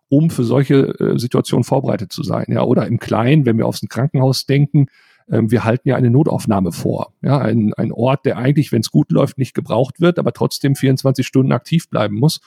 um 0.07 0.29
für 0.29 0.43
solche 0.43 0.99
äh, 0.99 1.19
Situationen 1.19 1.63
vorbereitet 1.63 2.13
zu 2.13 2.23
sein? 2.23 2.45
Ja, 2.47 2.61
oder 2.63 2.87
im 2.87 2.99
Kleinen, 2.99 3.45
wenn 3.45 3.57
wir 3.57 3.65
aufs 3.65 3.81
Krankenhaus 3.89 4.45
denken, 4.45 4.87
wir 5.27 5.63
halten 5.63 5.89
ja 5.89 5.95
eine 5.95 6.09
Notaufnahme 6.09 6.71
vor. 6.71 7.13
Ja, 7.21 7.39
ein, 7.39 7.73
ein 7.73 7.91
Ort, 7.91 8.25
der 8.25 8.37
eigentlich, 8.37 8.71
wenn 8.71 8.81
es 8.81 8.91
gut 8.91 9.11
läuft, 9.11 9.37
nicht 9.37 9.53
gebraucht 9.53 9.99
wird, 9.99 10.19
aber 10.19 10.33
trotzdem 10.33 10.75
24 10.75 11.25
Stunden 11.25 11.51
aktiv 11.51 11.89
bleiben 11.89 12.15
muss. 12.15 12.39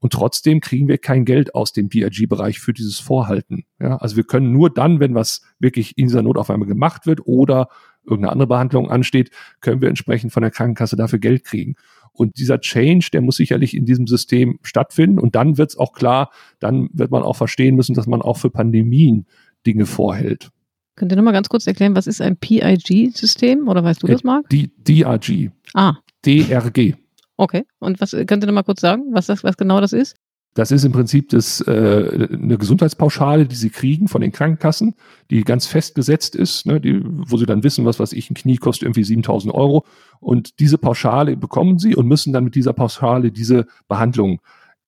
Und 0.00 0.12
trotzdem 0.12 0.60
kriegen 0.60 0.86
wir 0.86 0.98
kein 0.98 1.24
Geld 1.24 1.54
aus 1.54 1.72
dem 1.72 1.88
DRG-Bereich 1.88 2.58
für 2.58 2.74
dieses 2.74 2.98
Vorhalten. 2.98 3.64
Ja, 3.80 3.96
also 3.96 4.16
wir 4.16 4.24
können 4.24 4.52
nur 4.52 4.68
dann, 4.68 5.00
wenn 5.00 5.14
was 5.14 5.40
wirklich 5.58 5.96
in 5.96 6.08
dieser 6.08 6.22
Notaufnahme 6.22 6.66
gemacht 6.66 7.06
wird 7.06 7.26
oder 7.26 7.68
irgendeine 8.04 8.32
andere 8.32 8.48
Behandlung 8.48 8.90
ansteht, 8.90 9.30
können 9.62 9.80
wir 9.80 9.88
entsprechend 9.88 10.32
von 10.32 10.42
der 10.42 10.50
Krankenkasse 10.50 10.96
dafür 10.96 11.20
Geld 11.20 11.44
kriegen. 11.44 11.76
Und 12.12 12.38
dieser 12.38 12.60
Change, 12.60 13.08
der 13.12 13.22
muss 13.22 13.36
sicherlich 13.36 13.74
in 13.74 13.86
diesem 13.86 14.06
System 14.06 14.58
stattfinden. 14.62 15.18
Und 15.18 15.34
dann 15.36 15.56
wird 15.56 15.70
es 15.70 15.78
auch 15.78 15.92
klar, 15.92 16.30
dann 16.60 16.90
wird 16.92 17.10
man 17.10 17.22
auch 17.22 17.36
verstehen 17.36 17.74
müssen, 17.74 17.94
dass 17.94 18.06
man 18.06 18.20
auch 18.20 18.36
für 18.36 18.50
Pandemien 18.50 19.26
Dinge 19.66 19.86
vorhält. 19.86 20.50
Könnt 20.96 21.12
ihr 21.12 21.16
nochmal 21.16 21.32
ganz 21.32 21.48
kurz 21.48 21.66
erklären, 21.66 21.96
was 21.96 22.06
ist 22.06 22.20
ein 22.20 22.36
PIG-System 22.36 23.68
oder 23.68 23.82
weißt 23.82 24.02
du 24.02 24.06
das, 24.06 24.22
Marc? 24.22 24.48
Die 24.48 24.70
DRG. 24.76 25.50
Ah. 25.74 25.96
DRG. 26.24 26.94
Okay. 27.36 27.64
Und 27.80 28.00
was 28.00 28.12
könnt 28.12 28.44
ihr 28.44 28.46
nochmal 28.46 28.64
kurz 28.64 28.80
sagen, 28.80 29.06
was 29.10 29.26
das, 29.26 29.42
was 29.42 29.56
genau 29.56 29.80
das 29.80 29.92
ist? 29.92 30.16
Das 30.54 30.70
ist 30.70 30.84
im 30.84 30.92
Prinzip 30.92 31.30
das, 31.30 31.60
äh, 31.62 32.28
eine 32.32 32.56
Gesundheitspauschale, 32.58 33.46
die 33.46 33.56
sie 33.56 33.70
kriegen 33.70 34.06
von 34.06 34.20
den 34.20 34.30
Krankenkassen, 34.30 34.94
die 35.30 35.42
ganz 35.42 35.66
festgesetzt 35.66 36.36
ist, 36.36 36.64
ne, 36.64 36.80
die, 36.80 37.02
wo 37.04 37.36
sie 37.36 37.46
dann 37.46 37.64
wissen, 37.64 37.84
was 37.84 37.98
weiß 37.98 38.12
ich, 38.12 38.30
ein 38.30 38.34
Knie 38.34 38.56
kostet 38.58 38.84
irgendwie 38.84 39.02
7000 39.02 39.52
Euro. 39.52 39.84
Und 40.20 40.60
diese 40.60 40.78
Pauschale 40.78 41.36
bekommen 41.36 41.80
sie 41.80 41.96
und 41.96 42.06
müssen 42.06 42.32
dann 42.32 42.44
mit 42.44 42.54
dieser 42.54 42.72
Pauschale 42.72 43.32
diese 43.32 43.66
Behandlung 43.88 44.40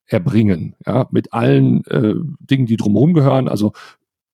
erbringen, 0.07 0.77
ja, 0.87 1.09
mit 1.11 1.33
allen 1.33 1.85
äh, 1.87 2.15
Dingen, 2.39 2.67
die 2.67 2.77
drumherum 2.77 3.13
gehören. 3.13 3.49
Also 3.49 3.73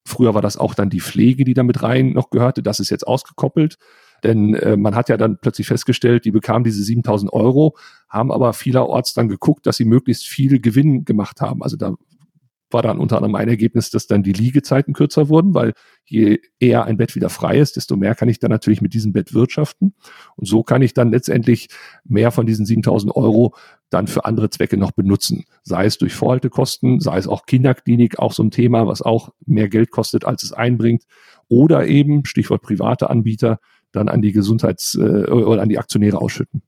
früher 0.04 0.34
war 0.34 0.42
das 0.42 0.56
auch 0.56 0.74
dann 0.74 0.90
die 0.90 1.00
Pflege, 1.00 1.44
die 1.44 1.54
da 1.54 1.62
mit 1.62 1.82
rein 1.82 2.12
noch 2.12 2.30
gehörte. 2.30 2.62
Das 2.62 2.80
ist 2.80 2.90
jetzt 2.90 3.06
ausgekoppelt. 3.06 3.78
Denn 4.24 4.54
äh, 4.54 4.76
man 4.76 4.94
hat 4.94 5.08
ja 5.08 5.16
dann 5.16 5.38
plötzlich 5.38 5.66
festgestellt, 5.66 6.24
die 6.24 6.30
bekamen 6.30 6.64
diese 6.64 6.82
7000 6.82 7.32
Euro, 7.32 7.76
haben 8.08 8.30
aber 8.30 8.52
vielerorts 8.52 9.14
dann 9.14 9.28
geguckt, 9.28 9.66
dass 9.66 9.76
sie 9.76 9.84
möglichst 9.84 10.26
viel 10.26 10.60
Gewinn 10.60 11.04
gemacht 11.04 11.40
haben. 11.40 11.62
Also 11.62 11.76
da 11.76 11.94
war 12.72 12.82
dann 12.82 12.98
unter 12.98 13.16
anderem 13.16 13.34
ein 13.34 13.48
Ergebnis, 13.48 13.90
dass 13.90 14.06
dann 14.06 14.22
die 14.22 14.32
Liegezeiten 14.32 14.94
kürzer 14.94 15.28
wurden, 15.28 15.54
weil 15.54 15.72
je 16.04 16.40
eher 16.58 16.84
ein 16.84 16.96
Bett 16.96 17.14
wieder 17.14 17.28
frei 17.28 17.58
ist, 17.58 17.76
desto 17.76 17.96
mehr 17.96 18.14
kann 18.14 18.28
ich 18.28 18.38
dann 18.38 18.50
natürlich 18.50 18.80
mit 18.80 18.94
diesem 18.94 19.12
Bett 19.12 19.34
wirtschaften. 19.34 19.94
Und 20.36 20.46
so 20.46 20.62
kann 20.62 20.82
ich 20.82 20.94
dann 20.94 21.10
letztendlich 21.10 21.68
mehr 22.04 22.30
von 22.30 22.46
diesen 22.46 22.66
7000 22.66 23.14
Euro 23.14 23.54
dann 23.90 24.06
für 24.06 24.24
andere 24.24 24.50
Zwecke 24.50 24.76
noch 24.76 24.92
benutzen. 24.92 25.44
Sei 25.62 25.84
es 25.84 25.98
durch 25.98 26.14
Vorhaltekosten, 26.14 27.00
sei 27.00 27.18
es 27.18 27.28
auch 27.28 27.46
Kinderklinik, 27.46 28.18
auch 28.18 28.32
so 28.32 28.42
ein 28.42 28.50
Thema, 28.50 28.86
was 28.86 29.02
auch 29.02 29.30
mehr 29.46 29.68
Geld 29.68 29.90
kostet, 29.90 30.24
als 30.24 30.42
es 30.42 30.52
einbringt. 30.52 31.04
Oder 31.48 31.86
eben, 31.86 32.24
Stichwort 32.24 32.62
private 32.62 33.10
Anbieter, 33.10 33.58
dann 33.92 34.08
an 34.08 34.22
die 34.22 34.32
Gesundheits- 34.32 34.94
äh, 34.94 35.30
oder 35.30 35.62
an 35.62 35.68
die 35.68 35.78
Aktionäre 35.78 36.20
ausschütten. 36.20 36.62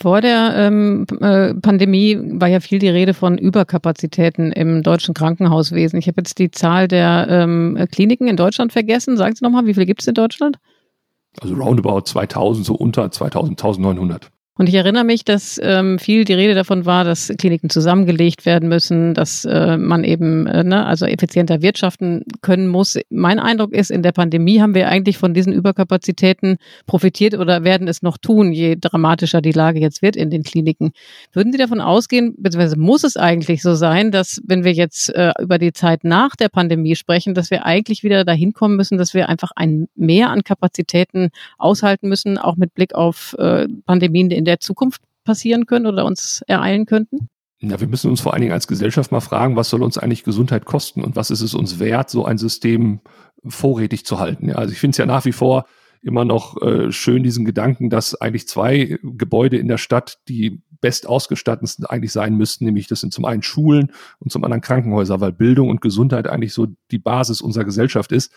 Vor 0.00 0.22
der 0.22 0.54
ähm, 0.56 1.06
äh, 1.20 1.52
Pandemie 1.52 2.18
war 2.18 2.48
ja 2.48 2.60
viel 2.60 2.78
die 2.78 2.88
Rede 2.88 3.12
von 3.12 3.36
Überkapazitäten 3.36 4.50
im 4.50 4.82
deutschen 4.82 5.12
Krankenhauswesen. 5.12 5.98
Ich 5.98 6.06
habe 6.06 6.22
jetzt 6.22 6.38
die 6.38 6.50
Zahl 6.50 6.88
der 6.88 7.26
ähm, 7.28 7.78
Kliniken 7.92 8.26
in 8.26 8.36
Deutschland 8.36 8.72
vergessen. 8.72 9.18
Sagen 9.18 9.34
Sie 9.34 9.44
nochmal, 9.44 9.66
wie 9.66 9.74
viele 9.74 9.84
gibt 9.84 10.00
es 10.00 10.08
in 10.08 10.14
Deutschland? 10.14 10.56
Also 11.42 11.54
roundabout 11.54 12.02
2000, 12.02 12.64
so 12.64 12.74
unter 12.74 13.10
2000, 13.10 13.60
1900. 13.60 14.30
Und 14.60 14.68
ich 14.68 14.74
erinnere 14.74 15.04
mich, 15.04 15.24
dass 15.24 15.58
ähm, 15.62 15.98
viel 15.98 16.26
die 16.26 16.34
Rede 16.34 16.54
davon 16.54 16.84
war, 16.84 17.02
dass 17.02 17.32
Kliniken 17.38 17.70
zusammengelegt 17.70 18.44
werden 18.44 18.68
müssen, 18.68 19.14
dass 19.14 19.46
äh, 19.46 19.78
man 19.78 20.04
eben 20.04 20.46
äh, 20.46 20.62
ne, 20.62 20.84
also 20.84 21.06
effizienter 21.06 21.62
wirtschaften 21.62 22.24
können 22.42 22.68
muss. 22.68 22.98
Mein 23.08 23.38
Eindruck 23.38 23.72
ist, 23.72 23.90
in 23.90 24.02
der 24.02 24.12
Pandemie 24.12 24.60
haben 24.60 24.74
wir 24.74 24.88
eigentlich 24.88 25.16
von 25.16 25.32
diesen 25.32 25.54
Überkapazitäten 25.54 26.58
profitiert 26.86 27.38
oder 27.38 27.64
werden 27.64 27.88
es 27.88 28.02
noch 28.02 28.18
tun, 28.18 28.52
je 28.52 28.76
dramatischer 28.78 29.40
die 29.40 29.52
Lage 29.52 29.80
jetzt 29.80 30.02
wird 30.02 30.14
in 30.14 30.28
den 30.28 30.42
Kliniken. 30.42 30.92
Würden 31.32 31.52
Sie 31.52 31.58
davon 31.58 31.80
ausgehen, 31.80 32.34
beziehungsweise 32.36 32.78
muss 32.78 33.02
es 33.02 33.16
eigentlich 33.16 33.62
so 33.62 33.74
sein, 33.74 34.10
dass 34.10 34.42
wenn 34.44 34.62
wir 34.62 34.74
jetzt 34.74 35.08
äh, 35.14 35.32
über 35.40 35.56
die 35.56 35.72
Zeit 35.72 36.04
nach 36.04 36.36
der 36.36 36.50
Pandemie 36.50 36.96
sprechen, 36.96 37.32
dass 37.32 37.50
wir 37.50 37.64
eigentlich 37.64 38.02
wieder 38.02 38.26
dahin 38.26 38.52
kommen 38.52 38.76
müssen, 38.76 38.98
dass 38.98 39.14
wir 39.14 39.30
einfach 39.30 39.52
ein 39.56 39.88
Mehr 39.96 40.28
an 40.28 40.44
Kapazitäten 40.44 41.30
aushalten 41.56 42.10
müssen, 42.10 42.36
auch 42.36 42.56
mit 42.56 42.74
Blick 42.74 42.94
auf 42.94 43.34
äh, 43.38 43.66
Pandemien 43.86 44.30
in 44.30 44.44
der 44.49 44.49
der 44.50 44.60
Zukunft 44.60 45.02
passieren 45.24 45.66
können 45.66 45.86
oder 45.86 46.04
uns 46.04 46.42
ereilen 46.46 46.86
könnten? 46.86 47.28
Ja, 47.62 47.78
wir 47.78 47.88
müssen 47.88 48.10
uns 48.10 48.20
vor 48.20 48.32
allen 48.32 48.40
Dingen 48.40 48.54
als 48.54 48.66
Gesellschaft 48.66 49.12
mal 49.12 49.20
fragen, 49.20 49.54
was 49.54 49.68
soll 49.68 49.82
uns 49.82 49.98
eigentlich 49.98 50.24
Gesundheit 50.24 50.64
kosten 50.64 51.02
und 51.04 51.14
was 51.14 51.30
ist 51.30 51.42
es 51.42 51.54
uns 51.54 51.78
wert, 51.78 52.10
so 52.10 52.24
ein 52.24 52.38
System 52.38 53.00
vorrätig 53.46 54.04
zu 54.04 54.18
halten. 54.18 54.48
Ja, 54.48 54.56
also 54.56 54.72
ich 54.72 54.78
finde 54.78 54.92
es 54.92 54.98
ja 54.98 55.06
nach 55.06 55.24
wie 55.24 55.32
vor 55.32 55.66
immer 56.02 56.24
noch 56.24 56.60
äh, 56.62 56.90
schön, 56.90 57.22
diesen 57.22 57.44
Gedanken, 57.44 57.90
dass 57.90 58.18
eigentlich 58.18 58.48
zwei 58.48 58.98
Gebäude 59.02 59.58
in 59.58 59.68
der 59.68 59.76
Stadt 59.76 60.18
die 60.28 60.62
best 60.80 61.06
ausgestattetsten 61.06 61.84
eigentlich 61.84 62.12
sein 62.12 62.36
müssten, 62.36 62.64
nämlich 62.64 62.86
das 62.86 63.00
sind 63.00 63.12
zum 63.12 63.26
einen 63.26 63.42
Schulen 63.42 63.92
und 64.18 64.32
zum 64.32 64.42
anderen 64.42 64.62
Krankenhäuser, 64.62 65.20
weil 65.20 65.32
Bildung 65.32 65.68
und 65.68 65.82
Gesundheit 65.82 66.26
eigentlich 66.26 66.54
so 66.54 66.68
die 66.90 66.98
Basis 66.98 67.42
unserer 67.42 67.64
Gesellschaft 67.64 68.12
ist. 68.12 68.32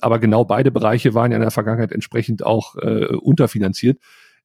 Aber 0.00 0.18
genau 0.18 0.46
beide 0.46 0.70
Bereiche 0.70 1.12
waren 1.12 1.30
ja 1.30 1.36
in 1.36 1.42
der 1.42 1.50
Vergangenheit 1.50 1.92
entsprechend 1.92 2.44
auch 2.44 2.76
äh, 2.76 3.14
unterfinanziert. 3.14 3.98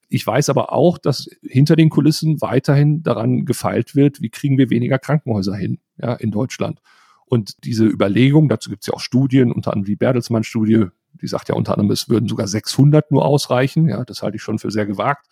Ich 0.10 0.26
weiß 0.26 0.49
aber 0.49 0.72
auch, 0.72 0.97
dass 0.97 1.30
hinter 1.41 1.76
den 1.76 1.89
Kulissen 1.89 2.41
weiterhin 2.41 3.03
daran 3.03 3.45
gefeilt 3.45 3.95
wird, 3.95 4.22
wie 4.22 4.30
kriegen 4.30 4.58
wir 4.58 4.70
weniger 4.70 4.99
Krankenhäuser 4.99 5.55
hin 5.55 5.80
ja, 5.97 6.14
in 6.14 6.32
Deutschland. 6.32 6.82
Und 7.26 7.66
diese 7.66 7.86
Überlegung, 7.86 8.47
dazu 8.47 8.70
gibt 8.70 8.84
es 8.84 8.88
ja 8.88 8.93
auch 8.93 9.01
Studien, 9.01 9.51
unter 9.51 9.74
anderem 9.74 9.86
die 9.86 9.97
Bertelsmann-Studie, 9.97 10.86
die 11.22 11.28
sagt 11.28 11.49
ja 11.49 11.55
unter 11.55 11.74
anderem, 11.74 11.91
es 11.91 12.08
würden 12.08 12.30
sogar 12.30 12.47
600 12.47 13.12
nur 13.12 13.26
ausreichen. 13.26 13.89
Ja, 13.89 14.05
das 14.05 14.22
halte 14.22 14.38
ich 14.38 14.43
schon 14.43 14.60
für 14.60 14.72
sehr 14.72 14.86
gewagt. 14.86 15.28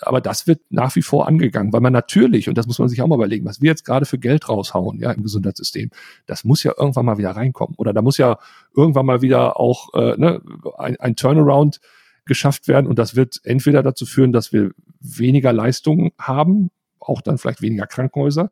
Aber 0.00 0.20
das 0.20 0.46
wird 0.46 0.60
nach 0.70 0.94
wie 0.96 1.02
vor 1.02 1.26
angegangen, 1.26 1.72
weil 1.72 1.80
man 1.80 1.92
natürlich, 1.92 2.48
und 2.48 2.56
das 2.56 2.66
muss 2.66 2.78
man 2.78 2.88
sich 2.88 3.02
auch 3.02 3.06
mal 3.08 3.16
überlegen, 3.16 3.44
was 3.44 3.60
wir 3.60 3.70
jetzt 3.70 3.84
gerade 3.84 4.06
für 4.06 4.18
Geld 4.18 4.48
raushauen, 4.48 4.98
ja, 5.00 5.10
im 5.10 5.22
Gesundheitssystem, 5.22 5.90
das 6.26 6.44
muss 6.44 6.62
ja 6.62 6.72
irgendwann 6.76 7.06
mal 7.06 7.18
wieder 7.18 7.32
reinkommen. 7.32 7.74
Oder 7.76 7.92
da 7.92 8.02
muss 8.02 8.18
ja 8.18 8.38
irgendwann 8.76 9.06
mal 9.06 9.22
wieder 9.22 9.58
auch 9.58 9.92
äh, 9.94 10.16
ne, 10.16 10.40
ein, 10.76 10.96
ein 10.98 11.16
Turnaround 11.16 11.80
geschafft 12.28 12.68
werden. 12.68 12.86
Und 12.86 13.00
das 13.00 13.16
wird 13.16 13.40
entweder 13.42 13.82
dazu 13.82 14.06
führen, 14.06 14.32
dass 14.32 14.52
wir 14.52 14.70
weniger 15.00 15.52
Leistungen 15.52 16.12
haben, 16.18 16.70
auch 17.00 17.20
dann 17.20 17.38
vielleicht 17.38 17.62
weniger 17.62 17.86
Krankenhäuser, 17.86 18.50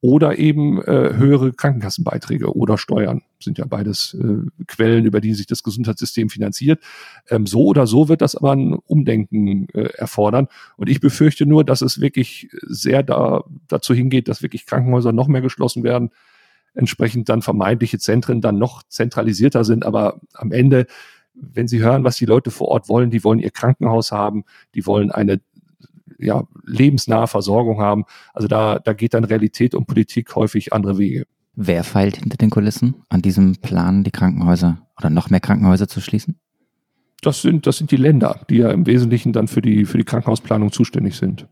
oder 0.00 0.38
eben 0.38 0.80
äh, 0.82 1.14
höhere 1.16 1.52
Krankenkassenbeiträge 1.52 2.54
oder 2.54 2.78
Steuern 2.78 3.22
sind 3.40 3.58
ja 3.58 3.64
beides 3.64 4.14
äh, 4.14 4.64
Quellen, 4.68 5.04
über 5.04 5.20
die 5.20 5.34
sich 5.34 5.46
das 5.46 5.64
Gesundheitssystem 5.64 6.30
finanziert. 6.30 6.80
Ähm, 7.28 7.46
so 7.46 7.64
oder 7.64 7.86
so 7.88 8.08
wird 8.08 8.20
das 8.20 8.36
aber 8.36 8.52
ein 8.52 8.74
Umdenken 8.74 9.68
äh, 9.70 9.88
erfordern. 9.96 10.46
Und 10.76 10.88
ich 10.88 11.00
befürchte 11.00 11.46
nur, 11.46 11.64
dass 11.64 11.82
es 11.82 12.00
wirklich 12.00 12.48
sehr 12.62 13.02
da, 13.02 13.42
dazu 13.66 13.92
hingeht, 13.92 14.28
dass 14.28 14.40
wirklich 14.42 14.66
Krankenhäuser 14.66 15.12
noch 15.12 15.26
mehr 15.26 15.40
geschlossen 15.40 15.82
werden, 15.82 16.10
entsprechend 16.74 17.28
dann 17.28 17.42
vermeintliche 17.42 17.98
Zentren 17.98 18.40
dann 18.40 18.56
noch 18.56 18.84
zentralisierter 18.84 19.64
sind. 19.64 19.84
Aber 19.84 20.20
am 20.32 20.52
Ende 20.52 20.86
wenn 21.40 21.68
Sie 21.68 21.80
hören, 21.80 22.04
was 22.04 22.16
die 22.16 22.26
Leute 22.26 22.50
vor 22.50 22.68
Ort 22.68 22.88
wollen, 22.88 23.10
die 23.10 23.24
wollen 23.24 23.38
ihr 23.38 23.50
Krankenhaus 23.50 24.12
haben, 24.12 24.44
die 24.74 24.86
wollen 24.86 25.10
eine 25.10 25.40
ja, 26.18 26.44
lebensnahe 26.64 27.26
Versorgung 27.26 27.80
haben. 27.80 28.04
Also 28.34 28.48
da, 28.48 28.78
da 28.78 28.92
geht 28.92 29.14
dann 29.14 29.24
Realität 29.24 29.74
und 29.74 29.86
Politik 29.86 30.34
häufig 30.34 30.72
andere 30.72 30.98
Wege. 30.98 31.26
Wer 31.54 31.84
feilt 31.84 32.18
hinter 32.18 32.36
den 32.36 32.50
Kulissen 32.50 32.94
an 33.08 33.22
diesem 33.22 33.56
Plan, 33.56 34.04
die 34.04 34.10
Krankenhäuser 34.10 34.86
oder 34.96 35.10
noch 35.10 35.30
mehr 35.30 35.40
Krankenhäuser 35.40 35.88
zu 35.88 36.00
schließen? 36.00 36.38
Das 37.20 37.42
sind, 37.42 37.66
das 37.66 37.78
sind 37.78 37.90
die 37.90 37.96
Länder, 37.96 38.46
die 38.48 38.58
ja 38.58 38.70
im 38.70 38.86
Wesentlichen 38.86 39.32
dann 39.32 39.48
für 39.48 39.60
die, 39.60 39.84
für 39.84 39.98
die 39.98 40.04
Krankenhausplanung 40.04 40.70
zuständig 40.70 41.16
sind. 41.16 41.48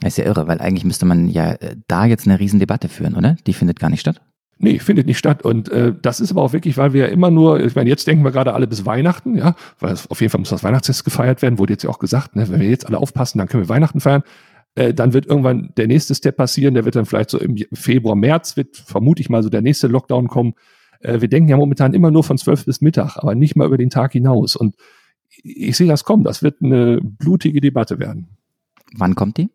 Das 0.00 0.14
ist 0.14 0.16
ja 0.18 0.24
irre, 0.24 0.48
weil 0.48 0.60
eigentlich 0.60 0.84
müsste 0.84 1.04
man 1.04 1.28
ja 1.28 1.52
äh, 1.52 1.76
da 1.88 2.06
jetzt 2.06 2.26
eine 2.26 2.40
Riesendebatte 2.40 2.88
führen, 2.88 3.14
oder? 3.14 3.36
Die 3.46 3.52
findet 3.52 3.78
gar 3.78 3.90
nicht 3.90 4.00
statt. 4.00 4.22
Nee, 4.58 4.78
findet 4.78 5.06
nicht 5.06 5.18
statt. 5.18 5.42
Und 5.42 5.68
äh, 5.70 5.92
das 6.00 6.20
ist 6.20 6.30
aber 6.30 6.42
auch 6.42 6.52
wirklich, 6.52 6.76
weil 6.76 6.92
wir 6.92 7.06
ja 7.06 7.08
immer 7.08 7.30
nur, 7.30 7.60
ich 7.60 7.74
meine, 7.74 7.90
jetzt 7.90 8.06
denken 8.06 8.24
wir 8.24 8.30
gerade 8.30 8.54
alle 8.54 8.66
bis 8.66 8.86
Weihnachten, 8.86 9.36
ja, 9.36 9.56
weil 9.80 9.92
es, 9.92 10.08
auf 10.10 10.20
jeden 10.20 10.30
Fall 10.30 10.38
muss 10.38 10.50
das 10.50 10.62
Weihnachtsfest 10.62 11.04
gefeiert 11.04 11.42
werden, 11.42 11.58
wurde 11.58 11.72
jetzt 11.72 11.82
ja 11.82 11.90
auch 11.90 11.98
gesagt, 11.98 12.36
ne, 12.36 12.48
wenn 12.48 12.60
wir 12.60 12.68
jetzt 12.68 12.86
alle 12.86 12.98
aufpassen, 12.98 13.38
dann 13.38 13.48
können 13.48 13.64
wir 13.64 13.68
Weihnachten 13.68 14.00
feiern. 14.00 14.22
Äh, 14.76 14.94
dann 14.94 15.12
wird 15.12 15.26
irgendwann 15.26 15.70
der 15.76 15.86
nächste 15.86 16.14
Step 16.14 16.36
passieren, 16.36 16.74
der 16.74 16.84
wird 16.84 16.96
dann 16.96 17.06
vielleicht 17.06 17.30
so 17.30 17.38
im 17.38 17.56
Februar, 17.72 18.16
März, 18.16 18.56
wird 18.56 18.76
vermute 18.76 19.20
ich 19.20 19.28
mal 19.28 19.42
so 19.42 19.48
der 19.48 19.62
nächste 19.62 19.88
Lockdown 19.88 20.28
kommen. 20.28 20.54
Äh, 21.00 21.20
wir 21.20 21.28
denken 21.28 21.48
ja 21.48 21.56
momentan 21.56 21.92
immer 21.92 22.10
nur 22.10 22.24
von 22.24 22.38
zwölf 22.38 22.64
bis 22.64 22.80
Mittag, 22.80 23.16
aber 23.16 23.34
nicht 23.34 23.56
mal 23.56 23.66
über 23.66 23.78
den 23.78 23.90
Tag 23.90 24.12
hinaus. 24.12 24.56
Und 24.56 24.76
ich 25.42 25.76
sehe 25.76 25.88
das 25.88 26.04
kommen, 26.04 26.24
das 26.24 26.42
wird 26.42 26.62
eine 26.62 27.00
blutige 27.02 27.60
Debatte 27.60 27.98
werden. 27.98 28.28
Wann 28.96 29.14
kommt 29.14 29.36
die? 29.36 29.50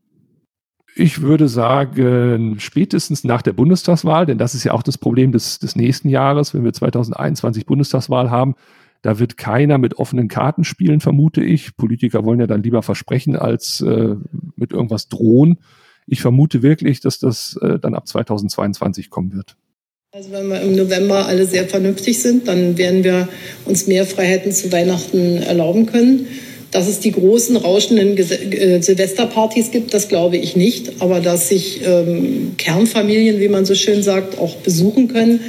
Ich 0.95 1.21
würde 1.21 1.47
sagen, 1.47 2.57
spätestens 2.59 3.23
nach 3.23 3.41
der 3.41 3.53
Bundestagswahl, 3.53 4.25
denn 4.25 4.37
das 4.37 4.53
ist 4.53 4.63
ja 4.63 4.73
auch 4.73 4.83
das 4.83 4.97
Problem 4.97 5.31
des, 5.31 5.59
des 5.59 5.75
nächsten 5.75 6.09
Jahres, 6.09 6.53
wenn 6.53 6.63
wir 6.63 6.73
2021 6.73 7.65
Bundestagswahl 7.65 8.29
haben. 8.29 8.55
Da 9.01 9.17
wird 9.17 9.37
keiner 9.37 9.77
mit 9.77 9.97
offenen 9.97 10.27
Karten 10.27 10.65
spielen, 10.65 10.99
vermute 10.99 11.41
ich. 11.41 11.77
Politiker 11.77 12.25
wollen 12.25 12.41
ja 12.41 12.47
dann 12.47 12.63
lieber 12.63 12.83
versprechen, 12.83 13.37
als 13.37 13.79
äh, 13.81 14.15
mit 14.55 14.73
irgendwas 14.73 15.07
drohen. 15.07 15.59
ich 16.05 16.21
vermute 16.21 16.63
wirklich, 16.63 16.99
dass 16.99 17.19
das 17.19 17.57
äh, 17.61 17.79
dann 17.79 17.95
ab 17.95 18.07
2022 18.07 19.09
kommen 19.09 19.33
wird. 19.33 19.55
Also 20.11 20.31
wenn 20.31 20.49
wir 20.49 20.59
im 20.61 20.75
November 20.75 21.27
alle 21.27 21.45
sehr 21.45 21.67
vernünftig 21.67 22.19
sind, 22.19 22.47
dann 22.47 22.79
werden 22.79 23.03
wir 23.03 23.29
uns 23.65 23.85
mehr 23.85 24.07
Freiheiten 24.07 24.51
zu 24.51 24.71
Weihnachten 24.71 25.37
erlauben 25.37 25.85
können. 25.85 26.25
Dass 26.71 26.87
es 26.87 26.99
die 26.99 27.11
großen 27.11 27.55
rauschenden 27.57 28.17
äh, 28.17 28.81
Silvesterpartys 28.81 29.71
gibt, 29.71 29.93
das 29.93 30.07
glaube 30.07 30.37
ich 30.37 30.55
nicht. 30.55 30.93
Aber 30.99 31.19
dass 31.19 31.49
sich 31.49 31.81
ähm, 31.83 32.53
Kernfamilien, 32.57 33.39
wie 33.39 33.47
man 33.47 33.65
so 33.65 33.75
schön 33.75 34.03
sagt, 34.03 34.37
auch 34.37 34.55
besuchen 34.57 35.07
können, 35.07 35.39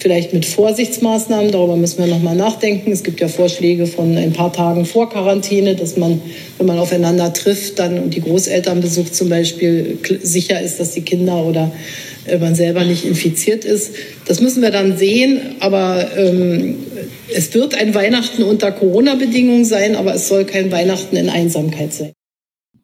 vielleicht 0.00 0.32
mit 0.32 0.46
Vorsichtsmaßnahmen, 0.46 1.52
darüber 1.52 1.76
müssen 1.76 1.98
wir 1.98 2.06
nochmal 2.06 2.34
nachdenken. 2.34 2.90
Es 2.90 3.02
gibt 3.02 3.20
ja 3.20 3.28
Vorschläge 3.28 3.86
von 3.86 4.16
ein 4.16 4.32
paar 4.32 4.52
Tagen 4.52 4.86
vor 4.86 5.10
Quarantäne, 5.10 5.76
dass 5.76 5.96
man, 5.96 6.22
wenn 6.56 6.66
man 6.66 6.78
aufeinander 6.78 7.32
trifft, 7.32 7.78
dann 7.78 7.98
und 7.98 8.14
die 8.14 8.22
Großeltern 8.22 8.80
besucht 8.80 9.14
zum 9.14 9.28
Beispiel, 9.28 9.98
sicher 10.22 10.60
ist, 10.60 10.80
dass 10.80 10.92
die 10.92 11.02
Kinder 11.02 11.44
oder 11.44 11.70
man 12.40 12.54
selber 12.54 12.84
nicht 12.84 13.04
infiziert 13.04 13.64
ist. 13.64 13.94
Das 14.26 14.40
müssen 14.40 14.62
wir 14.62 14.70
dann 14.70 14.96
sehen, 14.96 15.56
aber 15.60 16.16
ähm, 16.16 16.76
es 17.34 17.52
wird 17.54 17.74
ein 17.74 17.94
Weihnachten 17.94 18.42
unter 18.42 18.72
Corona-Bedingungen 18.72 19.64
sein, 19.64 19.96
aber 19.96 20.14
es 20.14 20.28
soll 20.28 20.44
kein 20.44 20.70
Weihnachten 20.70 21.16
in 21.16 21.28
Einsamkeit 21.28 21.92
sein. 21.92 22.12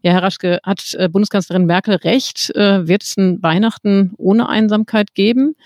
Ja, 0.03 0.13
Herr 0.13 0.23
Raschke, 0.23 0.61
hat 0.63 0.95
äh, 0.99 1.09
Bundeskanzlerin 1.09 1.67
Merkel 1.67 1.97
recht? 1.97 2.55
Äh, 2.55 2.87
wird 2.87 3.03
es 3.03 3.17
ein 3.17 3.43
Weihnachten 3.43 4.13
ohne 4.19 4.49
Einsamkeit 4.49 5.15
geben? 5.15 5.57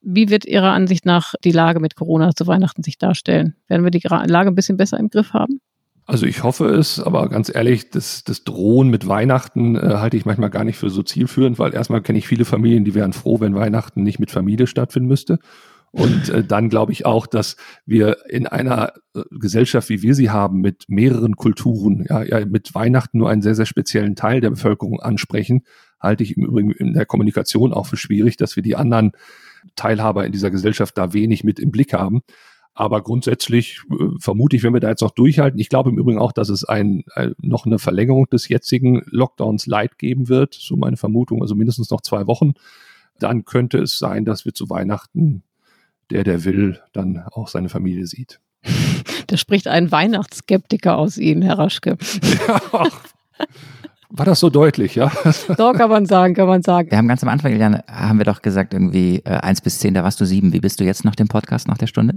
Wie 0.00 0.30
wird 0.30 0.44
Ihrer 0.44 0.72
Ansicht 0.72 1.04
nach 1.04 1.34
die 1.42 1.50
Lage 1.50 1.80
mit 1.80 1.96
Corona 1.96 2.30
zu 2.32 2.46
Weihnachten 2.46 2.84
sich 2.84 2.96
darstellen? 2.96 3.56
Werden 3.66 3.82
wir 3.82 3.90
die 3.90 4.02
Lage 4.06 4.50
ein 4.50 4.54
bisschen 4.54 4.76
besser 4.76 4.98
im 4.98 5.10
Griff 5.10 5.32
haben? 5.32 5.60
Also 6.06 6.24
ich 6.24 6.44
hoffe 6.44 6.66
es, 6.66 7.00
aber 7.00 7.28
ganz 7.28 7.52
ehrlich, 7.52 7.90
das, 7.90 8.22
das 8.22 8.44
Drohen 8.44 8.90
mit 8.90 9.08
Weihnachten 9.08 9.74
äh, 9.74 9.96
halte 9.96 10.16
ich 10.16 10.24
manchmal 10.24 10.50
gar 10.50 10.62
nicht 10.62 10.78
für 10.78 10.88
so 10.88 11.02
zielführend, 11.02 11.58
weil 11.58 11.74
erstmal 11.74 12.00
kenne 12.00 12.18
ich 12.18 12.28
viele 12.28 12.44
Familien, 12.44 12.84
die 12.84 12.94
wären 12.94 13.12
froh, 13.12 13.40
wenn 13.40 13.56
Weihnachten 13.56 14.04
nicht 14.04 14.20
mit 14.20 14.30
Familie 14.30 14.68
stattfinden 14.68 15.08
müsste. 15.08 15.40
Und 15.90 16.28
äh, 16.28 16.44
dann 16.44 16.68
glaube 16.68 16.92
ich 16.92 17.06
auch, 17.06 17.26
dass 17.26 17.56
wir 17.86 18.18
in 18.28 18.46
einer 18.46 18.92
äh, 19.14 19.22
Gesellschaft, 19.30 19.88
wie 19.88 20.02
wir 20.02 20.14
sie 20.14 20.30
haben, 20.30 20.60
mit 20.60 20.84
mehreren 20.88 21.34
Kulturen, 21.34 22.04
ja, 22.08 22.22
ja, 22.22 22.44
mit 22.44 22.72
Weihnachten 22.74 23.18
nur 23.18 23.28
einen 23.28 23.42
sehr, 23.42 23.56
sehr 23.56 23.66
speziellen 23.66 24.14
Teil 24.14 24.40
der 24.40 24.50
Bevölkerung 24.50 25.00
ansprechen, 25.00 25.62
halte 25.98 26.22
ich 26.22 26.36
im 26.36 26.44
Übrigen 26.44 26.70
in 26.70 26.92
der 26.92 27.06
Kommunikation 27.06 27.72
auch 27.72 27.86
für 27.86 27.96
schwierig, 27.96 28.36
dass 28.36 28.54
wir 28.54 28.62
die 28.62 28.76
anderen 28.76 29.12
Teilhaber 29.74 30.24
in 30.24 30.32
dieser 30.32 30.50
Gesellschaft 30.50 30.96
da 30.96 31.12
wenig 31.12 31.42
mit 31.42 31.58
im 31.58 31.72
Blick 31.72 31.92
haben. 31.92 32.22
Aber 32.78 33.02
grundsätzlich 33.02 33.80
äh, 33.90 34.18
vermute 34.20 34.54
ich, 34.54 34.62
wenn 34.62 34.74
wir 34.74 34.80
da 34.80 34.90
jetzt 34.90 35.00
noch 35.00 35.10
durchhalten, 35.10 35.58
ich 35.58 35.70
glaube 35.70 35.88
im 35.88 35.98
Übrigen 35.98 36.18
auch, 36.18 36.32
dass 36.32 36.50
es 36.50 36.62
ein, 36.62 37.04
ein, 37.14 37.34
noch 37.40 37.64
eine 37.64 37.78
Verlängerung 37.78 38.28
des 38.28 38.48
jetzigen 38.48 39.02
Lockdowns 39.06 39.66
light 39.66 39.98
geben 39.98 40.28
wird, 40.28 40.54
so 40.54 40.76
meine 40.76 40.98
Vermutung, 40.98 41.40
also 41.40 41.54
mindestens 41.54 41.90
noch 41.90 42.02
zwei 42.02 42.26
Wochen. 42.26 42.52
Dann 43.18 43.46
könnte 43.46 43.78
es 43.78 43.98
sein, 43.98 44.26
dass 44.26 44.44
wir 44.44 44.52
zu 44.52 44.68
Weihnachten 44.68 45.42
der, 46.10 46.22
der 46.22 46.44
will, 46.44 46.78
dann 46.92 47.24
auch 47.32 47.48
seine 47.48 47.68
Familie 47.68 48.06
sieht. 48.06 48.40
Da 49.28 49.36
spricht 49.36 49.66
ein 49.66 49.90
Weihnachtsskeptiker 49.90 50.96
aus 50.96 51.18
Ihnen, 51.18 51.42
Herr 51.42 51.58
Raschke. 51.58 51.98
Ja, 52.46 52.60
war 54.08 54.24
das 54.24 54.38
so 54.38 54.50
deutlich, 54.50 54.94
ja? 54.94 55.10
Doch, 55.56 55.72
kann 55.72 55.90
man 55.90 56.06
sagen, 56.06 56.34
kann 56.34 56.46
man 56.46 56.62
sagen. 56.62 56.92
Wir 56.92 56.98
haben 56.98 57.08
ganz 57.08 57.24
am 57.24 57.28
Anfang, 57.28 57.50
Iliane, 57.52 57.82
haben 57.88 58.18
wir 58.18 58.24
doch 58.24 58.40
gesagt, 58.40 58.72
irgendwie 58.72 59.22
äh, 59.24 59.30
1 59.30 59.62
bis 59.62 59.80
10, 59.80 59.94
da 59.94 60.04
warst 60.04 60.20
du 60.20 60.24
7. 60.24 60.52
Wie 60.52 60.60
bist 60.60 60.78
du 60.78 60.84
jetzt 60.84 61.04
nach 61.04 61.16
dem 61.16 61.26
Podcast, 61.26 61.66
nach 61.66 61.78
der 61.78 61.88
Stunde? 61.88 62.14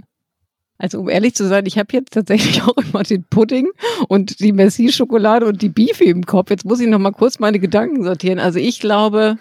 Also 0.80 1.02
um 1.02 1.10
ehrlich 1.10 1.36
zu 1.36 1.46
sein, 1.46 1.66
ich 1.66 1.78
habe 1.78 1.90
jetzt 1.92 2.14
tatsächlich 2.14 2.64
auch 2.64 2.78
immer 2.78 3.04
den 3.04 3.26
Pudding 3.26 3.68
und 4.08 4.40
die 4.40 4.54
Messi-Schokolade 4.54 5.46
und 5.46 5.62
die 5.62 5.70
Beefy 5.70 6.06
im 6.06 6.26
Kopf. 6.26 6.50
Jetzt 6.50 6.66
muss 6.66 6.80
ich 6.80 6.88
noch 6.88 7.00
mal 7.00 7.12
kurz 7.12 7.38
meine 7.38 7.60
Gedanken 7.60 8.04
sortieren. 8.04 8.40
Also 8.40 8.60
ich 8.60 8.80
glaube, 8.80 9.38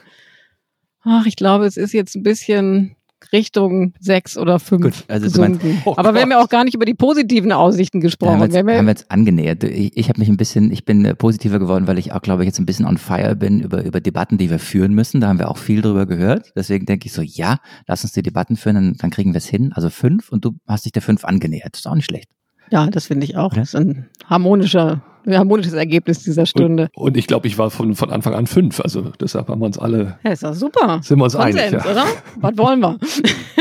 ach, 1.03 1.24
ich 1.26 1.36
glaube, 1.36 1.64
es 1.64 1.76
ist 1.76 1.95
jetzt 1.95 2.16
ein 2.16 2.24
bisschen 2.24 2.97
Richtung 3.33 3.95
sechs 4.01 4.37
oder 4.39 4.59
fünf 4.59 4.83
Gut, 4.83 5.05
also 5.09 5.25
gesunken. 5.25 5.69
Meinst, 5.69 5.87
oh 5.87 5.95
Aber 5.97 6.14
wir 6.14 6.23
haben 6.23 6.31
ja 6.31 6.43
auch 6.43 6.49
gar 6.49 6.64
nicht 6.64 6.75
über 6.75 6.85
die 6.85 6.95
positiven 6.95 7.53
Aussichten 7.53 8.01
gesprochen. 8.01 8.39
Da 8.39 8.45
haben 8.45 8.53
wir 8.53 8.73
jetzt, 8.73 8.79
haben 8.79 8.87
wir 8.87 8.91
jetzt 8.91 9.11
angenähert. 9.11 9.64
Ich, 9.64 9.97
ich 9.97 10.09
habe 10.09 10.19
mich 10.21 10.29
ein 10.29 10.37
bisschen, 10.37 10.73
ich 10.73 10.85
bin 10.85 11.05
äh, 11.05 11.14
positiver 11.14 11.59
geworden, 11.59 11.87
weil 11.87 11.99
ich 11.99 12.12
auch, 12.12 12.23
glaube 12.23 12.43
ich, 12.43 12.47
jetzt 12.47 12.59
ein 12.59 12.66
bisschen 12.66 12.87
on 12.87 12.99
fire 12.99 13.37
bin 13.37 13.61
über, 13.61 13.85
über 13.85 14.01
Debatten, 14.01 14.39
die 14.39 14.51
wir 14.51 14.59
führen 14.59 14.95
müssen. 14.95 15.21
Da 15.21 15.29
haben 15.29 15.39
wir 15.39 15.51
auch 15.51 15.59
viel 15.59 15.83
drüber 15.83 16.07
gehört. 16.07 16.53
Deswegen 16.57 16.87
denke 16.87 17.07
ich 17.07 17.12
so, 17.12 17.23
ja, 17.23 17.59
lass 17.87 18.05
uns 18.05 18.12
die 18.12 18.23
Debatten 18.23 18.57
führen, 18.57 18.75
dann, 18.77 18.95
dann 18.99 19.11
kriegen 19.11 19.33
wir 19.33 19.39
es 19.39 19.47
hin. 19.47 19.73
Also 19.75 19.91
fünf 19.91 20.31
und 20.31 20.45
du 20.45 20.53
hast 20.66 20.85
dich 20.85 20.93
der 20.93 21.03
fünf 21.03 21.25
angenähert. 21.25 21.75
Das 21.75 21.81
ist 21.81 21.87
auch 21.87 21.95
nicht 21.95 22.07
schlecht. 22.07 22.31
Ja, 22.71 22.87
das 22.87 23.07
finde 23.07 23.25
ich 23.25 23.37
auch. 23.37 23.53
Das 23.53 23.69
ist 23.69 23.77
ein 23.77 24.09
harmonischer 24.27 25.03
harmonisches 25.37 25.74
Ergebnis 25.74 26.22
dieser 26.22 26.47
Stunde. 26.47 26.89
Und, 26.95 27.09
und 27.09 27.16
ich 27.16 27.26
glaube, 27.26 27.47
ich 27.47 27.59
war 27.59 27.70
von, 27.70 27.95
von 27.95 28.11
Anfang 28.11 28.35
an 28.35 28.47
fünf. 28.47 28.81
Also 28.81 29.12
deshalb 29.20 29.49
haben 29.49 29.61
wir 29.61 29.66
uns 29.66 29.79
alle. 29.79 30.18
Ja, 30.24 30.33
ist 30.33 30.43
doch 30.43 30.55
super. 30.55 31.01
Sind 31.03 31.18
wir 31.18 31.24
uns 31.24 31.35
Konsens, 31.35 31.61
einig, 31.61 31.85
ja. 31.85 31.91
oder? 31.91 32.07
Was 32.37 32.57
wollen 32.57 32.81
wir? 32.81 32.99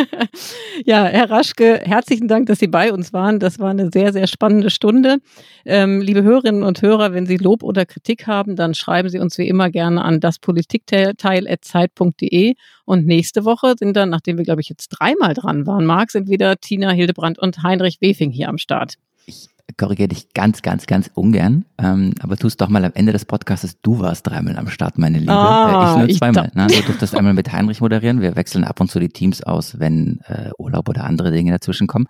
ja, 0.86 1.05
Herr 1.05 1.30
Raschke, 1.30 1.82
herzlichen 1.84 2.28
Dank, 2.28 2.47
dass 2.47 2.59
Sie 2.59 2.68
bei 2.68 2.91
uns 2.93 3.13
waren. 3.13 3.39
Das 3.39 3.59
war 3.59 3.72
eine 3.72 3.89
sehr, 3.91 4.13
sehr 4.13 4.28
spannende 4.28 4.70
Stunde. 4.70 5.18
Ähm, 5.65 6.01
liebe 6.01 6.22
Hörerinnen 6.24 6.63
und 6.63 6.82
Hörer, 6.82 7.13
wenn 7.13 7.26
Sie 7.26 7.38
Lob 7.38 7.63
oder 7.63 7.86
Kritik 7.86 8.28
haben, 8.28 8.55
dann 8.55 8.74
schreiben 8.74 9.09
Sie 9.09 9.20
uns 9.20 9.38
wie 9.38 9.47
immer 9.47 9.70
gerne 9.70 10.03
an 10.03 10.20
daspolitikteil.zeit.de. 10.20 12.55
Und 12.86 13.05
nächste 13.05 13.43
Woche 13.43 13.76
sind 13.78 13.97
dann, 13.97 14.09
nachdem 14.09 14.38
wir, 14.38 14.45
glaube 14.45 14.61
ich, 14.61 14.70
jetzt 14.70 14.88
dreimal 14.89 15.34
dran 15.34 15.68
waren, 15.68 15.86
Marc, 15.86 16.11
sind 16.11 16.30
wieder 16.30 16.55
Tina 16.57 16.91
Hildebrand 16.91 17.38
und 17.38 17.63
Heinrich 17.63 17.99
Wefing 17.99 18.32
hier 18.32 18.47
am 18.47 18.57
Start. 18.57 18.93
Ich 19.26 19.49
korrigiere 19.78 20.09
dich 20.09 20.34
ganz, 20.34 20.61
ganz, 20.61 20.88
ganz 20.88 21.09
ungern. 21.13 21.65
Ähm, 21.78 22.13
aber 22.19 22.36
tust 22.36 22.59
doch 22.61 22.69
mal 22.69 22.84
am 22.84 22.91
Ende 22.95 23.13
des 23.13 23.25
Podcasts, 23.25 23.78
du 23.82 23.99
warst 23.99 24.28
dreimal 24.28 24.57
am 24.57 24.69
Start, 24.69 24.97
meine 24.97 25.19
Liebe. 25.19 25.32
Ah, 25.32 26.01
äh, 26.01 26.05
ich 26.05 26.07
nur 26.07 26.17
zweimal. 26.17 26.51
Ne? 26.55 26.67
Du 26.67 26.82
durftest 26.82 27.15
einmal 27.15 27.34
mit 27.34 27.51
Heinrich 27.51 27.82
moderieren. 27.82 28.21
Wir 28.21 28.36
wechseln 28.36 28.63
ab 28.63 28.80
und 28.80 28.89
zu 28.89 28.99
die 28.99 29.09
Teams 29.09 29.43
aus, 29.43 29.80
wenn 29.80 30.19
äh, 30.28 30.49
Urlaub 30.57 30.89
oder 30.89 31.03
andere 31.03 31.32
Dinge 31.32 31.51
dazwischen 31.51 31.88
kommen. 31.88 32.07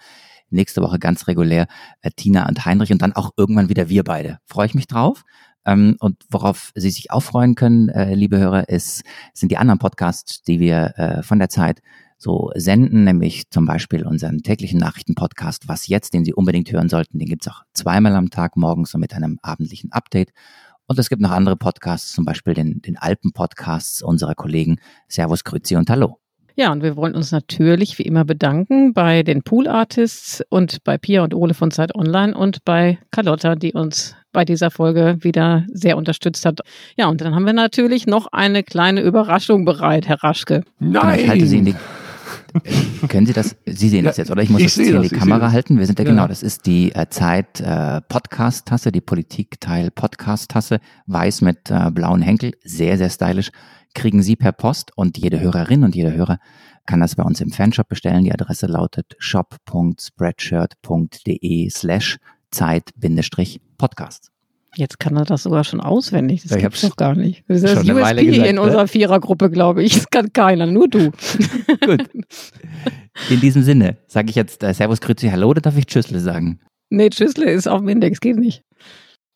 Nächste 0.50 0.82
Woche 0.82 0.98
ganz 0.98 1.28
regulär 1.28 1.68
äh, 2.02 2.10
Tina 2.16 2.48
und 2.48 2.66
Heinrich 2.66 2.92
und 2.92 3.02
dann 3.02 3.14
auch 3.14 3.32
irgendwann 3.36 3.70
wieder 3.70 3.90
wir 3.90 4.04
beide. 4.04 4.40
Freue 4.46 4.68
ich 4.68 4.74
mich 4.74 4.88
drauf. 4.88 5.24
Ähm, 5.66 5.98
und 6.00 6.24
worauf 6.30 6.72
Sie 6.76 6.90
sich 6.90 7.12
auch 7.12 7.22
freuen 7.22 7.56
können, 7.56 7.90
äh, 7.90 8.16
liebe 8.16 8.38
Hörer, 8.38 8.70
ist, 8.70 9.04
sind 9.34 9.52
die 9.52 9.58
anderen 9.58 9.80
Podcasts, 9.80 10.42
die 10.42 10.62
wir 10.62 10.94
äh, 10.96 11.24
von 11.24 11.40
der 11.40 11.50
Zeit 11.50 11.82
so 12.18 12.52
senden, 12.56 13.04
nämlich 13.04 13.50
zum 13.50 13.66
Beispiel 13.66 14.06
unseren 14.06 14.40
täglichen 14.40 14.80
Nachrichtenpodcast 14.80 15.68
Was 15.68 15.88
jetzt, 15.88 16.14
den 16.14 16.26
Sie 16.26 16.34
unbedingt 16.34 16.72
hören 16.72 16.90
sollten. 16.90 17.20
Den 17.20 17.28
gibt's 17.28 17.48
auch 17.48 17.64
zweimal 17.74 18.16
am 18.16 18.30
Tag 18.30 18.58
morgens 18.58 18.94
und 18.94 19.02
mit 19.02 19.14
einem 19.14 19.40
abendlichen 19.42 19.92
Update. 19.92 20.32
Und 20.88 20.98
es 20.98 21.10
gibt 21.10 21.22
noch 21.22 21.32
andere 21.32 21.58
Podcasts, 21.58 22.14
zum 22.14 22.26
Beispiel 22.26 22.54
den, 22.54 22.82
den 22.82 22.98
Alpen-Podcasts 22.98 24.02
unserer 24.02 24.36
Kollegen 24.36 24.78
Servus, 25.08 25.44
Grüezi 25.44 25.76
und 25.76 25.90
Hallo. 25.90 26.20
Ja, 26.60 26.72
und 26.72 26.82
wir 26.82 26.96
wollen 26.96 27.14
uns 27.14 27.32
natürlich 27.32 28.00
wie 28.00 28.04
immer 28.04 28.26
bedanken 28.26 28.94
bei 28.94 29.22
den 29.22 29.44
Pool 29.44 29.68
Artists 29.68 30.44
und 30.50 30.84
bei 30.84 30.98
Pia 30.98 31.24
und 31.24 31.36
Ole 31.36 31.54
von 31.54 31.70
Zeit 31.70 31.94
Online 31.94 32.36
und 32.36 32.66
bei 32.66 32.98
Carlotta, 33.12 33.56
die 33.56 33.74
uns 33.74 34.16
bei 34.32 34.44
dieser 34.44 34.72
Folge 34.72 35.18
wieder 35.20 35.68
sehr 35.72 35.98
unterstützt 35.98 36.46
hat. 36.48 36.62
Ja, 36.96 37.10
und 37.10 37.22
dann 37.22 37.36
haben 37.36 37.46
wir 37.46 37.54
natürlich 37.54 38.08
noch 38.08 38.26
eine 38.32 38.64
kleine 38.64 39.02
Überraschung 39.02 39.66
bereit, 39.66 40.08
Herr 40.08 40.24
Raschke. 40.24 40.64
Nein! 40.80 41.20
Ich 41.20 41.30
halte 41.30 41.46
Sie 41.46 41.58
in 41.60 41.66
die 41.66 41.76
können 43.08 43.26
Sie 43.26 43.34
das, 43.34 43.56
Sie 43.66 43.90
sehen 43.90 44.06
ja, 44.06 44.12
das 44.12 44.18
jetzt, 44.18 44.30
oder? 44.32 44.42
Ich 44.42 44.50
muss 44.50 44.62
ich 44.62 44.74
das 44.74 44.86
hier 44.86 44.96
in 44.96 45.04
die 45.04 45.10
Kamera 45.10 45.52
halten. 45.52 45.78
Wir 45.80 45.86
sind 45.86 46.00
ja, 46.00 46.06
ja, 46.06 46.12
genau, 46.12 46.28
das 46.28 46.44
ist 46.44 46.66
die 46.66 46.94
äh, 46.94 47.08
Zeit 47.10 47.62
äh, 47.62 48.02
Podcast-Tasse, 48.02 48.92
die 48.92 49.02
Politik-Teil 49.02 49.92
Podcast-Tasse, 49.92 50.80
weiß 51.06 51.42
mit 51.42 51.70
äh, 51.70 51.92
blauen 51.92 52.22
Henkel, 52.22 52.54
sehr, 52.64 52.98
sehr 52.98 53.10
stylisch, 53.10 53.52
kriegen 53.94 54.22
Sie 54.22 54.36
per 54.36 54.52
Post 54.52 54.92
und 54.96 55.18
jede 55.18 55.40
Hörerin 55.40 55.84
und 55.84 55.96
jeder 55.96 56.14
Hörer 56.14 56.38
kann 56.86 57.00
das 57.02 57.16
bei 57.16 57.24
uns 57.24 57.42
im 57.42 57.52
Fanshop 57.52 57.90
bestellen. 57.90 58.24
Die 58.24 58.32
Adresse 58.32 58.68
lautet 58.68 59.16
shop.spreadshirt.de 59.20 61.70
slash 61.70 62.18
Zeit-Podcast. 62.52 64.32
Jetzt 64.76 65.00
kann 65.00 65.16
er 65.16 65.26
das 65.26 65.44
sogar 65.44 65.64
schon 65.64 65.82
auswendig. 65.82 66.44
Das 66.44 66.58
gibt 66.58 66.84
doch 66.84 66.96
gar 66.96 67.16
nicht. 67.16 67.44
Das 67.48 67.64
ist 67.64 67.66
das 67.66 67.80
USP 67.80 68.26
gesagt, 68.26 68.50
in 68.50 68.56
ne? 68.56 68.62
unserer 68.62 68.88
Vierergruppe, 68.88 69.50
glaube 69.50 69.84
ich. 69.84 69.94
Das 69.98 70.10
kann 70.10 70.32
keiner, 70.32 70.66
nur 70.68 70.88
du. 70.88 71.12
Gut. 71.86 72.08
In 73.30 73.40
diesem 73.40 73.64
Sinne 73.64 73.98
sage 74.08 74.30
ich 74.30 74.36
jetzt 74.36 74.64
äh, 74.64 74.74
Servus, 74.74 75.02
Grüezi, 75.02 75.30
Hallo 75.30 75.50
oder 75.50 75.62
darf 75.62 75.78
ich 75.78 75.88
Tschüssle 75.88 76.20
sagen? 76.20 76.60
Nee, 76.90 77.10
Tschüssle 77.10 77.50
ist 77.50 77.68
auf 77.68 77.80
dem 77.80 77.90
Index, 77.90 78.20
geht 78.20 78.38
nicht. 78.38 78.64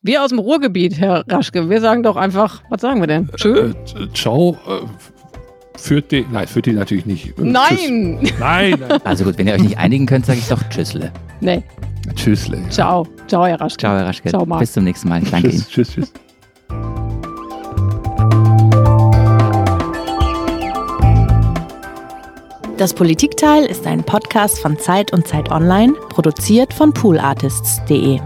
Wir 0.02 0.22
aus 0.22 0.30
dem 0.30 0.38
Ruhrgebiet, 0.38 0.98
Herr 0.98 1.24
Raschke, 1.28 1.68
wir 1.68 1.80
sagen 1.80 2.02
doch 2.02 2.16
einfach, 2.16 2.62
was 2.70 2.80
sagen 2.80 3.00
wir 3.00 3.06
denn? 3.06 3.28
Tschö? 3.36 3.72
Äh, 3.96 4.02
äh, 4.02 4.08
ciao. 4.14 4.56
Äh, 4.66 5.78
führt 5.78 6.10
die, 6.10 6.26
nein, 6.30 6.46
führt 6.46 6.66
die 6.66 6.72
natürlich 6.72 7.06
nicht. 7.06 7.38
Nein! 7.38 8.18
Nein, 8.38 8.76
nein! 8.80 9.00
Also 9.04 9.24
gut, 9.24 9.38
wenn 9.38 9.46
ihr 9.46 9.54
euch 9.54 9.62
nicht 9.62 9.78
einigen 9.78 10.06
könnt, 10.06 10.26
sage 10.26 10.38
ich 10.38 10.48
doch 10.48 10.62
Tschüssle. 10.68 11.12
Nee. 11.40 11.62
Tschüssle. 12.14 12.68
Ciao. 12.68 13.06
Ciao, 13.28 13.46
Herr 13.46 13.60
Raschke. 13.60 13.78
Ciao, 13.78 13.96
Herr 13.96 14.06
Raschke. 14.06 14.28
Ciao, 14.28 14.44
Marc. 14.44 14.60
Bis 14.60 14.72
zum 14.72 14.84
nächsten 14.84 15.08
Mal. 15.08 15.20
Danke 15.20 15.50
tschüss, 15.50 15.54
Ihnen. 15.54 15.68
Tschüss, 15.68 15.92
tschüss. 15.92 16.12
Das 22.78 22.94
Politikteil 22.94 23.64
ist 23.66 23.86
ein 23.86 24.02
Podcast 24.02 24.58
von 24.58 24.76
Zeit 24.76 25.12
und 25.12 25.28
Zeit 25.28 25.52
Online, 25.52 25.92
produziert 26.08 26.74
von 26.74 26.92
poolartists.de. 26.92 28.18